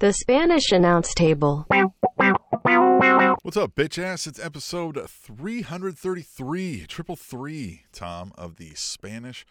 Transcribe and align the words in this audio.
The 0.00 0.14
Spanish 0.14 0.72
announce 0.72 1.12
table. 1.12 1.66
What's 1.68 3.58
up, 3.58 3.74
bitch 3.74 4.02
ass? 4.02 4.26
It's 4.26 4.40
episode 4.40 4.98
333, 5.10 6.86
triple 6.86 7.16
three, 7.16 7.82
Tom, 7.92 8.32
of 8.38 8.56
the 8.56 8.70
Spanish 8.74 9.44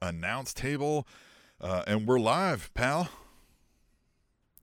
announce 0.00 0.54
table. 0.54 1.08
Uh, 1.60 1.82
and 1.88 2.06
we're 2.06 2.20
live, 2.20 2.72
pal. 2.72 3.08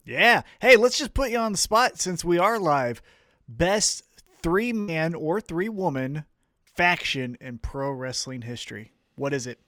Yeah. 0.05 0.43
Hey, 0.61 0.77
let's 0.77 0.98
just 0.98 1.14
put 1.14 1.29
you 1.29 1.39
on 1.39 1.52
the 1.52 1.57
spot 1.57 2.00
since 2.00 2.23
we 2.23 2.39
are 2.39 2.57
live. 2.57 3.02
Best 3.46 4.05
three 4.41 4.71
man 4.71 5.14
or 5.14 5.41
three 5.41 5.68
woman 5.68 6.23
faction 6.64 7.38
in 7.41 7.57
pro 7.57 7.91
wrestling 7.91 8.44
history. 8.44 8.94
What 9.16 9.34
is 9.34 9.46
it? 9.46 9.60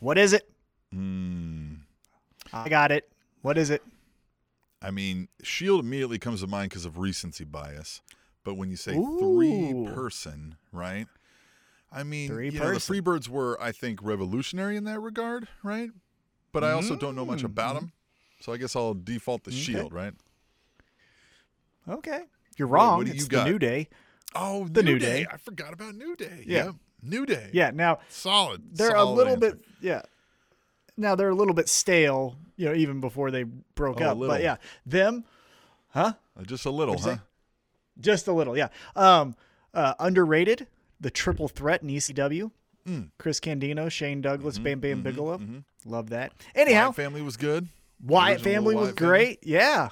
What 0.00 0.18
is 0.18 0.32
it? 0.32 0.50
Mm, 0.92 1.82
I 2.52 2.68
got 2.68 2.90
it. 2.90 3.08
What 3.42 3.56
is 3.58 3.70
it? 3.70 3.82
I 4.80 4.90
mean, 4.90 5.28
Shield 5.42 5.80
immediately 5.80 6.18
comes 6.18 6.40
to 6.40 6.46
mind 6.46 6.70
because 6.70 6.84
of 6.84 6.98
recency 6.98 7.44
bias. 7.44 8.00
But 8.44 8.54
when 8.54 8.70
you 8.70 8.76
say 8.76 8.94
Ooh. 8.96 9.18
three 9.18 9.94
person, 9.94 10.56
right? 10.72 11.06
I 11.92 12.02
mean, 12.02 12.28
Three 12.28 12.50
you 12.50 12.60
know, 12.60 12.72
the. 12.72 12.74
Freebirds 12.78 13.28
were, 13.28 13.58
I 13.60 13.72
think, 13.72 14.00
revolutionary 14.02 14.76
in 14.76 14.84
that 14.84 15.00
regard, 15.00 15.48
right? 15.62 15.90
But 16.52 16.62
I 16.64 16.72
also 16.72 16.96
don't 16.96 17.14
know 17.16 17.24
much 17.24 17.40
Mm. 17.42 17.46
about 17.46 17.74
them. 17.74 17.92
So 18.40 18.52
I 18.52 18.56
guess 18.56 18.76
I'll 18.76 18.94
default 18.94 19.44
the 19.44 19.50
Okay. 19.50 19.58
Shield, 19.58 19.92
right? 19.92 20.14
Okay. 21.88 22.24
You're 22.56 22.68
wrong. 22.68 22.98
what 22.98 23.06
do 23.06 23.12
it's 23.12 23.22
you 23.22 23.28
the 23.28 23.36
got? 23.36 23.48
New 23.48 23.58
Day. 23.58 23.88
Oh, 24.34 24.68
The 24.68 24.82
New, 24.82 24.92
New 24.92 24.98
Day. 24.98 25.22
Day. 25.24 25.26
I 25.32 25.36
forgot 25.38 25.72
about 25.72 25.94
New 25.94 26.14
Day. 26.16 26.44
Yeah. 26.46 26.66
Yep. 26.66 26.74
New 27.02 27.26
Day. 27.26 27.50
Yeah. 27.52 27.70
Now 27.70 28.00
Solid. 28.08 28.62
they're 28.76 28.90
solid 28.90 29.12
a 29.12 29.14
little 29.14 29.32
answer. 29.34 29.56
bit 29.56 29.64
yeah. 29.80 30.02
Now 30.98 31.14
they're 31.14 31.28
a 31.30 31.34
little 31.34 31.54
bit 31.54 31.68
stale, 31.68 32.36
you 32.56 32.66
know, 32.66 32.74
even 32.74 33.00
before 33.00 33.30
they 33.30 33.44
broke 33.44 34.00
Oh, 34.00 34.04
up. 34.10 34.18
But 34.18 34.42
yeah, 34.42 34.56
them, 34.84 35.24
huh? 35.90 36.12
Uh, 36.38 36.42
Just 36.42 36.66
a 36.66 36.70
little, 36.70 36.98
huh? 36.98 37.14
say? 37.16 37.18
Just 38.00 38.26
a 38.28 38.32
little, 38.32 38.56
yeah. 38.56 38.68
Um, 38.96 39.34
uh, 39.72 39.94
underrated, 39.98 40.66
the 41.00 41.10
triple 41.10 41.48
threat 41.48 41.82
in 41.82 41.88
ECW. 41.88 42.50
Mm. 42.86 43.10
Chris 43.18 43.38
Candido, 43.40 43.88
Shane 43.88 44.20
Douglas, 44.20 44.58
Bam 44.58 44.80
Bam 44.80 45.00
mhm, 45.00 45.02
Bigelow. 45.04 45.38
mhm. 45.38 45.64
Love 45.84 46.10
that. 46.10 46.32
Anyhow, 46.54 46.84
Wyatt 46.86 46.96
family 46.96 47.22
was 47.22 47.36
good. 47.36 47.68
Wyatt 48.04 48.38
original 48.38 48.54
family 48.54 48.74
was 48.76 48.84
Wyatt 48.86 48.98
family. 48.98 49.08
great. 49.10 49.38
Yeah, 49.42 49.88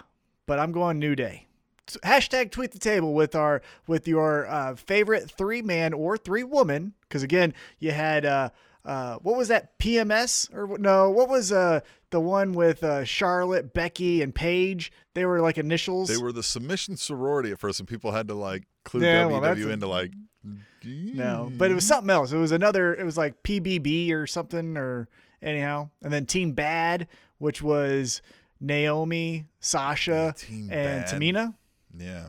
but 0.46 0.58
I'm 0.58 0.72
going 0.72 0.98
New 0.98 1.14
Day. 1.14 1.46
So 1.88 2.00
hashtag 2.00 2.50
tweet 2.50 2.72
the 2.72 2.78
table 2.78 3.12
with 3.14 3.34
our 3.36 3.62
with 3.86 4.08
your 4.08 4.46
uh, 4.46 4.74
favorite 4.76 5.30
three 5.30 5.62
man 5.62 5.92
or 5.92 6.16
three 6.16 6.42
woman. 6.42 6.94
Because 7.02 7.22
again, 7.22 7.52
you 7.78 7.90
had 7.92 8.24
uh, 8.24 8.48
uh, 8.86 9.16
what 9.16 9.36
was 9.36 9.48
that 9.48 9.78
PMS 9.78 10.50
or 10.54 10.78
no? 10.78 11.10
What 11.10 11.28
was 11.28 11.50
uh, 11.52 11.80
the 12.10 12.20
one 12.20 12.52
with 12.52 12.82
uh, 12.84 13.04
Charlotte, 13.04 13.74
Becky, 13.74 14.22
and 14.22 14.34
Paige? 14.34 14.92
They 15.14 15.26
were 15.26 15.40
like 15.40 15.58
initials. 15.58 16.08
They 16.08 16.16
were 16.16 16.32
the 16.32 16.42
submission 16.42 16.96
sorority 16.96 17.50
at 17.50 17.58
first, 17.58 17.80
and 17.80 17.88
people 17.88 18.12
had 18.12 18.28
to 18.28 18.34
like 18.34 18.62
clue 18.84 19.02
Yeah, 19.02 19.26
well, 19.26 19.40
WW 19.40 19.42
that's 19.42 19.60
into 19.72 19.88
like. 19.88 20.12
No, 20.84 21.50
but 21.56 21.70
it 21.72 21.74
was 21.74 21.84
something 21.84 22.10
else. 22.10 22.32
It 22.32 22.38
was 22.38 22.52
another. 22.52 22.94
It 22.94 23.04
was 23.04 23.16
like 23.16 23.42
PBB 23.42 24.12
or 24.12 24.26
something, 24.26 24.76
or 24.76 25.08
anyhow. 25.42 25.90
And 26.02 26.12
then 26.12 26.26
Team 26.26 26.52
Bad, 26.52 27.08
which 27.38 27.60
was 27.60 28.22
Naomi, 28.60 29.46
Sasha, 29.58 30.34
Team 30.36 30.68
and 30.70 31.04
Bad. 31.04 31.06
Tamina. 31.08 31.54
Yeah. 31.98 32.28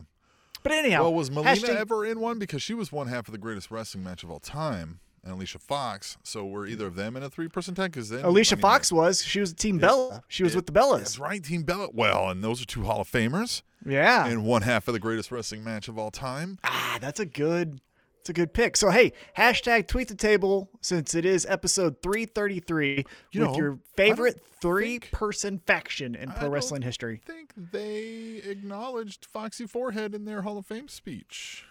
But 0.64 0.72
anyhow, 0.72 1.02
Well, 1.02 1.14
was 1.14 1.30
Melina 1.30 1.52
hashtag- 1.52 1.76
ever 1.76 2.04
in 2.04 2.18
one? 2.18 2.38
Because 2.40 2.60
she 2.62 2.74
was 2.74 2.90
one 2.90 3.06
half 3.06 3.28
of 3.28 3.32
the 3.32 3.38
greatest 3.38 3.70
wrestling 3.70 4.02
match 4.02 4.24
of 4.24 4.30
all 4.30 4.40
time, 4.40 4.98
and 5.24 5.32
Alicia 5.32 5.58
Fox. 5.58 6.16
So 6.22 6.46
were 6.46 6.66
either 6.66 6.86
of 6.86 6.94
them 6.94 7.16
in 7.16 7.22
a 7.22 7.30
three-person 7.30 7.74
tag? 7.74 7.92
Because 7.92 8.08
then 8.08 8.24
Alicia 8.24 8.54
I 8.54 8.56
mean, 8.56 8.62
Fox 8.62 8.92
was. 8.92 9.22
She 9.24 9.40
was 9.40 9.52
Team 9.52 9.78
Bella. 9.78 10.22
She 10.28 10.42
was 10.42 10.54
with 10.56 10.66
the 10.66 10.72
Bellas. 10.72 10.98
That's 10.98 11.18
right, 11.18 11.42
Team 11.42 11.62
Bella. 11.62 11.88
Well, 11.92 12.28
and 12.30 12.42
those 12.42 12.62
are 12.62 12.66
two 12.66 12.82
Hall 12.84 13.00
of 13.00 13.10
Famers, 13.10 13.62
Yeah. 13.84 14.26
and 14.26 14.44
one 14.44 14.62
half 14.62 14.88
of 14.88 14.94
the 14.94 15.00
greatest 15.00 15.30
wrestling 15.30 15.64
match 15.64 15.88
of 15.88 15.98
all 15.98 16.10
time. 16.10 16.58
ah, 16.64 16.98
that's 17.00 17.20
a 17.20 17.26
good. 17.26 17.80
It's 18.20 18.30
a 18.30 18.32
good 18.34 18.52
pick. 18.52 18.76
So 18.76 18.90
hey, 18.90 19.12
hashtag 19.38 19.86
tweet 19.86 20.08
the 20.08 20.14
table 20.14 20.68
since 20.82 21.14
it 21.14 21.24
is 21.24 21.46
episode 21.46 22.02
three 22.02 22.26
thirty 22.26 22.60
three 22.60 23.04
You 23.32 23.40
with 23.42 23.50
know, 23.52 23.56
your 23.56 23.78
favorite 23.96 24.34
think- 24.34 24.60
three 24.60 24.98
person 24.98 25.60
faction 25.66 26.14
in 26.16 26.32
pro 26.32 26.48
wrestling 26.48 26.82
history. 26.82 27.22
I 27.26 27.32
think 27.32 27.52
they 27.56 28.42
acknowledged 28.44 29.24
Foxy 29.24 29.66
Forehead 29.66 30.14
in 30.14 30.24
their 30.24 30.42
Hall 30.42 30.58
of 30.58 30.66
Fame 30.66 30.88
speech. 30.88 31.64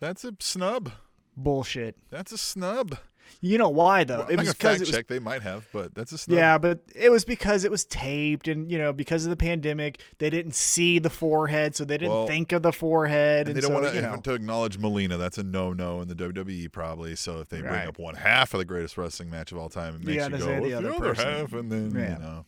That's 0.00 0.24
a 0.24 0.32
snub. 0.40 0.90
Bullshit. 1.36 1.96
That's 2.10 2.32
a 2.32 2.38
snub. 2.38 2.98
You 3.40 3.56
know 3.58 3.70
why 3.70 4.04
though? 4.04 4.18
Well, 4.20 4.28
it 4.28 4.38
was 4.38 4.52
because 4.52 4.70
fact 4.72 4.76
it 4.76 4.80
was 4.80 4.90
check. 4.90 5.06
They 5.08 5.18
might 5.18 5.42
have, 5.42 5.66
but 5.72 5.94
that's 5.94 6.12
a 6.12 6.18
snub. 6.18 6.36
Yeah, 6.36 6.58
but 6.58 6.80
it 6.94 7.10
was 7.10 7.24
because 7.24 7.64
it 7.64 7.70
was 7.70 7.84
taped, 7.84 8.46
and 8.46 8.70
you 8.70 8.78
know, 8.78 8.92
because 8.92 9.24
of 9.24 9.30
the 9.30 9.36
pandemic, 9.36 10.00
they 10.18 10.28
didn't 10.30 10.54
see 10.54 10.98
the 10.98 11.10
forehead, 11.10 11.74
so 11.74 11.84
they 11.84 11.96
didn't 11.98 12.12
Well, 12.12 12.26
think 12.26 12.52
of 12.52 12.62
the 12.62 12.72
forehead, 12.72 13.48
And 13.48 13.48
and, 13.48 13.56
they 13.56 13.60
don't 13.62 13.70
so, 13.70 13.82
want 13.82 13.94
you 13.94 14.00
to, 14.02 14.10
know, 14.10 14.16
to 14.20 14.34
acknowledge 14.34 14.78
Melina. 14.78 15.16
That's 15.16 15.38
a 15.38 15.42
no-no 15.42 16.00
in 16.02 16.08
the 16.08 16.14
WWE, 16.14 16.70
probably. 16.70 17.16
So 17.16 17.40
if 17.40 17.48
they 17.48 17.62
bring 17.62 17.88
up 17.88 17.98
one 17.98 18.14
half 18.16 18.54
of 18.54 18.58
the 18.58 18.64
greatest 18.64 18.96
wrestling 18.98 19.30
match 19.30 19.50
of 19.50 19.58
all 19.58 19.68
time, 19.70 19.96
it 19.96 20.00
You 20.02 20.06
makes 20.08 20.24
you, 20.24 20.30
go, 20.30 20.36
the 20.38 20.52
"What's 20.60 20.66
the 20.66 20.74
other 20.74 20.94
other 20.94 21.14
half?" 21.14 21.52
And 21.54 21.72
then 21.72 21.90
Yeah. 21.94 22.12
you 22.12 22.18
know, 22.22 22.46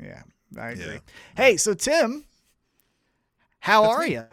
yeah, 0.00 0.22
I 0.60 0.70
agree. 0.70 0.84
Yeah. 0.94 0.98
Hey, 1.36 1.56
so 1.56 1.74
Tim, 1.74 2.24
how 3.60 3.82
That's 3.82 3.94
are 3.94 4.02
me. 4.06 4.12
you? 4.12 4.24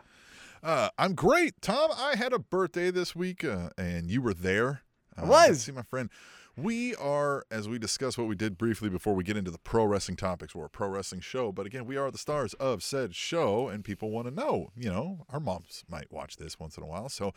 Uh, 0.65 0.89
I'm 0.97 1.13
great, 1.13 1.61
Tom. 1.61 1.91
I 1.95 2.15
had 2.15 2.33
a 2.33 2.39
birthday 2.39 2.91
this 2.91 3.15
week, 3.15 3.43
uh, 3.43 3.69
and 3.77 4.09
you 4.09 4.21
were 4.21 4.33
there. 4.33 4.81
Uh, 5.17 5.21
I 5.21 5.25
was. 5.25 5.61
See 5.61 5.71
my 5.71 5.83
friend. 5.83 6.09
We 6.57 6.95
are, 6.95 7.43
as 7.51 7.67
we 7.67 7.77
discussed 7.79 8.17
what 8.17 8.27
we 8.27 8.35
did 8.35 8.57
briefly 8.57 8.89
before 8.89 9.13
we 9.13 9.25
get 9.25 9.35
into 9.35 9.51
the 9.51 9.57
pro 9.57 9.83
wrestling 9.85 10.15
topics. 10.15 10.55
We're 10.55 10.65
a 10.65 10.69
pro 10.69 10.87
wrestling 10.87 11.19
show, 11.21 11.51
but 11.51 11.65
again, 11.65 11.85
we 11.85 11.97
are 11.97 12.09
the 12.09 12.17
stars 12.17 12.53
of 12.55 12.81
said 12.81 13.13
show, 13.13 13.67
and 13.67 13.83
people 13.83 14.09
want 14.09 14.27
to 14.27 14.33
know. 14.33 14.71
You 14.75 14.89
know, 14.89 15.25
our 15.29 15.39
moms 15.41 15.83
might 15.89 16.11
watch 16.11 16.37
this 16.37 16.57
once 16.57 16.77
in 16.77 16.83
a 16.83 16.87
while, 16.87 17.09
so 17.09 17.33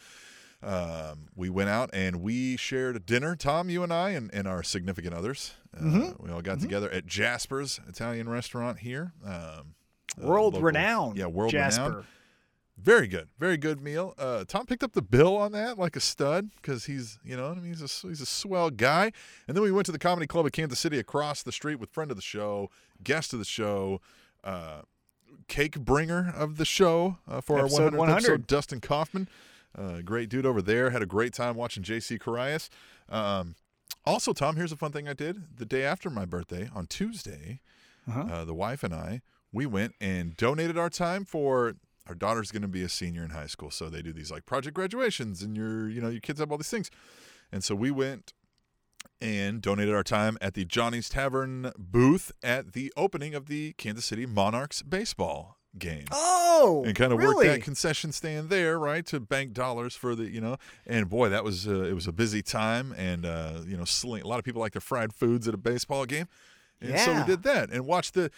um, 0.63 1.27
we 1.35 1.51
went 1.51 1.69
out 1.69 1.91
and 1.93 2.21
we 2.21 2.57
shared 2.57 2.95
a 2.95 3.01
dinner. 3.01 3.35
Tom, 3.35 3.69
you 3.69 3.83
and 3.83 3.93
I, 3.93 4.11
and, 4.11 4.31
and 4.33 4.47
our 4.47 4.63
significant 4.63 5.15
others. 5.15 5.55
Uh, 5.77 5.81
Mm-hmm. 5.83 6.25
We 6.25 6.31
all 6.33 6.41
got 6.43 6.61
together 6.61 6.89
at 6.91 7.07
Jasper's 7.07 7.79
Italian 7.89 8.29
restaurant 8.29 8.79
here. 8.79 9.13
Um, 9.25 9.33
uh, 9.33 10.27
World 10.27 10.61
renowned. 10.63 11.17
Yeah, 11.19 11.27
world 11.27 11.51
Jasper. 11.53 11.83
renowned. 11.85 12.05
Very 12.81 13.09
good, 13.09 13.29
very 13.39 13.57
good 13.57 13.81
meal. 13.81 14.15
Uh, 14.17 14.45
Tom 14.47 14.65
picked 14.65 14.85
up 14.85 14.93
the 14.93 15.03
bill 15.03 15.37
on 15.37 15.51
that 15.53 15.79
like 15.79 15.97
a 15.97 16.01
stud 16.01 16.51
because 16.57 16.85
he's, 16.85 17.19
you 17.25 17.37
know, 17.37 17.51
I 17.51 17.55
mean, 17.57 17.65
he's 17.75 17.83
a 17.83 18.07
he's 18.07 18.21
a 18.21 18.27
swell 18.27 18.71
guy. 18.71 19.11
And 19.49 19.57
then 19.57 19.65
we 19.65 19.73
went 19.73 19.87
to 19.87 19.93
the 19.93 19.99
comedy 19.99 20.29
club 20.29 20.47
at 20.47 20.53
Kansas 20.53 20.79
City 20.79 20.99
across 20.99 21.43
the 21.43 21.51
street 21.51 21.77
with 21.81 21.91
friend 21.91 22.11
of 22.11 22.17
the 22.17 22.23
show, 22.23 22.71
guest 23.03 23.33
of 23.33 23.41
the 23.41 23.45
show, 23.45 24.01
uh, 24.45 24.83
cake 25.49 25.81
bringer 25.81 26.33
of 26.37 26.57
the 26.57 26.65
show 26.65 27.19
uh, 27.29 27.41
for 27.41 27.59
Episode 27.59 27.83
our 27.83 27.91
100th 27.91 27.97
100. 27.99 28.17
episode, 28.17 28.47
Dustin 28.47 28.81
Kaufman. 28.81 29.29
Uh, 29.77 30.01
great 30.03 30.29
dude 30.29 30.47
over 30.47 30.63
there. 30.63 30.91
Had 30.91 31.03
a 31.03 31.07
great 31.07 31.33
time 31.33 31.57
watching 31.57 31.83
JC 31.83 32.19
Carias. 32.19 32.69
Um, 33.09 33.57
also, 34.05 34.33
Tom, 34.33 34.57
here's 34.57 34.73
a 34.73 34.77
fun 34.77 34.93
thing 34.93 35.09
I 35.09 35.13
did 35.15 35.57
the 35.59 35.67
day 35.67 35.83
after 35.83 36.11
my 36.11 36.25
birthday 36.25 36.71
on 36.75 36.87
Tuesday. 36.87 37.61
Uh-huh. 38.09 38.21
Uh, 38.21 38.45
the 38.45 38.55
wife 38.55 38.83
and 38.83 38.95
I, 38.95 39.21
we 39.53 39.67
went 39.67 39.95
and 40.01 40.37
donated 40.37 40.79
our 40.79 40.89
time 40.89 41.25
for 41.25 41.75
our 42.09 42.15
daughter's 42.15 42.51
going 42.51 42.63
to 42.63 42.69
be 42.69 42.83
a 42.83 42.89
senior 42.89 43.23
in 43.23 43.31
high 43.31 43.47
school, 43.47 43.71
so 43.71 43.89
they 43.89 44.03
do 44.03 44.13
these 44.13 44.31
like 44.31 44.47
project 44.47 44.75
graduations, 44.75 45.43
and 45.43 45.57
your 45.57 45.89
you 45.89 46.01
know 46.01 46.09
your 46.09 46.21
kids 46.21 46.41
have 46.41 46.51
all 46.51 46.59
these 46.59 46.71
things, 46.71 46.91
and 47.53 47.63
so 47.63 47.75
we 47.75 47.91
went 47.91 48.33
and 49.21 49.61
donated 49.61 49.95
our 49.95 50.05
time 50.05 50.39
at 50.41 50.55
the 50.55 50.65
Johnny's 50.65 51.09
Tavern 51.09 51.73
booth 51.77 52.31
at 52.43 52.73
the 52.73 52.93
opening 52.97 53.35
of 53.35 53.47
the 53.47 53.73
Kansas 53.75 54.05
City 54.05 54.27
Monarchs 54.27 54.83
baseball 54.83 55.57
game 55.77 56.05
Oh, 56.13 56.83
and 56.87 56.95
kind 56.97 57.13
of 57.13 57.19
really? 57.19 57.47
worked 57.47 57.59
that 57.59 57.63
concession 57.63 58.11
stand 58.13 58.49
there, 58.49 58.79
right, 58.79 59.05
to 59.07 59.21
bank 59.21 59.53
dollars 59.53 59.95
for 59.95 60.15
the, 60.15 60.25
you 60.31 60.41
know, 60.41 60.57
and 60.87 61.09
boy, 61.09 61.29
that 61.29 61.45
was 61.45 61.69
uh, 61.69 61.83
it 61.83 61.95
was 61.95 62.07
a 62.07 62.13
busy 62.13 62.43
time, 62.43 62.95
and 62.97 63.27
uh, 63.27 63.61
you 63.67 63.77
know, 63.77 63.85
sling, 63.85 64.23
a 64.23 64.27
lot 64.27 64.39
of 64.39 64.45
people 64.45 64.61
like 64.61 64.73
their 64.73 64.81
fried 64.81 65.13
foods 65.13 65.47
at 65.47 65.55
a 65.55 65.59
baseball 65.59 66.07
game, 66.07 66.27
and 66.81 66.99
so 66.99 67.15
we 67.15 67.25
did 67.25 67.43
that 67.43 67.71
and 67.71 67.87
watched 67.87 68.15
the. 68.15 68.31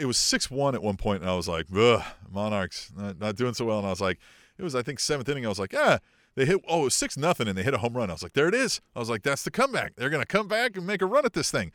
It 0.00 0.06
was 0.06 0.16
six 0.16 0.50
one 0.50 0.74
at 0.74 0.82
one 0.82 0.96
point, 0.96 1.22
and 1.22 1.30
I 1.30 1.34
was 1.36 1.46
like, 1.48 1.66
Ugh, 1.76 2.02
Monarchs 2.30 2.90
not, 2.96 3.18
not 3.18 3.36
doing 3.36 3.54
so 3.54 3.66
well, 3.66 3.78
and 3.78 3.86
I 3.86 3.90
was 3.90 4.00
like, 4.00 4.18
it 4.58 4.62
was 4.62 4.74
I 4.74 4.82
think 4.82 4.98
seventh 5.00 5.28
inning, 5.28 5.44
I 5.46 5.48
was 5.48 5.58
like, 5.58 5.74
ah. 5.76 5.98
They 6.36 6.46
hit 6.46 6.58
oh 6.68 6.82
it 6.82 6.84
was 6.84 6.94
six 6.94 7.16
nothing 7.16 7.48
and 7.48 7.58
they 7.58 7.64
hit 7.64 7.74
a 7.74 7.78
home 7.78 7.96
run. 7.96 8.08
I 8.08 8.12
was 8.12 8.22
like, 8.22 8.34
there 8.34 8.46
it 8.48 8.54
is. 8.54 8.80
I 8.94 9.00
was 9.00 9.10
like, 9.10 9.24
that's 9.24 9.42
the 9.42 9.50
comeback. 9.50 9.96
They're 9.96 10.08
gonna 10.08 10.24
come 10.24 10.46
back 10.46 10.76
and 10.76 10.86
make 10.86 11.02
a 11.02 11.06
run 11.06 11.24
at 11.26 11.32
this 11.32 11.50
thing. 11.50 11.72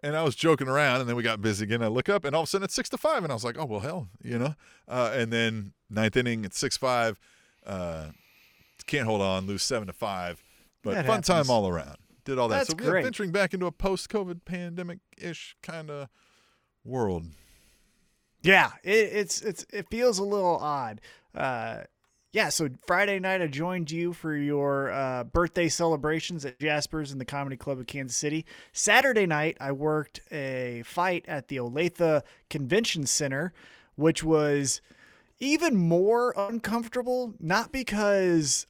And 0.00 0.16
I 0.16 0.22
was 0.22 0.36
joking 0.36 0.68
around, 0.68 1.00
and 1.00 1.08
then 1.08 1.16
we 1.16 1.24
got 1.24 1.42
busy 1.42 1.64
again. 1.64 1.82
I 1.82 1.88
look 1.88 2.08
up, 2.08 2.24
and 2.24 2.34
all 2.36 2.42
of 2.42 2.46
a 2.46 2.50
sudden 2.50 2.64
it's 2.66 2.74
six 2.74 2.88
to 2.90 2.96
five, 2.98 3.24
and 3.24 3.32
I 3.32 3.34
was 3.34 3.42
like, 3.44 3.56
"Oh 3.58 3.64
well, 3.64 3.80
hell, 3.80 4.08
you 4.22 4.38
know." 4.38 4.54
Uh, 4.86 5.10
and 5.12 5.32
then 5.32 5.72
ninth 5.90 6.16
inning, 6.16 6.44
it's 6.44 6.56
six 6.56 6.76
five. 6.76 7.18
Uh, 7.66 8.10
can't 8.86 9.06
hold 9.06 9.20
on, 9.22 9.46
lose 9.46 9.64
seven 9.64 9.86
to 9.88 9.92
five, 9.92 10.44
but 10.84 10.90
That 10.94 11.06
fun 11.06 11.16
happens. 11.16 11.26
time 11.26 11.50
all 11.50 11.66
around. 11.66 11.96
Did 12.24 12.38
all 12.38 12.46
that. 12.48 12.58
That's 12.58 12.70
so 12.70 12.76
we're 12.78 12.90
great. 12.92 13.04
venturing 13.04 13.32
back 13.32 13.54
into 13.54 13.66
a 13.66 13.72
post-COVID 13.72 14.44
pandemic-ish 14.44 15.56
kind 15.62 15.90
of 15.90 16.08
world. 16.84 17.24
Yeah, 18.42 18.70
it, 18.82 18.90
it's 19.12 19.42
it's 19.42 19.66
it 19.72 19.88
feels 19.90 20.18
a 20.18 20.24
little 20.24 20.56
odd. 20.58 21.00
Uh, 21.34 21.80
yeah, 22.32 22.50
so 22.50 22.68
Friday 22.86 23.18
night 23.18 23.40
I 23.40 23.46
joined 23.46 23.90
you 23.90 24.12
for 24.12 24.36
your 24.36 24.90
uh, 24.90 25.24
birthday 25.24 25.68
celebrations 25.68 26.44
at 26.44 26.58
Jasper's 26.58 27.10
in 27.10 27.18
the 27.18 27.24
Comedy 27.24 27.56
Club 27.56 27.78
of 27.78 27.86
Kansas 27.86 28.16
City. 28.16 28.44
Saturday 28.72 29.24
night 29.26 29.56
I 29.58 29.72
worked 29.72 30.20
a 30.30 30.82
fight 30.84 31.24
at 31.26 31.48
the 31.48 31.56
Olathe 31.56 32.22
Convention 32.50 33.06
Center, 33.06 33.54
which 33.94 34.22
was 34.22 34.82
even 35.38 35.76
more 35.76 36.34
uncomfortable, 36.36 37.34
not 37.40 37.72
because 37.72 38.66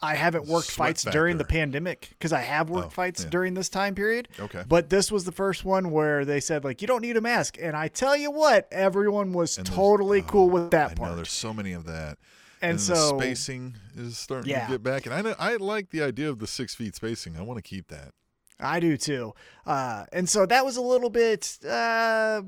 I 0.00 0.14
haven't 0.14 0.46
worked 0.46 0.68
Sweat 0.68 0.88
fights 0.90 1.04
during 1.04 1.38
the 1.38 1.44
pandemic, 1.44 2.10
because 2.10 2.32
I 2.32 2.40
have 2.42 2.70
worked 2.70 2.86
Oh, 2.86 2.90
fights 2.90 3.24
yeah. 3.24 3.30
during 3.30 3.54
this 3.54 3.68
time 3.68 3.94
period. 3.96 4.28
Okay. 4.38 4.62
But 4.68 4.90
this 4.90 5.10
was 5.10 5.24
the 5.24 5.32
first 5.32 5.64
one 5.64 5.90
where 5.90 6.24
they 6.24 6.38
said, 6.38 6.62
like, 6.64 6.80
you 6.80 6.86
don't 6.86 7.02
need 7.02 7.16
a 7.16 7.20
mask. 7.20 7.56
And 7.60 7.76
I 7.76 7.88
tell 7.88 8.16
you 8.16 8.30
what, 8.30 8.68
everyone 8.70 9.32
was 9.32 9.58
And 9.58 9.66
totally 9.66 10.22
cool 10.22 10.48
with 10.50 10.70
that 10.70 10.92
I 10.92 10.94
part. 10.94 11.10
know 11.10 11.16
there's 11.16 11.32
so 11.32 11.52
many 11.52 11.72
of 11.72 11.84
that. 11.86 12.18
And 12.62 12.78
the 12.78 12.82
so- 12.96 13.18
spacing 13.18 13.76
is 13.96 14.16
starting 14.18 14.50
Yeah. 14.50 14.66
to 14.66 14.72
get 14.72 14.82
back, 14.84 15.06
and 15.06 15.14
I 15.14 15.20
know, 15.22 15.34
I 15.38 15.56
like 15.56 15.90
the 15.90 16.02
idea 16.02 16.28
of 16.28 16.38
the 16.38 16.46
six 16.46 16.74
feet 16.76 16.94
spacing. 16.94 17.36
I 17.36 17.42
want 17.42 17.58
to 17.58 17.62
keep 17.62 17.88
that. 17.88 18.12
I 18.60 18.80
do 18.80 18.96
too. 18.96 19.34
Uh, 19.66 20.04
and 20.12 20.28
so 20.28 20.44
that 20.46 20.64
was 20.64 20.76
a 20.76 20.80
little 20.82 21.10
bit 21.10 21.58
uh, 21.68 22.42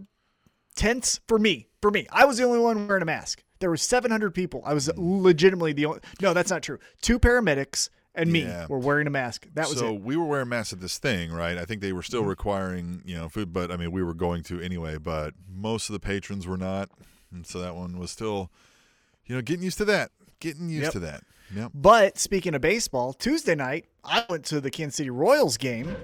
tense 0.75 1.21
for 1.29 1.39
me. 1.39 1.69
For 1.83 1.91
me, 1.91 2.07
I 2.13 2.25
was 2.25 2.39
the 2.39 2.45
only 2.45 2.59
one 2.59 2.87
wearing 2.89 3.03
a 3.03 3.07
mask. 3.07 3.43
There 3.61 3.71
were 3.71 3.77
700 3.77 4.35
people. 4.35 4.63
I 4.65 4.75
was 4.75 4.87
Hmm. 4.95 5.23
legitimately 5.23 5.73
the 5.75 5.87
only. 5.87 6.01
No, 6.21 6.33
that's 6.35 6.51
not 6.51 6.63
true. 6.63 6.79
Two 7.03 7.19
paramedics 7.19 7.91
and 8.15 8.33
me 8.33 8.41
Yeah. 8.43 8.67
were 8.69 8.79
wearing 8.79 9.07
a 9.07 9.11
mask. 9.11 9.47
That 9.55 9.69
was 9.69 9.79
so 9.79 9.95
it. 9.95 10.01
we 10.03 10.17
were 10.17 10.25
wearing 10.25 10.49
masks 10.49 10.73
at 10.73 10.81
this 10.81 10.99
thing, 10.99 11.31
right? 11.31 11.57
I 11.59 11.65
think 11.65 11.81
they 11.81 11.93
were 11.93 12.01
Mm-hmm. 12.01 12.07
still 12.07 12.25
requiring, 12.25 13.03
you 13.05 13.17
know, 13.17 13.29
food, 13.29 13.53
but 13.53 13.71
I 13.71 13.77
mean, 13.77 13.93
we 13.93 14.03
were 14.03 14.15
going 14.15 14.43
to 14.45 14.61
anyway. 14.61 14.97
But 14.99 15.35
most 15.49 15.89
of 15.89 15.93
the 15.93 16.01
patrons 16.01 16.47
were 16.47 16.57
not, 16.57 16.89
and 17.31 17.47
so 17.47 17.61
that 17.61 17.77
one 17.77 17.99
was 17.99 18.11
still, 18.11 18.51
you 19.27 19.35
know, 19.37 19.43
getting 19.43 19.63
used 19.63 19.79
to 19.79 19.85
that. 19.85 20.11
Getting 20.41 20.69
used 20.71 20.85
Yep. 20.85 20.93
to 20.93 20.99
that. 21.01 21.23
Yep. 21.55 21.73
But 21.75 22.19
speaking 22.19 22.55
of 22.55 22.61
baseball, 22.63 23.13
Tuesday 23.13 23.55
night 23.55 23.85
I 24.03 24.25
went 24.31 24.45
to 24.47 24.61
the 24.61 24.71
Kansas 24.71 24.97
City 24.97 25.11
Royals 25.11 25.57
game. 25.59 25.97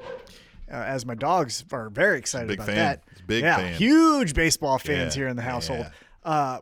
Uh, 0.71 0.75
as 0.75 1.07
my 1.07 1.15
dogs 1.15 1.65
are 1.73 1.89
very 1.89 2.19
excited 2.19 2.49
Big 2.49 2.59
about 2.59 2.67
fan. 2.67 2.77
that. 2.77 3.03
Big 3.29 3.45
fan. 3.45 3.61
yeah, 3.61 3.65
fan. 3.69 3.75
huge 3.75 4.35
baseball 4.35 4.79
fans 4.79 5.15
Yeah, 5.17 5.21
here 5.23 5.29
in 5.29 5.37
the 5.37 5.43
household. 5.43 5.87
yeah. 5.87 6.31
Uh, 6.31 6.61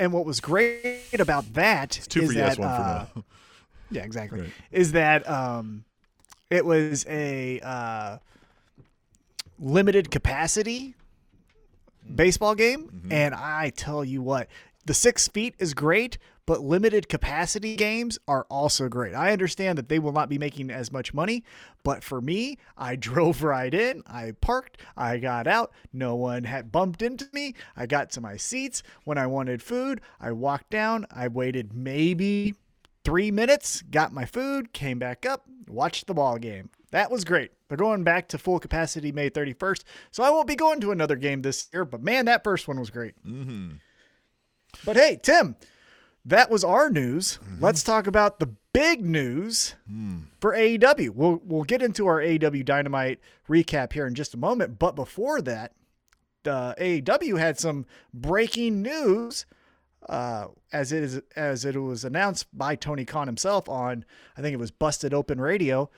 and 0.00 0.12
what 0.12 0.24
was 0.24 0.40
great 0.40 1.20
about 1.20 1.52
that 1.54 1.98
is 1.98 2.06
Two 2.08 2.26
for 2.26 2.32
that 2.34 2.34
yes, 2.34 2.58
one 2.58 2.68
uh, 2.68 3.04
for 3.04 3.18
no. 3.18 3.24
Yeah, 3.92 4.02
exactly. 4.04 4.40
Right. 4.40 4.50
Is 4.72 4.92
that 4.92 5.28
um, 5.28 5.84
it 6.48 6.64
was 6.64 7.04
a 7.08 7.60
uh, 7.60 8.18
limited 9.58 10.10
capacity 10.10 10.94
baseball 12.12 12.54
game, 12.54 12.84
Mm-hmm. 12.88 13.12
and 13.12 13.34
I 13.34 13.70
tell 13.76 14.04
you 14.04 14.22
what, 14.22 14.48
the 14.86 14.94
six 14.94 15.28
feet 15.28 15.54
is 15.58 15.74
great, 15.74 16.18
but 16.46 16.62
limited 16.62 17.08
capacity 17.08 17.76
games 17.76 18.18
are 18.26 18.46
also 18.50 18.88
great. 18.88 19.14
I 19.14 19.32
understand 19.32 19.78
that 19.78 19.88
they 19.88 19.98
will 19.98 20.12
not 20.12 20.28
be 20.28 20.38
making 20.38 20.70
as 20.70 20.92
much 20.92 21.14
money, 21.14 21.44
but 21.82 22.02
for 22.02 22.20
me, 22.20 22.58
I 22.76 22.96
drove 22.96 23.42
right 23.42 23.72
in, 23.72 24.02
I 24.06 24.32
parked, 24.40 24.78
I 24.96 25.18
got 25.18 25.46
out, 25.46 25.72
no 25.92 26.14
one 26.14 26.44
had 26.44 26.72
bumped 26.72 27.02
into 27.02 27.28
me, 27.32 27.54
I 27.76 27.86
got 27.86 28.10
to 28.10 28.20
my 28.20 28.36
seats. 28.36 28.82
When 29.04 29.18
I 29.18 29.26
wanted 29.26 29.62
food, 29.62 30.00
I 30.20 30.32
walked 30.32 30.70
down, 30.70 31.06
I 31.10 31.28
waited 31.28 31.72
maybe 31.72 32.54
three 33.04 33.30
minutes, 33.30 33.82
got 33.82 34.12
my 34.12 34.24
food, 34.24 34.72
came 34.72 34.98
back 34.98 35.24
up, 35.24 35.44
watched 35.68 36.06
the 36.06 36.14
ball 36.14 36.38
game. 36.38 36.70
That 36.90 37.10
was 37.10 37.24
great. 37.24 37.52
They're 37.68 37.76
going 37.76 38.02
back 38.02 38.28
to 38.28 38.38
full 38.38 38.58
capacity 38.58 39.12
May 39.12 39.30
31st, 39.30 39.84
so 40.10 40.24
I 40.24 40.30
won't 40.30 40.48
be 40.48 40.56
going 40.56 40.80
to 40.80 40.90
another 40.90 41.16
game 41.16 41.42
this 41.42 41.68
year. 41.72 41.84
But 41.84 42.02
man, 42.02 42.24
that 42.24 42.42
first 42.42 42.66
one 42.66 42.80
was 42.80 42.90
great. 42.90 43.14
Mm-hmm. 43.24 43.76
But 44.84 44.96
hey, 44.96 45.20
Tim, 45.22 45.56
that 46.24 46.50
was 46.50 46.64
our 46.64 46.90
news. 46.90 47.38
Let's 47.60 47.82
talk 47.82 48.06
about 48.06 48.38
the 48.40 48.50
big 48.72 49.04
news 49.04 49.74
for 50.40 50.52
AEW. 50.54 51.10
We'll 51.10 51.40
we'll 51.44 51.64
get 51.64 51.82
into 51.82 52.06
our 52.06 52.18
AEW 52.20 52.64
Dynamite 52.64 53.20
recap 53.48 53.92
here 53.92 54.06
in 54.06 54.14
just 54.14 54.34
a 54.34 54.38
moment. 54.38 54.78
But 54.78 54.94
before 54.96 55.40
that, 55.42 55.72
uh, 56.46 56.74
AEW 56.74 57.38
had 57.38 57.58
some 57.58 57.86
breaking 58.12 58.82
news 58.82 59.46
uh, 60.08 60.48
as 60.72 60.92
it 60.92 61.02
is 61.02 61.20
as 61.36 61.64
it 61.64 61.76
was 61.76 62.04
announced 62.04 62.46
by 62.56 62.74
Tony 62.74 63.04
Khan 63.04 63.26
himself 63.26 63.68
on 63.68 64.04
I 64.36 64.42
think 64.42 64.54
it 64.54 64.58
was 64.58 64.70
Busted 64.70 65.14
Open 65.14 65.40
Radio. 65.40 65.90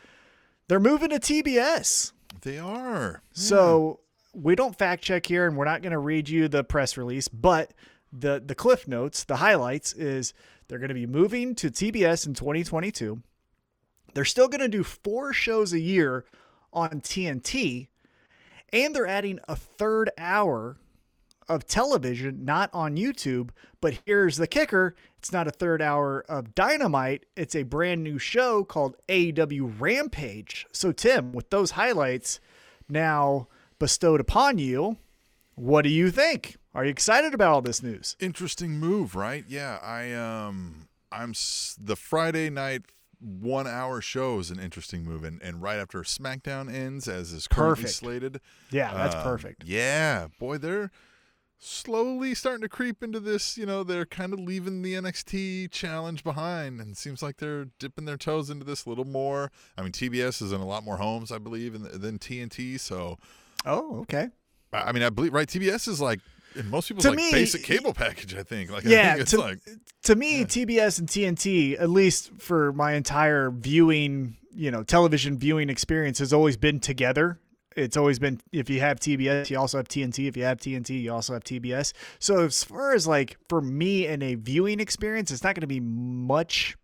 They're 0.69 0.81
moving 0.81 1.11
to 1.11 1.19
TBS. 1.19 2.13
They 2.43 2.59
are. 2.59 3.23
So 3.33 4.01
we 4.35 4.55
don't 4.55 4.77
fact 4.77 5.05
check 5.05 5.27
here, 5.27 5.47
and 5.47 5.57
we're 5.57 5.65
not 5.65 5.83
going 5.83 5.93
to 5.93 5.99
read 5.99 6.29
you 6.29 6.49
the 6.49 6.65
press 6.65 6.97
release, 6.97 7.29
but 7.29 7.73
the 8.13 8.43
the 8.45 8.55
cliff 8.55 8.87
notes, 8.87 9.25
the 9.25 9.37
highlights 9.37 9.93
is 9.95 10.35
they're 10.69 10.79
going 10.79 10.89
to 10.89 10.95
be 10.95 11.07
moving 11.07 11.55
to 11.57 11.71
TBS 11.71 12.27
in 12.27 12.35
2022. 12.35 13.23
They're 14.15 14.25
still 14.25 14.49
going 14.49 14.61
to 14.61 14.69
do 14.69 14.85
four 14.85 15.33
shows 15.33 15.73
a 15.73 15.81
year 15.81 16.25
on 16.73 17.01
TNT, 17.01 17.89
and 18.73 18.95
they're 18.95 19.07
adding 19.07 19.39
a 19.49 19.57
third 19.57 20.11
hour 20.19 20.77
of 21.49 21.67
television, 21.67 22.45
not 22.45 22.71
on 22.73 22.97
YouTube. 22.97 23.51
But 23.81 23.99
here's 24.07 24.37
the 24.37 24.47
kicker 24.47 24.95
it's 25.19 25.33
not 25.33 25.49
a 25.49 25.53
third 25.53 25.81
hour 25.81 26.25
of 26.29 26.55
dynamite, 26.55 27.27
it's 27.37 27.55
a 27.55 27.63
brand 27.63 28.03
new 28.03 28.19
show 28.19 28.65
called 28.65 28.97
AEW 29.09 29.81
Rampage. 29.81 30.67
So, 30.73 30.93
Tim, 30.93 31.33
with 31.33 31.51
those 31.51 31.73
highlights 31.73 32.41
now 32.89 33.49
bestowed 33.79 34.21
upon 34.21 34.59
you, 34.59 34.99
what 35.55 35.83
do 35.83 35.91
you 35.91 36.11
think? 36.11 36.57
Are 36.75 36.85
you 36.85 36.91
excited 36.91 37.35
about 37.35 37.53
all 37.53 37.63
this 37.63 37.83
news? 37.83 38.17
Interesting 38.19 38.73
move, 38.79 39.15
right? 39.15 39.45
Yeah, 39.47 39.79
I 39.83 40.13
um, 40.13 40.89
I'm 41.11 41.31
s- 41.31 41.77
the 41.81 41.97
Friday 41.97 42.49
night 42.49 42.83
one 43.21 43.67
hour 43.67 44.01
show 44.01 44.39
is 44.39 44.51
an 44.51 44.59
interesting 44.59 45.05
move, 45.05 45.23
and, 45.23 45.41
and 45.43 45.61
right 45.63 45.79
after 45.79 46.01
SmackDown 46.01 46.73
ends, 46.73 47.07
as 47.09 47.33
is 47.33 47.47
currently 47.47 47.83
Perfect. 47.85 47.95
slated. 47.99 48.41
Yeah, 48.71 48.93
that's 48.95 49.15
um, 49.15 49.23
perfect. 49.23 49.65
Yeah, 49.65 50.29
boy, 50.39 50.59
they're 50.59 50.91
slowly 51.59 52.35
starting 52.35 52.63
to 52.63 52.69
creep 52.69 53.03
into 53.03 53.21
this. 53.21 53.57
You 53.59 53.67
know, 53.67 53.85
they're 53.85 54.07
kind 54.07 54.33
of 54.33 54.41
leaving 54.41 54.81
the 54.83 54.95
NXT 54.95 55.71
challenge 55.71 56.25
behind, 56.25 56.81
and 56.81 56.93
it 56.93 56.97
seems 56.97 57.23
like 57.23 57.37
they're 57.37 57.67
dipping 57.79 58.07
their 58.07 58.17
toes 58.17 58.49
into 58.51 58.65
this 58.65 58.87
a 58.87 58.89
little 58.89 59.05
more. 59.05 59.53
I 59.77 59.83
mean, 59.83 59.93
TBS 59.93 60.41
is 60.43 60.53
in 60.53 60.61
a 60.63 60.67
lot 60.67 60.85
more 60.85 60.97
homes, 60.97 61.31
I 61.31 61.39
believe, 61.39 61.75
than, 61.75 62.01
than 62.01 62.19
TNT. 62.19 62.81
So, 62.81 63.19
Oh, 63.67 64.01
okay. 64.01 64.29
I 64.73 64.79
I 64.89 64.93
mean, 64.93 65.03
I 65.03 65.11
believe 65.11 65.33
right. 65.35 65.47
TBS 65.47 65.87
is 65.87 66.01
like 66.01 66.19
in 66.57 66.69
most 66.69 66.89
people 66.89 67.03
To 67.03 67.11
like 67.11 67.17
me, 67.17 67.33
basic 67.33 67.63
cable 67.63 67.95
package. 67.95 68.35
I 68.35 68.43
think. 68.43 68.71
Like, 68.71 68.87
I 68.87 68.91
Yeah, 68.91 69.11
think 69.13 69.23
it's 69.23 69.31
to, 69.33 69.41
like 69.41 69.59
to 70.05 70.17
me, 70.17 70.45
TBS 70.45 70.99
and 70.99 71.09
TNT, 71.09 71.81
at 71.81 71.91
least 71.91 72.33
for 72.39 72.73
my 72.73 72.93
entire 72.93 73.51
viewing, 73.51 74.37
you 74.55 74.71
know, 74.71 74.83
television 74.83 75.39
viewing 75.39 75.71
experience, 75.71 76.19
has 76.19 76.33
always 76.33 76.57
been 76.57 76.81
together. 76.81 77.39
It's 77.77 77.97
always 77.97 78.19
been 78.19 78.41
if 78.53 78.69
you 78.69 78.81
have 78.81 79.01
TBS, 79.01 79.49
you 79.49 79.59
also 79.59 79.79
have 79.79 79.89
TNT. 79.89 80.29
If 80.29 80.37
you 80.37 80.45
have 80.45 80.59
TNT, 80.59 81.01
you 81.03 81.13
also 81.13 81.33
have 81.33 81.45
TBS. 81.45 81.93
So 82.19 82.41
as 82.45 82.63
far 82.65 82.93
as 82.93 83.07
like 83.07 83.39
for 83.49 83.61
me 83.61 84.07
in 84.07 84.23
a 84.23 84.35
viewing 84.35 84.81
experience, 84.81 85.31
it's 85.31 85.43
not 85.43 85.55
going 85.55 85.63
to 85.63 85.67
be 85.67 85.81
much 85.81 86.77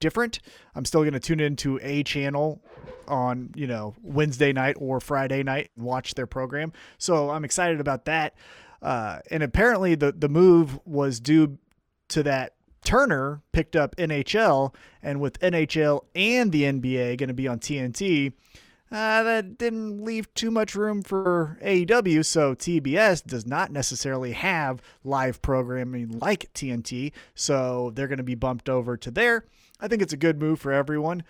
different. 0.00 0.40
I'm 0.74 0.84
still 0.84 1.02
going 1.02 1.12
to 1.12 1.20
tune 1.20 1.40
into 1.40 1.78
a 1.80 2.02
channel 2.02 2.60
on, 3.06 3.50
you 3.54 3.66
know, 3.66 3.94
Wednesday 4.02 4.52
night 4.52 4.76
or 4.78 5.00
Friday 5.00 5.42
night 5.42 5.70
and 5.76 5.84
watch 5.84 6.14
their 6.14 6.26
program. 6.26 6.72
So 6.98 7.30
I'm 7.30 7.44
excited 7.44 7.80
about 7.80 8.04
that. 8.06 8.34
Uh, 8.82 9.20
and 9.30 9.42
apparently 9.42 9.94
the 9.94 10.12
the 10.12 10.28
move 10.28 10.78
was 10.84 11.20
due 11.20 11.58
to 12.08 12.22
that 12.24 12.54
Turner 12.84 13.42
picked 13.52 13.76
up 13.76 13.94
NHL, 13.96 14.74
and 15.02 15.20
with 15.20 15.38
NHL 15.40 16.04
and 16.14 16.50
the 16.50 16.64
NBA 16.64 17.16
going 17.16 17.28
to 17.28 17.34
be 17.34 17.46
on 17.46 17.60
TNT, 17.60 18.32
uh, 18.90 19.22
that 19.22 19.56
didn't 19.56 20.04
leave 20.04 20.32
too 20.34 20.50
much 20.50 20.74
room 20.74 21.02
for 21.02 21.58
AEW. 21.62 22.24
So 22.24 22.54
TBS 22.54 23.24
does 23.24 23.46
not 23.46 23.70
necessarily 23.70 24.32
have 24.32 24.82
live 25.04 25.40
programming 25.42 26.18
like 26.18 26.52
TNT, 26.54 27.12
so 27.34 27.92
they're 27.94 28.08
going 28.08 28.18
to 28.18 28.24
be 28.24 28.34
bumped 28.34 28.68
over 28.68 28.96
to 28.96 29.10
there. 29.10 29.44
I 29.80 29.88
think 29.88 30.02
it's 30.02 30.12
a 30.12 30.18
good 30.18 30.40
move 30.40 30.60
for 30.60 30.72
everyone. 30.72 31.22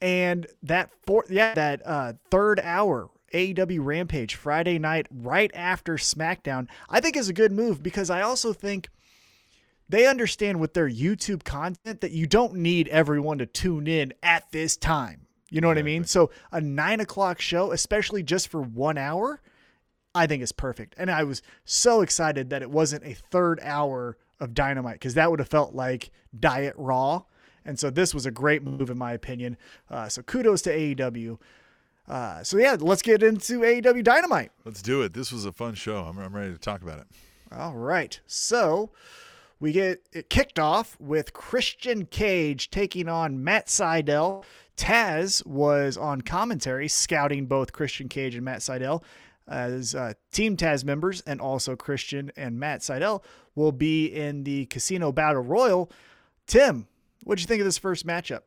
And 0.00 0.46
that 0.64 0.90
fourth, 1.06 1.30
yeah, 1.30 1.54
that 1.54 1.82
uh, 1.86 2.14
third 2.30 2.60
hour 2.60 3.08
AEW 3.32 3.78
Rampage 3.84 4.34
Friday 4.34 4.78
night 4.78 5.06
right 5.10 5.50
after 5.54 5.94
SmackDown, 5.94 6.68
I 6.88 7.00
think 7.00 7.16
is 7.16 7.28
a 7.28 7.34
good 7.34 7.52
move 7.52 7.82
because 7.82 8.10
I 8.10 8.22
also 8.22 8.52
think 8.52 8.88
they 9.88 10.06
understand 10.06 10.60
with 10.60 10.74
their 10.74 10.88
YouTube 10.88 11.44
content 11.44 12.00
that 12.00 12.12
you 12.12 12.26
don't 12.26 12.54
need 12.54 12.88
everyone 12.88 13.38
to 13.38 13.46
tune 13.46 13.86
in 13.86 14.14
at 14.22 14.50
this 14.50 14.76
time. 14.76 15.26
You 15.50 15.60
know 15.60 15.68
what 15.68 15.76
I 15.76 15.82
mean? 15.82 16.04
So 16.04 16.30
a 16.50 16.62
nine 16.62 17.00
o'clock 17.00 17.40
show, 17.40 17.72
especially 17.72 18.22
just 18.22 18.48
for 18.48 18.62
one 18.62 18.96
hour, 18.96 19.42
I 20.14 20.26
think 20.26 20.42
is 20.42 20.52
perfect. 20.52 20.94
And 20.96 21.10
I 21.10 21.24
was 21.24 21.42
so 21.64 22.00
excited 22.00 22.50
that 22.50 22.62
it 22.62 22.70
wasn't 22.70 23.04
a 23.04 23.12
third 23.12 23.60
hour 23.62 24.16
of 24.40 24.54
dynamite 24.54 24.94
because 24.94 25.14
that 25.14 25.30
would 25.30 25.40
have 25.40 25.48
felt 25.48 25.74
like 25.74 26.10
Diet 26.38 26.74
Raw. 26.78 27.24
And 27.64 27.78
so 27.78 27.90
this 27.90 28.14
was 28.14 28.26
a 28.26 28.30
great 28.30 28.62
move, 28.62 28.90
in 28.90 28.98
my 28.98 29.12
opinion. 29.12 29.56
Uh, 29.90 30.08
so 30.08 30.22
kudos 30.22 30.62
to 30.62 30.70
AEW. 30.70 31.38
Uh, 32.08 32.42
so 32.42 32.58
yeah, 32.58 32.76
let's 32.78 33.02
get 33.02 33.22
into 33.22 33.60
AEW 33.60 34.02
Dynamite. 34.02 34.50
let's 34.64 34.82
do 34.82 35.02
it. 35.02 35.12
This 35.12 35.30
was 35.32 35.44
a 35.44 35.52
fun 35.52 35.74
show. 35.74 35.98
I'm, 36.04 36.18
I'm 36.18 36.34
ready 36.34 36.52
to 36.52 36.58
talk 36.58 36.82
about 36.82 36.98
it. 36.98 37.06
All 37.52 37.74
right. 37.74 38.18
So 38.26 38.90
we 39.60 39.72
get 39.72 40.02
it 40.12 40.28
kicked 40.28 40.58
off 40.58 40.96
with 40.98 41.32
Christian 41.32 42.06
Cage 42.06 42.70
taking 42.70 43.08
on 43.08 43.42
Matt 43.44 43.66
Sydal. 43.66 44.44
Taz 44.76 45.46
was 45.46 45.96
on 45.96 46.22
commentary 46.22 46.88
scouting 46.88 47.46
both 47.46 47.72
Christian 47.72 48.08
Cage 48.08 48.34
and 48.34 48.44
Matt 48.44 48.60
Sydal 48.60 49.02
as 49.46 49.94
uh, 49.94 50.14
Team 50.32 50.56
Taz 50.56 50.84
members, 50.84 51.20
and 51.22 51.40
also 51.40 51.76
Christian 51.76 52.32
and 52.36 52.58
Matt 52.58 52.80
Sydal 52.80 53.22
will 53.54 53.72
be 53.72 54.06
in 54.06 54.44
the 54.44 54.66
Casino 54.66 55.12
Battle 55.12 55.42
Royal. 55.42 55.90
Tim, 56.46 56.86
what 57.24 57.36
do 57.36 57.42
you 57.42 57.46
think 57.46 57.60
of 57.60 57.66
this 57.66 57.78
first 57.78 58.06
matchup? 58.06 58.40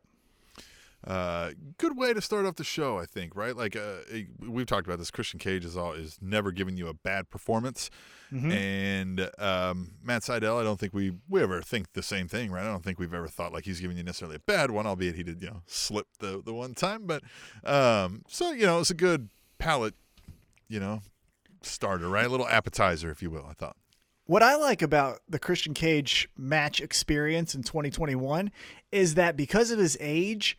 Uh, 1.04 1.52
good 1.78 1.96
way 1.96 2.12
to 2.12 2.20
start 2.20 2.46
off 2.46 2.56
the 2.56 2.64
show, 2.64 2.98
I 2.98 3.06
think. 3.06 3.36
Right, 3.36 3.56
like 3.56 3.76
uh, 3.76 3.98
we've 4.40 4.66
talked 4.66 4.86
about 4.86 4.98
this. 4.98 5.10
Christian 5.10 5.38
Cage 5.38 5.64
is 5.64 5.76
all 5.76 5.92
is 5.92 6.18
never 6.20 6.50
giving 6.50 6.76
you 6.76 6.88
a 6.88 6.94
bad 6.94 7.30
performance, 7.30 7.90
mm-hmm. 8.32 8.50
and 8.50 9.30
um, 9.38 9.92
Matt 10.02 10.22
Sydal. 10.22 10.60
I 10.60 10.64
don't 10.64 10.80
think 10.80 10.94
we 10.94 11.12
we 11.28 11.42
ever 11.42 11.62
think 11.62 11.92
the 11.92 12.02
same 12.02 12.28
thing, 12.28 12.50
right? 12.50 12.64
I 12.64 12.70
don't 12.70 12.82
think 12.82 12.98
we've 12.98 13.14
ever 13.14 13.28
thought 13.28 13.52
like 13.52 13.64
he's 13.64 13.80
giving 13.80 13.96
you 13.96 14.02
necessarily 14.02 14.36
a 14.36 14.40
bad 14.40 14.70
one, 14.70 14.86
albeit 14.86 15.14
he 15.14 15.22
did 15.22 15.40
you 15.40 15.48
know 15.48 15.62
slip 15.66 16.06
the 16.18 16.42
the 16.44 16.52
one 16.52 16.74
time. 16.74 17.06
But 17.06 17.22
um, 17.64 18.22
so 18.28 18.50
you 18.50 18.66
know 18.66 18.80
it's 18.80 18.90
a 18.90 18.94
good 18.94 19.28
palate, 19.58 19.94
you 20.68 20.80
know, 20.80 21.02
starter, 21.62 22.08
right? 22.08 22.26
A 22.26 22.28
little 22.28 22.48
appetizer, 22.48 23.10
if 23.10 23.22
you 23.22 23.30
will. 23.30 23.46
I 23.48 23.52
thought. 23.52 23.76
What 24.24 24.42
I 24.42 24.56
like 24.56 24.82
about 24.82 25.20
the 25.28 25.38
Christian 25.38 25.72
Cage 25.72 26.28
match 26.36 26.80
experience 26.80 27.54
in 27.54 27.62
2021 27.62 28.50
is 28.90 29.14
that 29.14 29.36
because 29.36 29.70
of 29.70 29.78
his 29.78 29.96
age 30.00 30.58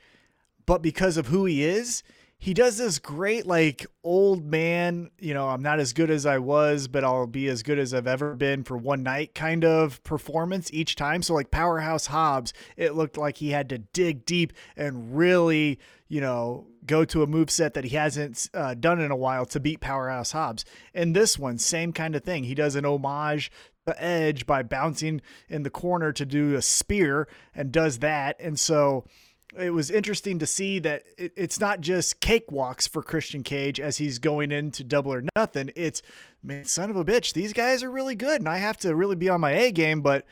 but 0.67 0.83
because 0.83 1.17
of 1.17 1.27
who 1.27 1.45
he 1.45 1.63
is, 1.63 2.03
he 2.39 2.53
does 2.53 2.77
this 2.77 2.99
great 2.99 3.47
like 3.47 3.87
old 4.03 4.45
man, 4.45 5.09
you 5.17 5.33
know, 5.33 5.47
I'm 5.49 5.63
not 5.63 5.79
as 5.79 5.93
good 5.93 6.11
as 6.11 6.27
I 6.27 6.37
was, 6.37 6.87
but 6.87 7.03
I'll 7.03 7.25
be 7.25 7.47
as 7.47 7.63
good 7.63 7.79
as 7.79 7.95
I've 7.95 8.05
ever 8.05 8.35
been 8.35 8.63
for 8.63 8.77
one 8.77 9.01
night 9.01 9.33
kind 9.33 9.65
of 9.65 10.03
performance 10.03 10.71
each 10.71 10.95
time. 10.95 11.23
So 11.23 11.33
like 11.33 11.49
Powerhouse 11.49 12.05
Hobbs, 12.07 12.53
it 12.75 12.93
looked 12.93 13.17
like 13.17 13.37
he 13.37 13.49
had 13.49 13.69
to 13.69 13.79
dig 13.79 14.23
deep 14.25 14.53
and 14.75 15.17
really, 15.17 15.79
you 16.09 16.21
know, 16.21 16.67
go 16.85 17.03
to 17.05 17.23
a 17.23 17.27
move 17.27 17.49
set 17.49 17.73
that 17.73 17.85
he 17.85 17.95
hasn't 17.95 18.47
uh, 18.53 18.75
done 18.75 19.01
in 19.01 19.09
a 19.09 19.15
while 19.15 19.45
to 19.47 19.59
beat 19.59 19.79
Powerhouse 19.79 20.31
Hobbs. 20.31 20.63
And 20.93 21.15
this 21.15 21.39
one, 21.39 21.57
same 21.57 21.91
kind 21.91 22.15
of 22.15 22.23
thing. 22.23 22.43
He 22.43 22.53
does 22.53 22.75
an 22.75 22.85
homage 22.85 23.51
the 23.85 24.03
edge 24.03 24.45
by 24.45 24.61
bouncing 24.61 25.21
in 25.47 25.63
the 25.63 25.69
corner 25.69 26.11
to 26.11 26.25
do 26.25 26.53
a 26.55 26.61
spear 26.61 27.27
and 27.55 27.71
does 27.71 27.99
that. 27.99 28.35
And 28.39 28.59
so 28.59 29.05
it 29.57 29.71
was 29.71 29.89
interesting 29.89 30.39
to 30.39 30.45
see 30.45 30.79
that 30.79 31.03
it, 31.17 31.33
it's 31.35 31.59
not 31.59 31.81
just 31.81 32.19
cakewalks 32.19 32.87
for 32.87 33.01
Christian 33.01 33.43
Cage 33.43 33.79
as 33.79 33.97
he's 33.97 34.19
going 34.19 34.51
into 34.51 34.83
double 34.83 35.13
or 35.13 35.23
nothing. 35.35 35.71
It's, 35.75 36.01
man, 36.43 36.65
son 36.65 36.89
of 36.89 36.95
a 36.95 37.05
bitch, 37.05 37.33
these 37.33 37.53
guys 37.53 37.83
are 37.83 37.91
really 37.91 38.15
good, 38.15 38.41
and 38.41 38.49
I 38.49 38.57
have 38.57 38.77
to 38.77 38.95
really 38.95 39.15
be 39.15 39.29
on 39.29 39.41
my 39.41 39.51
A 39.51 39.71
game, 39.71 40.01
but 40.01 40.25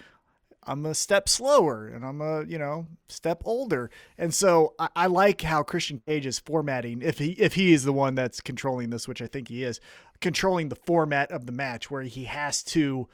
I'm 0.67 0.85
a 0.85 0.95
step 0.95 1.29
slower 1.29 1.87
and 1.87 2.03
I'm 2.03 2.21
a, 2.21 2.43
you 2.43 2.57
know, 2.57 2.87
step 3.07 3.43
older. 3.45 3.91
And 4.17 4.33
so 4.33 4.73
I, 4.79 4.89
I, 4.95 5.07
like 5.07 5.41
how 5.41 5.63
Christian 5.63 6.01
Cage 6.07 6.25
is 6.25 6.39
formatting, 6.39 7.01
if 7.01 7.19
he 7.19 7.31
if 7.33 7.53
he 7.53 7.71
is 7.71 7.83
the 7.83 7.93
one 7.93 8.15
that's 8.15 8.41
controlling 8.41 8.89
this, 8.89 9.07
which 9.07 9.21
I 9.21 9.27
think 9.27 9.47
he 9.47 9.63
is, 9.63 9.79
controlling 10.21 10.69
the 10.69 10.75
format 10.75 11.31
of 11.31 11.45
the 11.45 11.51
match 11.51 11.91
where 11.91 12.03
he 12.03 12.23
has 12.25 12.63
to 12.63 13.07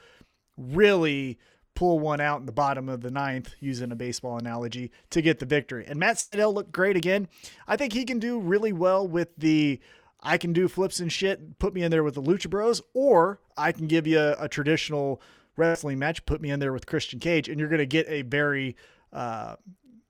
really 0.56 1.38
pull 1.74 1.98
one 1.98 2.20
out 2.20 2.40
in 2.40 2.46
the 2.46 2.52
bottom 2.52 2.88
of 2.88 3.00
the 3.00 3.10
ninth, 3.10 3.54
using 3.60 3.92
a 3.92 3.96
baseball 3.96 4.38
analogy, 4.38 4.90
to 5.10 5.22
get 5.22 5.38
the 5.38 5.46
victory. 5.46 5.84
And 5.86 5.98
Matt 5.98 6.16
Sydal 6.16 6.54
looked 6.54 6.72
great 6.72 6.96
again. 6.96 7.28
I 7.66 7.76
think 7.76 7.92
he 7.92 8.04
can 8.04 8.18
do 8.18 8.38
really 8.38 8.72
well 8.72 9.06
with 9.06 9.34
the 9.36 9.80
I 10.24 10.38
can 10.38 10.52
do 10.52 10.68
flips 10.68 11.00
and 11.00 11.10
shit, 11.10 11.58
put 11.58 11.74
me 11.74 11.82
in 11.82 11.90
there 11.90 12.04
with 12.04 12.14
the 12.14 12.22
Lucha 12.22 12.48
Bros, 12.48 12.80
or 12.94 13.40
I 13.56 13.72
can 13.72 13.88
give 13.88 14.06
you 14.06 14.20
a, 14.20 14.36
a 14.44 14.48
traditional 14.48 15.20
wrestling 15.56 15.98
match, 15.98 16.24
put 16.26 16.40
me 16.40 16.50
in 16.50 16.60
there 16.60 16.72
with 16.72 16.86
Christian 16.86 17.18
Cage, 17.18 17.48
and 17.48 17.58
you're 17.58 17.68
going 17.68 17.80
to 17.80 17.86
get 17.86 18.06
a 18.08 18.22
very 18.22 18.76
uh, 19.12 19.56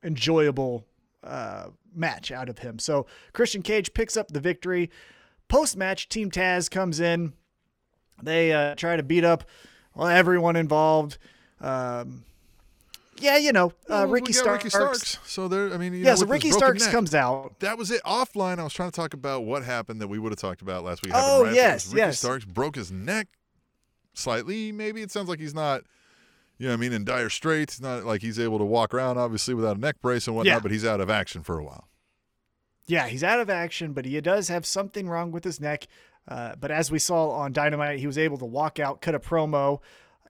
enjoyable 0.04 0.87
uh, 1.25 1.69
match 1.95 2.31
out 2.31 2.50
of 2.50 2.59
him. 2.59 2.78
So 2.78 3.07
Christian 3.33 3.62
Cage 3.62 3.95
picks 3.95 4.16
up 4.16 4.28
the 4.28 4.40
victory. 4.40 4.90
Post 5.49 5.76
match, 5.76 6.09
Team 6.09 6.31
Taz 6.31 6.71
comes 6.71 7.00
in. 7.00 7.33
They 8.23 8.52
uh, 8.52 8.75
try 8.75 8.97
to 8.97 9.02
beat 9.02 9.25
up 9.25 9.45
well, 9.95 10.09
everyone 10.09 10.57
involved. 10.57 11.19
Um, 11.62 12.25
yeah, 13.19 13.37
you 13.37 13.52
know, 13.52 13.73
uh, 13.88 14.07
Ricky, 14.09 14.33
Starks. 14.33 14.64
Ricky 14.64 14.71
Starks. 14.71 15.19
So 15.25 15.47
there, 15.47 15.73
I 15.73 15.76
mean, 15.76 15.95
yeah. 15.95 16.11
know, 16.11 16.16
so 16.16 16.26
Ricky 16.26 16.50
Starks 16.50 16.85
neck, 16.85 16.92
comes 16.92 17.14
out. 17.14 17.61
That 17.61 17.78
was 17.78 17.90
it. 17.90 18.02
Offline, 18.02 18.59
I 18.59 18.64
was 18.64 18.73
trying 18.73 18.90
to 18.90 18.97
talk 18.97 19.14
about 19.14 19.45
what 19.45 19.62
happened 19.62 20.00
that 20.00 20.09
we 20.09 20.19
would 20.19 20.33
have 20.33 20.40
talked 20.40 20.61
about 20.61 20.83
last 20.85 21.02
week. 21.04 21.12
Oh 21.14 21.45
yes, 21.45 21.87
Ricky 21.88 21.99
yes. 21.99 22.19
Starks 22.19 22.45
broke 22.45 22.75
his 22.75 22.90
neck 22.90 23.28
slightly. 24.14 24.73
Maybe 24.73 25.02
it 25.02 25.11
sounds 25.11 25.28
like 25.28 25.38
he's 25.38 25.54
not. 25.54 25.83
You 26.59 26.69
know, 26.69 26.75
I 26.75 26.76
mean, 26.76 26.92
in 26.92 27.04
dire 27.04 27.31
straits. 27.31 27.81
Not 27.81 28.04
like 28.04 28.23
he's 28.23 28.38
able 28.38 28.59
to 28.59 28.64
walk 28.64 28.92
around, 28.95 29.19
obviously, 29.19 29.54
without 29.54 29.76
a 29.76 29.81
neck 29.81 29.97
brace 30.00 30.26
and 30.26 30.37
whatnot. 30.37 30.54
Yeah. 30.54 30.61
But 30.61 30.71
he's 30.71 30.85
out 30.85 31.00
of 31.00 31.11
action 31.11 31.42
for 31.42 31.59
a 31.59 31.64
while. 31.64 31.88
Yeah, 32.87 33.07
he's 33.07 33.25
out 33.25 33.40
of 33.40 33.49
action, 33.49 33.92
but 33.92 34.04
he 34.04 34.21
does 34.21 34.49
have 34.49 34.66
something 34.66 35.09
wrong 35.09 35.31
with 35.31 35.45
his 35.45 35.61
neck. 35.61 35.87
Uh, 36.26 36.54
but 36.59 36.71
as 36.71 36.90
we 36.90 36.99
saw 36.99 37.31
on 37.31 37.52
Dynamite, 37.52 37.99
he 37.99 38.07
was 38.07 38.19
able 38.19 38.38
to 38.38 38.45
walk 38.45 38.78
out, 38.78 39.00
cut 39.00 39.14
a 39.14 39.21
promo, 39.21 39.81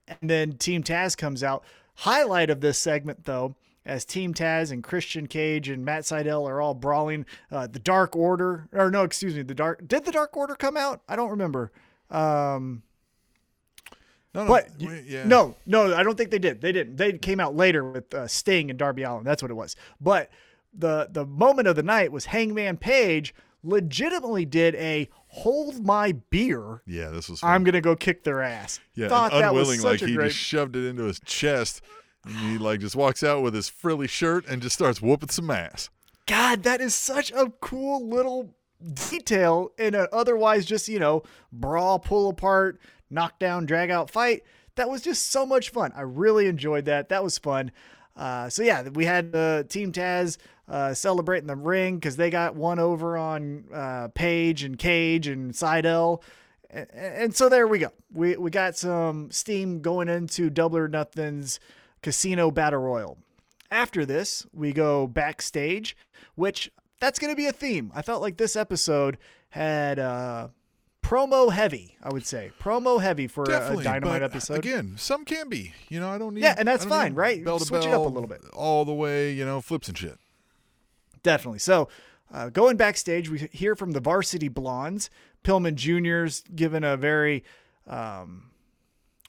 and 0.07 0.29
then 0.29 0.53
Team 0.53 0.83
Taz 0.83 1.17
comes 1.17 1.43
out. 1.43 1.63
Highlight 1.95 2.49
of 2.49 2.61
this 2.61 2.77
segment, 2.77 3.25
though, 3.25 3.55
as 3.85 4.05
Team 4.05 4.33
Taz 4.33 4.71
and 4.71 4.83
Christian 4.83 5.27
Cage 5.27 5.69
and 5.69 5.85
Matt 5.85 6.03
Sydal 6.03 6.47
are 6.47 6.61
all 6.61 6.73
brawling. 6.73 7.25
Uh, 7.51 7.67
the 7.67 7.79
Dark 7.79 8.15
Order, 8.15 8.67
or 8.71 8.89
no, 8.89 9.03
excuse 9.03 9.35
me, 9.35 9.43
the 9.43 9.53
Dark. 9.53 9.87
Did 9.87 10.05
the 10.05 10.11
Dark 10.11 10.35
Order 10.35 10.55
come 10.55 10.77
out? 10.77 11.01
I 11.07 11.15
don't 11.15 11.29
remember. 11.29 11.71
Um, 12.09 12.83
no, 14.33 14.45
no, 14.45 14.47
but 14.47 14.69
yeah. 14.79 15.25
no, 15.25 15.55
no, 15.65 15.93
I 15.93 16.01
don't 16.01 16.17
think 16.17 16.31
they 16.31 16.39
did. 16.39 16.61
They 16.61 16.71
didn't. 16.71 16.97
They 16.97 17.13
came 17.19 17.39
out 17.39 17.55
later 17.55 17.83
with 17.83 18.11
uh, 18.13 18.27
Sting 18.27 18.71
and 18.71 18.79
Darby 18.79 19.03
Allin. 19.03 19.23
That's 19.23 19.43
what 19.43 19.51
it 19.51 19.55
was. 19.55 19.75
But 20.01 20.31
the 20.73 21.07
the 21.11 21.25
moment 21.25 21.67
of 21.67 21.75
the 21.75 21.83
night 21.83 22.11
was 22.11 22.25
Hangman 22.25 22.77
Page 22.77 23.35
legitimately 23.63 24.45
did 24.45 24.75
a 24.75 25.09
hold 25.27 25.85
my 25.85 26.11
beer. 26.29 26.81
Yeah, 26.85 27.09
this 27.09 27.29
was. 27.29 27.39
Fun. 27.39 27.51
I'm 27.51 27.63
gonna 27.63 27.81
go 27.81 27.95
kick 27.95 28.23
their 28.23 28.41
ass. 28.41 28.79
Yeah, 28.93 29.09
Thought 29.09 29.33
unwilling, 29.33 29.81
like 29.81 29.99
he 29.99 30.15
great... 30.15 30.27
just 30.27 30.39
shoved 30.39 30.75
it 30.75 30.85
into 30.85 31.03
his 31.03 31.19
chest, 31.21 31.81
and 32.25 32.35
he 32.35 32.57
like 32.57 32.79
just 32.79 32.95
walks 32.95 33.23
out 33.23 33.41
with 33.41 33.53
his 33.53 33.69
frilly 33.69 34.07
shirt 34.07 34.45
and 34.47 34.61
just 34.61 34.75
starts 34.75 35.01
whooping 35.01 35.29
some 35.29 35.49
ass. 35.49 35.89
God, 36.25 36.63
that 36.63 36.81
is 36.81 36.93
such 36.95 37.31
a 37.31 37.51
cool 37.61 38.07
little 38.07 38.53
detail 39.09 39.71
in 39.77 39.95
an 39.95 40.07
otherwise 40.11 40.65
just 40.65 40.87
you 40.87 40.99
know 40.99 41.23
brawl, 41.51 41.99
pull 41.99 42.29
apart, 42.29 42.79
knock 43.09 43.39
down, 43.39 43.65
drag 43.65 43.89
out 43.89 44.09
fight. 44.09 44.43
That 44.75 44.89
was 44.89 45.01
just 45.01 45.29
so 45.29 45.45
much 45.45 45.69
fun. 45.69 45.91
I 45.95 46.01
really 46.01 46.47
enjoyed 46.47 46.85
that. 46.85 47.09
That 47.09 47.23
was 47.23 47.37
fun. 47.37 47.71
Uh, 48.15 48.49
so 48.49 48.63
yeah, 48.63 48.89
we 48.89 49.05
had 49.05 49.31
the 49.31 49.63
uh, 49.65 49.69
Team 49.69 49.91
Taz 49.91 50.37
uh, 50.67 50.93
celebrating 50.93 51.47
the 51.47 51.55
ring 51.55 51.97
because 51.97 52.15
they 52.15 52.29
got 52.29 52.55
one 52.55 52.79
over 52.79 53.17
on 53.17 53.65
uh, 53.73 54.07
Page 54.13 54.63
and 54.63 54.77
Cage 54.77 55.27
and 55.27 55.51
Sydal. 55.53 56.21
And, 56.69 56.87
and 56.93 57.35
so 57.35 57.49
there 57.49 57.67
we 57.67 57.79
go. 57.79 57.91
We, 58.13 58.37
we 58.37 58.49
got 58.49 58.75
some 58.75 59.31
steam 59.31 59.81
going 59.81 60.09
into 60.09 60.49
Double 60.49 60.77
or 60.77 60.87
Nothing's 60.87 61.59
Casino 62.01 62.51
Battle 62.51 62.79
Royal. 62.79 63.17
After 63.71 64.05
this, 64.05 64.45
we 64.53 64.71
go 64.71 65.07
backstage, 65.07 65.97
which 66.35 66.71
that's 66.99 67.19
going 67.19 67.31
to 67.31 67.37
be 67.37 67.47
a 67.47 67.51
theme. 67.51 67.91
I 67.95 68.01
felt 68.01 68.21
like 68.21 68.37
this 68.37 68.55
episode 68.55 69.17
had 69.49 69.99
uh, 69.99 70.49
promo 71.03 71.51
heavy. 71.51 71.97
I 72.01 72.09
would 72.13 72.25
say 72.25 72.51
promo 72.59 73.01
heavy 73.01 73.27
for 73.27 73.43
a, 73.43 73.77
a 73.77 73.83
dynamite 73.83 74.21
episode. 74.23 74.59
Again, 74.59 74.95
some 74.97 75.25
can 75.25 75.49
be. 75.49 75.73
You 75.89 75.99
know, 75.99 76.09
I 76.09 76.17
don't 76.17 76.35
need. 76.35 76.43
Yeah, 76.43 76.55
and 76.57 76.67
that's 76.67 76.85
fine, 76.85 77.13
right? 77.13 77.43
Bell 77.43 77.59
Switch 77.59 77.83
bell, 77.83 77.91
it 77.91 77.95
up 77.95 78.05
a 78.05 78.09
little 78.09 78.29
bit. 78.29 78.41
All 78.53 78.85
the 78.85 78.93
way, 78.93 79.31
you 79.33 79.45
know, 79.45 79.59
flips 79.61 79.87
and 79.87 79.97
shit. 79.97 80.17
Definitely. 81.23 81.59
So, 81.59 81.87
uh, 82.31 82.49
going 82.49 82.77
backstage, 82.77 83.29
we 83.29 83.49
hear 83.51 83.75
from 83.75 83.91
the 83.91 83.99
Varsity 83.99 84.47
Blondes. 84.49 85.09
Pillman 85.43 85.75
Jr.'s 85.75 86.43
given 86.55 86.83
a 86.83 86.97
very 86.97 87.43
um, 87.87 88.51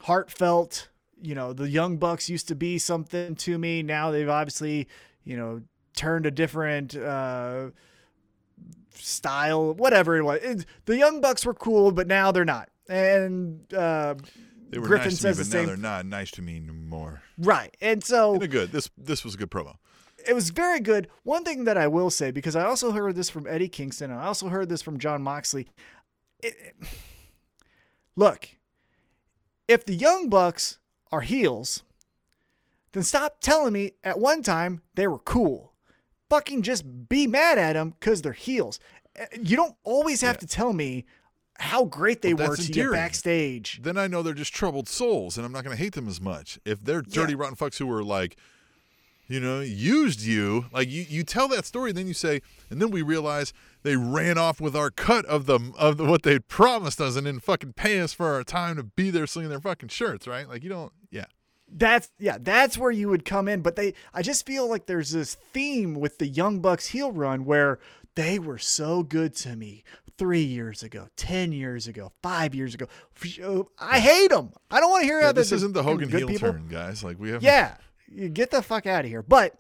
heartfelt, 0.03 0.89
you 1.21 1.35
know, 1.35 1.53
the 1.53 1.69
Young 1.69 1.97
Bucks 1.97 2.29
used 2.29 2.49
to 2.49 2.55
be 2.55 2.79
something 2.79 3.35
to 3.37 3.59
me. 3.59 3.83
Now 3.83 4.11
they've 4.11 4.29
obviously, 4.29 4.89
you 5.25 5.37
know, 5.37 5.63
turned 5.97 6.27
a 6.27 6.31
different 6.31 6.97
uh, 6.97 7.71
style, 8.95 9.75
whatever 9.75 10.17
it 10.17 10.23
was. 10.23 10.41
It, 10.43 10.67
the 10.87 10.97
Young 10.97 11.21
Bucks 11.21 11.45
were 11.45 11.55
cool, 11.55 11.93
but 11.93 12.07
now 12.07 12.33
they're 12.33 12.45
not. 12.45 12.69
And 12.89 13.73
uh, 13.73 14.15
they 14.71 14.79
were 14.79 14.87
Griffin 14.87 15.09
nice 15.09 15.21
says 15.21 15.39
me, 15.39 15.45
the 15.45 15.51
same. 15.51 15.67
they're 15.67 15.77
not 15.77 16.07
nice 16.07 16.31
to 16.33 16.43
me 16.43 16.57
anymore. 16.57 17.23
Right, 17.39 17.75
and 17.81 18.05
so 18.05 18.35
in 18.35 18.43
a 18.43 18.49
good. 18.49 18.73
This 18.73 18.91
this 18.99 19.25
was 19.25 19.35
a 19.35 19.39
good 19.39 19.51
promo 19.51 19.77
it 20.29 20.35
was 20.35 20.51
very 20.51 20.81
good. 20.81 21.09
One 21.23 21.45
thing 21.45 21.65
that 21.65 21.77
I 21.77 21.87
will 21.89 22.11
say, 22.11 22.31
because 22.31 22.57
I 22.57 22.65
also 22.65 22.93
heard 22.93 23.17
this 23.17 23.31
from 23.31 23.47
Eddie 23.47 23.69
Kingston, 23.69 24.11
and 24.11 24.21
I 24.21 24.27
also 24.27 24.49
heard 24.49 24.69
this 24.69 24.83
from 24.83 24.99
John 24.99 25.23
Moxley. 25.23 25.69
It, 26.43 26.55
it, 26.61 26.75
look, 28.17 28.49
if 29.69 29.85
the 29.85 29.95
Young 29.95 30.29
Bucks 30.29 30.79
are 31.11 31.23
heels, 31.23 31.83
then 32.93 33.03
stop 33.03 33.41
telling 33.41 33.73
me 33.73 33.93
at 34.03 34.19
one 34.19 34.43
time 34.43 34.83
they 34.95 35.07
were 35.07 35.19
cool. 35.19 35.73
Fucking 36.31 36.63
just 36.63 37.09
be 37.09 37.27
mad 37.27 37.59
at 37.59 37.75
them 37.75 37.95
because 37.99 38.23
they're 38.23 38.33
heels. 38.33 38.79
Eh, 39.17 39.27
you 39.43 39.57
don't 39.57 39.77
always 39.85 40.21
have 40.23 40.37
yeah. 40.37 40.41
to 40.41 40.47
tell 40.47 40.73
me 40.73 41.05
how 41.59 41.85
great 41.85 42.23
they 42.23 42.35
Well, 42.35 42.49
were 42.49 42.57
to 42.57 42.63
get 42.63 42.69
endearing. 42.71 42.93
backstage. 42.93 43.81
then 43.83 43.97
I 43.97 44.07
know 44.09 44.23
they're 44.23 44.35
just 44.35 44.53
troubled 44.53 44.89
souls, 44.89 45.37
and 45.37 45.47
I'm 45.47 45.53
not 45.53 45.63
going 45.65 45.77
to 45.77 45.83
hate 45.83 45.93
them 45.95 46.09
as 46.09 46.21
much. 46.21 46.59
If 46.65 46.83
they're 46.85 47.03
dirty, 47.03 47.33
Yeah. 47.33 47.39
rotten 47.41 47.57
fucks 47.57 47.79
who 47.79 47.87
were 47.87 48.03
like, 48.03 48.37
you 49.27 49.41
know, 49.41 49.61
used 49.61 50.21
you, 50.23 50.67
like 50.73 50.89
you, 50.91 51.05
you 51.09 51.23
tell 51.25 51.49
that 51.49 51.65
story, 51.65 51.93
then 51.93 52.07
you 52.07 52.15
say, 52.15 52.41
and 52.71 52.81
then 52.81 52.91
we 52.91 53.03
realize 53.03 53.53
they 53.83 53.97
ran 53.97 54.37
off 54.39 54.61
with 54.61 54.77
our 54.77 54.91
cut 54.91 55.25
of 55.27 55.47
the 55.47 55.73
of 55.79 55.97
the, 55.97 56.05
what 56.05 56.23
they 56.23 56.39
promised 56.39 57.01
us, 57.01 57.17
and 57.17 57.25
didn't 57.27 57.43
fucking 57.43 57.73
pay 57.75 58.01
us 58.01 58.13
for 58.13 58.33
our 58.35 58.45
time 58.45 58.77
to 58.77 58.83
be 58.83 59.11
there 59.11 59.27
slinging 59.27 59.51
their 59.51 59.61
fucking 59.61 59.89
shirts, 59.89 60.27
right? 60.27 60.49
Like 60.49 60.63
you 60.63 60.69
don't, 60.71 60.93
yeah. 61.11 61.25
That's 61.77 62.11
yeah, 62.19 62.37
that's 62.41 62.77
where 62.79 62.91
you 62.91 63.09
would 63.09 63.25
come 63.25 63.49
in. 63.49 63.63
But 63.63 63.77
they, 63.77 63.95
I 64.13 64.23
just 64.23 64.47
feel 64.47 64.69
like 64.69 64.87
there's 64.87 65.11
this 65.13 65.35
theme 65.35 65.95
with 65.95 66.19
the 66.19 66.27
Young 66.29 66.61
Bucks 66.61 66.89
heel 66.89 67.11
run 67.11 67.45
where 67.47 67.79
they 68.17 68.39
were 68.39 68.59
so 68.59 69.03
good 69.03 69.35
to 69.37 69.57
me 69.57 69.83
three 70.19 70.43
years 70.45 70.83
ago, 70.85 71.09
ten 71.17 71.51
years 71.51 71.89
ago, 71.89 72.13
five 72.23 72.55
years 72.55 72.75
ago. 72.75 72.87
I 73.79 73.99
hate 73.99 74.31
them. 74.31 74.53
I 74.71 74.79
don't 74.79 74.91
want 74.91 75.03
to 75.03 75.07
hear 75.07 75.19
Yeah, 75.21 75.27
how 75.27 75.33
this 75.33 75.51
they're 75.51 75.57
isn't 75.57 75.73
the 75.73 75.83
Hogan 75.83 76.11
heel 76.11 76.29
people. 76.29 76.53
turn, 76.53 76.69
guys. 76.69 77.03
Like 77.03 77.19
we 77.19 77.31
have, 77.31 77.43
Yeah, 77.43 77.75
get 78.33 78.51
the 78.51 78.63
fuck 78.63 78.87
out 78.87 79.05
of 79.05 79.11
here. 79.11 79.23
But 79.23 79.57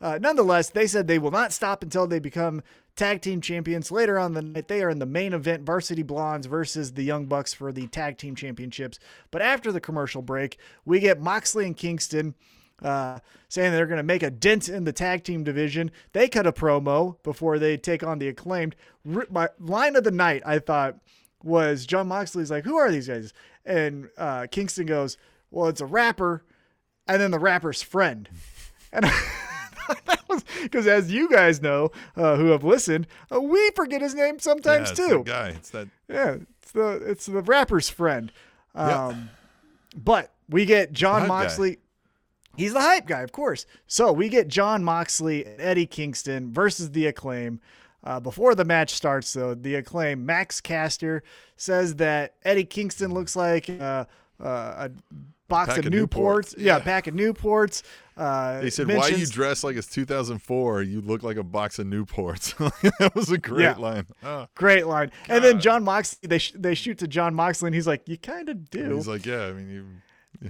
uh, 0.00 0.18
nonetheless, 0.20 0.70
they 0.70 0.86
said 0.86 1.06
they 1.06 1.18
will 1.18 1.30
not 1.30 1.52
stop 1.52 1.82
until 1.82 2.06
they 2.06 2.18
become 2.18 2.62
tag 2.96 3.20
team 3.20 3.40
champions. 3.40 3.90
Later 3.90 4.18
on 4.18 4.34
the 4.34 4.42
night, 4.42 4.68
they 4.68 4.82
are 4.82 4.90
in 4.90 4.98
the 4.98 5.06
main 5.06 5.32
event: 5.32 5.64
Varsity 5.64 6.02
Blondes 6.02 6.46
versus 6.46 6.92
the 6.92 7.02
Young 7.04 7.26
Bucks 7.26 7.54
for 7.54 7.72
the 7.72 7.86
tag 7.88 8.18
team 8.18 8.34
championships. 8.34 8.98
But 9.30 9.42
after 9.42 9.72
the 9.72 9.80
commercial 9.80 10.22
break, 10.22 10.58
we 10.84 11.00
get 11.00 11.20
Moxley 11.20 11.66
and 11.66 11.76
Kingston. 11.76 12.34
Uh, 12.82 13.18
saying 13.48 13.72
they're 13.72 13.86
going 13.86 13.96
to 13.96 14.02
make 14.02 14.22
a 14.22 14.30
dent 14.30 14.68
in 14.68 14.84
the 14.84 14.92
tag 14.92 15.24
team 15.24 15.42
division. 15.42 15.90
They 16.12 16.28
cut 16.28 16.46
a 16.46 16.52
promo 16.52 17.16
before 17.22 17.58
they 17.58 17.78
take 17.78 18.04
on 18.04 18.18
the 18.18 18.28
acclaimed. 18.28 18.76
R- 19.10 19.26
My 19.30 19.48
line 19.58 19.96
of 19.96 20.04
the 20.04 20.10
night, 20.10 20.42
I 20.44 20.58
thought, 20.58 20.98
was 21.42 21.86
John 21.86 22.08
Moxley's 22.08 22.50
like, 22.50 22.64
"Who 22.64 22.76
are 22.76 22.92
these 22.92 23.08
guys?" 23.08 23.32
And 23.64 24.10
uh, 24.18 24.46
Kingston 24.50 24.84
goes, 24.84 25.16
"Well, 25.50 25.68
it's 25.68 25.80
a 25.80 25.86
rapper." 25.86 26.44
And 27.08 27.20
then 27.20 27.30
the 27.30 27.38
rapper's 27.38 27.82
friend. 27.82 28.28
And 28.92 29.04
that 30.06 30.20
was 30.28 30.44
because, 30.62 30.86
as 30.86 31.10
you 31.12 31.28
guys 31.30 31.60
know, 31.62 31.90
uh, 32.16 32.36
who 32.36 32.46
have 32.46 32.64
listened, 32.64 33.06
uh, 33.34 33.40
we 33.40 33.70
forget 33.76 34.00
his 34.02 34.14
name 34.14 34.34
Yeah, 34.36 34.40
sometimes 34.42 34.90
it's 34.90 34.98
too. 35.00 35.18
that 35.18 35.24
guy. 35.24 35.48
It's 35.50 35.70
that. 35.70 35.88
Yeah, 36.08 36.36
it's 36.62 36.72
the 36.72 36.88
it's 37.06 37.26
the 37.26 37.42
rapper's 37.42 37.88
friend. 37.88 38.32
Yeah. 38.74 39.06
Um, 39.06 39.30
But 39.96 40.32
we 40.48 40.64
get 40.66 40.92
John 40.92 41.20
hype 41.22 41.28
guy. 41.28 41.42
Moxley. 41.42 41.78
He's 42.56 42.72
the 42.72 42.80
hype 42.80 43.06
guy, 43.06 43.20
of 43.20 43.32
course. 43.32 43.66
So 43.86 44.12
we 44.12 44.28
get 44.30 44.48
John 44.48 44.82
Moxley 44.82 45.44
and 45.44 45.60
Eddie 45.60 45.86
Kingston 45.86 46.52
versus 46.52 46.90
the 46.92 47.06
Acclaim. 47.06 47.60
Uh, 48.02 48.20
before 48.20 48.54
the 48.54 48.64
match 48.64 48.94
starts, 48.94 49.32
though, 49.32 49.54
the 49.54 49.74
Acclaim 49.74 50.24
Max 50.24 50.60
Caster 50.60 51.22
says 51.56 51.96
that 51.96 52.34
Eddie 52.44 52.64
Kingston 52.64 53.12
looks 53.12 53.34
like 53.36 53.68
uh, 53.68 54.04
uh, 54.42 54.88
a 54.88 54.90
box 55.48 55.70
Pack 55.70 55.78
of 55.78 55.86
of 55.86 55.92
Newports. 55.92 56.08
Newports, 56.10 56.54
Yeah, 56.58 56.76
yeah. 56.78 56.82
pack 56.84 57.06
of 57.06 57.14
Newports. 57.14 57.82
Uh, 58.16 58.60
They 58.60 58.70
said, 58.70 58.88
"Why 58.88 58.94
you 58.94 59.00
mentions- 59.00 59.30
dress 59.30 59.62
like 59.62 59.76
it's 59.76 59.86
2004? 59.88 60.82
You 60.82 61.00
look 61.02 61.22
like 61.22 61.36
a 61.36 61.42
box 61.42 61.78
of 61.78 61.86
Newports." 61.86 62.54
that 62.98 63.14
was 63.14 63.30
a 63.30 63.38
great 63.38 63.62
Yeah. 63.62 63.74
line. 63.76 64.06
Oh. 64.24 64.46
Great 64.54 64.86
line. 64.86 65.10
And 65.28 65.44
then 65.44 65.60
John 65.60 65.84
Moxley, 65.84 66.26
they, 66.26 66.38
sh- 66.38 66.54
they 66.56 66.74
shoot 66.74 66.98
to 66.98 67.06
John 67.08 67.34
Moxley, 67.34 67.68
and 67.68 67.74
he's 67.74 67.86
like, 67.86 68.08
You 68.08 68.16
kind 68.18 68.48
of 68.48 68.70
do. 68.70 68.94
He's 68.96 69.06
like, 69.08 69.26
"Yeah, 69.26 69.46
I 69.46 69.52
mean, 69.52 69.70
you." 69.70 69.86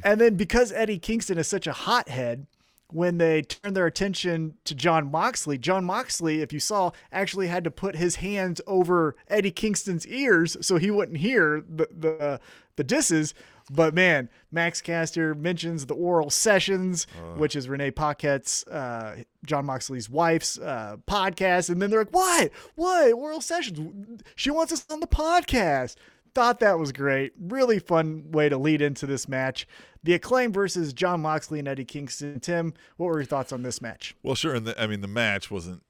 And 0.05 0.21
then 0.21 0.35
because 0.37 0.73
Eddie 0.73 0.99
Kingston 0.99 1.39
is 1.39 1.47
such 1.49 1.67
a 1.67 1.73
hothead, 1.73 2.47
when 2.93 3.19
they 3.19 3.43
turn 3.43 3.75
their 3.75 3.87
attention 3.87 4.55
to 4.65 4.73
John 4.75 5.11
Moxley, 5.11 5.59
John 5.59 5.85
Moxley, 5.85 6.41
if 6.41 6.53
you 6.53 6.61
saw, 6.61 6.93
actually 7.11 7.49
had 7.49 7.65
to 7.65 7.71
put 7.71 7.97
his 7.97 8.17
hands 8.17 8.61
over 8.69 9.17
Eddie 9.29 9.51
Kingston's 9.51 10.07
ears 10.07 10.57
so 10.61 10.77
he 10.77 10.91
wouldn't 10.93 11.19
hear 11.19 11.65
the 11.69 11.89
the, 11.91 12.41
the 12.77 12.85
disses. 12.85 13.35
But 13.71 13.95
man, 13.95 14.29
Max 14.53 14.81
Caster 14.81 15.35
mentions 15.35 15.87
the 15.87 15.95
oral 15.95 16.31
sessions, 16.31 17.07
which 17.37 17.57
is 17.57 17.69
Renee 17.69 17.91
Paquette's, 17.91 18.65
uh, 18.69 19.23
John 19.45 19.67
Moxley's 19.67 20.09
wife's 20.09 20.59
uh, 20.59 20.99
podcast. 21.09 21.71
And 21.71 21.83
then 21.83 21.91
they're 21.91 22.01
like, 22.01 22.15
what? 22.15 22.51
What? 22.77 23.13
Oral 23.13 23.41
sessions? 23.41 24.23
She 24.37 24.51
wants 24.51 24.73
us 24.73 24.87
on 24.91 25.01
the 25.01 25.07
podcast. 25.07 25.97
Thought 26.35 26.61
that 26.61 26.79
was 26.79 26.93
great. 26.93 27.33
Really 27.41 27.79
fun 27.79 28.31
way 28.31 28.49
to 28.49 28.59
lead 28.59 28.83
into 28.83 29.07
this 29.07 29.29
match. 29.29 29.67
The 30.05 30.15
Acclaim 30.15 30.53
versus 30.53 30.93
John 30.93 31.23
Moxley 31.23 31.59
and 31.59 31.67
Eddie 31.67 31.85
Kingston. 31.85 32.39
Tim, 32.39 32.73
what 32.99 33.07
were 33.07 33.19
your 33.19 33.25
thoughts 33.25 33.53
on 33.53 33.63
this 33.63 33.83
match? 33.83 34.15
Well, 34.23 34.37
sure. 34.37 34.55
And 34.55 34.67
the, 34.67 34.81
I 34.81 34.87
mean, 34.87 35.01
the 35.01 35.09
match 35.09 35.51
wasn't 35.51 35.83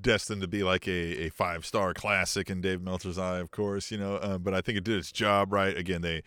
destined 0.00 0.40
to 0.40 0.48
be 0.48 0.62
like 0.62 0.88
a, 0.88 1.26
a 1.26 1.28
five 1.28 1.66
star 1.66 1.92
classic 1.92 2.48
in 2.48 2.62
Dave 2.62 2.80
Meltzer's 2.80 3.18
eye, 3.18 3.38
of 3.38 3.50
course, 3.50 3.90
you 3.90 3.98
know. 3.98 4.14
Uh, 4.16 4.38
but 4.38 4.54
I 4.54 4.62
think 4.62 4.78
it 4.78 4.84
did 4.84 4.96
its 4.96 5.12
job 5.12 5.52
right. 5.52 5.76
Again, 5.76 6.00
they 6.00 6.22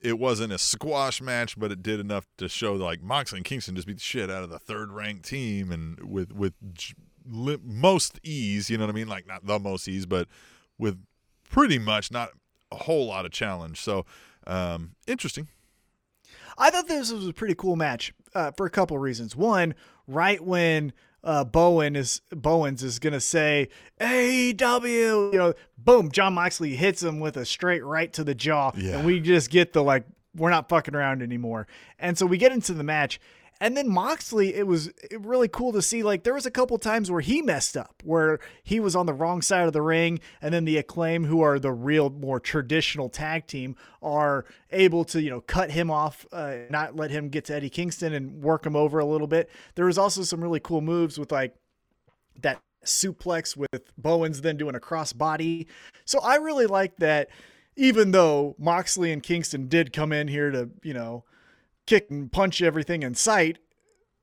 it 0.00 0.18
wasn't 0.18 0.52
a 0.52 0.58
squash 0.58 1.20
match, 1.20 1.58
but 1.58 1.72
it 1.72 1.82
did 1.82 2.00
enough 2.00 2.26
to 2.38 2.48
show 2.48 2.74
like 2.74 3.02
Moxley 3.02 3.38
and 3.38 3.44
Kingston 3.44 3.74
just 3.74 3.86
beat 3.86 3.96
the 3.96 4.02
shit 4.02 4.30
out 4.30 4.42
of 4.42 4.50
the 4.50 4.58
third 4.58 4.92
ranked 4.92 5.24
team 5.24 5.72
and 5.72 5.98
with 6.00 6.32
with 6.32 6.54
li- 7.26 7.58
most 7.62 8.20
ease. 8.22 8.70
You 8.70 8.78
know 8.78 8.84
what 8.84 8.90
I 8.90 8.94
mean? 8.94 9.08
Like 9.08 9.26
not 9.26 9.46
the 9.46 9.58
most 9.58 9.88
ease, 9.88 10.06
but 10.06 10.28
with 10.78 10.98
pretty 11.50 11.78
much 11.78 12.10
not 12.10 12.30
a 12.70 12.76
whole 12.76 13.06
lot 13.06 13.24
of 13.24 13.32
challenge. 13.32 13.80
So 13.80 14.04
um, 14.46 14.92
interesting. 15.06 15.48
I 16.58 16.70
thought 16.70 16.88
this 16.88 17.12
was 17.12 17.28
a 17.28 17.32
pretty 17.32 17.54
cool 17.54 17.76
match 17.76 18.14
uh, 18.34 18.50
for 18.52 18.66
a 18.66 18.70
couple 18.70 18.98
reasons. 18.98 19.36
One, 19.36 19.74
right 20.06 20.42
when 20.42 20.92
uh, 21.24 21.44
Bowen 21.44 21.96
is 21.96 22.20
Bowens 22.30 22.82
is 22.82 22.98
gonna 22.98 23.20
say 23.20 23.68
AEW, 24.00 25.32
you 25.32 25.38
know, 25.38 25.54
boom, 25.78 26.10
John 26.10 26.34
Moxley 26.34 26.76
hits 26.76 27.02
him 27.02 27.20
with 27.20 27.36
a 27.36 27.44
straight 27.44 27.84
right 27.84 28.12
to 28.12 28.24
the 28.24 28.34
jaw, 28.34 28.72
Yeah. 28.76 28.98
and 28.98 29.06
we 29.06 29.20
just 29.20 29.50
get 29.50 29.72
the 29.72 29.82
like, 29.82 30.04
we're 30.34 30.50
not 30.50 30.68
fucking 30.68 30.94
around 30.94 31.22
anymore. 31.22 31.66
And 31.98 32.16
so 32.18 32.26
we 32.26 32.36
get 32.38 32.52
into 32.52 32.74
the 32.74 32.84
match. 32.84 33.18
And 33.60 33.76
then 33.76 33.88
Moxley, 33.88 34.54
it 34.54 34.66
was 34.66 34.90
really 35.18 35.48
cool 35.48 35.72
to 35.72 35.80
see. 35.80 36.02
Like, 36.02 36.24
there 36.24 36.34
was 36.34 36.44
a 36.44 36.50
couple 36.50 36.76
times 36.78 37.10
where 37.10 37.22
he 37.22 37.40
messed 37.40 37.76
up, 37.76 38.02
where 38.04 38.38
he 38.62 38.80
was 38.80 38.94
on 38.94 39.06
the 39.06 39.14
wrong 39.14 39.40
side 39.40 39.66
of 39.66 39.72
the 39.72 39.80
ring, 39.80 40.20
and 40.42 40.52
then 40.52 40.66
the 40.66 40.76
Acclaim, 40.76 41.24
who 41.24 41.40
are 41.40 41.58
the 41.58 41.72
real, 41.72 42.10
more 42.10 42.38
traditional 42.38 43.08
tag 43.08 43.46
team, 43.46 43.74
are 44.02 44.44
able 44.72 45.04
to, 45.04 45.22
you 45.22 45.30
know, 45.30 45.40
cut 45.40 45.70
him 45.70 45.90
off, 45.90 46.26
uh, 46.32 46.56
not 46.68 46.96
let 46.96 47.10
him 47.10 47.30
get 47.30 47.46
to 47.46 47.54
Eddie 47.54 47.70
Kingston 47.70 48.12
and 48.12 48.42
work 48.42 48.66
him 48.66 48.76
over 48.76 48.98
a 48.98 49.06
little 49.06 49.26
bit. 49.26 49.48
There 49.74 49.86
was 49.86 49.96
also 49.96 50.22
some 50.22 50.42
really 50.42 50.60
cool 50.60 50.82
moves 50.82 51.18
with 51.18 51.32
like 51.32 51.54
that 52.42 52.60
suplex 52.84 53.56
with 53.56 53.96
Bowens 53.96 54.42
then 54.42 54.56
doing 54.56 54.74
a 54.74 54.80
crossbody. 54.80 55.66
So 56.04 56.20
I 56.20 56.36
really 56.36 56.66
like 56.66 56.96
that. 56.98 57.30
Even 57.78 58.12
though 58.12 58.54
Moxley 58.58 59.12
and 59.12 59.22
Kingston 59.22 59.68
did 59.68 59.92
come 59.92 60.10
in 60.10 60.28
here 60.28 60.50
to, 60.50 60.70
you 60.82 60.94
know, 60.94 61.24
kick 61.86 62.08
and 62.10 62.30
punch 62.30 62.60
everything 62.62 63.02
in 63.02 63.14
sight, 63.14 63.58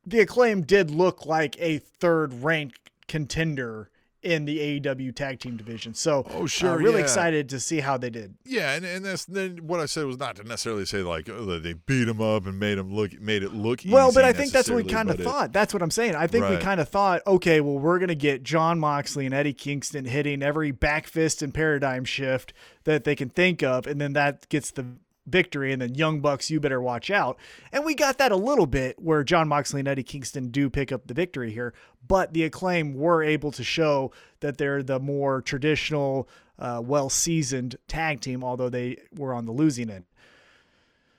the 0.06 0.20
acclaim 0.20 0.62
did 0.64 0.92
look 0.92 1.26
like 1.26 1.56
a 1.60 1.80
third 1.80 2.44
ranked 2.44 2.92
contender 3.08 3.90
in 4.22 4.46
the 4.46 4.80
AEW 4.80 5.14
tag 5.14 5.38
team 5.42 5.58
division. 5.58 5.94
So 5.94 6.26
Oh, 6.32 6.46
sure, 6.46 6.72
uh, 6.72 6.76
really 6.78 7.00
yeah. 7.00 7.02
excited 7.02 7.50
to 7.50 7.60
see 7.60 7.82
how 7.82 7.98
they 7.98 8.10
did. 8.10 8.36
Yeah, 8.46 8.74
and, 8.74 8.86
and 8.86 9.04
that's 9.04 9.26
then 9.26 9.58
what 9.68 9.82
I 9.82 9.86
said 9.86 10.06
was 10.06 10.18
not 10.18 10.38
to 10.38 10.44
necessarily 10.46 10.86
say 10.86 11.00
like 11.00 11.28
oh, 11.30 11.60
they 11.60 11.74
beat 11.74 12.08
him 12.08 12.22
up 12.22 12.46
and 12.46 12.58
made 12.58 12.78
him 12.78 12.94
look 12.94 13.20
made 13.20 13.44
it 13.44 13.54
look 13.54 13.82
Well, 13.86 14.14
but 14.14 14.24
I 14.24 14.32
think 14.32 14.54
that's 14.54 14.70
what 14.70 14.78
we 14.78 14.90
kind 14.90 15.10
of 15.10 15.18
but 15.18 15.22
it- 15.22 15.30
thought. 15.30 15.52
That's 15.52 15.74
what 15.74 15.84
I'm 15.84 15.92
saying. 15.92 16.16
I 16.16 16.28
think 16.28 16.48
we 16.50 16.56
kind 16.56 16.80
of 16.80 16.88
thought, 16.88 17.22
okay, 17.28 17.60
well, 17.60 17.78
we're 17.78 18.00
going 18.00 18.08
to 18.08 18.16
get 18.16 18.44
John 18.44 18.80
Moxley 18.80 19.26
and 19.26 19.36
Eddie 19.36 19.52
Kingston 19.54 20.06
hitting 20.06 20.42
every 20.42 20.72
back 20.72 21.06
fist 21.06 21.42
and 21.42 21.54
paradigm 21.54 22.06
shift 22.06 22.54
that 22.86 23.04
they 23.04 23.18
can 23.18 23.28
think 23.30 23.62
of, 23.62 23.86
and 23.88 24.00
then 24.00 24.14
that 24.14 24.48
gets 24.48 24.72
the 24.72 24.86
victory, 25.26 25.72
and 25.72 25.82
then 25.82 25.96
Young 25.96 26.20
Bucks, 26.20 26.50
you 26.52 26.60
better 26.60 26.82
watch 26.82 27.10
out. 27.10 27.38
And 27.72 27.86
we 27.86 27.96
got 27.96 28.18
that 28.18 28.32
a 28.32 28.38
little 28.38 28.66
bit 28.66 29.00
where 29.00 29.24
John 29.24 29.48
Moxley 29.48 29.80
and 29.80 29.88
Eddie 29.88 30.04
Kingston 30.04 30.50
do 30.50 30.70
pick 30.70 30.92
up 30.92 31.08
the 31.08 31.14
victory 31.14 31.52
here, 31.52 31.74
but 32.08 32.34
the 32.34 32.44
acclaim 32.44 32.94
were 32.94 33.24
able 33.24 33.52
to 33.52 33.64
show 33.64 34.12
that 34.42 34.58
they're 34.58 34.84
the 34.84 35.00
more 35.00 35.42
traditional, 35.42 36.28
uh, 36.60 36.82
well 36.84 37.10
seasoned 37.10 37.78
tag 37.88 38.22
team, 38.22 38.44
although 38.44 38.70
they 38.70 38.98
were 39.16 39.34
on 39.34 39.46
the 39.46 39.52
losing 39.52 39.90
end. 39.90 40.06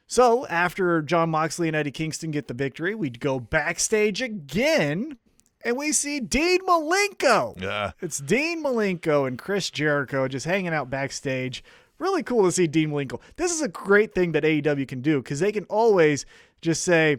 So 0.06 0.46
after 0.46 1.00
John 1.00 1.30
Moxley 1.30 1.68
and 1.68 1.76
Eddie 1.76 1.90
Kingston 1.90 2.30
get 2.30 2.46
the 2.46 2.54
victory, 2.54 2.94
we'd 2.94 3.20
go 3.20 3.40
backstage 3.40 4.20
again 4.20 5.18
and 5.64 5.76
we 5.78 5.92
see 5.92 6.20
Dean 6.20 6.60
Malenko. 6.66 7.60
Yeah. 7.60 7.92
It's 8.00 8.18
Dean 8.18 8.62
Malenko 8.62 9.26
and 9.26 9.38
Chris 9.38 9.70
Jericho 9.70 10.28
just 10.28 10.46
hanging 10.46 10.74
out 10.74 10.90
backstage. 10.90 11.64
Really 11.98 12.22
cool 12.22 12.44
to 12.44 12.52
see 12.52 12.66
Dean 12.66 12.90
Malenko. 12.90 13.20
This 13.36 13.52
is 13.52 13.62
a 13.62 13.68
great 13.68 14.14
thing 14.14 14.32
that 14.32 14.42
AEW 14.44 14.86
can 14.88 15.00
do 15.00 15.22
because 15.22 15.40
they 15.40 15.52
can 15.52 15.64
always 15.64 16.26
just 16.60 16.82
say, 16.82 17.18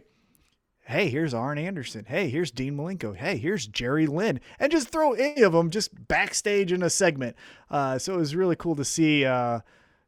hey, 0.82 1.10
here's 1.10 1.34
Arn 1.34 1.58
Anderson. 1.58 2.06
Hey, 2.08 2.30
here's 2.30 2.52
Dean 2.52 2.76
Malenko. 2.76 3.16
Hey, 3.16 3.38
here's 3.38 3.66
Jerry 3.68 4.06
Lynn. 4.06 4.40
And 4.60 4.72
just 4.72 4.90
throw 4.90 5.14
any 5.14 5.42
of 5.42 5.54
them 5.54 5.70
just 5.70 6.08
backstage 6.08 6.72
in 6.72 6.84
a 6.84 6.90
segment. 6.90 7.36
Uh, 7.72 7.98
so 7.98 8.14
it 8.14 8.18
was 8.18 8.36
really 8.36 8.56
cool 8.58 8.76
to 8.76 8.86
see 8.86 9.26
uh, 9.26 9.62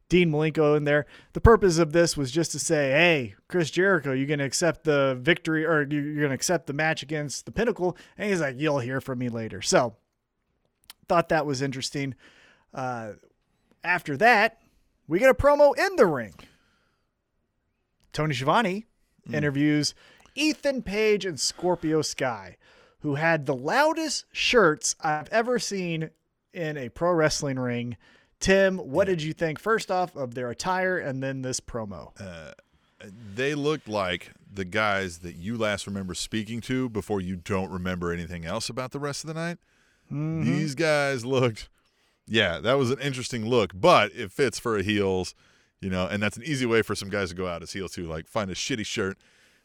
Dean 0.08 0.30
Malenko 0.30 0.76
in 0.76 0.84
there. 0.84 1.06
The 1.32 1.40
purpose 1.40 1.78
of 1.78 1.92
this 1.92 2.16
was 2.16 2.30
just 2.30 2.52
to 2.52 2.58
say, 2.58 2.90
hey, 2.90 3.34
Chris 3.48 3.70
Jericho, 3.70 4.12
you're 4.12 4.26
going 4.26 4.38
to 4.38 4.44
accept 4.44 4.84
the 4.84 5.18
victory 5.20 5.64
or 5.64 5.82
you- 5.82 5.98
you're 6.00 6.20
going 6.20 6.28
to 6.30 6.34
accept 6.34 6.66
the 6.66 6.72
match 6.74 7.02
against 7.02 7.46
the 7.46 7.52
Pinnacle. 7.52 7.96
And 8.18 8.30
he's 8.30 8.40
like, 8.40 8.56
you'll 8.58 8.78
hear 8.80 9.00
from 9.00 9.18
me 9.18 9.30
later. 9.30 9.62
So 9.62 9.96
thought 11.08 11.30
that 11.30 11.46
was 11.46 11.62
interesting. 11.62 12.14
Uh, 12.74 13.12
after 13.84 14.16
that, 14.16 14.60
we 15.06 15.18
get 15.18 15.30
a 15.30 15.34
promo 15.34 15.76
in 15.76 15.96
the 15.96 16.06
ring. 16.06 16.34
Tony 18.12 18.34
Schiavone 18.34 18.86
hmm. 19.26 19.34
interviews 19.34 19.94
Ethan 20.34 20.82
Page 20.82 21.24
and 21.24 21.38
Scorpio 21.38 22.02
Sky, 22.02 22.56
who 23.00 23.16
had 23.16 23.46
the 23.46 23.54
loudest 23.54 24.24
shirts 24.32 24.94
I've 25.00 25.28
ever 25.30 25.58
seen 25.58 26.10
in 26.52 26.76
a 26.76 26.88
pro 26.88 27.12
wrestling 27.12 27.58
ring. 27.58 27.96
Tim, 28.40 28.78
what 28.78 29.06
did 29.06 29.22
you 29.22 29.32
think 29.32 29.58
first 29.58 29.90
off 29.90 30.14
of 30.16 30.34
their 30.34 30.50
attire 30.50 30.98
and 30.98 31.22
then 31.22 31.42
this 31.42 31.60
promo? 31.60 32.12
Uh, 32.20 32.52
they 33.34 33.54
looked 33.54 33.88
like 33.88 34.32
the 34.52 34.64
guys 34.64 35.18
that 35.18 35.36
you 35.36 35.56
last 35.56 35.86
remember 35.86 36.14
speaking 36.14 36.60
to 36.62 36.88
before 36.88 37.20
you 37.20 37.36
don't 37.36 37.70
remember 37.70 38.12
anything 38.12 38.44
else 38.44 38.68
about 38.68 38.92
the 38.92 39.00
rest 39.00 39.24
of 39.24 39.28
the 39.28 39.34
night. 39.34 39.58
Mm-hmm. 40.06 40.44
These 40.44 40.74
guys 40.74 41.24
looked, 41.24 41.68
yeah, 42.28 42.58
that 42.58 42.74
was 42.74 42.90
an 42.90 42.98
interesting 43.00 43.46
look, 43.48 43.72
but 43.74 44.12
it 44.14 44.30
fits 44.30 44.58
for 44.58 44.76
a 44.76 44.82
heels, 44.82 45.34
you 45.80 45.90
know, 45.90 46.06
and 46.06 46.22
that's 46.22 46.36
an 46.36 46.44
easy 46.44 46.66
way 46.66 46.82
for 46.82 46.94
some 46.94 47.08
guys 47.08 47.30
to 47.30 47.34
go 47.34 47.46
out 47.46 47.62
as 47.62 47.72
heels 47.72 47.92
too. 47.92 48.06
Like 48.06 48.28
find 48.28 48.50
a 48.50 48.54
shitty 48.54 48.86
shirt 48.86 49.18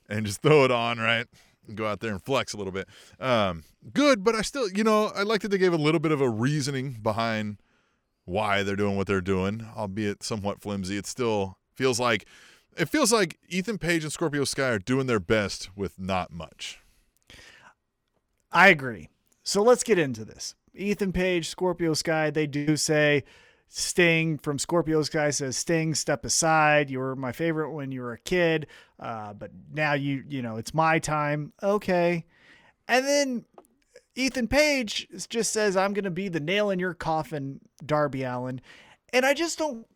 and 0.10 0.26
just 0.26 0.42
throw 0.42 0.64
it 0.64 0.72
on, 0.72 0.98
right? 0.98 1.28
And 1.68 1.78
go 1.78 1.86
out 1.88 2.00
there 2.00 2.12
and 2.12 2.22
flex 2.22 2.54
a 2.54 2.58
little 2.58 2.74
bit. 2.74 2.88
Um, 3.20 3.64
good, 3.94 4.24
but 4.24 4.36
I 4.36 4.42
still, 4.42 4.70
you 4.70 4.84
know, 4.84 5.12
I 5.16 5.24
like 5.24 5.42
that 5.42 5.50
they 5.50 5.58
gave 5.58 5.74
a 5.74 5.78
little 5.78 6.00
bit 6.00 6.12
of 6.12 6.22
a 6.22 6.30
reasoning 6.30 7.00
behind 7.02 7.58
why 8.26 8.64
they're 8.64 8.76
doing 8.76 8.96
what 8.96 9.08
they're 9.08 9.22
doing, 9.22 9.68
albeit 9.76 10.24
somewhat 10.24 10.62
flimsy. 10.62 10.98
It 10.98 11.06
still 11.06 11.58
feels 11.74 12.00
like 12.00 12.26
it 12.78 12.90
feels 12.90 13.12
like 13.12 13.38
Ethan 13.50 13.78
Page 13.78 14.04
and 14.04 14.12
Scorpio 14.12 14.46
Sky 14.46 14.70
are 14.70 14.80
doing 14.80 15.08
their 15.08 15.20
best 15.20 15.70
with 15.76 16.00
not 16.00 16.32
much. 16.32 16.80
I 18.52 18.70
agree. 18.70 19.10
So 19.44 19.62
let's 19.62 19.84
get 19.84 20.00
into 20.00 20.24
this. 20.26 20.56
Ethan 20.74 21.14
Page, 21.14 21.50
Scorpio 21.50 21.94
Sky, 21.94 22.30
they 22.30 22.48
do 22.48 22.76
say 22.76 23.24
Sting 23.76 24.38
from 24.38 24.60
Scorpio 24.60 25.02
Sky 25.02 25.32
says, 25.32 25.58
Sting, 25.58 25.96
step 25.96 26.26
aside. 26.26 26.92
You 26.92 27.00
were 27.00 27.16
my 27.16 27.32
favorite 27.32 27.72
when 27.72 27.92
you 27.92 28.02
were 28.02 28.14
a 28.14 28.20
kid. 28.20 28.68
Uh, 29.00 29.34
but 29.34 29.50
now 29.74 29.94
you, 29.94 30.24
you 30.28 30.44
know, 30.44 30.58
it's 30.58 30.76
my 30.76 31.00
time. 31.00 31.54
Okay. 31.64 32.26
And 32.88 33.06
then 33.06 33.46
Ethan 34.16 34.48
Page 34.48 35.08
just 35.28 35.52
says, 35.52 35.76
I'm 35.76 35.96
to 35.96 36.12
be 36.12 36.30
the 36.30 36.40
nail 36.40 36.70
in 36.70 36.78
your 36.78 36.94
coffin, 36.94 37.62
Darby 37.84 38.24
Allin. 38.24 38.62
And 39.12 39.26
I 39.26 39.34
just 39.34 39.58
don't, 39.58 39.88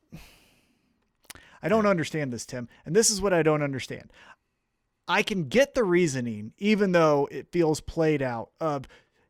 I 1.61 1.69
don't 1.69 1.85
understand 1.85 2.33
this, 2.33 2.47
Tim. 2.47 2.67
And 2.83 2.95
this 2.95 3.11
is 3.11 3.21
what 3.21 3.33
I 3.33 3.43
don't 3.43 3.61
understand. 3.61 4.11
I 5.07 5.21
can 5.21 5.49
get 5.49 5.75
the 5.75 5.83
reasoning, 5.83 6.53
even 6.57 6.93
though 6.93 7.27
it 7.31 7.51
feels 7.51 7.79
played 7.79 8.23
out 8.23 8.49
of, 8.59 8.87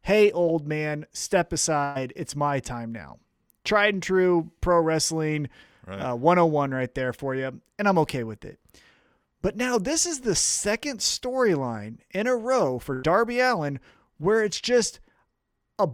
hey, 0.07 0.31
old 0.31 0.65
man, 0.65 1.05
step 1.11 1.51
aside. 1.51 2.13
It's 2.15 2.33
my 2.33 2.61
time 2.61 2.93
now. 2.93 3.17
Tried 3.65 3.93
and 3.95 4.01
true 4.01 4.51
pro 4.61 4.79
wrestling 4.79 5.49
Right. 5.85 5.99
uh, 5.99 6.15
101 6.15 6.71
right 6.71 6.93
there 6.95 7.11
for 7.11 7.35
you. 7.35 7.59
And 7.77 7.87
I'm 7.87 7.97
okay 7.99 8.23
with 8.23 8.45
it. 8.45 8.57
But 9.41 9.57
now 9.57 9.77
this 9.77 10.05
is 10.05 10.21
the 10.21 10.33
second 10.35 10.99
storyline 10.99 11.97
in 12.11 12.25
a 12.25 12.35
row 12.37 12.79
for 12.79 13.01
Darby 13.01 13.39
Allin 13.41 13.81
where 14.17 14.43
it's 14.43 14.61
just 14.61 15.01
a, 15.77 15.89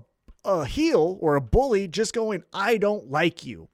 a 0.46 0.66
heel 0.66 1.18
or 1.20 1.36
a 1.36 1.42
bully 1.42 1.88
just 1.88 2.14
going, 2.14 2.44
I 2.54 2.78
don't 2.78 3.10
like 3.10 3.46
you. 3.46 3.68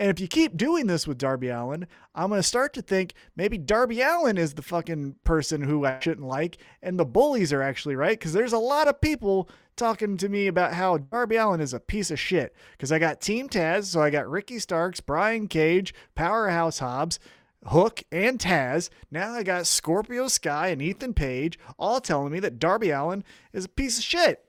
And 0.00 0.08
if 0.08 0.18
you 0.18 0.28
keep 0.28 0.56
doing 0.56 0.86
this 0.86 1.06
with 1.06 1.18
Darby 1.18 1.50
Allin, 1.50 1.86
I'm 2.14 2.30
going 2.30 2.38
to 2.38 2.42
start 2.42 2.72
to 2.72 2.80
think 2.80 3.12
maybe 3.36 3.58
Darby 3.58 4.00
Allin 4.00 4.38
is 4.38 4.54
the 4.54 4.62
fucking 4.62 5.16
person 5.24 5.60
who 5.60 5.84
I 5.84 6.00
shouldn't 6.00 6.26
like, 6.26 6.56
and 6.82 6.98
the 6.98 7.04
bullies 7.04 7.52
are 7.52 7.60
actually 7.60 7.96
right. 7.96 8.18
Because 8.18 8.32
there's 8.32 8.54
a 8.54 8.58
lot 8.58 8.88
of 8.88 9.02
people 9.02 9.50
talking 9.76 10.16
to 10.16 10.30
me 10.30 10.46
about 10.46 10.72
how 10.72 10.96
Darby 10.96 11.36
Allin 11.36 11.60
is 11.60 11.74
a 11.74 11.80
piece 11.80 12.10
of 12.10 12.18
shit. 12.18 12.56
Because 12.72 12.90
I 12.90 12.98
got 12.98 13.20
Team 13.20 13.50
Taz, 13.50 13.84
so 13.84 14.00
I 14.00 14.08
got 14.08 14.26
Ricky 14.26 14.58
Starks, 14.58 15.00
Brian 15.00 15.48
Cage, 15.48 15.92
Powerhouse 16.14 16.78
Hobbs, 16.78 17.18
Hook, 17.66 18.02
and 18.10 18.38
Taz. 18.38 18.88
Now 19.10 19.32
I 19.34 19.42
got 19.42 19.66
Scorpio 19.66 20.28
Sky 20.28 20.68
and 20.68 20.80
Ethan 20.80 21.12
Page 21.12 21.58
all 21.78 22.00
telling 22.00 22.32
me 22.32 22.40
that 22.40 22.58
Darby 22.58 22.88
Allin 22.88 23.22
is 23.52 23.66
a 23.66 23.68
piece 23.68 23.98
of 23.98 24.04
shit. 24.04 24.46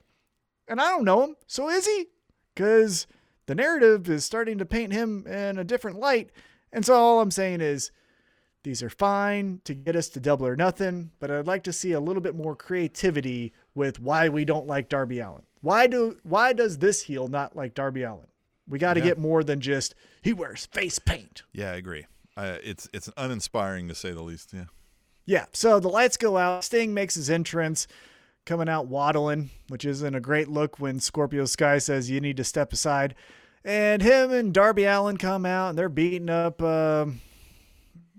And 0.70 0.80
I 0.80 0.88
don't 0.88 1.04
know 1.04 1.24
him, 1.26 1.36
so 1.46 1.68
is 1.68 1.86
he? 1.86 2.06
Because 2.56 3.06
the 3.48 3.56
narrative 3.56 4.10
is 4.10 4.24
starting 4.26 4.58
to 4.60 4.66
paint 4.66 4.94
him 4.94 5.26
in 5.28 5.58
a 5.58 5.64
different 5.64 6.00
light. 6.00 6.30
And 6.72 6.86
so 6.86 6.94
all 6.96 7.22
I'm 7.22 7.32
saying 7.32 7.62
is 7.62 7.92
these 8.64 8.84
are 8.84 8.90
fine 8.90 9.62
to 9.66 9.74
get 9.74 9.96
us 9.96 10.08
to 10.10 10.20
double 10.20 10.46
or 10.48 10.56
nothing, 10.56 11.12
but 11.20 11.32
I'd 11.32 11.48
like 11.48 11.64
to 11.64 11.74
see 11.74 11.92
a 11.92 12.00
little 12.00 12.22
bit 12.22 12.36
more 12.36 12.56
creativity 12.56 13.54
with 13.76 14.00
why 14.00 14.30
we 14.30 14.46
don't 14.46 14.68
like 14.68 14.88
Darby 14.90 15.20
Allin. 15.20 15.44
Why 15.62 15.88
do 15.88 16.18
why 16.24 16.54
does 16.54 16.78
this 16.80 17.04
heel 17.04 17.28
not 17.28 17.56
like 17.56 17.74
Darby 17.74 18.04
Allin? 18.04 18.28
We 18.68 18.80
got 18.80 18.94
to 18.94 19.00
Yeah. 19.00 19.08
get 19.08 19.18
more 19.18 19.44
than 19.44 19.60
just 19.62 19.96
he 20.22 20.34
wears 20.34 20.66
face 20.68 21.00
paint. 21.00 21.44
Yeah, 21.54 21.72
I 21.72 21.76
agree. 21.76 22.06
Uh, 22.38 22.58
it's 22.64 22.88
it's 22.94 23.10
uninspiring 23.18 23.88
to 23.90 23.96
say 23.96 24.12
the 24.12 24.22
least. 24.24 24.54
Yeah. 24.54 24.66
Yeah, 25.26 25.46
so 25.54 25.80
the 25.80 25.88
lights 25.88 26.18
go 26.18 26.38
out. 26.38 26.64
Sting 26.64 26.94
makes 26.94 27.14
his 27.16 27.30
entrance, 27.30 27.88
coming 28.46 28.70
out 28.70 28.88
waddling, 28.88 29.50
which 29.68 29.86
isn't 29.86 30.16
a 30.16 30.20
great 30.20 30.48
look 30.48 30.80
when 30.80 31.00
Scorpio 31.00 31.46
Sky 31.46 31.78
says 31.78 32.10
you 32.10 32.22
need 32.22 32.38
to 32.38 32.44
step 32.44 32.74
aside. 32.74 33.16
And 33.64 34.02
him 34.02 34.32
and 34.32 34.54
Darby 34.54 34.86
Allin 34.86 35.18
come 35.18 35.46
out 35.46 35.70
and 35.70 35.78
they're 35.78 35.90
beating 35.90 36.30
up 36.30 36.62
um 36.62 37.22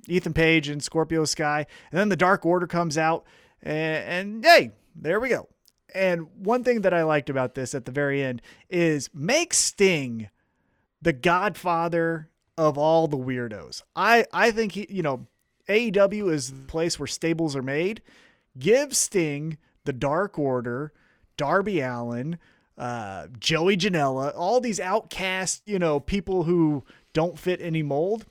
Ethan 0.09 0.33
Page 0.33 0.69
and 0.69 0.83
Scorpio 0.83 1.25
Sky. 1.25 1.67
And 1.91 1.99
then 1.99 2.09
the 2.09 2.17
Dark 2.17 2.45
Order 2.45 2.67
comes 2.67 2.99
out, 2.99 3.25
and, 3.63 4.05
and 4.05 4.45
hey, 4.45 4.73
there 4.95 5.21
we 5.21 5.29
go. 5.29 5.49
And 5.95 6.27
one 6.37 6.65
thing 6.65 6.81
that 6.83 6.95
I 6.95 7.03
liked 7.03 7.31
about 7.31 7.55
this 7.55 7.75
at 7.75 7.85
the 7.85 7.93
very 7.93 8.23
end 8.23 8.41
is 8.71 9.11
make 9.13 9.53
Sting 9.55 10.29
the 11.01 11.13
godfather 11.13 12.29
of 12.57 12.79
all 12.79 13.09
the 13.09 13.17
weirdos. 13.17 13.83
I 13.95 14.27
I 14.33 14.51
think 14.51 14.73
he, 14.73 14.87
you 14.89 15.03
know, 15.03 15.27
AEW 15.69 16.33
is 16.33 16.51
the 16.51 16.67
place 16.67 16.99
where 16.99 17.07
stables 17.07 17.55
are 17.55 17.63
made. 17.63 18.03
Give 18.59 18.95
Sting 18.95 19.59
the 19.85 19.93
Dark 19.93 20.39
Order, 20.39 20.93
Darby 21.37 21.83
Allen, 21.83 22.39
uh, 22.79 23.27
Joey 23.39 23.77
Janela, 23.77 24.33
all 24.37 24.61
these 24.61 24.81
outcast, 24.81 25.63
you 25.67 25.79
know, 25.79 26.01
people 26.01 26.45
who 26.45 26.85
don't 27.13 27.39
fit 27.39 27.61
any 27.61 27.83
mold. 27.83 28.27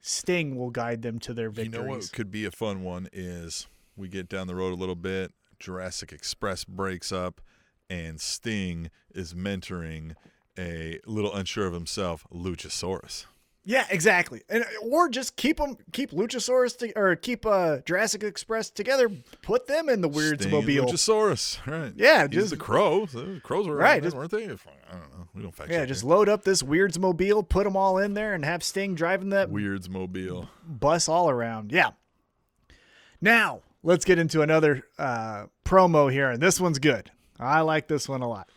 Sting 0.00 0.56
will 0.56 0.70
guide 0.70 1.02
them 1.02 1.18
to 1.20 1.34
their 1.34 1.50
victory. 1.50 1.80
You 1.82 1.88
know 1.88 1.94
what 1.96 2.12
could 2.12 2.30
be 2.30 2.44
a 2.44 2.50
fun 2.50 2.82
one 2.82 3.08
is 3.12 3.66
we 3.96 4.08
get 4.08 4.28
down 4.28 4.46
the 4.46 4.54
road 4.54 4.72
a 4.72 4.76
little 4.76 4.94
bit. 4.94 5.32
Jurassic 5.58 6.12
Express 6.12 6.64
breaks 6.64 7.10
up, 7.10 7.40
and 7.90 8.20
Sting 8.20 8.90
is 9.14 9.34
mentoring 9.34 10.14
a 10.58 11.00
little 11.06 11.34
unsure 11.34 11.66
of 11.66 11.72
himself, 11.72 12.26
Luchasaurus. 12.32 13.26
Yeah, 13.68 13.84
exactly. 13.90 14.42
And 14.48 14.64
or 14.80 15.08
just 15.08 15.34
keep 15.34 15.56
them, 15.56 15.76
keep 15.92 16.12
Luchasaurus 16.12 16.78
to, 16.78 16.96
or 16.96 17.16
keep 17.16 17.44
uh, 17.44 17.78
Jurassic 17.84 18.22
Express 18.22 18.70
together. 18.70 19.10
Put 19.42 19.66
them 19.66 19.88
in 19.88 20.00
the 20.02 20.08
Weirds 20.08 20.42
Sting 20.44 20.52
Mobile. 20.52 20.86
Luchasaurus, 20.86 21.58
right? 21.66 21.92
Yeah, 21.96 22.28
just- 22.28 22.50
the 22.50 22.56
crow. 22.56 23.06
The 23.06 23.40
crows 23.42 23.66
were 23.66 23.74
Right, 23.74 23.94
right, 23.94 24.02
just- 24.04 24.16
weren't 24.16 24.30
they? 24.30 24.44
I 24.44 24.46
don't 24.46 24.60
know. 25.18 25.28
We 25.34 25.42
don't 25.42 25.52
fact 25.54 25.70
yeah, 25.72 25.84
just 25.84 26.02
here. 26.02 26.10
load 26.10 26.28
up 26.28 26.44
this 26.44 26.62
Weirds 26.62 26.96
Mobile, 26.98 27.42
put 27.42 27.64
them 27.64 27.76
all 27.76 27.98
in 27.98 28.14
there, 28.14 28.34
and 28.34 28.44
have 28.44 28.62
Sting 28.62 28.94
driving 28.94 29.30
that 29.30 29.50
Weirds 29.50 29.88
Mobile. 29.90 30.48
bus 30.64 31.08
all 31.08 31.28
around. 31.28 31.72
Yeah. 31.72 31.90
Now, 33.20 33.62
let's 33.82 34.04
get 34.04 34.18
into 34.18 34.42
another 34.42 34.84
uh, 34.98 35.46
promo 35.64 36.10
here, 36.12 36.30
and 36.30 36.40
this 36.40 36.60
one's 36.60 36.78
good. 36.78 37.10
I 37.40 37.62
like 37.62 37.88
this 37.88 38.08
one 38.08 38.22
a 38.22 38.28
lot. 38.28 38.48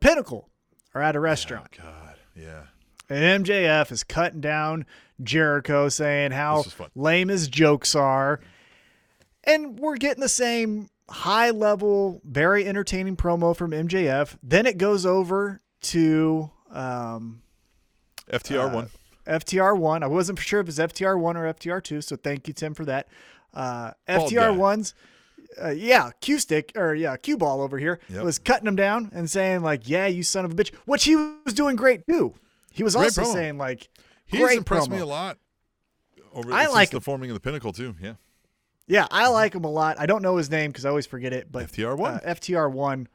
Pinnacle 0.00 0.48
are 0.94 1.00
at 1.02 1.16
a 1.16 1.20
restaurant, 1.20 1.68
God, 1.76 2.16
yeah. 2.36 2.64
And 3.08 3.44
MJF 3.44 3.92
is 3.92 4.02
cutting 4.04 4.40
down 4.40 4.86
Jericho, 5.22 5.88
saying 5.88 6.32
how 6.32 6.58
This 6.58 6.66
is 6.68 6.72
fun. 6.72 6.88
lame 6.94 7.28
his 7.28 7.48
jokes 7.48 7.94
are. 7.94 8.40
And 9.44 9.78
we're 9.78 9.96
getting 9.96 10.20
the 10.22 10.28
same 10.28 10.88
high 11.10 11.50
level, 11.50 12.20
very 12.24 12.66
entertaining 12.66 13.16
promo 13.16 13.54
from 13.56 13.72
MJF. 13.72 14.36
Then 14.42 14.66
it 14.66 14.78
goes 14.78 15.04
over 15.04 15.60
to 15.82 16.50
um, 16.72 17.42
FTR 18.30 18.72
one. 18.72 18.88
FTR 19.26 19.76
one. 19.78 20.02
I 20.02 20.06
wasn't 20.06 20.38
sure 20.38 20.60
if 20.60 20.68
it's 20.68 20.78
FTR 20.78 21.18
one 21.18 21.36
or 21.36 21.52
FTR 21.52 21.82
two, 21.82 22.00
so 22.00 22.16
thank 22.16 22.48
you, 22.48 22.54
Tim, 22.54 22.74
for 22.74 22.84
that. 22.86 23.08
Uh, 23.52 23.92
FTR1's. 24.08 24.94
uh, 25.62 25.68
yeah, 25.70 26.10
Q 26.20 26.38
stick 26.38 26.72
or 26.74 26.94
yeah, 26.94 27.16
Q 27.16 27.36
ball 27.36 27.60
over 27.60 27.78
here 27.78 28.00
Yep. 28.08 28.24
was 28.24 28.38
cutting 28.38 28.66
him 28.66 28.76
down 28.76 29.10
and 29.14 29.30
saying 29.30 29.62
like, 29.62 29.88
"Yeah, 29.88 30.06
you 30.06 30.22
son 30.22 30.44
of 30.44 30.52
a 30.52 30.54
bitch," 30.54 30.74
which 30.86 31.04
he 31.04 31.14
was 31.16 31.54
doing 31.54 31.76
great 31.76 32.06
too. 32.06 32.34
He 32.74 32.82
was 32.82 32.94
Great 32.94 33.04
also 33.06 33.22
promo. 33.22 33.32
saying 33.32 33.58
like, 33.58 33.88
He's 34.26 34.52
impressed 34.52 34.88
promo. 34.90 34.94
me 34.96 34.98
a 34.98 35.06
lot. 35.06 35.38
Over 36.32 36.52
I 36.52 36.64
since 36.64 36.74
like 36.74 36.90
the 36.90 37.00
forming 37.00 37.30
of 37.30 37.34
the 37.34 37.40
Pinnacle 37.40 37.72
too. 37.72 37.94
Yeah. 38.02 38.14
Yeah, 38.86 39.06
I 39.10 39.28
like 39.28 39.54
him 39.54 39.64
a 39.64 39.70
lot. 39.70 39.98
I 39.98 40.04
don't 40.06 40.20
know 40.22 40.36
his 40.36 40.50
name 40.50 40.70
because 40.70 40.84
I 40.84 40.90
always 40.90 41.06
forget 41.06 41.32
it, 41.32 41.50
but 41.50 41.70
FTR 41.70 41.96
one. 41.96 42.14
uh, 42.14 42.20
FTR 42.34 42.70
one, 42.70 43.08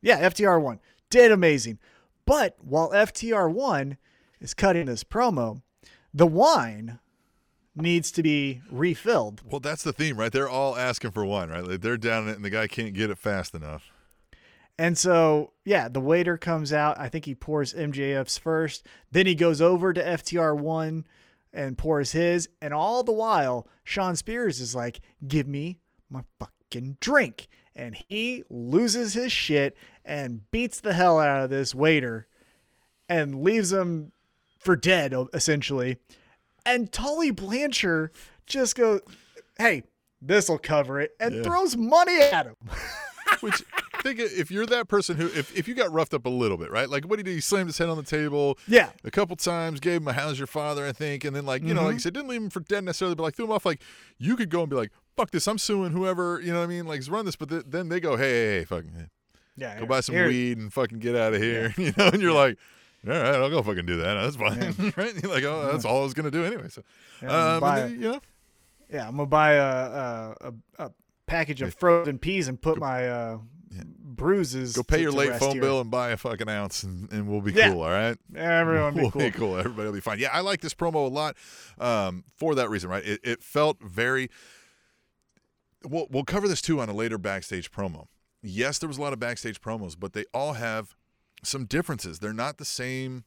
yeah, 0.00 0.26
FTR 0.30 0.62
one 0.62 0.80
did 1.10 1.30
amazing. 1.32 1.78
But 2.24 2.56
while 2.60 2.90
FTR 2.92 3.52
one 3.52 3.98
is 4.40 4.54
cutting 4.54 4.86
this 4.86 5.04
promo, 5.04 5.60
the 6.14 6.26
wine 6.26 7.00
needs 7.74 8.10
to 8.12 8.22
be 8.22 8.62
refilled. 8.70 9.42
Well, 9.44 9.60
that's 9.60 9.82
the 9.82 9.92
theme, 9.92 10.16
right? 10.16 10.32
They're 10.32 10.48
all 10.48 10.76
asking 10.76 11.10
for 11.10 11.24
one, 11.26 11.50
right? 11.50 11.64
Like 11.64 11.80
they're 11.80 11.96
down 11.98 12.28
it, 12.28 12.36
and 12.36 12.44
the 12.44 12.50
guy 12.50 12.66
can't 12.66 12.94
get 12.94 13.10
it 13.10 13.18
fast 13.18 13.54
enough. 13.54 13.90
And 14.78 14.96
so, 14.96 15.52
yeah, 15.64 15.88
the 15.88 16.00
waiter 16.00 16.38
comes 16.38 16.72
out. 16.72 16.98
I 17.00 17.08
think 17.08 17.24
he 17.24 17.34
pours 17.34 17.74
MJF's 17.74 18.38
first. 18.38 18.86
Then 19.10 19.26
he 19.26 19.34
goes 19.34 19.60
over 19.60 19.92
to 19.92 20.00
FTR1 20.02 21.04
and 21.52 21.76
pours 21.76 22.12
his. 22.12 22.48
And 22.62 22.72
all 22.72 23.02
the 23.02 23.12
while, 23.12 23.66
Shawn 23.82 24.14
Spears 24.14 24.60
is 24.60 24.74
like, 24.76 25.00
give 25.26 25.48
me 25.48 25.80
my 26.08 26.22
fucking 26.38 26.98
drink. 27.00 27.48
And 27.74 27.96
he 28.08 28.44
loses 28.48 29.14
his 29.14 29.32
shit 29.32 29.76
and 30.04 30.48
beats 30.52 30.80
the 30.80 30.92
hell 30.94 31.18
out 31.18 31.42
of 31.44 31.50
this 31.50 31.74
waiter 31.74 32.28
and 33.08 33.42
leaves 33.42 33.72
him 33.72 34.12
for 34.60 34.76
dead, 34.76 35.12
essentially. 35.34 35.96
And 36.64 36.92
Tully 36.92 37.30
Blanchard 37.32 38.10
just 38.46 38.76
goes, 38.76 39.00
hey, 39.58 39.84
this'll 40.20 40.58
cover 40.58 41.00
it, 41.00 41.12
and 41.18 41.36
Yeah. 41.36 41.42
throws 41.42 41.76
money 41.76 42.20
at 42.20 42.46
him. 42.46 42.56
Which 43.40 43.62
think 44.02 44.18
if 44.20 44.50
you're 44.50 44.66
that 44.66 44.88
person 44.88 45.16
who 45.16 45.26
if, 45.26 45.56
if 45.56 45.68
you 45.68 45.74
got 45.74 45.92
roughed 45.92 46.14
up 46.14 46.26
a 46.26 46.30
little 46.30 46.56
bit, 46.56 46.70
right? 46.70 46.88
Like 46.88 47.04
what 47.04 47.16
did 47.16 47.26
he 47.26 47.32
do? 47.32 47.34
He 47.36 47.40
slammed 47.40 47.68
his 47.68 47.78
head 47.78 47.88
on 47.88 47.96
the 47.96 48.02
table 48.02 48.58
yeah. 48.66 48.90
a 49.04 49.10
couple 49.10 49.36
times, 49.36 49.80
gave 49.80 50.00
him 50.00 50.08
a 50.08 50.12
how's 50.12 50.38
your 50.38 50.46
father, 50.46 50.86
I 50.86 50.92
think, 50.92 51.24
and 51.24 51.34
then 51.34 51.44
like, 51.46 51.62
you 51.62 51.74
know, 51.74 51.82
like 51.82 51.88
Mm-hmm. 51.88 51.94
you 51.94 52.00
said, 52.00 52.14
didn't 52.14 52.28
leave 52.28 52.42
him 52.42 52.50
for 52.50 52.60
dead 52.60 52.84
necessarily, 52.84 53.14
but 53.14 53.22
like 53.24 53.34
threw 53.36 53.44
him 53.46 53.52
off 53.52 53.64
like 53.66 53.80
you 54.18 54.36
could 54.36 54.50
go 54.50 54.60
and 54.60 54.70
be 54.70 54.76
like, 54.76 54.90
fuck 55.16 55.30
this, 55.30 55.46
I'm 55.48 55.58
suing 55.58 55.92
whoever, 55.92 56.40
you 56.40 56.52
know 56.52 56.58
what 56.60 56.64
I 56.64 56.68
mean? 56.68 56.86
Like 56.86 57.02
run 57.08 57.24
this, 57.24 57.36
but 57.36 57.48
th- 57.48 57.64
then 57.66 57.88
they 57.88 58.00
go, 58.00 58.16
hey, 58.16 58.30
hey, 58.30 58.58
hey, 58.58 58.64
fucking 58.64 59.10
Yeah. 59.56 59.78
go 59.80 59.86
buy 59.86 60.00
some 60.00 60.14
here- 60.14 60.28
weed 60.28 60.58
and 60.58 60.72
fucking 60.72 60.98
get 61.00 61.16
out 61.16 61.34
of 61.34 61.42
here. 61.42 61.74
You 61.78 61.92
know, 61.96 62.08
and 62.08 62.20
you're 62.22 62.32
like, 62.32 62.56
all 63.06 63.12
right, 63.12 63.34
I'll 63.36 63.50
go 63.50 63.62
fucking 63.62 63.86
do 63.86 63.96
that. 63.98 64.14
That's 64.14 64.36
fine. 64.36 64.92
right? 64.96 65.14
You're 65.22 65.32
like, 65.32 65.44
oh, 65.44 65.70
that's 65.72 65.84
all 65.84 66.00
I 66.00 66.04
was 66.04 66.14
gonna 66.14 66.30
do 66.30 66.44
anyway. 66.44 66.68
So 66.68 66.82
Yeah, 67.22 67.54
um, 67.56 67.60
then, 67.74 67.90
you 67.92 68.12
know, 68.12 68.20
Yeah, 68.92 69.06
I'm 69.08 69.16
gonna 69.16 69.26
buy 69.26 69.52
a 69.52 69.62
a, 69.62 70.34
a, 70.40 70.52
a 70.86 70.90
package 71.26 71.62
of 71.62 71.74
frozen 71.74 72.18
peas 72.18 72.48
and 72.48 72.60
put 72.60 72.78
my 72.78 73.06
uh, 73.08 73.38
bruises. 73.86 74.74
go 74.74 74.82
pay 74.82 74.96
to- 74.96 75.02
your 75.02 75.10
to 75.12 75.16
late 75.18 75.34
phone 75.36 75.52
here. 75.52 75.60
bill 75.62 75.80
and 75.80 75.90
buy 75.90 76.10
a 76.10 76.16
fucking 76.16 76.48
ounce 76.48 76.82
and, 76.82 77.10
and 77.12 77.28
we'll 77.28 77.40
be 77.40 77.52
Yeah. 77.52 77.70
cool, 77.70 77.82
all 77.82 77.90
right? 77.90 78.16
Everyone 78.34 78.94
be 78.94 79.00
we'll 79.02 79.10
cool. 79.10 79.20
be 79.22 79.30
cool. 79.30 79.56
Everybody 79.58 79.86
will 79.86 79.94
be 79.94 80.00
fine. 80.00 80.18
Yeah, 80.18 80.30
I 80.32 80.40
like 80.40 80.60
this 80.60 80.74
promo 80.74 81.06
a 81.06 81.08
lot 81.08 81.36
um, 81.78 82.24
for 82.36 82.54
that 82.54 82.68
reason, 82.70 82.90
right? 82.90 83.04
It, 83.04 83.20
it 83.22 83.42
felt 83.42 83.78
very. 83.82 84.30
We'll, 85.84 86.08
we'll 86.10 86.24
cover 86.24 86.48
this 86.48 86.60
too 86.60 86.80
on 86.80 86.88
a 86.88 86.92
later 86.92 87.18
backstage 87.18 87.70
promo. 87.70 88.06
Yes, 88.42 88.78
there 88.78 88.88
was 88.88 88.98
a 88.98 89.00
lot 89.00 89.12
of 89.12 89.20
backstage 89.20 89.60
promos, 89.60 89.96
but 89.98 90.12
they 90.12 90.24
all 90.34 90.54
have 90.54 90.96
some 91.44 91.64
differences. 91.66 92.18
They're 92.18 92.32
not 92.32 92.58
the 92.58 92.64
same 92.64 93.24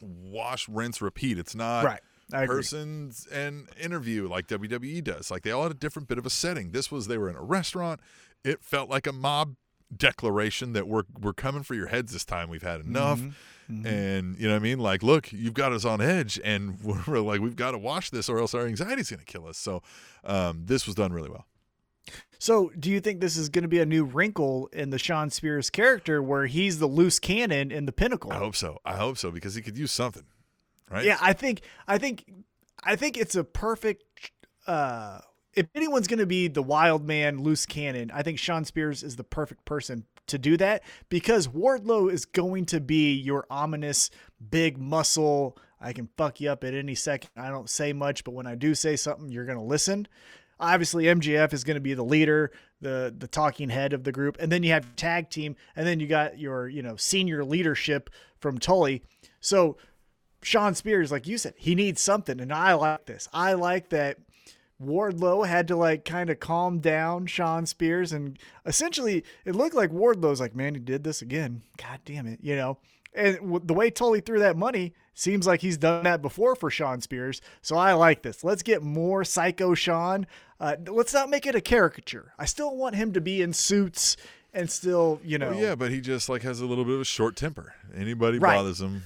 wash, 0.00 0.68
rinse, 0.68 1.02
repeat. 1.02 1.38
It's 1.38 1.54
not 1.54 1.84
Right. 1.84 2.00
Persons 2.46 3.26
and 3.32 3.68
interview 3.78 4.28
like 4.28 4.46
WWE 4.46 5.02
does. 5.02 5.32
Like 5.32 5.42
they 5.42 5.50
all 5.50 5.64
had 5.64 5.72
a 5.72 5.74
different 5.74 6.06
bit 6.06 6.16
of 6.16 6.24
a 6.24 6.30
setting. 6.30 6.70
This 6.70 6.88
was 6.90 7.08
they 7.08 7.18
were 7.18 7.28
in 7.28 7.34
a 7.34 7.42
restaurant. 7.42 7.98
It 8.44 8.62
felt 8.62 8.88
like 8.88 9.08
a 9.08 9.12
mob 9.12 9.56
declaration 9.94 10.72
that 10.74 10.86
we're 10.86 11.04
we're 11.20 11.32
coming 11.32 11.62
for 11.62 11.74
your 11.74 11.88
heads 11.88 12.12
this 12.12 12.24
time. 12.24 12.48
We've 12.48 12.62
had 12.62 12.80
enough. 12.80 13.20
Mm-hmm. 13.20 13.86
And 13.86 14.36
you 14.36 14.48
know 14.48 14.54
what 14.54 14.60
I 14.60 14.62
mean? 14.64 14.80
Like, 14.80 15.04
look, 15.04 15.32
you've 15.32 15.54
got 15.54 15.72
us 15.72 15.84
on 15.84 16.00
edge 16.00 16.40
and 16.42 16.80
we're 17.06 17.20
like, 17.20 17.40
we've 17.40 17.54
got 17.54 17.70
to 17.70 17.78
wash 17.78 18.10
this 18.10 18.28
or 18.28 18.38
else 18.38 18.52
our 18.52 18.66
anxiety's 18.66 19.10
gonna 19.10 19.22
kill 19.24 19.46
us. 19.46 19.58
So 19.58 19.82
um, 20.24 20.62
this 20.66 20.86
was 20.86 20.96
done 20.96 21.12
really 21.12 21.30
well. 21.30 21.46
So, 22.38 22.70
do 22.78 22.90
you 22.90 23.00
think 23.00 23.20
this 23.20 23.36
is 23.36 23.50
going 23.50 23.62
to 23.62 23.68
be 23.68 23.80
a 23.80 23.86
new 23.86 24.02
wrinkle 24.02 24.68
in 24.72 24.88
the 24.88 24.98
Shawn 24.98 25.28
Spears 25.28 25.68
character, 25.68 26.22
where 26.22 26.46
he's 26.46 26.78
the 26.78 26.86
loose 26.86 27.18
cannon 27.18 27.70
in 27.70 27.84
the 27.84 27.92
pinnacle? 27.92 28.32
I 28.32 28.36
hope 28.36 28.56
so. 28.56 28.78
I 28.82 28.96
hope 28.96 29.18
so 29.18 29.30
because 29.30 29.54
he 29.54 29.62
could 29.62 29.76
use 29.76 29.92
something. 29.92 30.24
Right? 30.90 31.04
Yeah, 31.04 31.18
I 31.20 31.34
think 31.34 31.60
I 31.86 31.98
think 31.98 32.24
I 32.82 32.96
think 32.96 33.18
it's 33.18 33.36
a 33.36 33.44
perfect 33.44 34.32
uh 34.66 35.20
if 35.54 35.66
anyone's 35.74 36.06
going 36.06 36.18
to 36.18 36.26
be 36.26 36.48
the 36.48 36.62
wild 36.62 37.06
man 37.06 37.42
loose 37.42 37.66
cannon, 37.66 38.10
I 38.12 38.22
think 38.22 38.38
Shawn 38.38 38.64
Spears 38.64 39.02
is 39.02 39.16
the 39.16 39.24
perfect 39.24 39.64
person 39.64 40.04
to 40.28 40.38
do 40.38 40.56
that 40.56 40.82
because 41.08 41.48
Wardlow 41.48 42.12
is 42.12 42.24
going 42.24 42.66
to 42.66 42.80
be 42.80 43.14
your 43.14 43.46
ominous 43.50 44.10
big 44.50 44.78
muscle. 44.78 45.58
I 45.80 45.92
can 45.92 46.08
fuck 46.16 46.40
you 46.40 46.50
up 46.50 46.62
at 46.62 46.74
any 46.74 46.94
second. 46.94 47.30
I 47.36 47.48
don't 47.48 47.68
say 47.68 47.92
much, 47.92 48.22
but 48.22 48.32
when 48.32 48.46
I 48.46 48.54
do 48.54 48.74
say 48.74 48.96
something, 48.96 49.30
you're 49.30 49.46
going 49.46 49.58
to 49.58 49.64
listen. 49.64 50.06
Obviously, 50.60 51.04
MJF 51.04 51.52
is 51.52 51.64
going 51.64 51.76
to 51.76 51.80
be 51.80 51.94
the 51.94 52.04
leader, 52.04 52.52
the 52.82 53.14
the 53.16 53.26
talking 53.26 53.70
head 53.70 53.94
of 53.94 54.04
the 54.04 54.12
group, 54.12 54.36
and 54.38 54.52
then 54.52 54.62
you 54.62 54.72
have 54.72 54.94
tag 54.94 55.30
team, 55.30 55.56
and 55.74 55.86
then 55.86 56.00
you 56.00 56.06
got 56.06 56.38
your 56.38 56.68
you 56.68 56.82
know 56.82 56.96
senior 56.96 57.44
leadership 57.44 58.10
from 58.38 58.58
Tully. 58.58 59.02
So 59.40 59.78
Shawn 60.42 60.74
Spears, 60.74 61.10
like 61.10 61.26
you 61.26 61.38
said, 61.38 61.54
he 61.56 61.74
needs 61.74 62.02
something, 62.02 62.40
and 62.40 62.52
I 62.52 62.74
like 62.74 63.06
this. 63.06 63.26
I 63.32 63.54
like 63.54 63.88
that 63.88 64.18
Wardlow 64.82 65.46
had 65.46 65.68
to 65.68 65.76
like 65.76 66.04
kind 66.04 66.30
of 66.30 66.40
calm 66.40 66.78
down 66.78 67.26
Shawn 67.26 67.66
Spears, 67.66 68.12
and 68.12 68.38
essentially 68.64 69.24
it 69.44 69.54
looked 69.54 69.74
like 69.74 69.90
Wardlow's 69.90 70.40
like, 70.40 70.54
man, 70.56 70.74
he 70.74 70.80
did 70.80 71.04
this 71.04 71.20
again. 71.22 71.62
God 71.76 72.00
damn 72.04 72.26
it, 72.26 72.40
you 72.42 72.56
know. 72.56 72.78
And 73.14 73.36
w- 73.38 73.60
the 73.64 73.74
way 73.74 73.90
Tully 73.90 74.20
threw 74.20 74.38
that 74.38 74.56
money 74.56 74.94
seems 75.14 75.46
like 75.46 75.60
he's 75.60 75.76
done 75.76 76.04
that 76.04 76.22
before 76.22 76.54
for 76.54 76.70
Shawn 76.70 77.00
Spears. 77.00 77.40
So 77.60 77.76
I 77.76 77.92
like 77.92 78.22
this. 78.22 78.42
Let's 78.44 78.62
get 78.62 78.82
more 78.82 79.24
Psycho 79.24 79.74
Sean. 79.74 80.26
Uh, 80.60 80.76
let's 80.86 81.12
not 81.12 81.28
make 81.28 81.44
it 81.46 81.54
a 81.54 81.60
caricature. 81.60 82.32
I 82.38 82.44
still 82.44 82.76
want 82.76 82.94
him 82.94 83.12
to 83.14 83.20
be 83.20 83.42
in 83.42 83.52
suits 83.52 84.16
and 84.54 84.70
still, 84.70 85.20
you 85.24 85.38
know. 85.38 85.50
Well, 85.50 85.58
yeah, 85.60 85.74
but 85.74 85.90
he 85.90 86.00
just 86.00 86.28
like 86.28 86.42
has 86.42 86.60
a 86.60 86.66
little 86.66 86.84
bit 86.84 86.94
of 86.94 87.00
a 87.00 87.04
short 87.04 87.36
temper. 87.36 87.74
Anybody 87.94 88.38
Right. 88.38 88.54
bothers 88.56 88.80
him. 88.80 89.02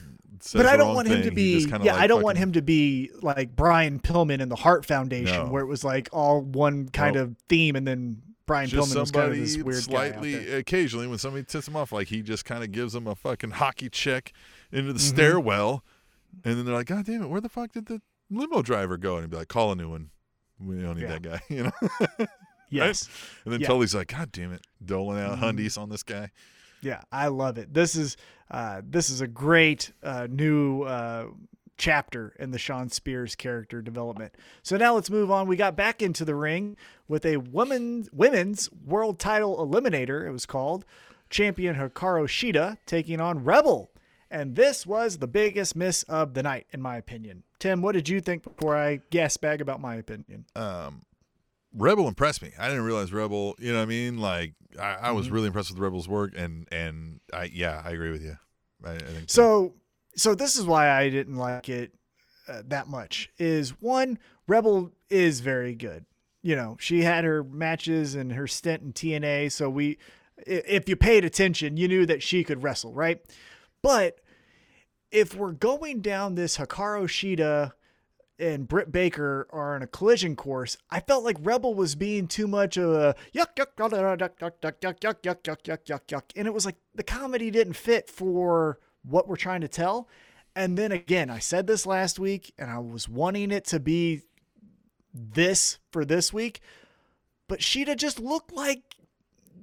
Says 0.47 0.61
but 0.63 0.67
I 0.67 0.77
don't 0.77 0.95
want 0.95 1.09
him 1.09 1.19
to 1.23 1.25
thing, 1.25 1.35
be. 1.35 1.59
Yeah, 1.61 1.79
like, 1.79 2.03
I 2.03 2.07
don't 2.07 2.23
want 2.23 2.37
him 2.37 2.53
to 2.53 2.61
be 2.61 3.11
like 3.23 3.57
Brian 3.57 3.99
Pillman 3.99 4.41
in 4.41 4.51
the 4.51 4.57
Heart 4.57 4.85
Foundation, 4.85 5.47
No. 5.47 5.51
where 5.51 5.63
it 5.63 5.67
was 5.67 5.83
like 5.85 6.11
all 6.13 6.43
one 6.43 6.89
kind 6.91 7.15
No. 7.17 7.23
of 7.23 7.37
theme, 7.49 7.77
and 7.77 7.87
then 7.87 8.21
Brian 8.45 8.69
just 8.69 8.93
Pillman 8.95 9.01
was 9.01 9.11
kind 9.11 9.31
of 9.33 9.39
this 9.39 9.57
weird 9.57 9.77
guy 9.87 10.11
slightly 10.11 10.53
occasionally 10.53 11.07
when 11.07 11.17
somebody 11.17 11.45
tips 11.45 11.67
him 11.67 11.77
off 11.77 11.93
like 11.93 12.09
he 12.09 12.21
just 12.21 12.45
kind 12.45 12.63
of 12.63 12.73
gives 12.73 12.93
them 12.93 13.07
a 13.07 13.15
fucking 13.15 13.53
hockey 13.53 13.89
check 13.89 14.35
into 14.71 14.93
the 14.93 14.99
Mm-hmm. 14.99 15.09
stairwell 15.17 15.83
and 16.45 16.59
then 16.59 16.67
they're 16.67 16.75
like 16.75 16.89
god 16.89 17.07
damn 17.07 17.23
it 17.23 17.29
where 17.31 17.41
the 17.41 17.49
fuck 17.49 17.73
did 17.73 17.87
the 17.87 18.03
limo 18.31 18.61
driver 18.61 18.99
go 18.99 19.15
and 19.15 19.23
he'd 19.25 19.31
be 19.31 19.37
like 19.39 19.49
call 19.49 19.73
a 19.73 19.77
new 19.77 19.89
one 19.89 20.11
we 20.61 20.77
don't 20.83 20.97
need 20.97 21.05
Yeah. 21.05 21.09
that 21.19 21.23
guy 21.23 21.41
you 21.49 21.63
know 21.63 22.27
Yes, 22.69 23.09
and 23.45 23.55
then 23.55 23.61
Yeah. 23.63 23.69
Tully's 23.69 23.95
like 23.95 24.09
god 24.09 24.31
damn 24.31 24.53
it 24.53 24.61
doling 24.85 25.19
out 25.21 25.39
Mhm. 25.39 25.57
hundies 25.57 25.79
on 25.81 25.89
this 25.89 26.03
guy 26.03 26.31
yeah, 26.85 27.03
I 27.11 27.29
love 27.29 27.59
it. 27.59 27.73
This 27.73 27.97
is 27.97 28.17
uh, 28.51 28.83
this 28.89 29.11
is 29.11 29.21
a 29.21 29.27
great 29.27 29.93
uh, 30.03 30.27
new 30.31 30.83
uh, 30.83 31.27
chapter 31.77 32.35
in 32.39 32.51
the 32.51 32.59
Shawn 32.59 32.89
Spears 32.89 33.35
character 33.35 33.83
development. 33.83 34.35
So 34.63 34.77
now 34.77 34.95
let's 34.95 35.11
move 35.11 35.31
on. 35.31 35.49
We 35.49 35.57
got 35.57 35.77
back 35.77 36.03
into 36.03 36.25
the 36.25 36.35
ring 36.35 36.77
with 37.09 37.25
a 37.27 37.39
women's 37.39 38.13
women's 38.13 38.71
world 38.73 39.19
title 39.19 39.57
eliminator. 39.57 40.27
It 40.27 40.31
was 40.31 40.47
called 40.47 40.85
champion 41.31 41.77
Hikaru 41.77 42.27
Shida 42.27 42.79
taking 42.87 43.21
on 43.21 43.45
Rebel. 43.45 43.91
And 44.31 44.57
this 44.57 44.85
was 44.87 45.19
the 45.19 45.29
biggest 45.29 45.77
miss 45.77 46.03
of 46.05 46.35
the 46.35 46.43
night, 46.43 46.67
in 46.73 46.83
my 46.83 46.97
opinion. 46.97 47.45
Tim, 47.61 47.83
what 47.83 47.93
did 47.93 48.09
you 48.09 48.21
think 48.21 48.43
before 48.43 48.77
I 48.77 49.01
gas 49.11 49.37
bag 49.37 49.61
about 49.61 49.81
my 49.81 49.97
opinion? 49.97 50.45
um 50.57 51.03
Rebel 51.75 52.07
impressed 52.09 52.41
me. 52.43 52.53
I 52.59 52.69
didn't 52.69 52.85
realize 52.85 53.13
Rebel, 53.13 53.55
you 53.59 53.73
know 53.73 53.79
what 53.79 53.83
I 53.85 53.87
mean? 53.87 54.19
Like 54.19 54.55
I, 54.81 54.95
I 54.95 55.11
was 55.11 55.29
Mhm. 55.29 55.33
really 55.33 55.47
impressed 55.49 55.71
with 55.71 55.79
Rebel's 55.79 56.09
work 56.09 56.33
and 56.37 56.69
and 56.73 57.21
I 57.33 57.45
yeah, 57.53 57.83
I 57.85 57.91
agree 57.91 58.11
with 58.11 58.23
you. 58.23 58.37
I, 58.85 58.93
I 58.95 58.99
think 58.99 59.31
So, 59.31 59.75
so 60.17 60.35
this 60.35 60.57
is 60.57 60.65
why 60.65 60.91
I 60.91 61.09
didn't 61.11 61.37
like 61.37 61.69
it 61.69 61.93
uh, 62.49 62.63
that 62.69 62.87
much. 62.89 63.31
Is 63.39 63.71
one 63.81 64.19
Rebel 64.47 64.93
is 65.11 65.41
very 65.41 65.75
good. 65.75 66.05
You 66.43 66.55
know, 66.57 66.77
she 66.79 67.03
had 67.03 67.25
her 67.25 67.43
matches 67.43 68.15
and 68.15 68.33
her 68.33 68.47
stint 68.47 68.83
in 68.83 68.93
TNA, 68.93 69.51
so 69.51 69.71
we, 69.71 69.97
if 70.47 70.87
you 70.91 70.95
paid 70.97 71.25
attention, 71.25 71.79
you 71.79 71.89
knew 71.89 72.05
that 72.05 72.23
she 72.23 72.45
could 72.45 72.63
wrestle, 72.63 72.93
right? 72.93 73.19
But 73.81 74.21
if 75.11 75.35
we're 75.35 75.53
going 75.53 76.03
down 76.03 76.35
this 76.35 76.59
Hikaru 76.59 77.05
Shida 77.07 77.73
and 78.39 78.67
Britt 78.69 78.91
Baker 78.91 79.47
are 79.51 79.75
on 79.75 79.83
a 79.83 79.87
collision 79.87 80.37
course, 80.37 80.77
I 80.91 81.01
felt 81.01 81.25
like 81.25 81.37
Rebel 81.41 81.75
was 81.75 81.95
being 81.95 82.27
too 82.27 82.47
much 82.47 82.77
of 82.77 82.91
a 82.91 83.15
yuck 83.35 83.55
yuck 83.57 83.75
yuck 83.77 83.91
yuck 83.91 84.39
yuck 84.39 84.61
yuck 84.81 84.99
yuck 85.01 85.43
yuck 85.43 85.63
yuck 85.63 85.85
yuck 85.85 86.07
yuck 86.09 86.23
and 86.35 86.47
it 86.47 86.55
was 86.55 86.67
like 86.67 86.77
the 86.95 87.03
comedy 87.03 87.51
didn't 87.51 87.75
fit 87.75 88.09
for 88.09 88.79
what 89.03 89.29
we're 89.29 89.37
trying 89.37 89.61
to 89.61 89.69
tell. 89.69 90.09
And 90.57 90.79
then 90.79 90.93
again, 90.93 91.31
I 91.31 91.41
said 91.41 91.67
this 91.67 91.85
last 91.85 92.19
week, 92.19 92.55
and 92.59 92.71
I 92.71 92.79
was 92.79 93.09
wanting 93.09 93.51
it 93.51 93.65
to 93.67 93.81
be 93.81 94.23
this 95.13 95.79
for 95.91 96.05
this 96.05 96.33
week, 96.33 96.61
but 97.49 97.61
Shida 97.61 97.97
just 97.97 98.21
looked 98.21 98.53
like 98.53 98.83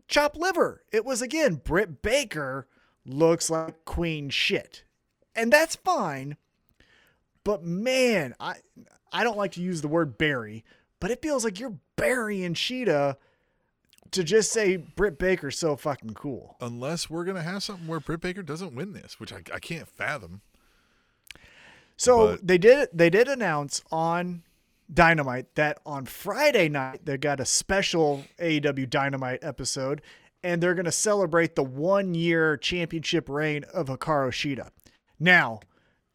chopped 0.07 0.37
liver. 0.37 0.83
It 0.91 1.05
was 1.05 1.21
again 1.21 1.55
Britt 1.55 2.01
Baker 2.01 2.67
looks 3.05 3.49
like 3.49 3.85
queen 3.85 4.29
shit, 4.29 4.83
and 5.35 5.51
that's 5.51 5.75
fine. 5.75 6.37
But 7.43 7.63
man, 7.63 8.35
I 8.39 8.55
I 9.11 9.23
don't 9.23 9.37
like 9.37 9.53
to 9.53 9.61
use 9.61 9.81
the 9.81 9.87
word 9.87 10.17
bury, 10.17 10.63
but 10.99 11.11
it 11.11 11.21
feels 11.21 11.43
like 11.43 11.59
you're 11.59 11.77
burying 11.95 12.53
Shida 12.53 13.15
to 14.11 14.23
just 14.23 14.51
say 14.51 14.75
Britt 14.77 15.17
Baker's 15.17 15.57
so 15.57 15.75
fucking 15.75 16.13
cool. 16.13 16.57
unless 16.61 17.09
we're 17.09 17.23
gonna 17.23 17.41
have 17.43 17.63
something 17.63 17.87
where 17.87 17.99
Britt 17.99 18.21
Baker 18.21 18.43
doesn't 18.43 18.75
win 18.75 18.93
this, 18.93 19.19
which 19.19 19.31
I, 19.33 19.41
I 19.53 19.59
can't 19.59 19.87
fathom. 19.87 20.41
So 21.97 22.27
But- 22.37 22.47
they 22.47 22.57
did 22.57 22.89
they 22.93 23.09
did 23.09 23.27
announce 23.27 23.81
on 23.91 24.43
Dynamite 24.93 25.55
that 25.55 25.79
on 25.85 26.05
Friday 26.05 26.67
night 26.67 27.05
they 27.05 27.17
got 27.17 27.39
a 27.39 27.45
special 27.45 28.25
AEW 28.39 28.89
Dynamite 28.89 29.39
episode, 29.41 30.01
and 30.43 30.61
they're 30.61 30.73
going 30.75 30.85
to 30.85 30.91
celebrate 30.91 31.55
the 31.55 31.63
one 31.63 32.13
year 32.13 32.57
championship 32.57 33.29
reign 33.29 33.63
of 33.73 33.87
Hikaru 33.87 34.29
Shida. 34.31 34.69
Now, 35.19 35.61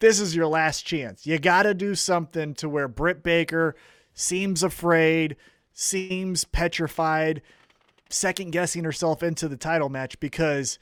this 0.00 0.20
is 0.20 0.36
your 0.36 0.46
last 0.46 0.82
chance. 0.82 1.26
You 1.26 1.38
got 1.38 1.62
to 1.62 1.74
do 1.74 1.94
something 1.94 2.54
to 2.54 2.68
where 2.68 2.88
Britt 2.88 3.22
Baker 3.22 3.74
seems 4.12 4.62
afraid, 4.62 5.36
seems 5.72 6.44
petrified, 6.44 7.42
second 8.08 8.50
guessing 8.50 8.84
herself 8.84 9.22
into 9.22 9.48
the 9.48 9.56
title 9.56 9.88
match 9.88 10.18
because 10.20 10.78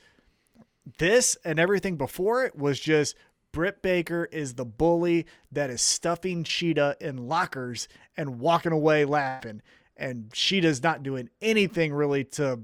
this 0.98 1.36
and 1.44 1.58
everything 1.58 1.96
before 1.96 2.44
it 2.44 2.56
was 2.56 2.78
just 2.78 3.16
Britt 3.52 3.82
Baker 3.82 4.28
is 4.32 4.54
the 4.54 4.64
bully 4.64 5.26
that 5.52 5.70
is 5.70 5.80
stuffing 5.80 6.44
Shida 6.44 7.00
in 7.00 7.28
lockers 7.28 7.88
and 8.16 8.40
walking 8.40 8.72
away 8.72 9.04
laughing. 9.04 9.62
And 9.96 10.30
Shida's 10.30 10.82
not 10.82 11.04
doing 11.04 11.30
anything 11.40 11.92
really 11.94 12.24
to 12.24 12.62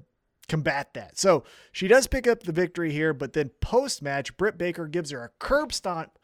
combat 0.48 0.92
that. 0.94 1.16
So 1.16 1.44
she 1.70 1.86
does 1.86 2.08
pick 2.08 2.26
up 2.26 2.42
the 2.42 2.52
victory 2.52 2.90
here, 2.90 3.14
but 3.14 3.34
then 3.34 3.50
post 3.60 4.02
match, 4.02 4.36
Britt 4.36 4.58
Baker 4.58 4.88
gives 4.88 5.12
her 5.12 5.22
a 5.22 5.30
curb 5.38 5.72
stomp 5.72 6.18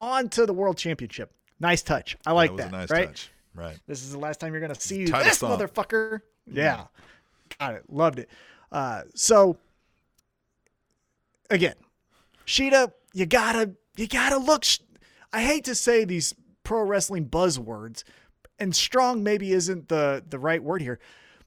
onto 0.00 0.46
the 0.46 0.54
world 0.54 0.76
championship. 0.76 1.32
Nice 1.58 1.82
touch. 1.82 2.16
I 2.26 2.32
like 2.32 2.56
that. 2.56 2.70
that 2.70 2.72
nice 2.72 2.90
right? 2.90 3.08
touch. 3.08 3.30
Right. 3.54 3.78
This 3.86 4.02
is 4.02 4.12
the 4.12 4.18
last 4.18 4.40
time 4.40 4.52
you're 4.52 4.60
going 4.60 4.74
to 4.74 4.80
see 4.80 5.06
Title 5.06 5.24
this 5.24 5.38
motherfucker. 5.40 6.20
Yeah. 6.50 6.86
Got 7.58 7.74
it. 7.74 7.84
Loved 7.88 8.20
it. 8.20 8.30
Uh, 8.72 9.02
so 9.14 9.56
again, 11.50 11.74
Shida, 12.46 12.92
you 13.12 13.26
gotta, 13.26 13.72
you 13.96 14.06
gotta 14.06 14.38
look. 14.38 14.64
sh- 14.64 14.78
I 15.32 15.42
hate 15.42 15.64
to 15.64 15.74
say 15.74 16.04
these 16.04 16.34
pro 16.64 16.82
wrestling 16.82 17.28
buzzwords, 17.28 18.04
and 18.58 18.74
strong 18.74 19.22
maybe 19.22 19.52
isn't 19.52 19.88
the 19.88 20.24
the 20.28 20.38
right 20.38 20.62
word 20.62 20.82
here, 20.82 20.98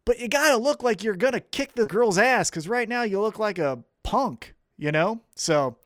but 0.06 0.20
you 0.20 0.28
gotta 0.28 0.58
look 0.58 0.84
like 0.84 1.04
you're 1.04 1.16
gonna 1.16 1.40
kick 1.40 1.74
the 1.76 1.86
girl's 1.86 2.18
ass 2.18 2.50
because 2.50 2.68
right 2.68 2.88
now 2.88 3.04
you 3.04 3.22
look 3.22 3.40
like 3.40 3.60
a 3.60 3.84
punk, 4.04 4.54
you 4.78 4.92
know. 4.92 5.22
So 5.36 5.78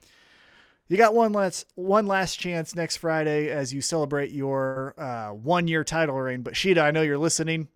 you 0.87 0.97
got 0.97 1.13
one 1.13 1.33
last 1.33 1.65
one 1.75 2.07
last 2.07 2.39
chance 2.39 2.75
next 2.75 2.97
Friday 2.97 3.49
as 3.49 3.73
you 3.73 3.81
celebrate 3.81 4.31
your 4.31 4.93
uh, 4.97 5.29
one 5.29 5.67
year 5.67 5.83
title 5.83 6.15
reign. 6.15 6.41
But 6.41 6.53
Shida, 6.53 6.81
I 6.81 6.91
know 6.91 7.01
you're 7.01 7.17
listening. 7.17 7.67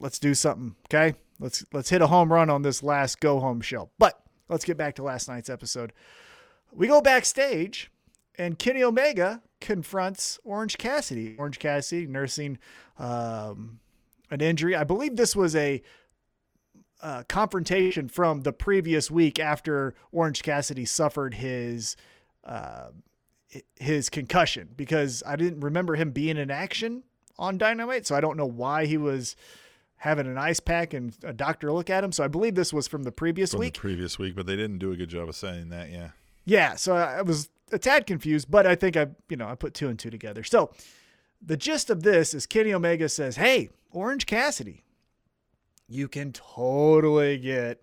Let's 0.00 0.18
do 0.18 0.34
something, 0.34 0.76
okay? 0.86 1.16
Let's 1.38 1.64
let's 1.72 1.90
hit 1.90 2.02
a 2.02 2.06
home 2.06 2.32
run 2.32 2.50
on 2.50 2.62
this 2.62 2.82
last 2.82 3.20
go 3.20 3.40
home 3.40 3.60
show. 3.60 3.90
But 3.98 4.20
let's 4.48 4.64
get 4.64 4.76
back 4.76 4.94
to 4.96 5.02
last 5.02 5.28
night's 5.28 5.50
episode. 5.50 5.92
We 6.72 6.86
go 6.86 7.00
backstage, 7.00 7.90
and 8.38 8.58
Kenny 8.58 8.82
Omega 8.82 9.42
confronts 9.60 10.38
Orange 10.44 10.78
Cassidy. 10.78 11.36
Orange 11.38 11.58
Cassidy 11.58 12.06
nursing 12.06 12.58
um, 12.98 13.80
an 14.30 14.40
injury. 14.40 14.76
I 14.76 14.84
believe 14.84 15.16
this 15.16 15.34
was 15.34 15.56
a 15.56 15.82
uh, 17.02 17.22
confrontation 17.28 18.08
from 18.08 18.42
the 18.42 18.52
previous 18.52 19.10
week 19.10 19.40
after 19.40 19.94
Orange 20.12 20.42
Cassidy 20.42 20.84
suffered 20.84 21.34
his 21.34 21.96
uh, 22.44 22.88
his 23.76 24.08
concussion 24.08 24.68
because 24.76 25.22
I 25.26 25.36
didn't 25.36 25.60
remember 25.60 25.96
him 25.96 26.10
being 26.10 26.36
in 26.36 26.50
action 26.50 27.02
on 27.38 27.58
Dynamite, 27.58 28.06
so 28.06 28.14
I 28.14 28.20
don't 28.20 28.36
know 28.36 28.46
why 28.46 28.86
he 28.86 28.96
was 28.96 29.34
having 29.96 30.26
an 30.26 30.38
ice 30.38 30.60
pack 30.60 30.94
and 30.94 31.14
a 31.22 31.32
doctor 31.32 31.72
look 31.72 31.90
at 31.90 32.02
him. 32.04 32.12
So 32.12 32.24
I 32.24 32.28
believe 32.28 32.54
this 32.54 32.72
was 32.72 32.88
from 32.88 33.02
the 33.02 33.12
previous 33.12 33.50
From 33.50 33.60
week. 33.60 33.74
the 33.74 33.80
previous 33.80 34.18
week, 34.18 34.34
but 34.34 34.46
they 34.46 34.56
didn't 34.56 34.78
do 34.78 34.92
a 34.92 34.96
good 34.96 35.08
job 35.10 35.28
of 35.28 35.36
saying 35.36 35.68
that. 35.70 35.90
Yeah. 35.90 36.10
Yeah, 36.44 36.74
so 36.76 36.96
I 36.96 37.18
I 37.18 37.22
was 37.22 37.48
a 37.70 37.78
tad 37.78 38.06
confused, 38.06 38.50
but 38.50 38.66
I 38.66 38.74
think 38.74 38.96
I, 38.96 39.08
you 39.28 39.36
know, 39.36 39.46
I 39.46 39.54
put 39.54 39.74
two 39.74 39.88
and 39.88 39.98
two 39.98 40.10
together. 40.10 40.42
So 40.42 40.70
the 41.40 41.56
gist 41.56 41.90
of 41.90 42.02
this 42.02 42.34
is 42.34 42.46
Kenny 42.46 42.72
Omega 42.72 43.08
says, 43.08 43.36
"Hey, 43.36 43.70
Orange 43.90 44.26
Cassidy, 44.26 44.84
you 45.86 46.08
can 46.08 46.32
totally 46.32 47.36
get 47.38 47.82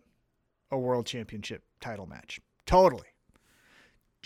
a 0.71 0.77
world 0.77 1.05
championship 1.05 1.63
title 1.79 2.05
match. 2.07 2.39
Totally. 2.65 3.07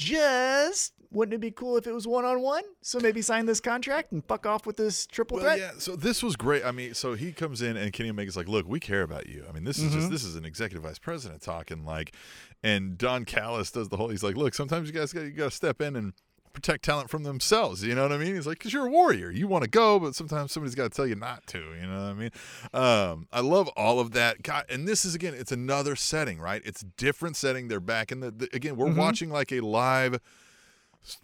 Just 0.02 0.94
wouldn't 1.12 1.34
it 1.36 1.42
be 1.42 1.52
cool 1.52 1.78
if 1.78 1.86
it 1.86 1.94
was 1.94 2.08
one 2.08 2.26
on 2.26 2.42
one? 2.42 2.64
So 2.82 3.00
maybe 3.00 3.22
sign 3.22 3.46
this 3.46 3.60
contract 3.60 4.12
and 4.14 4.26
fuck 4.26 4.46
off 4.48 4.66
with 4.66 4.78
this 4.78 5.06
triple 5.06 5.36
Well, 5.38 5.46
threat. 5.46 5.60
yeah. 5.60 5.72
So 5.78 5.96
this 5.96 6.24
was 6.24 6.36
great. 6.36 6.66
I 6.66 6.72
mean, 6.72 6.94
so 6.96 7.14
he 7.14 7.32
comes 7.34 7.62
in 7.62 7.78
and 7.78 7.94
Kenny 7.94 8.10
Omega's 8.10 8.36
like, 8.36 8.48
"Look, 8.48 8.68
we 8.68 8.80
care 8.80 9.04
about 9.04 9.28
you. 9.28 9.46
I 9.48 9.52
mean, 9.52 9.64
this 9.64 9.78
is 9.78 9.86
Mm-hmm. 9.92 10.00
just 10.00 10.10
this 10.12 10.24
is 10.24 10.36
an 10.36 10.44
executive 10.46 10.84
vice 10.84 11.00
president 11.00 11.42
talking 11.42 11.86
like." 11.86 12.16
And 12.64 12.98
Don 12.98 13.26
Callis 13.26 13.72
does 13.72 13.90
the 13.90 13.98
whole. 13.98 14.10
He's 14.10 14.24
like, 14.24 14.36
"Look, 14.36 14.54
sometimes 14.54 14.88
you 14.88 14.94
guys 14.94 15.14
got 15.14 15.22
you 15.22 15.32
got 15.32 15.46
to 15.46 15.56
step 15.56 15.82
in 15.82 15.96
and 15.96 16.14
protect 16.54 16.84
talent 16.84 17.10
from 17.10 17.24
themselves. 17.24 17.84
You 17.84 17.96
know 17.96 18.04
what 18.04 18.12
I 18.12 18.18
mean?" 18.18 18.36
He's 18.36 18.48
like, 18.48 18.60
"Cause 18.60 18.74
you're 18.74 18.88
a 18.88 18.92
warrior. 18.92 19.32
You 19.32 19.48
want 19.48 19.64
to 19.64 19.70
go, 19.70 20.00
but 20.00 20.16
sometimes 20.16 20.52
somebody's 20.52 20.76
got 20.76 20.84
to 20.84 20.96
tell 20.96 21.08
you 21.08 21.16
not 21.16 21.46
to. 21.48 21.60
You 21.60 21.88
know 21.88 21.96
what 21.96 22.10
I 22.10 22.14
mean?" 22.14 22.32
Um, 22.74 23.28
I 23.32 23.42
love 23.42 23.68
all 23.70 24.00
of 24.00 24.12
that. 24.12 24.44
God, 24.44 24.66
and 24.70 24.88
this 24.88 25.06
is 25.06 25.16
again, 25.16 25.34
it's 25.34 25.52
another 25.52 25.96
setting, 25.96 26.40
right? 26.40 26.62
It's 26.66 26.82
different 26.98 27.36
setting. 27.36 27.68
They're 27.68 27.80
back 27.80 28.12
in 28.12 28.20
the, 28.20 28.32
the 28.32 28.50
again. 28.54 28.76
We're 28.76 28.88
mm-hmm. 28.88 29.00
watching 29.00 29.30
like 29.30 29.52
a 29.52 29.62
live 29.62 30.20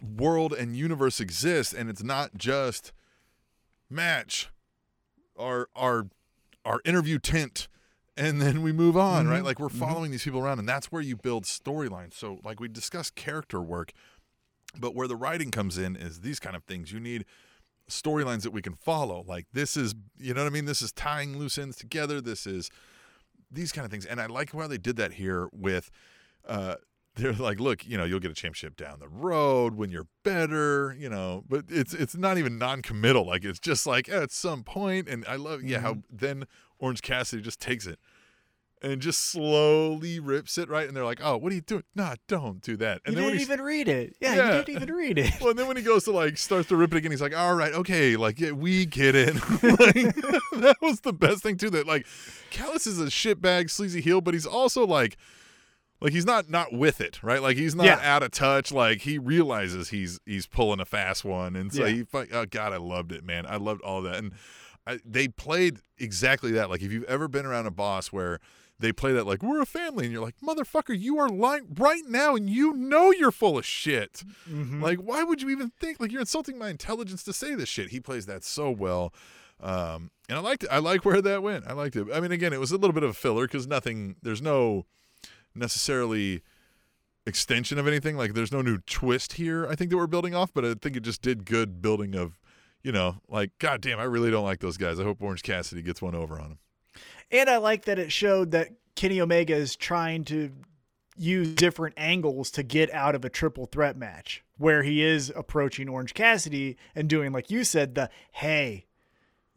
world 0.00 0.52
and 0.52 0.76
universe 0.76 1.20
exist 1.20 1.72
and 1.72 1.88
it's 1.88 2.02
not 2.02 2.36
just 2.36 2.92
match 3.88 4.50
our 5.38 5.68
our 5.76 6.08
our 6.64 6.80
interview 6.84 7.18
tent 7.18 7.68
and 8.16 8.42
then 8.42 8.62
we 8.62 8.72
move 8.72 8.96
on 8.96 9.28
right 9.28 9.36
mm-hmm. 9.36 9.46
like 9.46 9.58
we're 9.58 9.68
mm-hmm. 9.68 9.78
following 9.78 10.10
these 10.10 10.24
people 10.24 10.40
around 10.40 10.58
and 10.58 10.68
that's 10.68 10.86
where 10.86 11.02
you 11.02 11.16
build 11.16 11.44
storylines 11.44 12.14
so 12.14 12.38
like 12.44 12.60
we 12.60 12.68
discussed 12.68 13.14
character 13.14 13.60
work 13.60 13.92
but 14.78 14.94
where 14.94 15.08
the 15.08 15.16
writing 15.16 15.50
comes 15.50 15.78
in 15.78 15.96
is 15.96 16.20
these 16.20 16.40
kind 16.40 16.56
of 16.56 16.64
things. 16.64 16.92
You 16.92 17.00
need 17.00 17.24
storylines 17.88 18.42
that 18.42 18.52
we 18.52 18.62
can 18.62 18.74
follow. 18.74 19.24
Like 19.26 19.46
this 19.52 19.76
is 19.76 19.94
you 20.18 20.34
know 20.34 20.42
what 20.42 20.50
i 20.50 20.52
mean? 20.52 20.66
This 20.66 20.82
is 20.82 20.92
tying 20.92 21.38
loose 21.38 21.58
ends 21.58 21.76
together. 21.76 22.20
This 22.20 22.46
is 22.46 22.70
these 23.50 23.72
kind 23.72 23.84
of 23.84 23.90
things. 23.90 24.04
And 24.04 24.20
I 24.20 24.26
like 24.26 24.52
how 24.52 24.66
they 24.66 24.78
did 24.78 24.96
that 24.96 25.14
here 25.14 25.48
with 25.52 25.90
uh 26.46 26.76
they're 27.18 27.32
like, 27.32 27.58
look, 27.58 27.84
you 27.84 27.98
know, 27.98 28.04
you'll 28.04 28.20
get 28.20 28.30
a 28.30 28.34
championship 28.34 28.76
down 28.76 29.00
the 29.00 29.08
road 29.08 29.74
when 29.74 29.90
you're 29.90 30.06
better, 30.22 30.94
you 30.96 31.08
know, 31.08 31.42
but 31.48 31.64
it's 31.68 31.92
it's 31.92 32.16
not 32.16 32.38
even 32.38 32.58
non-committal. 32.58 33.26
Like 33.26 33.44
it's 33.44 33.58
just 33.58 33.86
like 33.86 34.08
at 34.08 34.30
some 34.30 34.62
point, 34.62 35.08
and 35.08 35.24
I 35.26 35.36
love 35.36 35.62
yeah 35.62 35.80
how 35.80 35.98
then 36.10 36.44
Orange 36.78 37.02
Cassidy 37.02 37.42
just 37.42 37.60
takes 37.60 37.86
it 37.86 37.98
and 38.82 39.00
just 39.00 39.20
slowly 39.24 40.20
rips 40.20 40.58
it 40.58 40.68
right, 40.68 40.86
and 40.86 40.96
they're 40.96 41.04
like, 41.04 41.20
oh, 41.22 41.36
what 41.36 41.52
are 41.52 41.54
you 41.54 41.60
doing? 41.60 41.82
Nah, 41.94 42.14
don't 42.28 42.60
do 42.60 42.76
that. 42.78 43.00
And 43.04 43.14
you 43.14 43.20
then 43.22 43.30
didn't 43.32 43.40
even 43.42 43.60
read 43.62 43.88
it. 43.88 44.16
Yeah, 44.20 44.34
Yeah. 44.34 44.46
you 44.58 44.64
didn't 44.64 44.82
even 44.82 44.94
read 44.94 45.18
it. 45.18 45.32
well, 45.40 45.50
and 45.50 45.58
then 45.58 45.66
when 45.66 45.76
he 45.76 45.82
goes 45.82 46.04
to 46.04 46.12
like 46.12 46.38
starts 46.38 46.68
to 46.68 46.76
rip 46.76 46.92
it 46.92 46.98
again, 46.98 47.10
he's 47.10 47.20
like, 47.22 47.36
"All 47.36 47.54
right, 47.54 47.72
okay, 47.72 48.16
like 48.16 48.38
yeah, 48.40 48.52
we 48.52 48.86
get 48.86 49.14
it." 49.14 49.34
like, 49.62 50.14
that 50.60 50.76
was 50.80 51.00
the 51.00 51.12
best 51.12 51.42
thing 51.42 51.56
too. 51.56 51.70
That 51.70 51.86
like, 51.86 52.06
Callis 52.50 52.86
is 52.86 53.00
a 53.00 53.06
shitbag, 53.06 53.70
sleazy 53.70 54.00
heel, 54.00 54.20
but 54.20 54.34
he's 54.34 54.46
also 54.46 54.86
like, 54.86 55.16
like 56.00 56.12
he's 56.12 56.26
not 56.26 56.48
not 56.48 56.72
with 56.72 57.00
it, 57.00 57.22
right? 57.22 57.42
Like 57.42 57.56
he's 57.56 57.74
not 57.74 57.86
Yeah. 57.86 57.98
out 58.02 58.22
of 58.22 58.30
touch. 58.30 58.70
Like 58.72 59.00
he 59.02 59.18
realizes 59.18 59.88
he's 59.90 60.20
he's 60.26 60.46
pulling 60.46 60.80
a 60.80 60.84
fast 60.84 61.24
one, 61.24 61.56
and 61.56 61.72
so 61.72 61.84
he, 61.86 62.04
oh 62.12 62.46
god, 62.46 62.72
I 62.72 62.76
loved 62.76 63.12
it, 63.12 63.24
man. 63.24 63.46
I 63.46 63.56
loved 63.56 63.82
all 63.82 64.02
that, 64.02 64.16
and 64.16 64.32
I, 64.86 65.00
they 65.04 65.28
played 65.28 65.78
exactly 65.98 66.52
that. 66.52 66.70
Like 66.70 66.82
if 66.82 66.92
you've 66.92 67.04
ever 67.04 67.28
been 67.28 67.44
around 67.44 67.66
a 67.66 67.70
boss 67.70 68.08
where 68.08 68.38
they 68.80 68.92
play 68.92 69.12
that 69.12 69.26
like 69.26 69.42
we're 69.42 69.60
a 69.60 69.66
family 69.66 70.04
and 70.04 70.12
you're 70.12 70.22
like 70.22 70.36
motherfucker 70.42 70.98
you 70.98 71.18
are 71.18 71.28
lying 71.28 71.66
right 71.78 72.04
now 72.06 72.36
and 72.36 72.48
you 72.48 72.72
know 72.74 73.10
you're 73.10 73.32
full 73.32 73.58
of 73.58 73.66
shit. 73.66 74.22
Mm-hmm. 74.48 74.82
like 74.82 74.98
why 74.98 75.24
would 75.24 75.42
you 75.42 75.50
even 75.50 75.70
think 75.70 76.00
like 76.00 76.12
you're 76.12 76.20
insulting 76.20 76.58
my 76.58 76.70
intelligence 76.70 77.22
to 77.24 77.32
say 77.32 77.54
this 77.54 77.68
shit? 77.68 77.90
He 77.90 78.00
plays 78.00 78.26
that 78.26 78.44
so 78.44 78.70
well. 78.70 79.12
Um 79.60 80.10
and 80.28 80.38
i 80.38 80.40
liked 80.40 80.64
it. 80.64 80.68
I 80.70 80.78
like 80.78 81.04
where 81.04 81.20
that 81.20 81.42
went. 81.42 81.66
I 81.66 81.72
liked 81.72 81.96
it. 81.96 82.06
I 82.12 82.20
mean 82.20 82.32
again 82.32 82.52
it 82.52 82.60
was 82.60 82.70
a 82.70 82.76
little 82.76 82.94
bit 82.94 83.02
of 83.02 83.10
a 83.10 83.14
filler 83.14 83.46
because 83.46 83.66
nothing 83.66 84.16
there's 84.22 84.42
no 84.42 84.86
necessarily 85.54 86.42
extension 87.26 87.78
of 87.78 87.88
anything. 87.88 88.16
Like 88.16 88.34
there's 88.34 88.52
no 88.52 88.62
new 88.62 88.78
twist 88.86 89.34
here 89.34 89.66
i 89.66 89.74
think 89.74 89.90
that 89.90 89.96
we're 89.96 90.06
building 90.06 90.34
off 90.34 90.52
but 90.54 90.64
i 90.64 90.74
think 90.74 90.96
it 90.96 91.02
just 91.02 91.20
did 91.22 91.44
good 91.44 91.82
building 91.82 92.14
of 92.14 92.38
you 92.82 92.92
know 92.92 93.16
like 93.28 93.50
god 93.58 93.80
damn 93.80 93.98
i 93.98 94.04
really 94.04 94.30
don't 94.30 94.44
like 94.44 94.60
those 94.60 94.76
guys. 94.76 95.00
I 95.00 95.02
hope 95.02 95.20
orange 95.20 95.42
cassidy 95.42 95.82
gets 95.82 96.00
one 96.00 96.14
over 96.14 96.38
on 96.40 96.52
him 96.52 96.58
And 97.30 97.48
I 97.48 97.58
like 97.58 97.84
that 97.86 97.98
it 97.98 98.12
showed 98.12 98.52
that 98.52 98.70
Kenny 98.94 99.20
Omega 99.20 99.54
is 99.54 99.76
trying 99.76 100.24
to 100.24 100.50
use 101.16 101.54
different 101.54 101.94
angles 101.96 102.50
to 102.52 102.62
get 102.62 102.92
out 102.92 103.14
of 103.14 103.24
a 103.24 103.28
triple 103.28 103.66
threat 103.66 103.96
match 103.96 104.44
where 104.56 104.82
he 104.82 105.02
is 105.02 105.32
approaching 105.34 105.88
Orange 105.88 106.14
Cassidy 106.14 106.76
and 106.94 107.08
doing, 107.08 107.32
like 107.32 107.50
you 107.50 107.64
said, 107.64 107.94
the 107.94 108.08
hey, 108.32 108.86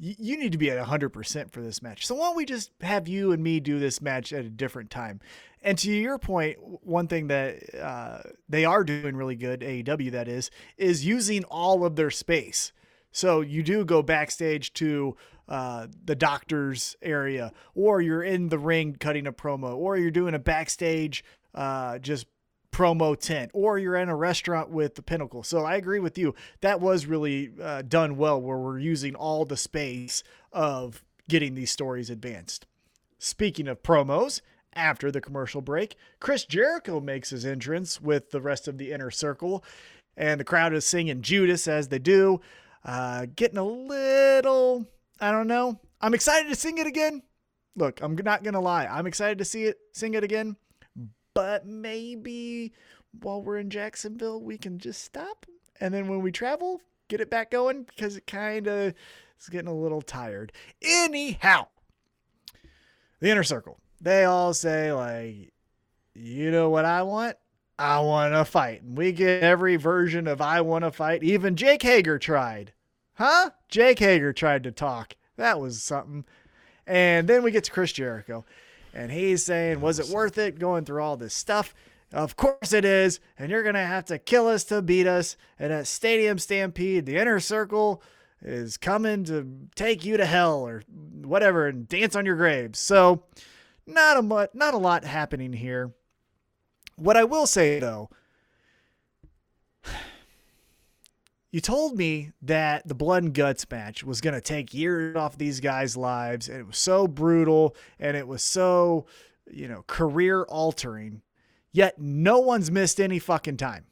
you 0.03 0.35
need 0.35 0.51
to 0.51 0.57
be 0.57 0.71
at 0.71 0.83
100% 0.83 1.51
for 1.51 1.61
this 1.61 1.83
match. 1.83 2.07
So 2.07 2.15
why 2.15 2.25
don't 2.27 2.35
we 2.35 2.45
just 2.45 2.71
have 2.81 3.07
you 3.07 3.31
and 3.31 3.43
me 3.43 3.59
do 3.59 3.77
this 3.77 4.01
match 4.01 4.33
at 4.33 4.43
a 4.43 4.49
different 4.49 4.89
time? 4.89 5.19
And 5.61 5.77
to 5.77 5.91
your 5.91 6.17
one 6.17 7.07
thing 7.07 7.27
that 7.27 7.75
uh, 7.79 8.21
they 8.49 8.65
are 8.65 8.83
doing 8.83 9.15
really 9.15 9.35
good, 9.35 9.61
AEW 9.61 10.11
that 10.11 10.27
is, 10.27 10.49
is 10.75 11.05
using 11.05 11.43
all 11.43 11.85
of 11.85 11.95
their 11.95 12.09
space. 12.09 12.73
So 13.11 13.41
you 13.41 13.63
do 13.63 13.85
go 13.85 14.01
backstage 14.01 14.73
to 14.73 15.15
uh, 15.47 15.87
the 16.05 16.15
doctor's 16.15 16.95
area, 17.01 17.51
or 17.75 18.01
you're 18.01 18.23
in 18.23 18.49
the 18.49 18.59
ring 18.59 18.95
cutting 18.99 19.27
a 19.27 19.33
promo, 19.33 19.75
or 19.75 19.97
you're 19.97 20.11
doing 20.11 20.33
a 20.33 20.39
backstage 20.39 21.23
uh, 21.53 21.99
just 21.99 22.25
promo 22.71 23.19
tent, 23.19 23.51
or 23.53 23.77
you're 23.77 23.97
in 23.97 24.07
a 24.07 24.15
restaurant 24.15 24.69
with 24.69 24.95
the 24.95 25.01
Pinnacle. 25.01 25.43
So 25.43 25.65
I 25.65 25.75
agree 25.75 25.99
with 25.99 26.17
you. 26.17 26.33
That 26.61 26.79
was 26.79 27.05
really 27.05 27.51
uh, 27.61 27.81
done 27.81 28.15
well, 28.15 28.41
where 28.41 28.57
we're 28.57 28.79
using 28.79 29.13
all 29.13 29.43
the 29.43 29.57
space 29.57 30.23
of 30.53 31.03
getting 31.27 31.55
these 31.55 31.71
stories 31.71 32.09
advanced. 32.09 32.65
Speaking 33.19 33.67
of 33.67 33.83
promos, 33.83 34.41
after 34.73 35.11
the 35.11 35.19
commercial 35.19 35.61
break, 35.61 35.97
Chris 36.21 36.45
Jericho 36.45 37.01
makes 37.01 37.31
his 37.31 37.45
entrance 37.45 37.99
with 37.99 38.31
the 38.31 38.39
rest 38.39 38.69
of 38.69 38.77
the 38.77 38.93
inner 38.93 39.11
circle, 39.11 39.65
and 40.15 40.39
the 40.39 40.45
crowd 40.45 40.73
is 40.73 40.85
singing 40.85 41.21
Judas 41.21 41.67
as 41.67 41.89
they 41.89 41.99
do. 41.99 42.39
Uh, 42.83 43.27
getting 43.35 43.57
a 43.57 43.63
little, 43.63 44.87
I 45.19 45.31
don't 45.31 45.47
know. 45.47 45.79
I'm 45.99 46.13
excited 46.13 46.49
to 46.49 46.55
sing 46.55 46.77
it 46.77 46.87
again. 46.87 47.21
Look, 47.75 48.01
I'm 48.01 48.15
not 48.15 48.43
gonna 48.43 48.59
lie. 48.59 48.85
I'm 48.85 49.07
excited 49.07 49.37
to 49.37 49.45
see 49.45 49.65
it, 49.65 49.77
sing 49.93 50.13
it 50.13 50.23
again. 50.23 50.57
But 51.33 51.65
maybe 51.65 52.73
while 53.21 53.41
we're 53.41 53.59
in 53.59 53.69
Jacksonville, 53.69 54.41
we 54.41 54.57
can 54.57 54.79
just 54.79 55.03
stop, 55.03 55.45
and 55.79 55.93
then 55.93 56.07
when 56.07 56.21
we 56.21 56.31
travel, 56.31 56.81
get 57.07 57.21
it 57.21 57.29
back 57.29 57.51
going 57.51 57.83
because 57.83 58.17
it 58.17 58.27
kind 58.27 58.67
of 58.67 58.93
is 59.39 59.49
getting 59.49 59.67
a 59.67 59.75
little 59.75 60.01
tired. 60.01 60.51
Anyhow, 60.81 61.67
the 63.19 63.29
inner 63.29 63.43
circle. 63.43 63.79
They 64.01 64.25
all 64.25 64.53
say 64.53 64.91
like, 64.91 65.53
you 66.13 66.51
know 66.51 66.69
what 66.69 66.85
I 66.85 67.03
want? 67.03 67.37
I 67.81 67.99
want 68.01 68.33
to 68.33 68.45
fight. 68.45 68.83
And 68.83 68.95
we 68.95 69.11
get 69.11 69.41
every 69.41 69.75
version 69.75 70.27
of 70.27 70.39
I 70.39 70.61
want 70.61 70.83
to 70.83 70.91
fight. 70.91 71.23
Even 71.23 71.55
Jake 71.55 71.81
Hager 71.81 72.19
tried. 72.19 72.73
Huh? 73.15 73.49
Jake 73.69 73.97
Hager 73.97 74.31
tried 74.33 74.63
to 74.63 74.71
talk. 74.71 75.15
That 75.35 75.59
was 75.59 75.81
something. 75.81 76.25
And 76.85 77.27
then 77.27 77.41
we 77.41 77.49
get 77.49 77.63
to 77.63 77.71
Chris 77.71 77.91
Jericho. 77.91 78.45
And 78.93 79.11
he's 79.11 79.43
saying, 79.43 79.81
Was 79.81 79.97
it 79.97 80.09
worth 80.09 80.37
it 80.37 80.59
going 80.59 80.85
through 80.85 81.01
all 81.01 81.17
this 81.17 81.33
stuff? 81.33 81.73
Of 82.13 82.35
course 82.35 82.71
it 82.71 82.85
is. 82.85 83.19
And 83.39 83.49
you're 83.49 83.63
going 83.63 83.75
to 83.75 83.79
have 83.79 84.05
to 84.05 84.19
kill 84.19 84.47
us 84.47 84.63
to 84.65 84.83
beat 84.83 85.07
us. 85.07 85.35
And 85.57 85.73
at 85.73 85.87
Stadium 85.87 86.37
Stampede, 86.37 87.07
the 87.07 87.17
inner 87.17 87.39
circle 87.39 88.03
is 88.43 88.77
coming 88.77 89.23
to 89.25 89.67
take 89.75 90.05
you 90.05 90.17
to 90.17 90.25
hell 90.25 90.67
or 90.67 90.83
whatever 91.23 91.67
and 91.67 91.87
dance 91.87 92.15
on 92.15 92.27
your 92.27 92.35
graves. 92.35 92.79
So, 92.79 93.23
not 93.87 94.17
a 94.17 94.21
much, 94.21 94.51
not 94.53 94.75
a 94.75 94.77
lot 94.77 95.03
happening 95.03 95.53
here. 95.53 95.93
What 96.95 97.17
I 97.17 97.23
will 97.23 97.47
say 97.47 97.79
though, 97.79 98.09
you 101.51 101.61
told 101.61 101.97
me 101.97 102.31
that 102.41 102.87
the 102.87 102.95
blood 102.95 103.23
and 103.23 103.33
guts 103.33 103.69
match 103.69 104.03
was 104.03 104.21
going 104.21 104.35
to 104.35 104.41
take 104.41 104.73
years 104.73 105.15
off 105.15 105.37
these 105.37 105.59
guys' 105.59 105.97
lives 105.97 106.49
and 106.49 106.59
it 106.59 106.67
was 106.67 106.77
so 106.77 107.07
brutal 107.07 107.75
and 107.99 108.15
it 108.15 108.27
was 108.27 108.43
so, 108.43 109.05
you 109.49 109.67
know, 109.67 109.83
career 109.87 110.43
altering. 110.43 111.21
Yet 111.73 111.99
no 111.99 112.39
one's 112.39 112.69
missed 112.69 112.99
any 112.99 113.19
fucking 113.19 113.57
time. 113.57 113.85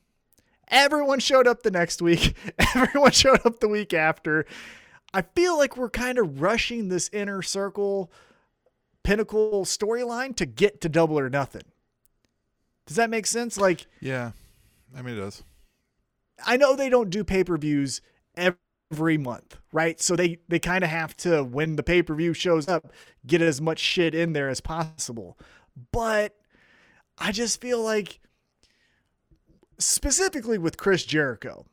Everyone 0.68 1.20
showed 1.20 1.48
up 1.48 1.64
the 1.64 1.72
next 1.72 2.02
week. 2.02 2.36
Everyone 2.76 3.12
showed 3.12 3.46
up 3.46 3.60
the 3.60 3.70
week 3.70 3.94
after. 3.94 4.46
I 5.14 5.24
feel 5.24 5.58
like 5.58 5.78
we're 5.78 5.90
kind 5.90 6.18
of 6.20 6.42
rushing 6.42 6.90
this 6.90 7.10
inner 7.12 7.42
circle 7.42 8.12
pinnacle 9.04 9.66
storyline 9.66 10.36
to 10.36 10.46
get 10.46 10.82
to 10.82 10.90
double 10.90 11.18
or 11.18 11.30
nothing. 11.30 11.64
Does 12.90 12.96
that 12.96 13.12
make 13.12 13.28
sense? 13.28 13.56
Like, 13.56 13.86
Yeah, 14.02 14.32
I 14.98 15.04
mean 15.04 15.16
it 15.16 15.22
does. 15.22 15.44
I 16.44 16.58
know 16.58 16.76
they 16.76 16.90
don't 16.90 17.12
do 17.12 17.24
pay 17.24 17.44
per 17.44 17.56
views 17.56 18.02
every 18.36 19.16
month, 19.16 19.58
right? 19.72 20.02
So 20.02 20.16
they 20.16 20.40
they 20.48 20.58
kind 20.58 20.84
of 20.84 20.90
have 20.90 21.16
to 21.18 21.44
when 21.44 21.76
the 21.76 21.84
pay 21.84 22.02
per 22.02 22.16
view 22.16 22.34
shows 22.34 22.68
up, 22.68 22.92
get 23.28 23.44
as 23.44 23.62
much 23.62 23.78
shit 23.78 24.16
in 24.16 24.34
there 24.34 24.50
as 24.50 24.60
possible. 24.60 25.38
But 25.92 26.36
I 27.20 27.32
just 27.32 27.62
feel 27.62 27.80
like 27.84 28.20
specifically 29.78 30.58
with 30.58 30.78
Chris 30.78 31.06
Jericho, 31.06 31.68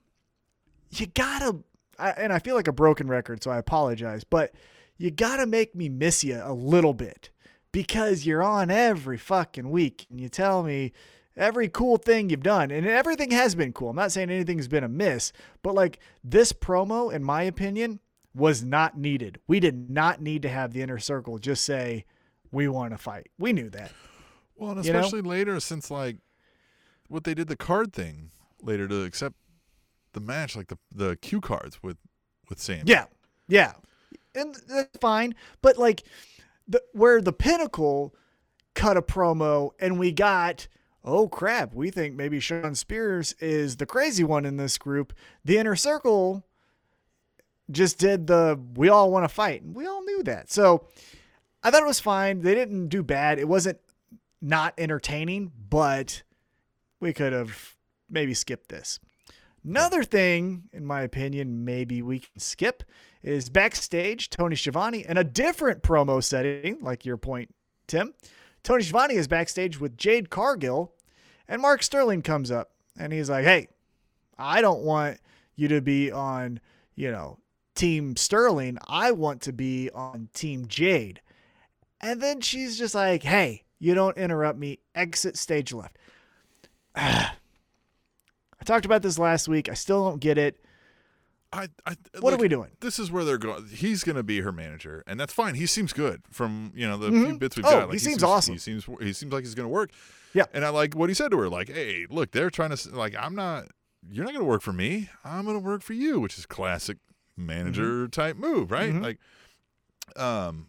you 0.91 1.07
gotta, 1.07 1.61
I, 1.99 2.11
and 2.11 2.31
I 2.31 2.41
feel 2.41 2.57
like 2.57 2.69
a 2.69 2.73
broken 2.73 3.09
record, 3.09 3.43
so 3.43 3.51
I 3.51 3.57
apologize, 3.57 4.23
but 4.23 4.53
you 4.99 5.11
gotta 5.11 5.47
make 5.47 5.75
me 5.75 5.89
miss 5.89 6.23
you 6.23 6.43
a 6.45 6.53
little 6.53 6.93
bit 6.93 7.31
because 7.77 8.25
you're 8.25 8.43
on 8.43 8.71
every 8.71 9.19
fucking 9.19 9.69
week 9.69 10.07
and 10.09 10.19
you 10.19 10.31
tell 10.31 10.63
me 10.63 10.95
every 11.37 11.69
cool 11.69 11.99
thing 11.99 12.31
you've 12.31 12.43
done 12.43 12.71
and 12.71 12.87
everything 12.87 13.31
has 13.33 13.55
been 13.55 13.71
cool. 13.71 13.91
I'm 13.91 13.97
not 13.97 14.13
saying 14.13 14.31
anything's 14.31 14.67
been 14.67 14.83
amiss, 14.83 15.31
but 15.63 15.75
like 15.75 15.99
this 16.25 16.55
promo, 16.55 17.13
in 17.13 17.23
my 17.23 17.43
opinion, 17.43 18.01
was 18.35 18.65
not 18.65 18.97
needed. 18.97 19.41
We 19.47 19.61
did 19.61 19.91
not 19.91 20.23
need 20.23 20.41
to 20.41 20.49
have 20.49 20.73
the 20.73 20.81
inner 20.81 20.99
circle 20.99 21.37
just 21.37 21.67
say, 21.67 22.07
we 22.51 22.67
want 22.67 22.93
to 22.93 22.97
fight. 22.97 23.29
We 23.39 23.53
knew 23.53 23.69
that. 23.69 23.93
Well, 24.57 24.71
and 24.71 24.83
You 24.83 24.95
know? 24.95 25.01
especially 25.01 25.21
later, 25.21 25.61
since 25.61 25.91
like 25.91 26.17
what 27.09 27.25
they 27.25 27.35
did 27.35 27.49
the 27.49 27.57
card 27.57 27.93
thing 27.93 28.31
later 28.63 28.89
to 28.89 29.03
accept 29.05 29.37
the 30.15 30.21
match, 30.21 30.57
like 30.57 30.69
the 30.69 30.79
the 30.95 31.17
cue 31.17 31.43
cards 31.43 31.83
with 31.83 31.99
with 32.49 32.59
Sam. 32.59 32.85
Yeah. 32.87 33.05
Yeah. 33.49 33.75
And 34.35 34.57
that's 34.67 34.97
fine. 34.99 35.35
But 35.61 35.77
like 35.77 36.05
the 36.69 36.83
where 36.93 37.21
the 37.21 37.33
pinnacle 37.33 38.15
cut 38.75 38.97
a 38.97 39.03
promo 39.03 39.71
and 39.81 39.99
we 39.99 40.13
got, 40.13 40.69
oh 41.05 41.29
crap, 41.29 41.75
we 41.75 41.91
think 41.91 42.15
maybe 42.15 42.41
Shawn 42.41 42.75
Spears 42.75 43.35
is 43.41 43.77
the 43.77 43.87
crazy 43.87 44.25
one 44.25 44.45
in 44.45 44.57
this 44.57 44.79
group. 44.79 45.13
The 45.45 45.59
inner 45.59 45.77
circle 45.77 46.45
just 47.71 47.99
did 47.99 48.27
the 48.27 48.61
we 48.75 48.89
all 48.89 49.11
want 49.11 49.25
to 49.25 49.35
fight. 49.35 49.63
And 49.63 49.75
we 49.75 49.87
all 49.87 50.05
knew 50.05 50.23
that. 50.25 50.51
So 50.51 50.87
I 51.63 51.71
thought 51.71 51.83
it 51.83 51.87
was 51.87 52.01
fine. 52.01 52.43
They 52.43 52.55
didn't 52.55 52.89
do 52.89 53.03
bad. 53.03 53.39
It 53.39 53.49
wasn't 53.49 53.79
not 54.41 54.75
entertaining, 54.79 55.51
but 55.69 56.23
we 57.01 57.13
could 57.13 57.33
have 57.33 57.77
maybe 58.09 58.35
skipped 58.35 58.69
this. 58.69 59.01
Another 59.67 60.05
thing, 60.05 60.69
in 60.73 60.85
my 60.85 61.03
opinion, 61.03 61.65
maybe 61.65 62.01
we 62.01 62.21
can 62.21 62.39
skip 62.39 62.85
is 63.25 63.49
backstage 63.49 64.31
Tony 64.31 64.55
Schiavone 64.55 65.05
in 65.05 65.17
a 65.17 65.25
different 65.25 65.83
promo 65.83 66.23
setting, 66.23 66.79
like 66.81 67.05
your 67.05 67.17
point, 67.17 67.53
Tim. 67.89 68.15
Tony 68.63 68.85
Schiavone 68.85 69.17
is 69.17 69.27
backstage 69.27 69.81
with 69.81 69.97
Jade 69.97 70.31
Cargill, 70.31 70.93
and 71.49 71.61
Mark 71.61 71.83
Sterling 71.83 72.23
comes 72.23 72.53
up 72.53 72.71
and 72.97 73.13
he's 73.13 73.29
like, 73.29 73.45
Hey, 73.45 73.67
I 74.39 74.61
don't 74.61 74.83
want 74.83 75.19
you 75.57 75.67
to 75.69 75.81
be 75.81 76.13
on, 76.13 76.61
you 76.95 77.11
know, 77.11 77.39
Team 77.75 78.15
Sterling. 78.15 78.79
I 78.87 79.11
want 79.11 79.43
to 79.43 79.53
be 79.53 79.91
on 79.91 80.29
Team 80.33 80.69
Jade. 80.69 81.21
And 82.01 82.23
then 82.23 82.41
she's 82.41 82.79
just 82.79 82.95
like, 82.95 83.25
Hey, 83.25 83.65
you 83.81 83.95
don't 83.95 84.17
interrupt 84.17 84.61
me. 84.61 84.79
Exit 84.95 85.37
stage 85.37 85.73
left. 85.73 85.99
Talked 88.67 88.85
about 88.85 89.03
this 89.03 89.19
last 89.19 89.49
week. 89.49 89.69
I 89.69 89.75
still 89.75 90.05
don't 90.11 90.21
get 90.21 90.37
it. 90.39 90.59
I, 91.53 91.69
I 91.87 91.95
What 92.21 92.35
are 92.35 92.37
we 92.39 92.49
doing? 92.49 92.71
This 92.81 92.99
is 92.99 93.11
where 93.11 93.25
they're 93.25 93.39
going. 93.39 93.67
He's 93.69 94.03
going 94.05 94.17
to 94.17 94.23
be 94.25 94.41
her 94.41 94.51
manager, 94.53 95.05
and 95.07 95.19
that's 95.19 95.33
fine. 95.33 95.55
He 95.55 95.65
seems 95.67 95.93
good 95.93 96.23
from 96.31 96.73
you 96.75 96.87
know 96.87 96.97
the 96.99 97.09
Mhm. 97.11 97.27
few 97.27 97.39
bits 97.39 97.57
we've 97.57 97.65
Oh, 97.65 97.87
got. 97.87 97.93
he 97.93 97.99
seems 97.99 98.23
awesome. 98.23 98.55
He 98.55 98.59
seems 98.59 98.85
he 99.01 99.13
seems 99.13 99.33
like 99.33 99.45
he's 99.45 99.55
going 99.55 99.65
to 99.69 99.73
work. 99.73 99.91
Yeah. 100.35 100.45
and 100.53 100.65
I 100.67 100.69
like 100.69 100.95
what 100.95 101.09
he 101.09 101.15
said 101.15 101.31
to 101.31 101.39
her. 101.39 101.49
Like, 101.49 101.69
hey, 101.69 102.05
look, 102.11 102.33
they're 102.33 102.51
trying 102.51 102.77
to 102.77 102.89
like 102.91 103.15
I'm 103.19 103.35
not. 103.35 103.69
You're 104.11 104.25
not 104.25 104.33
going 104.35 104.45
to 104.45 104.49
work 104.51 104.61
for 104.63 104.73
me. 104.73 105.09
I'm 105.25 105.45
going 105.45 105.57
to 105.57 105.65
work 105.65 105.83
for 105.83 105.95
you, 105.95 106.21
which 106.21 106.37
is 106.37 106.45
classic 106.47 106.99
manager 107.37 108.07
type 108.09 108.37
move, 108.37 108.71
right? 108.71 108.93
Mhm. 108.93 109.03
Like, 109.03 109.19
um, 110.17 110.69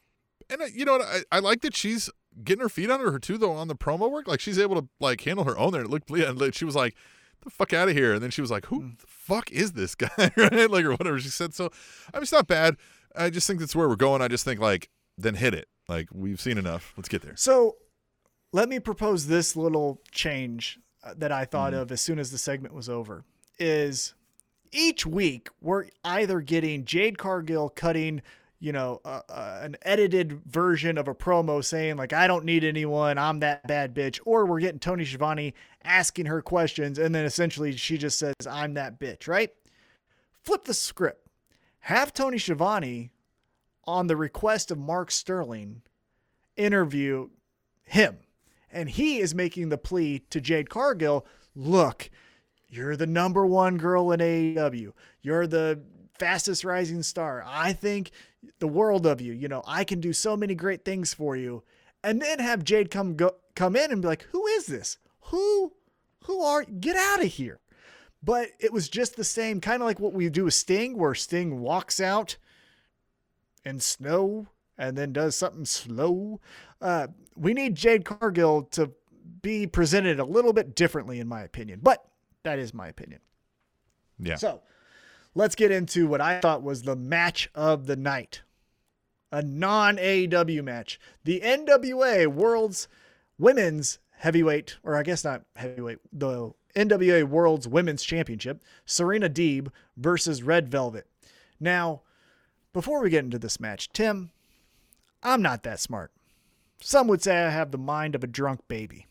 and 0.50 0.62
I, 0.64 0.68
you 0.68 0.86
know 0.86 0.94
what? 1.00 1.02
I, 1.08 1.22
I 1.32 1.40
like 1.40 1.62
that 1.62 1.76
she's 1.76 2.10
getting 2.44 2.62
her 2.62 2.70
feet 2.70 2.90
under 2.90 3.12
her 3.12 3.20
too, 3.20 3.38
though, 3.38 3.52
on 3.52 3.68
the 3.68 3.76
promo 3.76 4.10
work. 4.12 4.28
Like, 4.28 4.40
she's 4.40 4.58
able 4.60 4.82
to 4.82 4.88
like 5.00 5.22
handle 5.22 5.44
her 5.46 5.58
own 5.58 5.72
there. 5.74 5.82
It 5.84 5.90
looked, 5.90 6.10
yeah, 6.10 6.32
she 6.52 6.66
was 6.66 6.76
like, 6.76 6.96
"The 7.44 7.50
fuck 7.50 7.74
out 7.74 7.90
of 7.90 7.96
here!" 7.96 8.14
And 8.14 8.22
then 8.24 8.32
she 8.32 8.42
was 8.42 8.52
like, 8.52 8.66
"Who 8.68 8.82
Mm. 8.82 9.00
the 9.00 9.08
fuck 9.08 9.52
is 9.52 9.74
this 9.74 9.96
guy?" 9.96 10.10
right? 10.38 10.70
Like, 10.70 10.86
or 10.86 10.92
whatever 10.92 11.20
she 11.20 11.30
said. 11.30 11.54
So, 11.54 11.72
I 12.14 12.18
mean, 12.18 12.24
it's 12.24 12.32
not 12.32 12.48
bad. 12.48 12.76
I 13.16 13.30
just 13.30 13.48
think 13.48 13.60
that's 13.60 13.76
where 13.76 13.88
we're 13.90 13.96
going. 13.96 14.22
I 14.22 14.28
just 14.28 14.46
think 14.46 14.60
like, 14.60 14.90
then 15.18 15.36
hit 15.36 15.54
it. 15.54 15.68
Like, 15.90 16.10
we've 16.12 16.40
seen 16.42 16.58
enough. 16.58 16.94
Let's 16.98 17.10
get 17.10 17.22
there. 17.22 17.36
So 17.36 17.78
let 18.54 18.70
me 18.70 18.80
propose 18.80 19.28
this 19.28 19.56
little 19.56 20.02
change 20.12 20.80
uh, 21.04 21.14
that 21.18 21.32
I 21.32 21.46
thought 21.46 21.74
of 21.74 21.92
as 21.92 22.02
soon 22.02 22.20
as 22.20 22.32
the 22.32 22.38
segment 22.38 22.74
was 22.74 22.90
over 22.90 23.24
is 23.60 24.14
each 24.72 25.06
week 25.06 25.50
we're 25.62 25.86
either 26.04 26.42
getting 26.42 26.86
Jade 26.86 27.18
Cargill 27.18 27.70
cutting, 27.70 28.22
you 28.60 28.72
know, 28.72 29.02
uh, 29.06 29.22
uh, 29.30 29.60
an 29.62 29.78
edited 29.84 30.42
version 30.46 30.98
of 30.98 31.08
a 31.08 31.14
promo 31.16 31.64
saying 31.64 31.98
like 31.98 32.14
I 32.14 32.28
don't 32.28 32.46
need 32.46 32.64
anyone, 32.64 33.18
I'm 33.18 33.40
that 33.40 33.68
bad 33.68 33.94
bitch, 33.94 34.20
or 34.26 34.46
we're 34.46 34.60
getting 34.60 34.80
Tony 34.80 35.06
Schiavone 35.06 35.54
asking 35.84 36.26
her 36.26 36.42
questions 36.42 36.98
and 37.00 37.14
then 37.14 37.26
essentially 37.26 37.72
she 37.74 37.98
just 37.98 38.18
says 38.20 38.36
I'm 38.50 38.74
that 38.76 39.00
bitch, 39.00 39.28
right? 39.28 39.52
Flip 40.44 40.64
the 40.64 40.74
script. 40.74 41.28
Have 41.82 42.14
Tony 42.14 42.38
Schiavone 42.38 43.12
on 43.86 44.08
the 44.08 44.18
request 44.18 44.70
of 44.70 44.78
Mark 44.78 45.10
Sterling 45.10 45.82
interview 46.58 47.30
him. 47.84 48.18
And 48.70 48.90
he 48.90 49.20
is 49.20 49.34
making 49.34 49.70
the 49.70 49.78
plea 49.78 50.20
to 50.30 50.42
Jade 50.42 50.70
Cargill 50.70 51.26
look, 51.56 52.10
you're 52.68 52.98
the 52.98 53.08
number 53.08 53.46
one 53.46 53.78
girl 53.78 54.12
in 54.12 54.20
AEW. 54.20 54.92
You're 55.22 55.48
the 55.48 55.82
fastest 56.20 56.64
rising 56.64 57.04
star. 57.04 57.44
I 57.46 57.74
think 57.74 58.12
the 58.60 58.68
world 58.68 59.06
of 59.06 59.22
you. 59.22 59.34
You 59.34 59.48
know, 59.48 59.64
I 59.68 59.84
can 59.84 60.00
do 60.00 60.14
so 60.14 60.38
many 60.38 60.56
great 60.56 60.86
things 60.86 61.14
for 61.14 61.36
you. 61.36 61.64
And 62.04 62.22
then 62.22 62.40
have 62.40 62.64
Jade 62.64 62.92
come 62.92 63.16
go 63.16 63.36
come 63.56 63.76
in 63.76 63.92
and 63.92 64.02
be 64.02 64.08
like, 64.08 64.24
who 64.32 64.46
is 64.48 64.66
this? 64.66 64.98
Who 65.22 65.74
who 66.26 66.42
are 66.42 66.64
get 66.64 66.96
out 66.96 67.24
of 67.24 67.32
here? 67.32 67.60
But 68.24 68.50
it 68.60 68.74
was 68.74 68.90
just 68.90 69.16
the 69.16 69.24
same, 69.24 69.62
kind 69.62 69.82
of 69.82 69.88
like 69.88 70.00
what 70.00 70.14
we 70.14 70.30
do 70.30 70.46
with 70.46 70.54
Sting, 70.54 70.98
where 70.98 71.16
Sting 71.16 71.60
walks 71.60 72.00
out 72.00 72.38
in 73.64 73.80
snow 73.80 74.48
and 74.78 74.98
then 74.98 75.14
does 75.14 75.36
something 75.36 75.66
slow. 75.66 76.42
Uh, 76.82 77.08
we 77.36 77.54
need 77.54 77.76
Jade 77.76 78.06
Cargill 78.06 78.64
to 78.64 78.92
be 79.42 79.68
presented 79.68 80.20
a 80.20 80.26
little 80.26 80.54
bit 80.54 80.76
differently, 80.76 81.20
in 81.20 81.28
my 81.28 81.42
opinion. 81.42 81.80
But 81.82 82.04
that 82.44 82.60
is 82.60 82.74
my 82.74 82.88
opinion. 82.88 83.22
Yeah. 84.20 84.36
So 84.36 84.62
let's 85.38 85.56
get 85.56 85.72
into 85.72 86.08
what 86.08 86.20
I 86.20 86.40
thought 86.40 86.64
was 86.64 86.82
the 86.82 86.96
match 86.96 87.50
of 87.54 87.86
the 87.86 87.96
night 87.96 88.42
a 89.32 89.42
non 89.42 89.98
AEW 89.98 90.64
match. 90.64 91.00
The 91.26 91.42
NWA 91.42 92.28
World's 92.28 92.88
Women's 93.38 94.00
Heavyweight, 94.20 94.78
or 94.84 94.96
I 94.96 95.04
guess 95.04 95.24
not 95.24 95.44
heavyweight, 95.56 96.00
the 96.12 96.54
NWA 96.76 97.24
World's 97.24 97.68
Women's 97.68 98.04
Championship, 98.04 98.64
Serena 98.86 99.30
Deeb 99.30 99.68
versus 99.96 100.44
Red 100.44 100.70
Velvet. 100.70 101.06
Now, 101.60 102.02
before 102.74 103.02
we 103.02 103.10
get 103.10 103.26
into 103.26 103.38
this 103.38 103.60
match, 103.60 103.90
Tim, 103.90 104.32
I'm 105.22 105.42
not 105.42 105.64
that 105.64 105.80
smart. 105.80 106.12
Some 106.80 107.08
would 107.10 107.22
say 107.22 107.44
I 107.44 107.50
have 107.50 107.72
the 107.72 107.78
mind 107.78 108.16
of 108.16 108.24
a 108.24 108.28
drunk 108.28 108.62
baby. 108.68 109.08